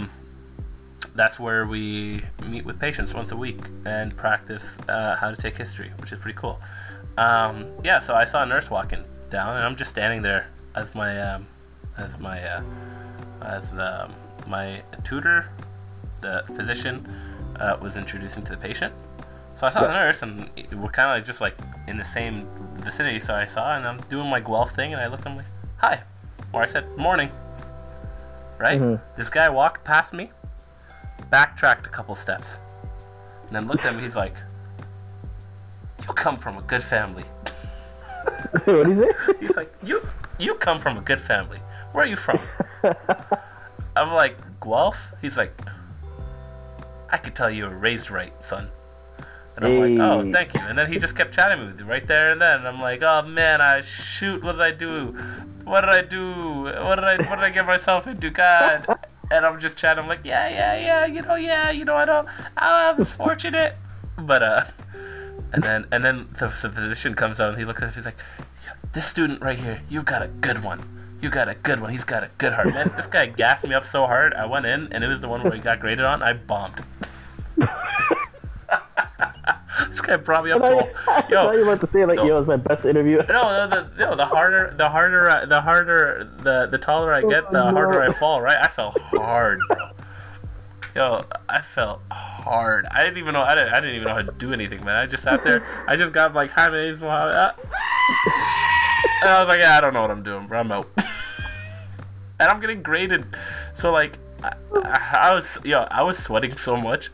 that's 1.20 1.36
where 1.44 1.66
we 1.74 2.22
meet 2.52 2.64
with 2.68 2.78
patients 2.78 3.10
once 3.20 3.30
a 3.32 3.36
week 3.46 3.60
and 3.84 4.16
practice 4.16 4.66
uh, 4.88 5.16
how 5.20 5.28
to 5.34 5.38
take 5.44 5.56
history, 5.64 5.90
which 6.00 6.10
is 6.12 6.18
pretty 6.18 6.38
cool. 6.38 6.56
Um, 7.26 7.66
yeah, 7.84 7.98
so 8.06 8.14
I 8.22 8.24
saw 8.24 8.42
a 8.42 8.46
nurse 8.46 8.70
walking 8.70 9.02
down, 9.30 9.56
and 9.56 9.64
I'm 9.66 9.76
just 9.82 9.90
standing 9.90 10.22
there 10.22 10.44
as 10.74 10.94
my 10.94 11.12
um, 11.30 11.46
as 11.96 12.18
my 12.18 12.38
uh, 12.54 12.62
as 13.42 13.70
the, 13.72 14.10
my 14.46 14.82
tutor, 15.04 15.48
the 16.22 16.44
physician, 16.56 16.96
uh, 17.60 17.76
was 17.80 17.96
introducing 17.96 18.42
to 18.44 18.52
the 18.52 18.58
patient. 18.68 18.92
So 19.56 19.66
I 19.68 19.70
saw 19.70 19.82
the 19.82 19.92
nurse, 19.92 20.22
and 20.22 20.50
we're 20.72 20.88
kind 21.00 21.08
of 21.10 21.16
like 21.16 21.24
just 21.24 21.40
like 21.40 21.56
in 21.86 21.96
the 21.96 22.04
same 22.04 22.48
vicinity. 22.84 23.18
So 23.18 23.34
I 23.34 23.46
saw, 23.46 23.76
and 23.76 23.86
I'm 23.86 23.98
doing 24.08 24.28
my 24.28 24.40
Guelph 24.40 24.74
thing, 24.74 24.92
and 24.92 25.00
I 25.00 25.06
looked, 25.06 25.26
I'm 25.26 25.36
like, 25.36 25.46
"Hi," 25.78 26.02
or 26.52 26.62
I 26.62 26.66
said, 26.66 26.84
"Morning." 26.96 27.30
Right? 28.58 28.80
Mm-hmm. 28.80 29.02
This 29.16 29.30
guy 29.30 29.48
walked 29.48 29.84
past 29.84 30.14
me, 30.14 30.30
backtracked 31.30 31.86
a 31.86 31.90
couple 31.90 32.14
steps, 32.14 32.58
and 33.46 33.56
then 33.56 33.66
looked 33.66 33.84
at 33.84 33.96
me. 33.96 34.02
He's 34.02 34.16
like, 34.16 34.36
"You 36.06 36.14
come 36.14 36.36
from 36.36 36.58
a 36.58 36.62
good 36.62 36.82
family." 36.82 37.24
what 38.64 38.88
you 38.88 38.94
say 38.94 39.10
He's 39.40 39.56
like, 39.56 39.72
"You 39.82 40.00
you 40.38 40.54
come 40.54 40.78
from 40.78 40.96
a 40.98 41.00
good 41.00 41.20
family. 41.20 41.58
Where 41.92 42.04
are 42.04 42.08
you 42.08 42.16
from?" 42.16 42.38
I'm 43.96 44.12
like, 44.12 44.36
"Guelph." 44.60 45.12
He's 45.20 45.36
like, 45.36 45.58
"I 47.10 47.16
could 47.16 47.34
tell 47.34 47.50
you 47.50 47.64
were 47.64 47.76
raised 47.76 48.10
right, 48.10 48.32
son." 48.42 48.70
And 49.56 49.64
I'm 49.64 49.98
like, 49.98 50.00
"Oh, 50.00 50.32
thank 50.32 50.54
you." 50.54 50.60
And 50.60 50.76
then 50.76 50.90
he 50.90 50.98
just 50.98 51.16
kept 51.16 51.32
chatting 51.34 51.64
with 51.64 51.78
me 51.78 51.84
right 51.84 52.06
there 52.06 52.30
and 52.30 52.40
then. 52.40 52.60
And 52.60 52.68
I'm 52.68 52.80
like, 52.80 53.02
"Oh 53.02 53.22
man, 53.22 53.60
I 53.60 53.80
shoot. 53.80 54.42
What 54.42 54.52
did 54.52 54.62
I 54.62 54.72
do? 54.72 55.16
What 55.64 55.82
did 55.82 55.90
I 55.90 56.02
do? 56.02 56.64
What 56.64 56.96
did 56.96 57.04
I 57.04 57.16
what 57.28 57.36
did 57.36 57.44
I 57.44 57.50
get 57.50 57.66
myself 57.66 58.06
into? 58.06 58.30
God." 58.30 58.86
And 59.30 59.46
I'm 59.46 59.58
just 59.58 59.78
chatting. 59.78 60.02
I'm 60.02 60.08
like, 60.08 60.20
"Yeah, 60.24 60.48
yeah, 60.48 60.76
yeah. 60.78 61.06
You 61.06 61.22
know, 61.22 61.34
yeah. 61.36 61.70
You 61.70 61.84
know, 61.84 61.96
I 61.96 62.04
don't. 62.04 62.28
I 62.56 62.92
was 62.92 63.12
fortunate." 63.12 63.76
But 64.18 64.42
uh, 64.42 64.64
and 65.52 65.62
then 65.62 65.86
and 65.90 66.04
then 66.04 66.28
the, 66.38 66.46
the 66.48 66.70
physician 66.70 67.14
comes 67.14 67.40
out 67.40 67.50
and 67.50 67.58
he 67.58 67.64
looks 67.64 67.82
at 67.82 67.90
it. 67.90 67.94
He's 67.94 68.04
like, 68.06 68.18
"This 68.92 69.06
student 69.06 69.40
right 69.40 69.58
here, 69.58 69.82
you've 69.88 70.04
got 70.04 70.22
a 70.22 70.28
good 70.28 70.62
one. 70.64 70.94
You 71.20 71.30
got 71.30 71.48
a 71.48 71.54
good 71.54 71.80
one. 71.80 71.90
He's 71.90 72.04
got 72.04 72.22
a 72.22 72.30
good 72.36 72.52
heart, 72.52 72.66
man. 72.66 72.92
This 72.96 73.06
guy 73.06 73.26
gassed 73.26 73.66
me 73.66 73.72
up 73.72 73.84
so 73.84 74.06
hard. 74.06 74.34
I 74.34 74.44
went 74.44 74.66
in 74.66 74.92
and 74.92 75.02
it 75.02 75.06
was 75.08 75.22
the 75.22 75.28
one 75.28 75.42
where 75.42 75.52
he 75.52 75.58
got 75.60 75.80
graded 75.80 76.04
on. 76.04 76.22
I 76.22 76.34
bombed. 76.34 76.84
this 79.94 80.00
guy 80.00 80.16
brought 80.16 80.44
me 80.44 80.50
up 80.52 80.62
I 80.62 80.68
to 80.70 80.74
you- 81.30 81.36
I 81.38 81.54
you 81.54 81.62
about 81.62 81.80
to 81.80 81.86
say 81.86 82.04
like, 82.04 82.16
no. 82.16 82.24
yo, 82.26 82.38
it's 82.38 82.48
my 82.48 82.56
best 82.56 82.84
interview. 82.84 83.18
no, 83.28 83.68
the, 83.68 83.88
the, 83.96 84.04
no, 84.04 84.16
the 84.16 84.26
harder, 84.26 84.74
the 84.76 84.88
harder, 84.88 85.30
uh, 85.30 85.46
the 85.46 85.60
harder, 85.60 86.30
the 86.42 86.66
the 86.70 86.78
taller 86.78 87.12
I 87.12 87.20
get, 87.22 87.50
the 87.52 87.62
Oh, 87.64 87.70
harder 87.72 88.02
I 88.02 88.12
fall. 88.12 88.40
Right? 88.42 88.58
I 88.60 88.68
fell 88.68 88.90
hard, 88.98 89.60
bro. 89.68 89.90
Yo, 90.94 91.24
I 91.48 91.60
felt 91.60 92.02
hard. 92.10 92.86
I 92.90 93.02
didn't 93.02 93.18
even 93.18 93.32
know. 93.34 93.42
I 93.42 93.54
didn't. 93.54 93.74
I 93.74 93.80
didn't 93.80 93.96
even 93.96 94.08
know 94.08 94.14
how 94.14 94.22
to 94.22 94.32
do 94.32 94.52
anything, 94.52 94.84
man. 94.84 94.94
I 94.96 95.06
just 95.06 95.22
sat 95.24 95.42
there. 95.42 95.66
I 95.88 95.96
just 95.96 96.12
got 96.12 96.34
like, 96.34 96.50
"Hi, 96.50 96.68
my 96.68 96.74
name's 96.76 97.00
Mohammed." 97.02 97.34
uh, 97.34 97.52
And 99.22 99.30
I 99.30 99.40
was 99.40 99.48
like, 99.48 99.58
"Yeah, 99.60 99.76
I 99.76 99.80
don't 99.80 99.92
know 99.94 100.02
what 100.02 100.10
I'm 100.12 100.22
doing, 100.22 100.46
bro. 100.46 100.60
I'm 100.60 100.70
out." 100.72 100.88
and 102.38 102.48
I'm 102.48 102.60
getting 102.60 102.82
graded, 102.82 103.24
so 103.72 103.90
like, 103.92 104.18
I, 104.42 104.52
I, 104.84 105.18
I 105.30 105.34
was, 105.34 105.58
yo, 105.64 105.80
I 105.90 106.02
was 106.02 106.18
sweating 106.18 106.52
so 106.52 106.76
much. 106.76 107.08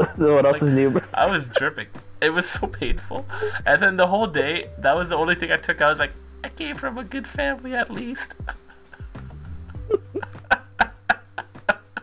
so 0.16 0.34
what 0.34 0.46
else 0.46 0.62
is 0.62 0.72
new, 0.72 0.90
bro? 0.90 1.02
I 1.12 1.30
was 1.30 1.48
dripping. 1.48 1.88
It 2.20 2.30
was 2.30 2.48
so 2.48 2.66
painful. 2.66 3.26
And 3.66 3.82
then 3.82 3.96
the 3.96 4.06
whole 4.06 4.26
day, 4.26 4.70
that 4.78 4.94
was 4.94 5.08
the 5.08 5.16
only 5.16 5.34
thing 5.34 5.50
I 5.50 5.56
took. 5.56 5.80
I 5.80 5.90
was 5.90 5.98
like, 5.98 6.12
I 6.44 6.48
came 6.48 6.76
from 6.76 6.98
a 6.98 7.04
good 7.04 7.26
family 7.26 7.74
at 7.74 7.90
least. 7.90 8.34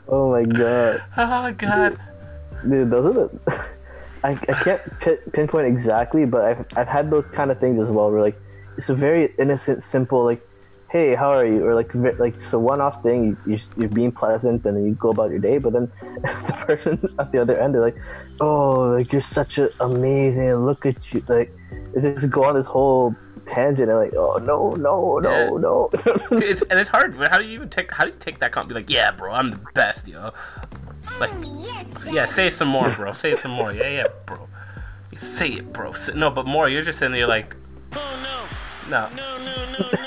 Oh 0.09 0.31
my 0.31 0.43
god. 0.43 1.03
Oh 1.17 1.51
god. 1.51 1.99
Dude, 2.67 2.89
doesn't 2.89 3.13
the. 3.13 3.65
I, 4.23 4.31
I 4.31 4.35
can't 4.35 4.99
pi- 4.99 5.19
pinpoint 5.33 5.67
exactly, 5.67 6.25
but 6.25 6.43
I've, 6.43 6.65
I've 6.75 6.87
had 6.87 7.11
those 7.11 7.29
kind 7.29 7.51
of 7.51 7.59
things 7.59 7.77
as 7.77 7.91
well. 7.91 8.09
Where 8.11 8.21
like 8.21 8.39
it's 8.77 8.89
a 8.89 8.95
very 8.95 9.33
innocent, 9.37 9.83
simple 9.83 10.23
like, 10.23 10.46
"Hey, 10.89 11.15
how 11.15 11.31
are 11.31 11.45
you?" 11.45 11.65
or 11.65 11.75
like 11.75 11.93
like 12.19 12.35
just 12.39 12.53
a 12.53 12.59
one-off 12.59 13.03
thing. 13.03 13.37
You, 13.45 13.53
you 13.53 13.59
you're 13.77 13.89
being 13.89 14.11
pleasant, 14.11 14.65
and 14.65 14.77
then 14.77 14.85
you 14.85 14.93
go 14.95 15.09
about 15.09 15.29
your 15.31 15.39
day. 15.39 15.57
But 15.57 15.73
then 15.73 15.91
the 16.21 16.63
person 16.65 17.15
at 17.19 17.31
the 17.31 17.39
other 17.41 17.57
end, 17.59 17.73
they're 17.75 17.81
like, 17.81 17.97
"Oh, 18.39 18.89
like 18.97 19.11
you're 19.11 19.21
such 19.21 19.57
a 19.57 19.69
amazing. 19.83 20.53
Look 20.55 20.85
at 20.85 20.97
you!" 21.13 21.23
Like 21.27 21.51
they 21.93 22.13
just 22.13 22.29
go 22.29 22.43
on 22.45 22.55
this 22.55 22.65
whole 22.67 23.15
tangent 23.47 23.89
and 23.89 23.97
like, 23.99 24.13
"Oh 24.15 24.35
no, 24.37 24.71
no, 24.71 25.17
no, 25.19 25.29
Yeah. 25.29 25.49
no." 25.59 25.89
it's, 26.37 26.61
and 26.63 26.79
it's 26.79 26.89
hard. 26.89 27.15
How 27.15 27.37
do 27.37 27.45
you 27.45 27.53
even 27.53 27.69
take? 27.69 27.91
How 27.91 28.03
do 28.05 28.11
you 28.11 28.17
take 28.19 28.39
that 28.39 28.51
comment? 28.51 28.69
Be 28.69 28.75
like, 28.75 28.89
yeah, 28.89 29.11
bro, 29.11 29.31
I'm 29.33 29.51
the 29.51 29.59
best, 29.73 30.07
yo. 30.07 30.31
Like, 31.19 31.31
um, 31.31 31.45
yeah, 32.11 32.25
say 32.25 32.49
some 32.49 32.67
more, 32.67 32.89
bro. 32.89 33.11
Say 33.13 33.35
some 33.35 33.51
more. 33.51 33.71
Yeah, 33.73 33.89
yeah, 33.89 34.07
bro. 34.25 34.47
Say 35.15 35.49
it, 35.49 35.73
bro. 35.73 35.93
No, 36.15 36.29
but 36.29 36.45
more. 36.45 36.67
You're 36.69 36.81
just 36.81 36.99
sitting 36.99 37.13
there, 37.13 37.25
like, 37.27 37.55
oh 37.93 38.47
no, 38.89 39.07
no, 39.09 39.09
no, 39.15 39.37
no, 39.37 39.65
no, 39.65 39.65
no, 39.65 39.79
no, 39.79 39.91
no. 39.93 40.06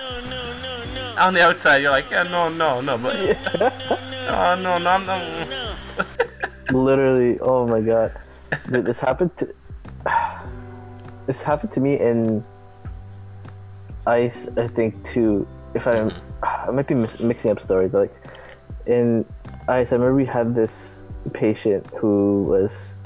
On 1.20 1.34
the 1.34 1.42
outside, 1.42 1.82
you're 1.82 1.90
like, 1.90 2.10
yeah, 2.10 2.22
no, 2.22 2.48
no, 2.48 2.80
no, 2.80 2.96
but, 2.96 3.14
oh 3.60 4.54
no, 4.60 4.78
no, 4.78 4.90
I'm 4.90 5.04
not. 5.06 5.66
literally 6.72 7.38
oh 7.40 7.66
my 7.66 7.80
god. 7.80 8.12
Th- 8.70 8.84
this 8.84 9.00
happened 9.00 9.36
to 9.38 9.54
this 11.26 11.42
happened 11.42 11.72
to 11.72 11.80
me 11.80 11.98
in 12.00 12.42
ice 14.06 14.48
i 14.56 14.66
think 14.66 15.04
too. 15.04 15.46
If 15.74 15.86
i 15.86 16.10
i 16.42 16.70
might 16.70 16.86
be 16.86 16.94
mis- 16.94 17.20
mixing 17.20 17.50
up 17.50 17.60
stories 17.60 17.90
but 17.92 17.98
like 18.08 18.14
in 18.86 19.24
ice 19.68 19.92
i 19.92 19.96
remember 19.96 20.14
we 20.14 20.24
had 20.24 20.54
this 20.54 21.06
patient 21.34 21.86
who 21.96 22.44
was 22.44 22.98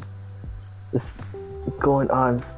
just 0.92 1.18
going 1.80 2.10
on 2.10 2.36
s- 2.36 2.56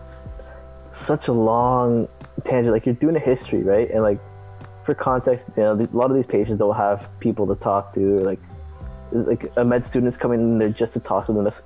such 0.92 1.28
a 1.28 1.32
long 1.32 2.08
tangent. 2.44 2.72
Like 2.74 2.84
you're 2.84 2.94
doing 2.94 3.16
a 3.16 3.20
history 3.20 3.62
right? 3.62 3.90
And 3.90 4.02
like 4.02 4.20
for 4.86 4.94
context 4.94 5.50
you 5.56 5.62
know 5.62 5.72
a 5.72 5.96
lot 5.96 6.10
of 6.10 6.16
these 6.16 6.26
patients 6.26 6.58
don't 6.58 6.76
have 6.76 7.10
people 7.20 7.46
to 7.46 7.54
talk 7.56 7.92
to 7.92 8.18
like 8.18 8.40
like 9.12 9.52
a 9.56 9.64
med 9.64 9.84
students 9.84 10.16
coming 10.16 10.40
in 10.40 10.58
there 10.58 10.68
just 10.68 10.92
to 10.92 11.00
talk 11.00 11.26
to 11.26 11.32
them 11.32 11.44
that's 11.44 11.62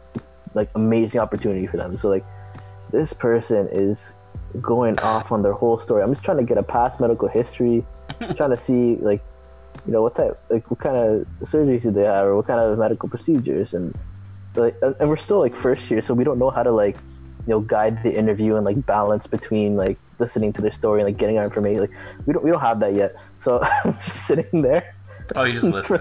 like 0.54 0.68
amazing 0.74 1.20
opportunity 1.20 1.66
for 1.66 1.76
them 1.76 1.96
so 1.96 2.08
like 2.08 2.24
this 2.90 3.12
person 3.12 3.68
is 3.70 4.14
going 4.60 4.98
off 5.00 5.32
on 5.32 5.42
their 5.42 5.52
whole 5.52 5.78
story. 5.78 6.02
I'm 6.02 6.12
just 6.12 6.24
trying 6.24 6.38
to 6.38 6.44
get 6.44 6.58
a 6.58 6.62
past 6.62 7.00
medical 7.00 7.28
history, 7.28 7.84
trying 8.36 8.50
to 8.50 8.56
see 8.56 8.96
like, 8.96 9.22
you 9.86 9.92
know, 9.92 10.02
what 10.02 10.16
type, 10.16 10.38
like 10.48 10.70
what 10.70 10.80
kind 10.80 10.96
of 10.96 11.26
surgeries 11.40 11.82
do 11.82 11.90
they 11.90 12.02
have, 12.02 12.26
or 12.26 12.36
what 12.36 12.46
kind 12.46 12.60
of 12.60 12.78
medical 12.78 13.08
procedures, 13.08 13.74
and 13.74 13.96
like, 14.54 14.76
and 14.82 14.96
and 15.00 15.08
we're 15.08 15.16
still 15.16 15.38
like 15.38 15.54
first 15.54 15.90
year, 15.90 16.02
so 16.02 16.12
we 16.14 16.24
don't 16.24 16.38
know 16.38 16.50
how 16.50 16.62
to 16.62 16.72
like, 16.72 16.96
you 17.46 17.50
know, 17.50 17.60
guide 17.60 18.02
the 18.02 18.16
interview 18.16 18.56
and 18.56 18.64
like 18.64 18.84
balance 18.86 19.26
between 19.26 19.76
like 19.76 19.98
listening 20.18 20.52
to 20.54 20.62
their 20.62 20.72
story 20.72 21.00
and 21.00 21.08
like 21.08 21.16
getting 21.16 21.38
our 21.38 21.44
information. 21.44 21.80
Like 21.80 21.92
we 22.26 22.32
don't 22.32 22.44
we 22.44 22.50
don't 22.50 22.60
have 22.60 22.80
that 22.80 22.94
yet, 22.94 23.16
so 23.40 23.60
I'm 23.84 23.94
just 23.94 24.26
sitting 24.26 24.62
there. 24.62 24.94
Oh, 25.34 25.44
you 25.44 25.60
just 25.60 25.64
listen. 25.90 26.00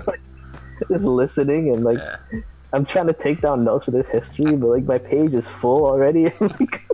just 0.89 1.03
listening 1.03 1.73
and 1.73 1.83
like 1.83 1.99
I'm 2.71 2.85
trying 2.85 3.07
to 3.07 3.13
take 3.13 3.41
down 3.41 3.63
notes 3.63 3.85
for 3.85 3.91
this 3.91 4.07
history, 4.07 4.55
but 4.55 4.67
like 4.67 4.83
my 4.83 4.99
page 4.99 5.33
is 5.33 5.47
full 5.47 5.85
already. 5.85 6.25
like, 6.39 6.87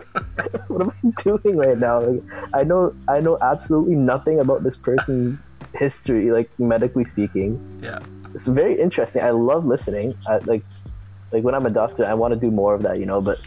what 0.68 0.82
am 0.82 0.90
I 0.90 1.22
doing 1.22 1.56
right 1.56 1.78
now? 1.78 2.00
Like, 2.00 2.22
I 2.54 2.62
know 2.62 2.94
I 3.08 3.20
know 3.20 3.38
absolutely 3.42 3.94
nothing 3.94 4.40
about 4.40 4.62
this 4.62 4.76
person's 4.76 5.42
history, 5.74 6.30
like 6.30 6.50
medically 6.58 7.04
speaking. 7.04 7.60
Yeah. 7.82 7.98
It's 8.34 8.46
very 8.46 8.80
interesting. 8.80 9.22
I 9.22 9.30
love 9.30 9.66
listening. 9.66 10.14
I, 10.26 10.38
like 10.38 10.64
like 11.32 11.44
when 11.44 11.54
I'm 11.54 11.66
a 11.66 11.70
doctor, 11.70 12.06
I 12.06 12.14
want 12.14 12.32
to 12.32 12.40
do 12.40 12.50
more 12.50 12.74
of 12.74 12.82
that, 12.82 12.98
you 12.98 13.06
know. 13.06 13.20
But 13.20 13.38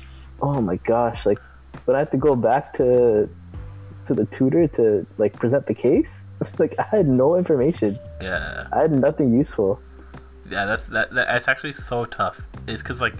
oh 0.41 0.61
my 0.61 0.77
gosh, 0.77 1.25
like 1.25 1.39
when 1.85 1.95
I 1.95 1.99
have 1.99 2.11
to 2.11 2.17
go 2.17 2.35
back 2.35 2.73
to 2.73 3.29
to 4.07 4.13
the 4.13 4.25
tutor 4.25 4.67
to 4.67 5.05
like 5.17 5.33
present 5.33 5.67
the 5.67 5.73
case, 5.73 6.23
like 6.57 6.75
I 6.79 6.83
had 6.83 7.07
no 7.07 7.35
information. 7.35 7.97
Yeah. 8.21 8.67
I 8.71 8.79
had 8.81 8.91
nothing 8.91 9.33
useful. 9.33 9.79
Yeah, 10.49 10.65
that's 10.65 10.87
that. 10.87 11.13
that 11.13 11.35
it's 11.35 11.47
actually 11.47 11.73
so 11.73 12.05
tough. 12.05 12.47
Is 12.67 12.81
because 12.81 13.01
like 13.01 13.15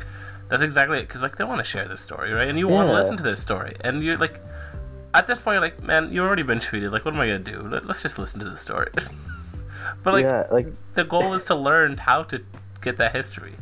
that's 0.50 0.64
exactly 0.64 1.00
it. 1.00 1.08
Because 1.08 1.22
like 1.22 1.38
they 1.38 1.44
want 1.44 1.60
to 1.60 1.64
share 1.64 1.88
their 1.88 1.98
story, 1.98 2.32
right? 2.32 2.48
And 2.48 2.58
you 2.58 2.68
want 2.68 2.90
to 2.90 2.94
listen 2.94 3.18
to 3.18 3.24
their 3.24 3.36
story, 3.36 3.76
and 3.82 4.04
you're 4.04 4.18
like, 4.18 4.42
at 5.14 5.28
this 5.28 5.40
point, 5.40 5.56
you're 5.56 5.62
like, 5.62 5.82
man, 5.84 6.12
you've 6.12 6.26
already 6.26 6.44
been 6.44 6.60
treated. 6.60 6.92
Like, 6.92 7.06
what 7.06 7.14
am 7.14 7.20
I 7.20 7.28
gonna 7.28 7.40
do? 7.40 7.62
Let, 7.62 7.86
let's 7.86 8.02
just 8.02 8.18
listen 8.18 8.40
to 8.40 8.50
the 8.50 8.58
story. 8.58 8.90
but 10.04 10.14
like, 10.14 10.26
yeah, 10.26 10.48
like 10.52 10.68
the 10.96 11.04
goal 11.04 11.34
is 11.34 11.44
to 11.46 11.56
learn 11.56 11.98
how 11.98 12.24
to 12.24 12.42
get 12.82 12.98
that 12.98 13.16
history. 13.16 13.54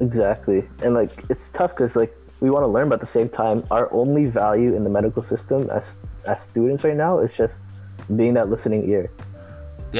Exactly. 0.00 0.64
And 0.82 0.94
like 0.94 1.24
it's 1.30 1.48
tough 1.50 1.70
because 1.70 1.94
like 1.94 2.16
we 2.44 2.50
want 2.50 2.64
to 2.68 2.72
learn, 2.76 2.86
but 2.90 2.96
at 3.00 3.00
the 3.08 3.14
same 3.18 3.28
time, 3.42 3.58
our 3.70 3.86
only 4.00 4.24
value 4.26 4.70
in 4.76 4.82
the 4.86 4.90
medical 4.98 5.22
system 5.32 5.60
as 5.78 5.96
as 6.32 6.38
students 6.50 6.84
right 6.84 6.96
now 7.06 7.12
is 7.26 7.32
just 7.42 7.64
being 8.18 8.34
that 8.38 8.46
listening 8.54 8.82
ear. 8.94 9.04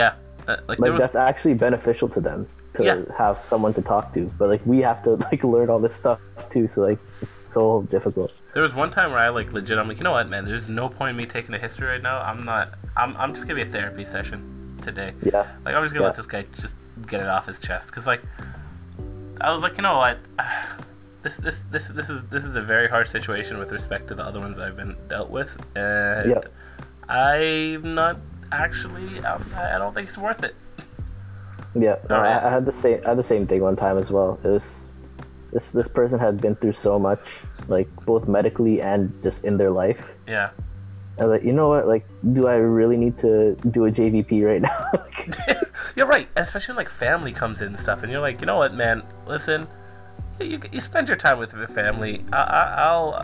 Yeah. 0.01 0.13
Uh, 0.47 0.57
like, 0.69 0.79
Like, 0.79 0.93
was 0.93 1.01
that's 1.05 1.17
actually 1.31 1.55
beneficial 1.55 2.09
to 2.17 2.21
them 2.29 2.41
to 2.75 2.81
Yeah. 2.85 2.99
have 3.17 3.39
someone 3.39 3.73
to 3.79 3.83
talk 3.93 4.13
to. 4.17 4.23
But 4.39 4.47
like 4.53 4.63
we 4.73 4.79
have 4.91 5.01
to 5.07 5.11
like 5.31 5.43
learn 5.55 5.69
all 5.73 5.79
this 5.87 5.97
stuff 6.03 6.21
too. 6.51 6.67
So 6.69 6.83
like 6.83 6.99
it's 7.23 7.33
so 7.57 7.83
difficult. 7.97 8.31
There 8.55 8.63
was 8.69 8.75
one 8.75 8.91
time 8.99 9.09
where 9.13 9.21
I 9.27 9.31
like 9.39 9.49
legit. 9.59 9.79
I'm 9.79 9.89
like, 9.89 9.99
you 10.01 10.05
know 10.05 10.13
what, 10.19 10.29
man? 10.29 10.45
There's 10.45 10.69
no 10.69 10.89
point 10.99 11.11
in 11.13 11.17
me 11.17 11.27
taking 11.37 11.55
a 11.55 11.59
history 11.67 11.89
right 11.95 12.03
now. 12.11 12.19
I'm 12.31 12.45
not. 12.45 12.65
I'm. 13.01 13.17
I'm 13.17 13.33
just 13.35 13.45
gonna 13.47 13.61
be 13.63 13.67
a 13.71 13.73
therapy 13.77 14.05
session 14.05 14.39
today. 14.83 15.11
Yeah. 15.23 15.47
Like 15.65 15.75
I'm 15.77 15.83
just 15.83 15.95
gonna 15.95 16.05
Yeah. 16.05 16.13
let 16.13 16.17
this 16.21 16.27
guy 16.35 16.43
just 16.65 16.77
get 17.11 17.21
it 17.25 17.31
off 17.37 17.47
his 17.47 17.59
chest. 17.59 17.87
Cause 17.95 18.07
like, 18.13 18.23
I 19.41 19.51
was 19.55 19.63
like, 19.63 19.77
you 19.79 19.83
know 19.83 19.97
what? 20.05 20.19
This 21.25 21.37
this 21.37 21.65
this 21.71 21.89
this 21.89 22.11
is 22.11 22.25
this 22.25 22.45
is 22.45 22.55
a 22.55 22.61
very 22.61 22.87
hard 22.89 23.09
situation 23.09 23.59
with 23.59 23.73
respect 23.73 24.09
to 24.09 24.15
the 24.15 24.23
other 24.23 24.39
ones 24.41 24.59
I've 24.59 24.77
been 24.77 24.95
dealt 25.09 25.31
with, 25.31 25.57
and 25.75 26.31
Yeah. 26.31 26.41
I'm 27.09 27.95
not 27.95 28.19
actually. 28.53 29.25
I 29.25 29.41
I 29.75 29.79
don't 29.79 29.95
think 29.95 30.09
it's 30.09 30.19
worth 30.19 30.45
it. 30.45 30.55
Yeah, 31.75 31.97
no, 32.11 32.17
Alright. 32.17 32.43
I, 32.45 32.49
I 32.49 32.51
had 32.53 32.67
the 32.67 32.73
same. 32.73 33.01
I 33.07 33.09
had 33.09 33.19
the 33.19 33.23
same 33.23 33.47
thing 33.47 33.63
one 33.63 33.75
time 33.75 33.97
as 33.97 34.11
well. 34.13 34.39
It 34.45 34.49
was 34.49 34.91
this 35.51 35.73
this 35.73 35.89
person 35.89 36.19
had 36.19 36.43
been 36.43 36.57
through 36.57 36.75
so 36.75 36.99
much, 36.99 37.21
like 37.69 37.89
both 38.05 38.29
medically 38.29 38.83
and 38.83 39.11
just 39.23 39.45
in 39.45 39.57
their 39.57 39.71
life. 39.71 40.15
Yeah. 40.29 40.51
I 41.19 41.25
was 41.25 41.31
like, 41.39 41.45
you 41.47 41.53
know 41.53 41.69
what? 41.71 41.87
Like, 41.87 42.05
do 42.35 42.49
I 42.49 42.57
really 42.57 42.97
need 42.99 43.17
to 43.19 43.55
do 43.71 43.87
a 43.87 43.91
JVP 43.91 44.45
right 44.45 44.61
now? 44.61 44.91
You're 45.97 46.07
right, 46.09 46.29
especially 46.37 46.73
when 46.75 46.85
like 46.85 46.91
family 46.91 47.33
comes 47.33 47.63
in 47.63 47.69
and 47.69 47.79
stuff, 47.79 48.03
and 48.03 48.11
you're 48.11 48.21
like, 48.21 48.41
you 48.41 48.47
know 48.47 48.59
what, 48.59 48.75
man? 48.75 49.05
Listen, 49.27 49.69
you, 50.41 50.61
you, 50.73 50.81
spend 50.81 51.09
your 51.09 51.17
time 51.17 51.39
with 51.39 51.55
your 51.55 51.67
family. 51.67 52.25
I, 52.33 52.37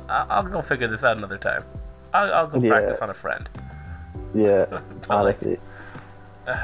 I, 0.08 0.26
I'll 0.30 0.42
go 0.44 0.62
figure 0.62 0.86
this 0.88 1.04
out 1.04 1.16
another 1.16 1.38
time. 1.38 1.64
I'll, 2.14 2.32
I'll 2.34 2.46
go 2.46 2.58
Yeah. 2.60 2.70
practice 2.70 3.00
on 3.02 3.10
a 3.10 3.14
friend. 3.14 3.48
Yeah, 4.34 4.80
honestly, 5.10 5.58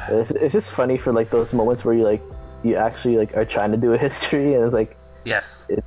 it's, 0.09 0.31
it's 0.31 0.53
just 0.53 0.71
funny 0.71 0.99
for 0.99 1.13
like 1.13 1.31
those 1.31 1.53
moments 1.53 1.85
where 1.85 1.95
you 1.95 2.05
like 2.05 2.23
you 2.63 2.77
actually 2.77 3.17
like 3.19 3.37
are 3.37 3.45
trying 3.45 3.71
to 3.73 3.77
do 3.77 3.93
a 3.93 3.99
history 4.07 4.55
and 4.55 4.65
it's 4.65 4.75
like 4.75 4.97
Yes. 5.25 5.67
it, 5.69 5.85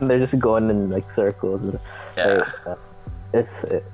and 0.00 0.10
they're 0.10 0.18
just 0.18 0.38
going 0.38 0.68
in 0.70 0.90
like 0.90 1.10
circles. 1.12 1.64
And, 1.64 1.78
Yeah. 2.16 2.26
like, 2.38 2.66
uh, 2.66 2.74
it's 3.32 3.64
it, 3.64 3.84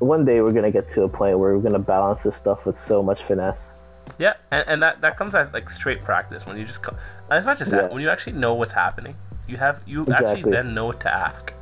one 0.00 0.24
day 0.24 0.40
we're 0.40 0.52
gonna 0.52 0.70
get 0.72 0.90
to 0.90 1.02
a 1.04 1.08
point 1.08 1.38
where 1.38 1.54
we're 1.54 1.62
gonna 1.62 1.78
balance 1.78 2.24
this 2.24 2.36
stuff 2.36 2.66
with 2.66 2.76
so 2.76 3.02
much 3.02 3.22
finesse. 3.22 3.70
Yeah, 4.18 4.34
and, 4.50 4.64
and 4.68 4.82
that 4.82 5.00
that 5.00 5.16
comes 5.16 5.34
at 5.36 5.52
like 5.54 5.70
straight 5.70 6.02
practice 6.02 6.44
when 6.46 6.56
you 6.58 6.64
just 6.64 6.82
co- 6.82 6.96
it's 7.30 7.46
not 7.46 7.58
just 7.58 7.70
that 7.70 7.84
Yeah. 7.84 7.92
when 7.94 8.02
you 8.02 8.10
actually 8.10 8.32
know 8.34 8.54
what's 8.54 8.72
happening, 8.72 9.14
you 9.48 9.56
have 9.56 9.80
you 9.86 10.06
actually 10.12 10.50
then 10.50 10.74
know 10.74 10.86
what 10.86 11.00
to 11.00 11.12
ask. 11.12 11.54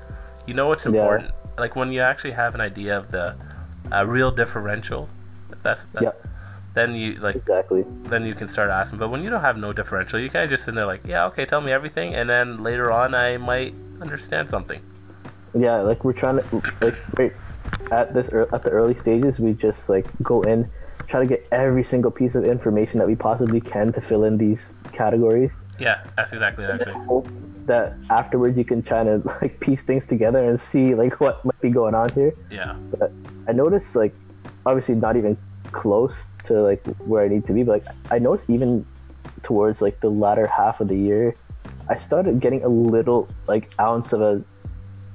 You 0.46 0.54
know 0.54 0.68
what's 0.68 0.84
Yeah. 0.86 0.92
important. 0.92 1.30
Like 1.58 1.76
when 1.76 1.90
you 1.90 2.00
actually 2.00 2.32
have 2.32 2.54
an 2.54 2.60
idea 2.60 2.96
of 2.96 3.10
the 3.10 3.36
uh, 3.92 4.06
real 4.06 4.30
differential. 4.30 5.08
That's 5.62 5.84
that's. 5.86 6.04
Yeah. 6.04 6.12
Then 6.72 6.94
you 6.94 7.14
like 7.14 7.36
exactly. 7.36 7.84
Then 8.04 8.24
you 8.24 8.34
can 8.34 8.46
start 8.46 8.70
asking. 8.70 8.98
But 9.00 9.10
when 9.10 9.22
you 9.22 9.30
don't 9.30 9.40
have 9.40 9.58
no 9.58 9.72
differential, 9.72 10.20
you 10.20 10.30
kind 10.30 10.44
of 10.44 10.50
just 10.50 10.64
sit 10.64 10.74
there 10.76 10.86
like, 10.86 11.04
yeah, 11.04 11.26
okay, 11.26 11.44
tell 11.44 11.60
me 11.60 11.72
everything, 11.72 12.14
and 12.14 12.30
then 12.30 12.62
later 12.62 12.92
on 12.92 13.12
I 13.14 13.38
might 13.38 13.74
understand 14.00 14.48
something. 14.48 14.80
Yeah, 15.52 15.80
like 15.80 16.04
we're 16.04 16.12
trying 16.12 16.38
to 16.38 16.62
like 16.80 17.18
right 17.18 17.32
at 17.90 18.14
this 18.14 18.28
at 18.28 18.62
the 18.62 18.70
early 18.70 18.94
stages, 18.94 19.40
we 19.40 19.52
just 19.52 19.88
like 19.88 20.06
go 20.22 20.42
in, 20.42 20.70
try 21.08 21.18
to 21.18 21.26
get 21.26 21.46
every 21.50 21.82
single 21.82 22.12
piece 22.12 22.36
of 22.36 22.44
information 22.44 22.98
that 23.00 23.06
we 23.08 23.16
possibly 23.16 23.60
can 23.60 23.92
to 23.92 24.00
fill 24.00 24.22
in 24.22 24.38
these 24.38 24.74
categories. 24.92 25.60
Yeah, 25.80 26.04
that's 26.16 26.32
exactly 26.32 26.64
it, 26.64 26.70
actually. 26.70 26.94
Hope 27.06 27.28
that 27.70 27.94
afterwards 28.10 28.58
you 28.58 28.64
can 28.64 28.82
try 28.82 29.04
to 29.04 29.22
like 29.40 29.60
piece 29.60 29.82
things 29.82 30.04
together 30.04 30.42
and 30.48 30.60
see 30.60 30.94
like 30.94 31.20
what 31.20 31.44
might 31.44 31.60
be 31.60 31.70
going 31.70 31.94
on 31.94 32.08
here. 32.10 32.34
Yeah. 32.50 32.74
But 32.90 33.12
I 33.48 33.52
noticed 33.52 33.94
like 33.94 34.14
obviously 34.66 34.96
not 34.96 35.16
even 35.16 35.38
close 35.70 36.26
to 36.46 36.62
like 36.62 36.84
where 36.98 37.24
I 37.24 37.28
need 37.28 37.46
to 37.46 37.52
be, 37.52 37.62
but 37.62 37.84
like 37.84 37.94
I 38.10 38.18
noticed 38.18 38.50
even 38.50 38.84
towards 39.42 39.80
like 39.80 40.00
the 40.00 40.10
latter 40.10 40.46
half 40.46 40.80
of 40.80 40.88
the 40.88 40.96
year, 40.96 41.36
I 41.88 41.96
started 41.96 42.40
getting 42.40 42.64
a 42.64 42.68
little 42.68 43.28
like 43.46 43.72
ounce 43.78 44.12
of 44.12 44.20
a 44.20 44.42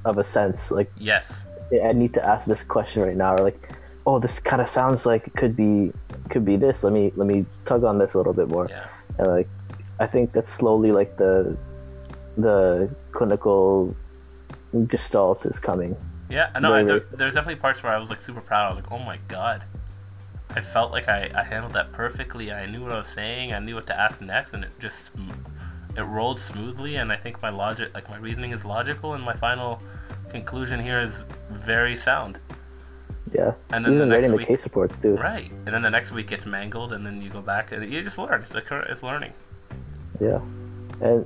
of 0.05 0.17
a 0.17 0.23
sense 0.23 0.71
like 0.71 0.91
Yes. 0.97 1.45
I 1.83 1.91
need 1.93 2.13
to 2.13 2.23
ask 2.23 2.47
this 2.47 2.63
question 2.63 3.01
right 3.01 3.17
now, 3.17 3.33
or 3.33 3.39
like, 3.39 3.59
oh, 4.05 4.19
this 4.19 4.39
kind 4.39 4.61
of 4.61 4.69
sounds 4.69 5.05
like 5.05 5.27
it 5.27 5.33
could 5.33 5.55
be 5.57 5.91
could 6.29 6.45
be 6.45 6.55
this. 6.55 6.83
Let 6.83 6.93
me 6.93 7.11
let 7.15 7.27
me 7.27 7.45
tug 7.65 7.83
on 7.83 7.97
this 7.97 8.13
a 8.13 8.17
little 8.17 8.33
bit 8.33 8.47
more. 8.47 8.67
Yeah. 8.69 8.87
And 9.17 9.27
like, 9.27 9.49
I 9.99 10.05
think 10.05 10.31
that's 10.31 10.47
slowly 10.47 10.91
like 10.91 11.17
the 11.17 11.57
the 12.37 12.93
clinical 13.11 13.95
gestalt 14.87 15.45
is 15.45 15.59
coming. 15.59 15.95
Yeah, 16.29 16.49
I 16.55 16.59
know. 16.59 16.73
I, 16.73 16.83
there, 16.83 17.05
there's 17.11 17.35
definitely 17.35 17.61
parts 17.61 17.83
where 17.83 17.93
I 17.93 17.97
was 17.97 18.09
like 18.09 18.21
super 18.21 18.41
proud. 18.41 18.65
I 18.65 18.69
was 18.75 18.83
like, 18.83 18.91
oh 18.91 18.99
my 18.99 19.19
god. 19.27 19.63
I 20.49 20.61
felt 20.61 20.91
like 20.91 21.07
I, 21.09 21.31
I 21.35 21.43
handled 21.43 21.73
that 21.73 21.91
perfectly. 21.91 22.51
I 22.51 22.65
knew 22.65 22.81
what 22.81 22.91
I 22.91 22.97
was 22.97 23.07
saying. 23.07 23.51
I 23.51 23.59
knew 23.59 23.75
what 23.75 23.87
to 23.87 23.99
ask 23.99 24.21
next, 24.21 24.53
and 24.53 24.63
it 24.63 24.71
just 24.79 25.11
it 25.97 26.01
rolled 26.01 26.39
smoothly. 26.39 26.95
And 26.95 27.11
I 27.11 27.17
think 27.17 27.41
my 27.41 27.49
logic, 27.49 27.93
like 27.93 28.09
my 28.09 28.17
reasoning, 28.17 28.51
is 28.51 28.63
logical, 28.63 29.13
and 29.13 29.23
my 29.23 29.33
final 29.33 29.81
conclusion 30.29 30.79
here 30.79 30.99
is 30.99 31.25
very 31.49 31.95
sound. 31.95 32.39
Yeah. 33.33 33.53
And 33.71 33.85
then 33.85 33.97
the 33.97 34.05
next 34.05 34.29
week- 34.29 34.47
the 34.47 34.53
case 34.53 34.63
reports 34.63 34.99
too. 34.99 35.15
Right, 35.15 35.51
and 35.65 35.67
then 35.67 35.81
the 35.81 35.89
next 35.89 36.11
week 36.11 36.27
gets 36.27 36.45
mangled, 36.45 36.93
and 36.93 37.05
then 37.05 37.21
you 37.21 37.29
go 37.29 37.41
back 37.41 37.71
and 37.71 37.91
you 37.91 38.01
just 38.01 38.17
learn. 38.17 38.41
It's 38.41 38.53
like 38.53 38.67
it's 38.71 39.03
learning. 39.03 39.33
Yeah. 40.21 40.39
And 41.01 41.25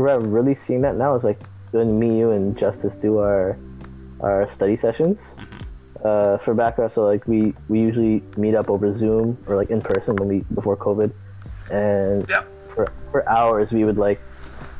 where 0.00 0.16
I'm 0.16 0.30
really 0.30 0.54
seeing 0.54 0.82
that 0.82 0.96
now 0.96 1.14
is 1.14 1.24
like 1.24 1.40
when 1.70 1.98
me, 1.98 2.18
you, 2.18 2.30
and 2.30 2.56
Justice 2.56 2.96
do 2.96 3.18
our 3.18 3.58
our 4.20 4.48
study 4.50 4.76
sessions. 4.76 5.36
Uh, 6.04 6.38
for 6.38 6.54
background, 6.54 6.92
so 6.92 7.04
like 7.04 7.26
we 7.26 7.54
we 7.68 7.80
usually 7.80 8.22
meet 8.36 8.54
up 8.54 8.70
over 8.70 8.92
Zoom 8.92 9.38
or 9.46 9.56
like 9.56 9.70
in 9.70 9.80
person 9.80 10.14
when 10.16 10.28
we 10.28 10.40
before 10.54 10.76
COVID, 10.76 11.10
and 11.72 12.28
for 12.68 12.92
for 13.10 13.28
hours 13.28 13.72
we 13.72 13.84
would 13.84 13.96
like 13.96 14.20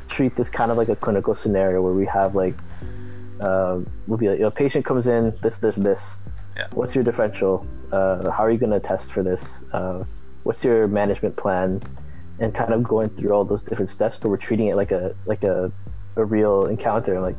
treat 0.07 0.35
this 0.35 0.49
kind 0.49 0.71
of 0.71 0.77
like 0.77 0.89
a 0.89 0.95
clinical 0.95 1.35
scenario 1.35 1.81
where 1.81 1.93
we 1.93 2.05
have 2.05 2.33
like 2.33 2.55
um, 3.39 3.89
we'll 4.07 4.17
be 4.17 4.29
like, 4.29 4.39
a 4.39 4.51
patient 4.51 4.85
comes 4.85 5.07
in, 5.07 5.33
this, 5.41 5.59
this, 5.59 5.75
this. 5.75 6.17
Yeah. 6.55 6.67
What's 6.71 6.95
your 6.95 7.03
differential? 7.03 7.67
Uh, 7.91 8.31
how 8.31 8.43
are 8.43 8.51
you 8.51 8.57
going 8.57 8.71
to 8.71 8.79
test 8.79 9.11
for 9.11 9.23
this? 9.23 9.63
Uh, 9.71 10.03
what's 10.43 10.63
your 10.63 10.87
management 10.87 11.35
plan? 11.35 11.81
And 12.39 12.53
kind 12.53 12.71
of 12.73 12.83
going 12.83 13.09
through 13.09 13.31
all 13.31 13.43
those 13.45 13.61
different 13.63 13.89
steps, 13.89 14.17
but 14.17 14.29
we're 14.29 14.37
treating 14.37 14.67
it 14.67 14.75
like 14.75 14.91
a 14.91 15.15
like 15.25 15.43
a, 15.43 15.71
a 16.15 16.23
real 16.23 16.67
encounter. 16.67 17.13
And 17.15 17.23
like, 17.23 17.35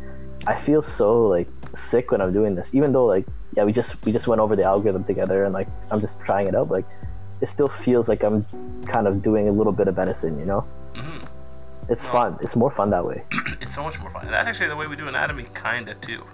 I 0.47 0.61
feel 0.61 0.83
so 0.83 1.27
like 1.29 1.49
sick 1.75 2.11
when 2.11 2.21
I'm 2.21 2.33
doing 2.33 2.55
this, 2.57 2.71
even 2.73 2.93
though 2.93 3.07
like 3.07 3.27
yeah, 3.57 3.65
we 3.65 3.73
just 3.73 4.05
we 4.05 4.11
just 4.13 4.27
went 4.27 4.41
over 4.41 4.57
the 4.57 4.65
algorithm 4.65 5.05
together, 5.05 5.45
and 5.45 5.55
like 5.55 5.69
I'm 5.91 6.01
just 6.01 6.19
trying 6.21 6.49
it 6.49 6.55
out. 6.57 6.69
Like, 6.71 6.85
it 7.41 7.49
still 7.49 7.69
feels 7.69 8.09
like 8.09 8.25
I'm 8.25 8.45
kind 8.87 9.07
of 9.07 9.23
doing 9.23 9.49
a 9.49 9.53
little 9.53 9.73
bit 9.73 9.87
of 9.89 9.97
medicine, 9.97 10.39
you 10.39 10.45
know? 10.45 10.65
Mhm. 10.95 11.25
It's 11.89 12.05
fun. 12.05 12.37
It's 12.43 12.57
more 12.57 12.71
fun 12.71 12.91
that 12.91 13.05
way. 13.07 13.23
it's 13.61 13.75
so 13.77 13.83
much 13.85 13.99
more 14.01 14.11
fun. 14.11 14.23
And 14.25 14.33
that's 14.35 14.49
actually 14.49 14.69
the 14.69 14.77
way 14.77 14.87
we 14.89 14.97
do 14.97 15.07
anatomy, 15.09 15.47
kinda 15.55 15.95
too, 15.95 16.25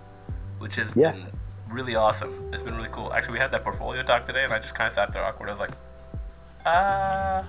which 0.59 0.77
has 0.77 0.97
Yeah. 0.97 1.13
been 1.13 1.27
really 1.71 1.95
awesome. 1.95 2.33
It's 2.53 2.63
been 2.63 2.75
really 2.77 2.89
cool. 2.91 3.13
Actually, 3.13 3.35
we 3.35 3.39
had 3.41 3.51
that 3.53 3.63
portfolio 3.63 4.03
talk 4.03 4.25
today, 4.25 4.45
and 4.45 4.53
I 4.53 4.59
just 4.59 4.75
kind 4.75 4.87
of 4.87 4.93
sat 4.95 5.13
there 5.13 5.25
awkward. 5.25 5.49
I 5.51 5.53
was 5.53 5.61
like, 5.61 5.71
uh, 6.67 7.43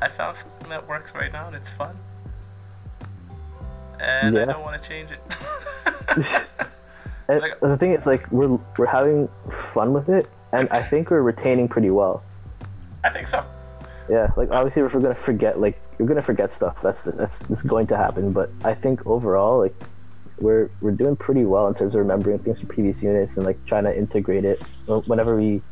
I 0.00 0.08
found 0.08 0.36
something 0.36 0.68
that 0.68 0.86
works 0.88 1.14
right 1.14 1.32
now, 1.32 1.46
and 1.46 1.56
it's 1.56 1.70
fun. 1.70 1.96
And 3.98 4.38
I 4.38 4.44
don't 4.44 4.62
want 4.62 4.82
to 4.82 4.88
change 4.88 5.10
it. 5.10 6.46
And 7.28 7.42
the 7.60 7.76
thing 7.76 7.92
is, 7.92 8.06
like, 8.06 8.30
we're 8.30 8.58
we're 8.78 8.86
having 8.86 9.28
fun 9.50 9.92
with 9.92 10.08
it, 10.08 10.28
and 10.52 10.68
I 10.70 10.82
think 10.82 11.10
we're 11.10 11.22
retaining 11.22 11.68
pretty 11.68 11.90
well. 11.90 12.22
I 13.02 13.10
think 13.10 13.26
so. 13.26 13.44
Yeah, 14.08 14.30
like 14.36 14.50
obviously, 14.52 14.82
if 14.82 14.94
we're 14.94 15.00
gonna 15.00 15.14
forget, 15.14 15.60
like, 15.60 15.80
you're 15.98 16.06
gonna 16.06 16.22
forget 16.22 16.52
stuff. 16.52 16.80
That's 16.82 17.04
that's, 17.04 17.40
that's 17.40 17.62
going 17.62 17.88
to 17.88 17.96
happen. 17.96 18.32
But 18.32 18.50
I 18.62 18.74
think 18.74 19.04
overall, 19.06 19.58
like, 19.58 19.74
we're 20.38 20.70
we're 20.80 20.92
doing 20.92 21.16
pretty 21.16 21.44
well 21.44 21.66
in 21.66 21.74
terms 21.74 21.94
of 21.94 21.98
remembering 21.98 22.38
things 22.38 22.60
from 22.60 22.68
previous 22.68 23.02
units 23.02 23.36
and 23.36 23.44
like 23.44 23.64
trying 23.66 23.84
to 23.84 23.96
integrate 23.96 24.44
it. 24.44 24.62
Whenever 24.86 25.34
we 25.34 25.62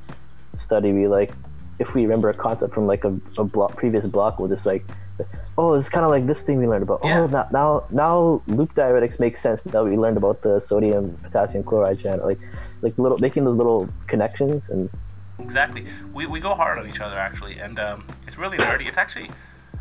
study, 0.58 0.92
we 0.92 1.06
like, 1.06 1.32
if 1.78 1.94
we 1.94 2.02
remember 2.02 2.30
a 2.30 2.34
concept 2.34 2.74
from 2.74 2.86
like 2.86 3.04
a, 3.04 3.18
a 3.38 3.44
block 3.44 3.76
previous 3.76 4.06
block, 4.06 4.38
we'll 4.38 4.48
just 4.48 4.66
like, 4.66 4.84
oh, 5.58 5.74
it's 5.74 5.88
kind 5.88 6.04
of 6.04 6.10
like 6.10 6.26
this 6.26 6.42
thing 6.42 6.58
we 6.58 6.66
learned 6.66 6.82
about. 6.82 7.00
Oh, 7.02 7.26
now 7.26 7.48
now 7.52 7.84
now 7.90 8.42
loop 8.46 8.74
diuretics 8.74 9.18
make 9.18 9.38
sense. 9.38 9.64
Now 9.66 9.84
we 9.84 9.96
learned 9.96 10.16
about 10.16 10.42
the 10.42 10.60
sodium 10.60 11.18
potassium 11.22 11.64
chloride 11.64 12.00
channel, 12.00 12.26
like 12.26 12.40
like 12.82 12.96
little 12.98 13.18
making 13.18 13.44
those 13.44 13.56
little 13.56 13.88
connections 14.06 14.68
and 14.68 14.90
Exactly. 15.38 15.86
We, 16.12 16.26
we 16.26 16.40
go 16.40 16.54
hard 16.54 16.78
on 16.78 16.88
each 16.88 17.00
other 17.00 17.18
actually, 17.18 17.58
and 17.58 17.78
um, 17.78 18.06
it's 18.26 18.38
really 18.38 18.56
nerdy. 18.58 18.86
It's 18.86 18.98
actually 18.98 19.30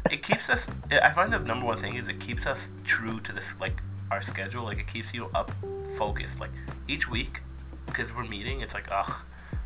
it 0.10 0.24
keeps 0.24 0.50
us. 0.50 0.68
I 0.92 1.12
find 1.12 1.32
the 1.32 1.40
number 1.40 1.66
one 1.66 1.78
thing 1.78 1.96
is 1.96 2.08
it 2.08 2.20
keeps 2.20 2.46
us 2.46 2.72
true 2.84 3.20
to 3.22 3.32
this 3.32 3.60
like 3.60 3.82
our 4.12 4.22
schedule. 4.22 4.64
Like 4.64 4.80
it 4.80 4.88
keeps 4.88 5.14
you 5.14 5.30
up 5.34 5.52
focused. 5.98 6.40
Like 6.40 6.52
each 6.88 7.10
week, 7.10 7.42
because 7.86 8.14
we're 8.14 8.26
meeting, 8.26 8.62
it's 8.62 8.74
like 8.74 8.88
ugh. 8.92 9.24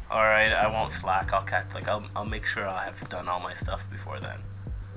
All 0.10 0.24
right, 0.24 0.52
I 0.54 0.68
won't 0.72 0.92
slack. 0.92 1.34
I'll 1.34 1.44
catch. 1.44 1.74
Like 1.74 1.88
I'll, 1.88 2.04
I'll 2.16 2.26
make 2.26 2.46
sure 2.46 2.68
I 2.68 2.86
have 2.86 3.08
done 3.10 3.28
all 3.28 3.40
my 3.40 3.54
stuff 3.54 3.90
before 3.92 4.20
then. 4.20 4.40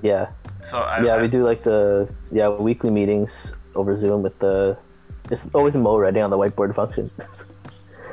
yeah. 0.03 0.31
So 0.65 0.81
I, 0.81 1.03
yeah, 1.03 1.15
I- 1.15 1.23
we 1.23 1.29
do 1.29 1.45
like 1.45 1.63
the 1.65 2.09
yeah 2.31 2.49
weekly 2.49 2.91
meetings 2.91 3.53
over 3.75 3.97
Zoom 3.97 4.23
with 4.23 4.39
the. 4.39 4.77
It's 5.31 5.49
always 5.55 5.75
Mo 5.77 5.97
writing 5.99 6.23
on 6.23 6.31
the 6.31 6.39
whiteboard 6.39 6.75
function. 6.75 7.11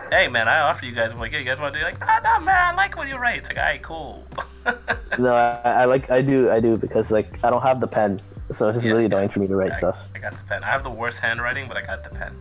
Hey 0.09 0.29
man, 0.29 0.47
I 0.47 0.61
offer 0.61 0.85
you 0.85 0.93
guys. 0.93 1.11
I'm 1.11 1.19
like, 1.19 1.31
hey, 1.33 1.39
you 1.39 1.43
guys 1.45 1.59
want 1.59 1.73
to 1.73 1.79
do 1.81 1.85
like, 1.85 1.99
nah, 1.99 2.19
nah, 2.19 2.39
man, 2.39 2.55
I 2.55 2.73
like 2.73 2.95
when 2.95 3.09
you 3.09 3.17
write. 3.17 3.39
It's 3.39 3.49
like, 3.49 3.57
alright, 3.57 3.81
cool. 3.83 4.25
no, 5.19 5.33
I, 5.33 5.59
I 5.81 5.83
like 5.85 6.09
I 6.09 6.21
do 6.21 6.49
I 6.49 6.61
do 6.61 6.77
because 6.77 7.11
like 7.11 7.27
I 7.43 7.49
don't 7.49 7.61
have 7.61 7.81
the 7.81 7.87
pen, 7.87 8.21
so 8.53 8.69
it's 8.69 8.77
just 8.77 8.85
really 8.87 9.03
annoying 9.03 9.27
for 9.27 9.39
me 9.41 9.47
to 9.47 9.55
write 9.57 9.75
stuff. 9.75 9.97
I 10.15 10.19
got 10.19 10.31
the 10.31 10.43
pen. 10.45 10.63
I 10.63 10.67
have 10.67 10.83
the 10.85 10.89
worst 10.89 11.19
handwriting, 11.19 11.67
but 11.67 11.75
I 11.75 11.81
got 11.85 12.05
the 12.05 12.09
pen. 12.11 12.33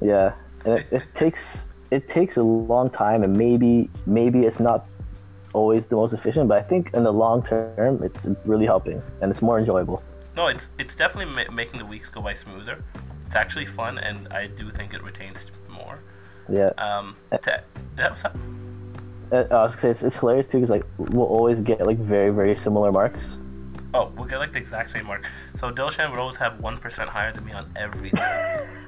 Yeah, 0.00 0.34
and 0.64 0.78
it, 0.78 0.86
it 0.92 1.02
takes 1.16 1.64
it 1.90 2.08
takes 2.08 2.36
a 2.36 2.42
long 2.42 2.90
time, 2.90 3.22
and 3.22 3.36
maybe 3.36 3.90
maybe 4.06 4.44
it's 4.44 4.60
not 4.60 4.86
always 5.52 5.86
the 5.86 5.96
most 5.96 6.12
efficient, 6.12 6.48
but 6.48 6.58
I 6.58 6.62
think 6.62 6.90
in 6.94 7.04
the 7.04 7.12
long 7.12 7.42
term 7.42 8.02
it's 8.02 8.28
really 8.44 8.66
helping 8.66 9.02
and 9.20 9.30
it's 9.30 9.42
more 9.42 9.58
enjoyable. 9.58 10.02
No, 10.36 10.46
it's 10.46 10.70
it's 10.78 10.94
definitely 10.94 11.34
ma- 11.34 11.52
making 11.52 11.78
the 11.78 11.86
weeks 11.86 12.08
go 12.08 12.20
by 12.22 12.34
smoother. 12.34 12.84
It's 13.26 13.36
actually 13.36 13.66
fun, 13.66 13.98
and 13.98 14.28
I 14.28 14.46
do 14.46 14.70
think 14.70 14.94
it 14.94 15.02
retains 15.02 15.50
more. 15.68 16.00
Yeah. 16.48 16.70
Um, 16.78 17.16
to, 17.30 17.62
what's 17.96 18.24
up? 18.24 18.36
Uh, 19.32 19.44
I 19.50 19.62
was 19.62 19.76
gonna 19.76 19.80
say 19.80 19.90
it's, 19.90 20.02
it's 20.02 20.18
hilarious 20.18 20.48
too 20.48 20.58
because 20.58 20.70
like 20.70 20.84
we'll 20.98 21.26
always 21.26 21.60
get 21.60 21.86
like 21.86 21.98
very 21.98 22.30
very 22.30 22.56
similar 22.56 22.90
marks. 22.90 23.38
Oh, 23.92 24.12
we'll 24.16 24.26
get 24.26 24.38
like 24.38 24.52
the 24.52 24.58
exact 24.58 24.90
same 24.90 25.06
mark. 25.06 25.26
So 25.54 25.72
Dilshan 25.72 26.10
would 26.10 26.20
always 26.20 26.36
have 26.36 26.60
one 26.60 26.78
percent 26.78 27.10
higher 27.10 27.32
than 27.32 27.44
me 27.44 27.52
on 27.52 27.72
everything, 27.76 28.20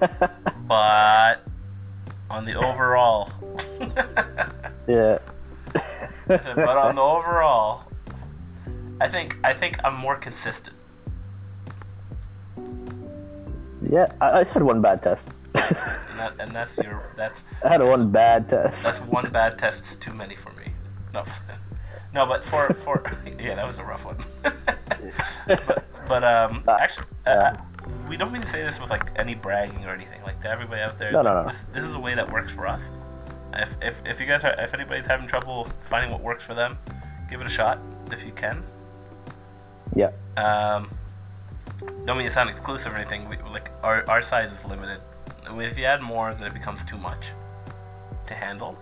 but 0.68 1.41
on 2.32 2.46
the 2.46 2.54
overall, 2.54 3.30
Yeah. 4.88 5.18
Said, 6.26 6.56
but 6.56 6.76
on 6.78 6.94
the 6.96 7.02
overall, 7.02 7.84
I 9.00 9.06
think 9.06 9.36
I 9.44 9.52
think 9.52 9.78
I'm 9.84 9.94
more 9.94 10.16
consistent. 10.16 10.76
Yeah, 13.82 14.10
I, 14.20 14.30
I 14.30 14.42
just 14.42 14.52
had 14.54 14.62
one 14.62 14.80
bad 14.80 15.02
test. 15.02 15.30
And, 15.54 16.18
that, 16.18 16.34
and 16.38 16.52
that's 16.52 16.78
your 16.78 17.12
that's 17.16 17.44
I 17.62 17.72
had 17.72 17.82
one 17.82 18.10
bad 18.10 18.48
test. 18.48 18.82
That's 18.82 19.00
one 19.00 19.30
bad 19.30 19.59
test 19.59 20.00
too 20.00 20.14
many 20.14 20.34
for 20.34 20.52
me. 20.52 20.72
No, 21.12 21.24
no, 22.14 22.26
but 22.26 22.44
for 22.44 22.72
for 22.72 23.02
yeah, 23.38 23.56
that 23.56 23.66
was 23.66 23.78
a 23.78 23.84
rough 23.84 24.06
one. 24.06 24.24
but, 25.46 25.84
but 26.09 26.24
um, 26.24 26.64
actually, 26.66 27.06
uh, 27.26 27.54
we 28.09 28.16
don't 28.16 28.32
mean 28.32 28.42
to 28.42 28.48
say 28.48 28.62
this 28.62 28.80
with 28.80 28.90
like 28.90 29.10
any 29.16 29.34
bragging 29.34 29.84
or 29.84 29.90
anything. 29.90 30.22
Like 30.22 30.40
to 30.42 30.48
everybody 30.50 30.82
out 30.82 30.98
there, 30.98 31.12
No, 31.12 31.22
no, 31.22 31.42
no. 31.42 31.48
This, 31.48 31.64
this 31.72 31.84
is 31.84 31.94
a 31.94 31.98
way 31.98 32.14
that 32.14 32.30
works 32.32 32.52
for 32.52 32.66
us. 32.66 32.90
If, 33.54 33.76
if, 33.82 34.02
if 34.06 34.20
you 34.20 34.26
guys 34.26 34.44
are 34.44 34.54
if 34.59 34.72
anybody's 34.72 35.06
having 35.06 35.26
trouble 35.26 35.68
finding 35.80 36.10
what 36.10 36.20
works 36.20 36.44
for 36.44 36.54
them, 36.54 36.78
give 37.28 37.40
it 37.40 37.46
a 37.46 37.50
shot 37.50 37.78
if 38.10 38.24
you 38.24 38.32
can. 38.32 38.62
Yeah. 39.94 40.10
Um, 40.36 40.90
don't 42.06 42.16
mean 42.16 42.26
to 42.26 42.30
sound 42.30 42.50
exclusive 42.50 42.92
or 42.92 42.96
anything. 42.96 43.28
We, 43.28 43.36
like 43.50 43.70
our 43.82 44.09
our 44.09 44.22
size 44.22 44.52
is 44.52 44.64
limited. 44.64 45.00
If 45.50 45.78
you 45.78 45.84
add 45.84 46.00
more, 46.00 46.34
then 46.34 46.46
it 46.46 46.54
becomes 46.54 46.84
too 46.84 46.96
much 46.96 47.28
to 48.26 48.34
handle. 48.34 48.78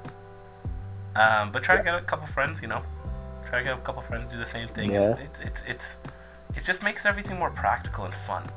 Um, 1.17 1.51
but 1.51 1.63
try 1.63 1.77
to 1.77 1.83
get 1.83 1.95
a 1.95 2.03
couple 2.03 2.27
friends. 2.27 2.63
You 2.63 2.69
know, 2.69 2.83
try 3.47 3.59
to 3.59 3.65
get 3.65 3.75
a 3.75 3.81
couple 3.81 4.03
friends 4.03 4.31
do 4.33 4.39
the 4.39 4.47
same 4.47 4.69
thing. 4.69 4.93
Yeah. 4.93 5.17
It's 5.17 5.41
it's 5.41 5.63
it's 5.67 5.97
it 6.55 6.65
just 6.65 6.83
makes 6.83 7.05
everything 7.05 7.39
more 7.39 7.51
practical 7.51 8.05
and 8.05 8.15
fun. 8.15 8.49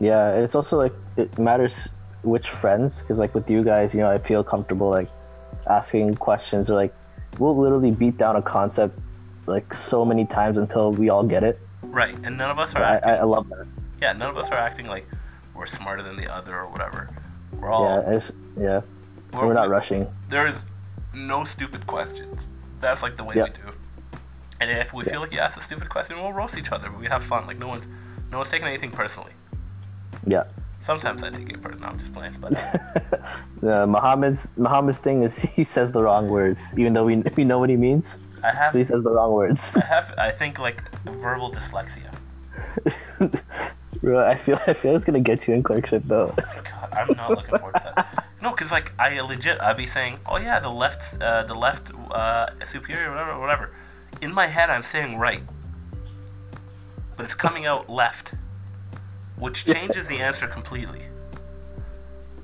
Yeah, 0.00 0.34
it's 0.36 0.54
also 0.54 0.78
like 0.78 0.92
it 1.16 1.38
matters 1.38 1.88
which 2.22 2.50
friends 2.50 3.00
because 3.00 3.18
like 3.18 3.34
with 3.34 3.48
you 3.50 3.64
guys, 3.64 3.94
you 3.94 4.00
know, 4.00 4.10
I 4.10 4.18
feel 4.18 4.44
comfortable 4.44 4.90
like 4.90 5.08
asking 5.66 6.14
questions 6.16 6.70
or 6.70 6.74
like 6.74 6.94
we'll 7.38 7.56
literally 7.56 7.90
beat 7.90 8.16
down 8.18 8.36
a 8.36 8.42
concept 8.42 8.98
like 9.46 9.72
so 9.74 10.04
many 10.04 10.24
times 10.26 10.56
until 10.58 10.92
we 10.92 11.08
all 11.08 11.24
get 11.24 11.42
it. 11.44 11.58
Right, 11.82 12.14
and 12.24 12.36
none 12.36 12.50
of 12.50 12.58
us 12.58 12.74
are 12.74 12.82
I, 12.82 12.94
acting. 12.96 13.10
I, 13.12 13.16
I 13.18 13.22
love 13.22 13.48
that. 13.50 13.66
yeah, 14.00 14.12
none 14.12 14.30
of 14.30 14.36
us 14.36 14.50
are 14.50 14.58
acting 14.58 14.86
like 14.86 15.06
we're 15.54 15.66
smarter 15.66 16.02
than 16.02 16.16
the 16.16 16.32
other 16.32 16.56
or 16.56 16.68
whatever. 16.68 17.08
We're 17.58 17.70
all 17.70 17.84
Yeah, 17.84 18.10
it's 18.16 18.32
yeah. 18.56 18.80
We're- 19.32 19.48
We're, 19.48 19.54
not 19.54 19.68
rushing. 19.68 20.06
There 20.28 20.46
is 20.46 20.62
no 21.14 21.44
stupid 21.44 21.86
questions. 21.86 22.46
That's 22.80 23.02
like 23.02 23.16
the 23.16 23.24
way 23.24 23.34
Yeah. 23.36 23.44
we 23.44 23.50
do. 23.50 23.72
And 24.60 24.70
if 24.70 24.92
we 24.92 25.04
feel 25.04 25.20
like 25.20 25.32
you 25.32 25.38
ask 25.38 25.56
a 25.56 25.60
stupid 25.60 25.88
question, 25.88 26.16
we'll 26.18 26.32
roast 26.32 26.56
each 26.58 26.72
other. 26.72 26.88
But 26.90 26.98
we 27.00 27.06
have 27.08 27.22
fun. 27.24 27.46
Like 27.46 27.58
no 27.58 27.68
one's 27.68 27.86
no 28.30 28.38
one's 28.38 28.50
taking 28.50 28.66
anything 28.68 28.90
personally. 28.90 29.32
Yeah. 30.28 30.44
Sometimes 30.80 31.22
I 31.22 31.30
take 31.30 31.50
it 31.50 31.60
personally. 31.60 31.82
No, 31.82 31.88
I'm 31.88 31.98
just 31.98 32.14
playing. 32.14 32.36
But 32.40 32.52
Uh, 33.62 33.86
Muhammad's 33.86 34.48
Muhammad's 34.56 34.98
thing 34.98 35.22
is 35.24 35.38
he 35.56 35.64
says 35.64 35.90
the 35.90 36.02
wrong 36.02 36.28
words, 36.28 36.60
even 36.76 36.92
though 36.92 37.04
we 37.04 37.16
we 37.36 37.44
know 37.44 37.58
what 37.58 37.70
he 37.70 37.76
means. 37.76 38.16
I 38.42 38.52
have 38.52 38.72
He 38.74 38.84
says 38.84 39.02
the 39.02 39.10
wrong 39.10 39.32
words. 39.32 39.76
I 39.76 39.84
have 39.84 40.14
I 40.16 40.30
think 40.30 40.58
like 40.58 40.84
verbal 41.04 41.50
dyslexia. 41.50 42.14
Bro, 44.00 44.24
I 44.24 44.36
feel 44.36 44.60
I 44.66 44.74
feel 44.74 44.94
it's 44.94 45.04
gonna 45.04 45.20
get 45.20 45.48
you 45.48 45.54
in 45.54 45.62
clerkship 45.64 46.04
though. 46.06 46.34
God, 46.36 46.92
I'm 46.92 47.16
not 47.16 47.30
looking 47.30 47.58
forward 47.58 47.74
to 47.74 47.92
that. 47.96 48.24
No, 48.40 48.52
because 48.52 48.70
like 48.70 48.92
I 48.96 49.20
legit 49.20 49.60
I'd 49.60 49.76
be 49.76 49.86
saying, 49.86 50.20
oh 50.24 50.36
yeah, 50.36 50.60
the 50.60 50.70
left 50.70 51.20
uh, 51.20 51.42
the 51.42 51.56
left 51.56 51.90
uh, 52.12 52.46
superior 52.64 53.10
whatever 53.10 53.40
whatever. 53.40 53.70
In 54.20 54.32
my 54.32 54.46
head, 54.46 54.70
I'm 54.70 54.84
saying 54.84 55.18
right, 55.18 55.42
but 57.16 57.24
it's 57.24 57.34
coming 57.34 57.66
out 57.66 57.90
left, 57.90 58.34
which 59.38 59.64
changes 59.64 60.08
the 60.08 60.18
answer 60.18 60.46
completely. 60.46 61.02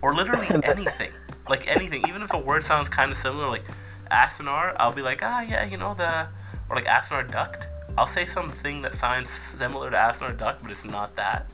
Or 0.00 0.14
literally 0.14 0.46
anything, 0.62 1.10
like 1.48 1.66
anything, 1.66 2.04
even 2.08 2.22
if 2.22 2.32
a 2.32 2.38
word 2.38 2.62
sounds 2.62 2.88
kind 2.88 3.10
of 3.10 3.16
similar, 3.16 3.48
like 3.48 3.64
acinar, 4.10 4.76
I'll 4.78 4.92
be 4.92 5.02
like, 5.02 5.20
ah 5.22 5.42
yeah, 5.42 5.64
you 5.64 5.76
know 5.76 5.94
the, 5.94 6.28
or 6.68 6.76
like 6.76 6.86
acinar 6.86 7.30
duct. 7.30 7.68
I'll 7.96 8.06
say 8.06 8.26
something 8.26 8.82
that 8.82 8.94
sounds 8.94 9.30
similar 9.30 9.90
to 9.90 9.96
acinar 9.96 10.36
duct, 10.36 10.62
but 10.62 10.70
it's 10.70 10.84
not 10.84 11.16
that, 11.16 11.46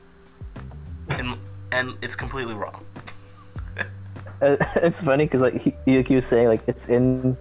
and 1.09 1.37
and 1.71 1.97
it's 2.01 2.15
completely 2.15 2.53
wrong. 2.53 2.85
Uh, 4.41 4.57
it's 4.77 4.99
funny 4.99 5.25
because 5.25 5.39
like 5.39 5.61
he, 5.61 5.71
he 5.85 6.01
he 6.01 6.15
was 6.15 6.25
saying 6.25 6.47
like 6.47 6.63
it's 6.65 6.89
in 6.89 7.37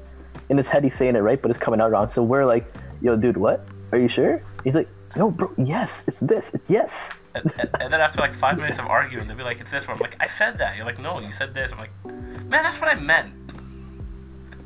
in 0.51 0.59
his 0.59 0.69
head 0.69 0.85
he's 0.85 0.95
saying 0.95 1.17
it 1.17 1.21
right, 1.21 1.41
but 1.41 1.51
it's 1.51 1.59
coming 1.59 1.81
out 1.81 1.91
wrong. 1.91 2.11
So 2.11 2.23
we're 2.23 2.45
like, 2.45 2.71
yo, 3.01 3.17
dude, 3.17 3.39
what? 3.39 3.67
Are 3.91 3.97
you 3.97 4.07
sure? 4.07 4.43
He's 4.65 4.75
like, 4.75 4.87
no, 5.17 5.31
bro, 5.31 5.53
yes, 5.59 6.05
it's 6.07 6.21
this, 6.21 6.55
it's 6.55 6.69
yes. 6.69 7.11
And, 7.35 7.53
and, 7.59 7.71
and 7.81 7.93
then 7.93 8.01
after 8.01 8.21
like 8.21 8.35
five 8.35 8.57
minutes 8.57 8.79
of 8.79 8.87
arguing, 8.87 9.27
they'll 9.29 9.37
be 9.37 9.43
like, 9.43 9.61
"It's 9.61 9.71
this 9.71 9.87
one." 9.87 9.97
I'm 9.97 10.01
like, 10.01 10.17
"I 10.21 10.27
said 10.27 10.59
that." 10.59 10.77
You're 10.77 10.87
like, 10.87 10.99
"No, 10.99 11.21
you 11.21 11.31
said 11.31 11.55
this." 11.55 11.73
I'm 11.73 11.79
like, 11.79 11.91
"Man, 12.05 12.63
that's 12.63 12.81
what 12.81 12.91
I 12.91 13.01
meant." 13.01 13.35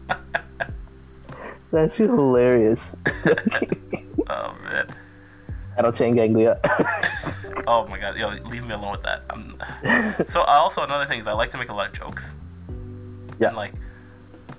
That's 1.73 1.97
hilarious. 1.97 2.95
Oh 4.27 4.57
man. 4.63 4.87
Adult 5.77 5.97
chain 5.97 6.15
ganglia. 6.15 6.59
Oh 7.67 7.87
my 7.87 7.99
god, 7.99 8.17
yo, 8.17 8.29
leave 8.49 8.67
me 8.67 8.75
alone 8.75 8.93
with 8.93 9.03
that. 9.03 9.23
I'm... 9.31 9.57
So 10.27 10.43
also 10.43 10.83
another 10.83 11.07
thing 11.07 11.21
is 11.21 11.27
I 11.27 11.33
like 11.33 11.51
to 11.53 11.59
make 11.59 11.69
a 11.69 11.75
lot 11.75 11.89
of 11.89 11.93
jokes. 11.93 12.35
Yeah. 13.39 13.49
And 13.49 13.57
like 13.57 13.75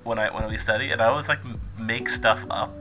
when 0.04 0.20
I 0.20 0.30
when 0.30 0.48
we 0.50 0.58
study, 0.58 0.92
and 0.92 1.02
I 1.02 1.08
always 1.08 1.28
like 1.28 1.40
make 1.80 2.10
stuff 2.10 2.46
up. 2.50 2.74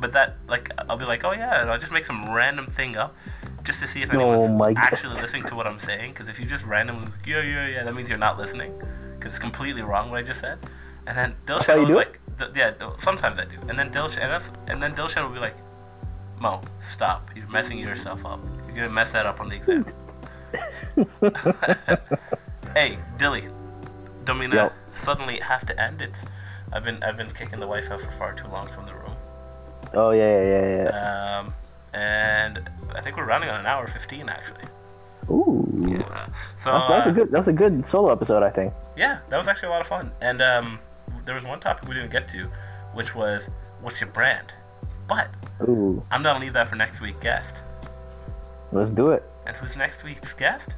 But 0.00 0.12
that 0.12 0.36
like 0.48 0.70
I'll 0.88 0.96
be 0.96 1.04
like, 1.04 1.24
oh 1.24 1.32
yeah, 1.32 1.62
and 1.62 1.70
I'll 1.70 1.78
just 1.78 1.92
make 1.92 2.06
some 2.06 2.32
random 2.32 2.66
thing 2.66 2.96
up, 2.96 3.16
just 3.64 3.80
to 3.80 3.86
see 3.86 4.02
if 4.02 4.10
Oh 4.14 4.20
anyone's 4.20 4.58
God. 4.58 4.74
actually 4.76 5.16
listening 5.20 5.44
to 5.44 5.54
what 5.56 5.66
I'm 5.66 5.78
saying. 5.78 6.12
Because 6.12 6.28
if 6.28 6.38
you 6.38 6.46
just 6.46 6.64
randomly, 6.64 7.08
yeah, 7.26 7.42
yeah, 7.42 7.66
yeah, 7.68 7.84
that 7.84 7.94
means 7.94 8.08
you're 8.08 8.18
not 8.18 8.38
listening. 8.38 8.72
because 9.18 9.32
it's 9.32 9.38
completely 9.38 9.82
wrong 9.82 10.10
what 10.10 10.18
I 10.18 10.22
just 10.22 10.40
said. 10.40 10.58
And 11.06 11.16
then 11.18 11.34
Dilshan 11.46 11.86
was 11.86 11.94
like, 11.96 12.20
th- 12.38 12.50
yeah, 12.54 12.72
sometimes 12.98 13.38
I 13.38 13.44
do. 13.46 13.56
And 13.68 13.78
then 13.78 13.90
Dilshan, 13.90 14.22
and, 14.22 14.70
and 14.70 14.82
then 14.82 14.94
Dilshan 14.94 15.26
will 15.26 15.34
be 15.34 15.40
like, 15.40 15.56
Mo, 16.38 16.60
stop. 16.80 17.30
You're 17.34 17.48
messing 17.48 17.78
yourself 17.78 18.24
up. 18.24 18.38
You're 18.66 18.76
gonna 18.76 18.90
mess 18.90 19.12
that 19.12 19.26
up 19.26 19.40
on 19.40 19.48
the 19.48 19.56
exam. 19.56 19.86
hey, 22.74 22.98
Dilly, 23.18 23.44
don't 24.24 24.38
mean 24.38 24.50
to 24.50 24.56
Yo. 24.56 24.72
suddenly 24.90 25.40
have 25.40 25.64
to 25.66 25.80
end. 25.80 26.00
It's 26.02 26.26
I've 26.72 26.84
been 26.84 27.02
I've 27.02 27.16
been 27.16 27.30
kicking 27.32 27.60
the 27.60 27.66
wife 27.66 27.90
out 27.90 28.00
for 28.00 28.10
far 28.12 28.32
too 28.34 28.48
long 28.48 28.68
from 28.68 28.86
the 28.86 28.92
room. 28.94 28.97
Oh 29.94 30.10
yeah, 30.10 30.40
yeah, 30.42 30.48
yeah, 30.48 30.82
yeah. 30.84 31.38
Um, 31.40 31.54
and 31.92 32.70
I 32.94 33.00
think 33.00 33.16
we're 33.16 33.26
running 33.26 33.48
on 33.48 33.60
an 33.60 33.66
hour 33.66 33.86
fifteen 33.86 34.28
actually. 34.28 34.64
Ooh. 35.30 35.66
Yeah. 35.86 36.26
So 36.56 36.72
That's, 36.72 36.88
that's 36.88 37.06
uh, 37.06 37.10
a 37.10 37.12
good. 37.12 37.30
That's 37.30 37.48
a 37.48 37.52
good 37.52 37.86
solo 37.86 38.10
episode, 38.10 38.42
I 38.42 38.50
think. 38.50 38.72
yeah, 38.96 39.18
that 39.28 39.36
was 39.36 39.46
actually 39.46 39.68
a 39.68 39.72
lot 39.72 39.80
of 39.80 39.86
fun. 39.86 40.10
And 40.20 40.40
um, 40.40 40.78
there 41.24 41.34
was 41.34 41.44
one 41.44 41.60
topic 41.60 41.88
we 41.88 41.94
didn't 41.94 42.10
get 42.10 42.28
to, 42.28 42.48
which 42.94 43.14
was 43.14 43.50
what's 43.82 44.00
your 44.00 44.10
brand? 44.10 44.54
But 45.06 45.28
Ooh. 45.62 46.02
I'm 46.10 46.22
gonna 46.22 46.40
leave 46.40 46.52
that 46.54 46.66
for 46.68 46.76
next 46.76 47.00
week's 47.00 47.22
guest. 47.22 47.62
Let's 48.72 48.90
do 48.90 49.10
it. 49.10 49.22
And 49.46 49.56
who's 49.56 49.76
next 49.76 50.04
week's 50.04 50.34
guest? 50.34 50.76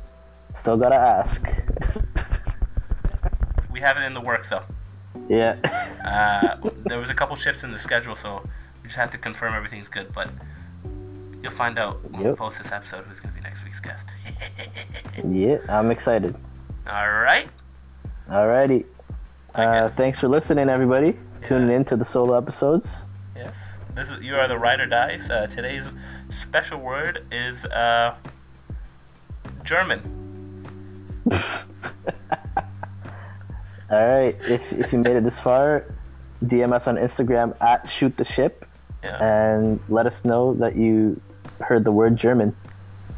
Still 0.55 0.77
gotta 0.77 0.97
ask. 0.97 1.45
We 3.73 3.81
have 3.81 3.97
it 3.97 4.03
in 4.03 4.15
the 4.15 4.20
works 4.20 4.51
though. 4.51 4.62
Yeah. 5.28 5.57
Uh, 6.05 6.70
there 6.87 6.99
was 6.99 7.09
a 7.11 7.15
couple 7.15 7.37
shifts 7.37 7.62
in 7.62 7.70
the 7.70 7.78
schedule, 7.78 8.16
so 8.16 8.43
just 8.91 8.99
have 8.99 9.11
to 9.11 9.19
confirm 9.19 9.55
everything's 9.55 9.89
good. 9.89 10.12
But 10.12 10.31
you'll 11.43 11.53
find 11.53 11.79
out 11.79 12.03
when 12.11 12.25
we 12.25 12.35
post 12.35 12.59
this 12.59 12.73
episode 12.73 13.05
who's 13.05 13.21
gonna 13.21 13.35
be 13.35 13.41
next 13.41 13.65
week's 13.65 13.79
guest. 13.79 14.11
yeah, 15.25 15.59
I'm 15.69 15.93
excited. 15.93 16.35
All 16.89 17.09
right. 17.09 17.49
Alrighty. 18.29 18.85
Uh, 19.55 19.89
thanks 19.89 20.19
for 20.19 20.27
listening, 20.29 20.69
everybody. 20.69 21.17
Tuning 21.45 21.71
in 21.75 21.85
to 21.85 21.97
the 21.97 22.05
solo 22.05 22.37
episodes. 22.37 22.89
Yes. 23.37 23.77
This 23.95 24.11
is 24.11 24.23
you 24.23 24.35
are 24.35 24.49
the 24.49 24.59
ride 24.59 24.81
or 24.81 24.87
dice. 24.87 25.31
Uh, 25.31 25.47
today's 25.47 25.93
special 26.31 26.81
word 26.81 27.25
is 27.31 27.65
uh, 27.67 28.17
German. 29.62 30.67
All 31.31 31.39
right. 33.91 34.37
If, 34.49 34.73
if 34.73 34.93
you 34.93 34.99
made 34.99 35.17
it 35.17 35.25
this 35.25 35.39
far, 35.39 35.85
DM 36.45 36.73
us 36.73 36.89
on 36.89 36.97
Instagram 36.97 37.57
at 37.61 37.89
shoot 37.89 38.17
the 38.17 38.25
ship, 38.25 38.67
and 39.03 39.81
let 39.89 40.07
us 40.07 40.25
know 40.25 40.55
that 40.55 40.77
you 40.77 41.21
heard 41.61 41.85
the 41.85 41.93
word 41.93 42.17
German. 42.17 42.57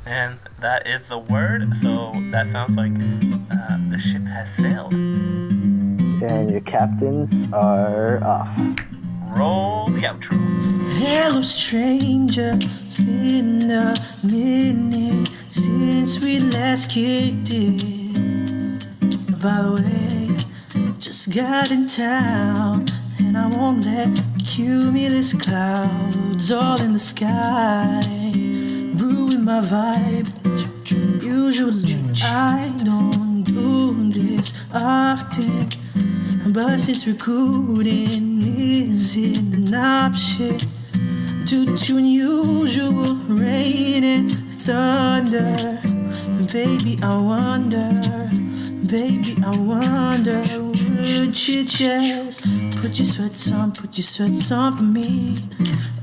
And 0.05 0.39
that 0.61 0.87
is 0.87 1.09
the 1.09 1.19
word. 1.19 1.75
So 1.77 2.13
that 2.31 2.47
sounds 2.47 2.77
like 2.77 2.93
uh, 2.93 3.79
the 3.89 3.99
ship 3.99 4.23
has 4.23 4.53
sailed. 4.55 4.93
And 4.93 6.51
your 6.51 6.61
captains 6.61 7.53
are 7.53 8.23
off. 8.23 8.57
Roll 9.37 9.87
the 9.87 10.03
outro. 10.03 10.39
Hello, 10.99 11.41
stranger. 11.41 12.53
It's 12.55 13.01
been 13.01 13.71
a 13.71 13.95
minute 14.23 15.29
since 15.49 16.25
we 16.25 16.41
last 16.41 16.91
kicked 16.91 17.51
it. 17.53 18.87
By 19.41 19.63
the 19.63 19.73
way, 19.83 20.37
just 20.99 21.35
got 21.35 21.71
in 21.71 21.87
town, 21.87 22.85
and 23.35 23.39
I 23.39 23.57
won't 23.57 23.87
let 23.87 24.21
cumulus 24.47 25.33
clouds 25.33 26.53
all 26.53 26.79
in 26.83 26.93
the 26.93 26.99
sky 26.99 28.03
ruin 29.01 29.45
my 29.45 29.61
vibe. 29.61 30.29
Usually, 31.23 31.97
I 32.23 32.71
don't 32.85 33.43
do 33.43 34.11
this 34.11 34.53
often. 34.75 35.69
But 36.53 36.79
since 36.79 37.07
recruiting 37.07 38.41
isn't 38.43 39.55
an 39.55 39.75
option 39.75 40.59
due 41.47 41.77
to 41.77 41.97
unusual 41.97 43.15
rain 43.29 44.05
and 44.05 44.31
thunder, 44.61 45.81
baby, 46.53 46.99
I 47.03 47.17
wonder, 47.17 48.29
baby, 48.87 49.37
I 49.43 49.57
wonder, 49.59 50.43
would 51.23 51.49
you 51.49 51.65
just 51.65 52.52
put 52.83 52.99
your 52.99 53.07
sweats 53.07 53.53
on, 53.53 53.71
put 53.71 53.97
your 53.97 54.03
sweats 54.03 54.51
on 54.51 54.77
for 54.77 54.83
me? 54.83 55.37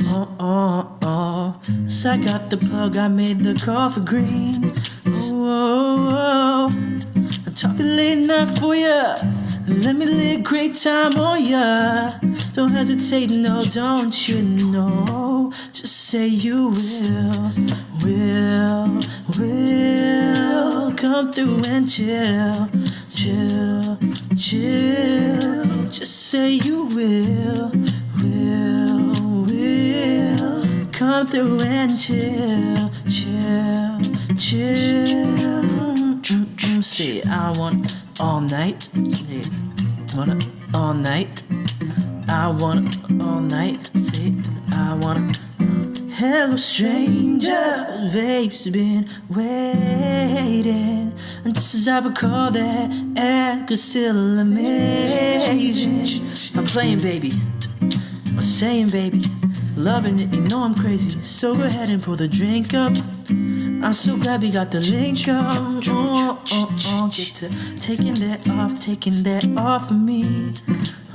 Oh, 0.04 0.36
oh, 0.40 0.98
oh. 1.02 1.90
So 1.90 2.12
I 2.12 2.18
got 2.18 2.50
the 2.50 2.56
plug, 2.56 2.98
I 2.98 3.10
made 3.10 3.40
the 3.40 3.54
call 3.54 3.92
for 3.92 4.00
green. 4.00 4.56
Oh, 5.06 5.36
oh, 5.44 6.70
oh. 6.72 6.72
I'm 7.46 7.54
talking 7.54 7.92
late 7.98 8.26
night 8.26 8.48
for 8.58 8.74
ya. 8.76 9.18
Let 9.84 9.98
me 9.98 10.06
live 10.06 10.44
great 10.44 10.76
time 10.76 11.20
on 11.20 11.44
ya. 11.44 12.12
Don't 12.54 12.72
hesitate, 12.72 13.32
no, 13.38 13.62
don't 13.64 14.16
you 14.30 14.42
know? 14.72 15.52
Just 15.74 16.08
say 16.08 16.28
you 16.28 16.70
will, 16.70 17.52
will, 18.06 19.00
will 19.38 20.94
come 20.96 21.34
through 21.34 21.62
and 21.68 21.90
chill, 21.90 22.70
chill, 23.10 23.98
chill. 24.40 25.66
Just 25.92 26.30
say 26.30 26.52
you 26.52 26.86
will, 26.96 27.70
will, 28.24 29.12
will 29.44 30.66
come 30.94 31.28
through 31.28 31.60
and 31.62 31.92
chill, 32.00 32.90
chill, 33.06 34.00
chill. 34.38 35.60
Say 36.82 37.22
I 37.24 37.54
want 37.58 37.94
all 38.22 38.40
night, 38.40 38.88
yeah. 38.96 39.44
wanna 40.16 40.40
all 40.74 40.94
night. 40.94 41.44
I 42.30 42.48
want 42.48 42.96
all 43.22 43.42
night. 43.42 43.88
Say 43.88 44.34
I 44.78 44.98
want. 45.04 45.49
Hello, 46.22 46.58
stranger. 46.58 48.10
Babe's 48.12 48.70
been 48.70 49.08
waiting. 49.30 51.14
And 51.46 51.56
just 51.56 51.76
as 51.76 51.88
I 51.88 52.00
recall 52.00 52.52
that, 52.52 53.14
act 53.16 53.72
is 53.72 53.82
still 53.82 54.38
amazing. 54.38 56.20
I'm 56.60 56.66
playing, 56.66 57.00
baby. 57.00 57.32
I'm 58.36 58.42
saying, 58.42 58.90
baby. 58.90 59.22
Loving 59.78 60.16
it, 60.16 60.36
you 60.36 60.42
know 60.42 60.64
I'm 60.64 60.76
crazy. 60.76 61.10
So 61.10 61.56
go 61.56 61.64
ahead 61.64 61.88
and 61.88 62.04
pull 62.04 62.18
the 62.18 62.28
drink 62.28 62.74
up. 62.74 62.92
I'm 63.82 63.94
so 63.94 64.18
glad 64.18 64.42
we 64.42 64.52
got 64.52 64.72
the 64.72 64.82
link 64.82 65.26
up. 65.30 65.56
Oh, 65.88 66.44
oh, 66.52 66.78
oh. 66.88 67.12
Get 67.16 67.34
to 67.36 67.80
taking 67.80 68.16
that 68.16 68.46
off, 68.60 68.76
taking 68.76 69.14
that 69.24 69.48
off 69.58 69.90
of 69.90 69.98
me. 69.98 70.26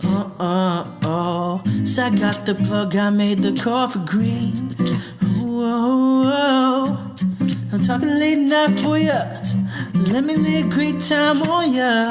Oh, 0.03 0.37
oh, 0.41 0.99
oh. 1.05 1.85
So 1.85 2.05
I 2.05 2.11
got 2.11 2.47
the 2.47 2.55
plug, 2.55 2.97
I 2.97 3.11
made 3.11 3.41
the 3.41 3.53
call 3.53 3.91
for 3.91 3.99
green. 3.99 4.55
I'm 7.73 7.81
talking 7.81 8.17
late 8.17 8.39
night 8.39 8.71
for 8.81 8.99
ya. 8.99 9.25
Let 10.13 10.25
me 10.25 10.37
be 10.37 10.57
a 10.57 10.63
great 10.69 11.01
time 11.01 11.43
on 11.43 11.73
ya. 11.73 12.05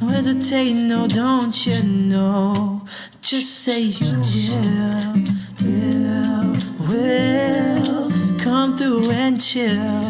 I'm 0.00 0.08
hesitating, 0.08 0.88
no, 0.88 1.06
don't 1.08 1.66
you 1.66 1.82
know? 1.82 2.82
Just 3.20 3.62
say 3.64 3.80
you 3.80 4.18
will, 4.18 5.14
will, 5.62 6.56
will. 6.88 8.10
Come 8.38 8.76
through 8.76 9.10
and 9.10 9.40
chill, 9.40 10.00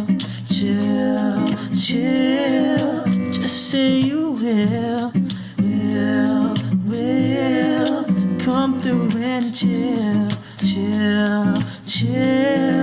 chill, 0.51 1.47
chill. 1.79 3.05
Just 3.33 3.71
say 3.71 3.99
you 3.99 4.33
will, 4.33 5.13
will, 5.59 6.55
will. 6.87 8.05
Come 8.41 8.81
through 8.81 9.23
and 9.23 9.55
chill, 9.55 10.29
chill. 10.59 11.62
谢。 11.93 12.82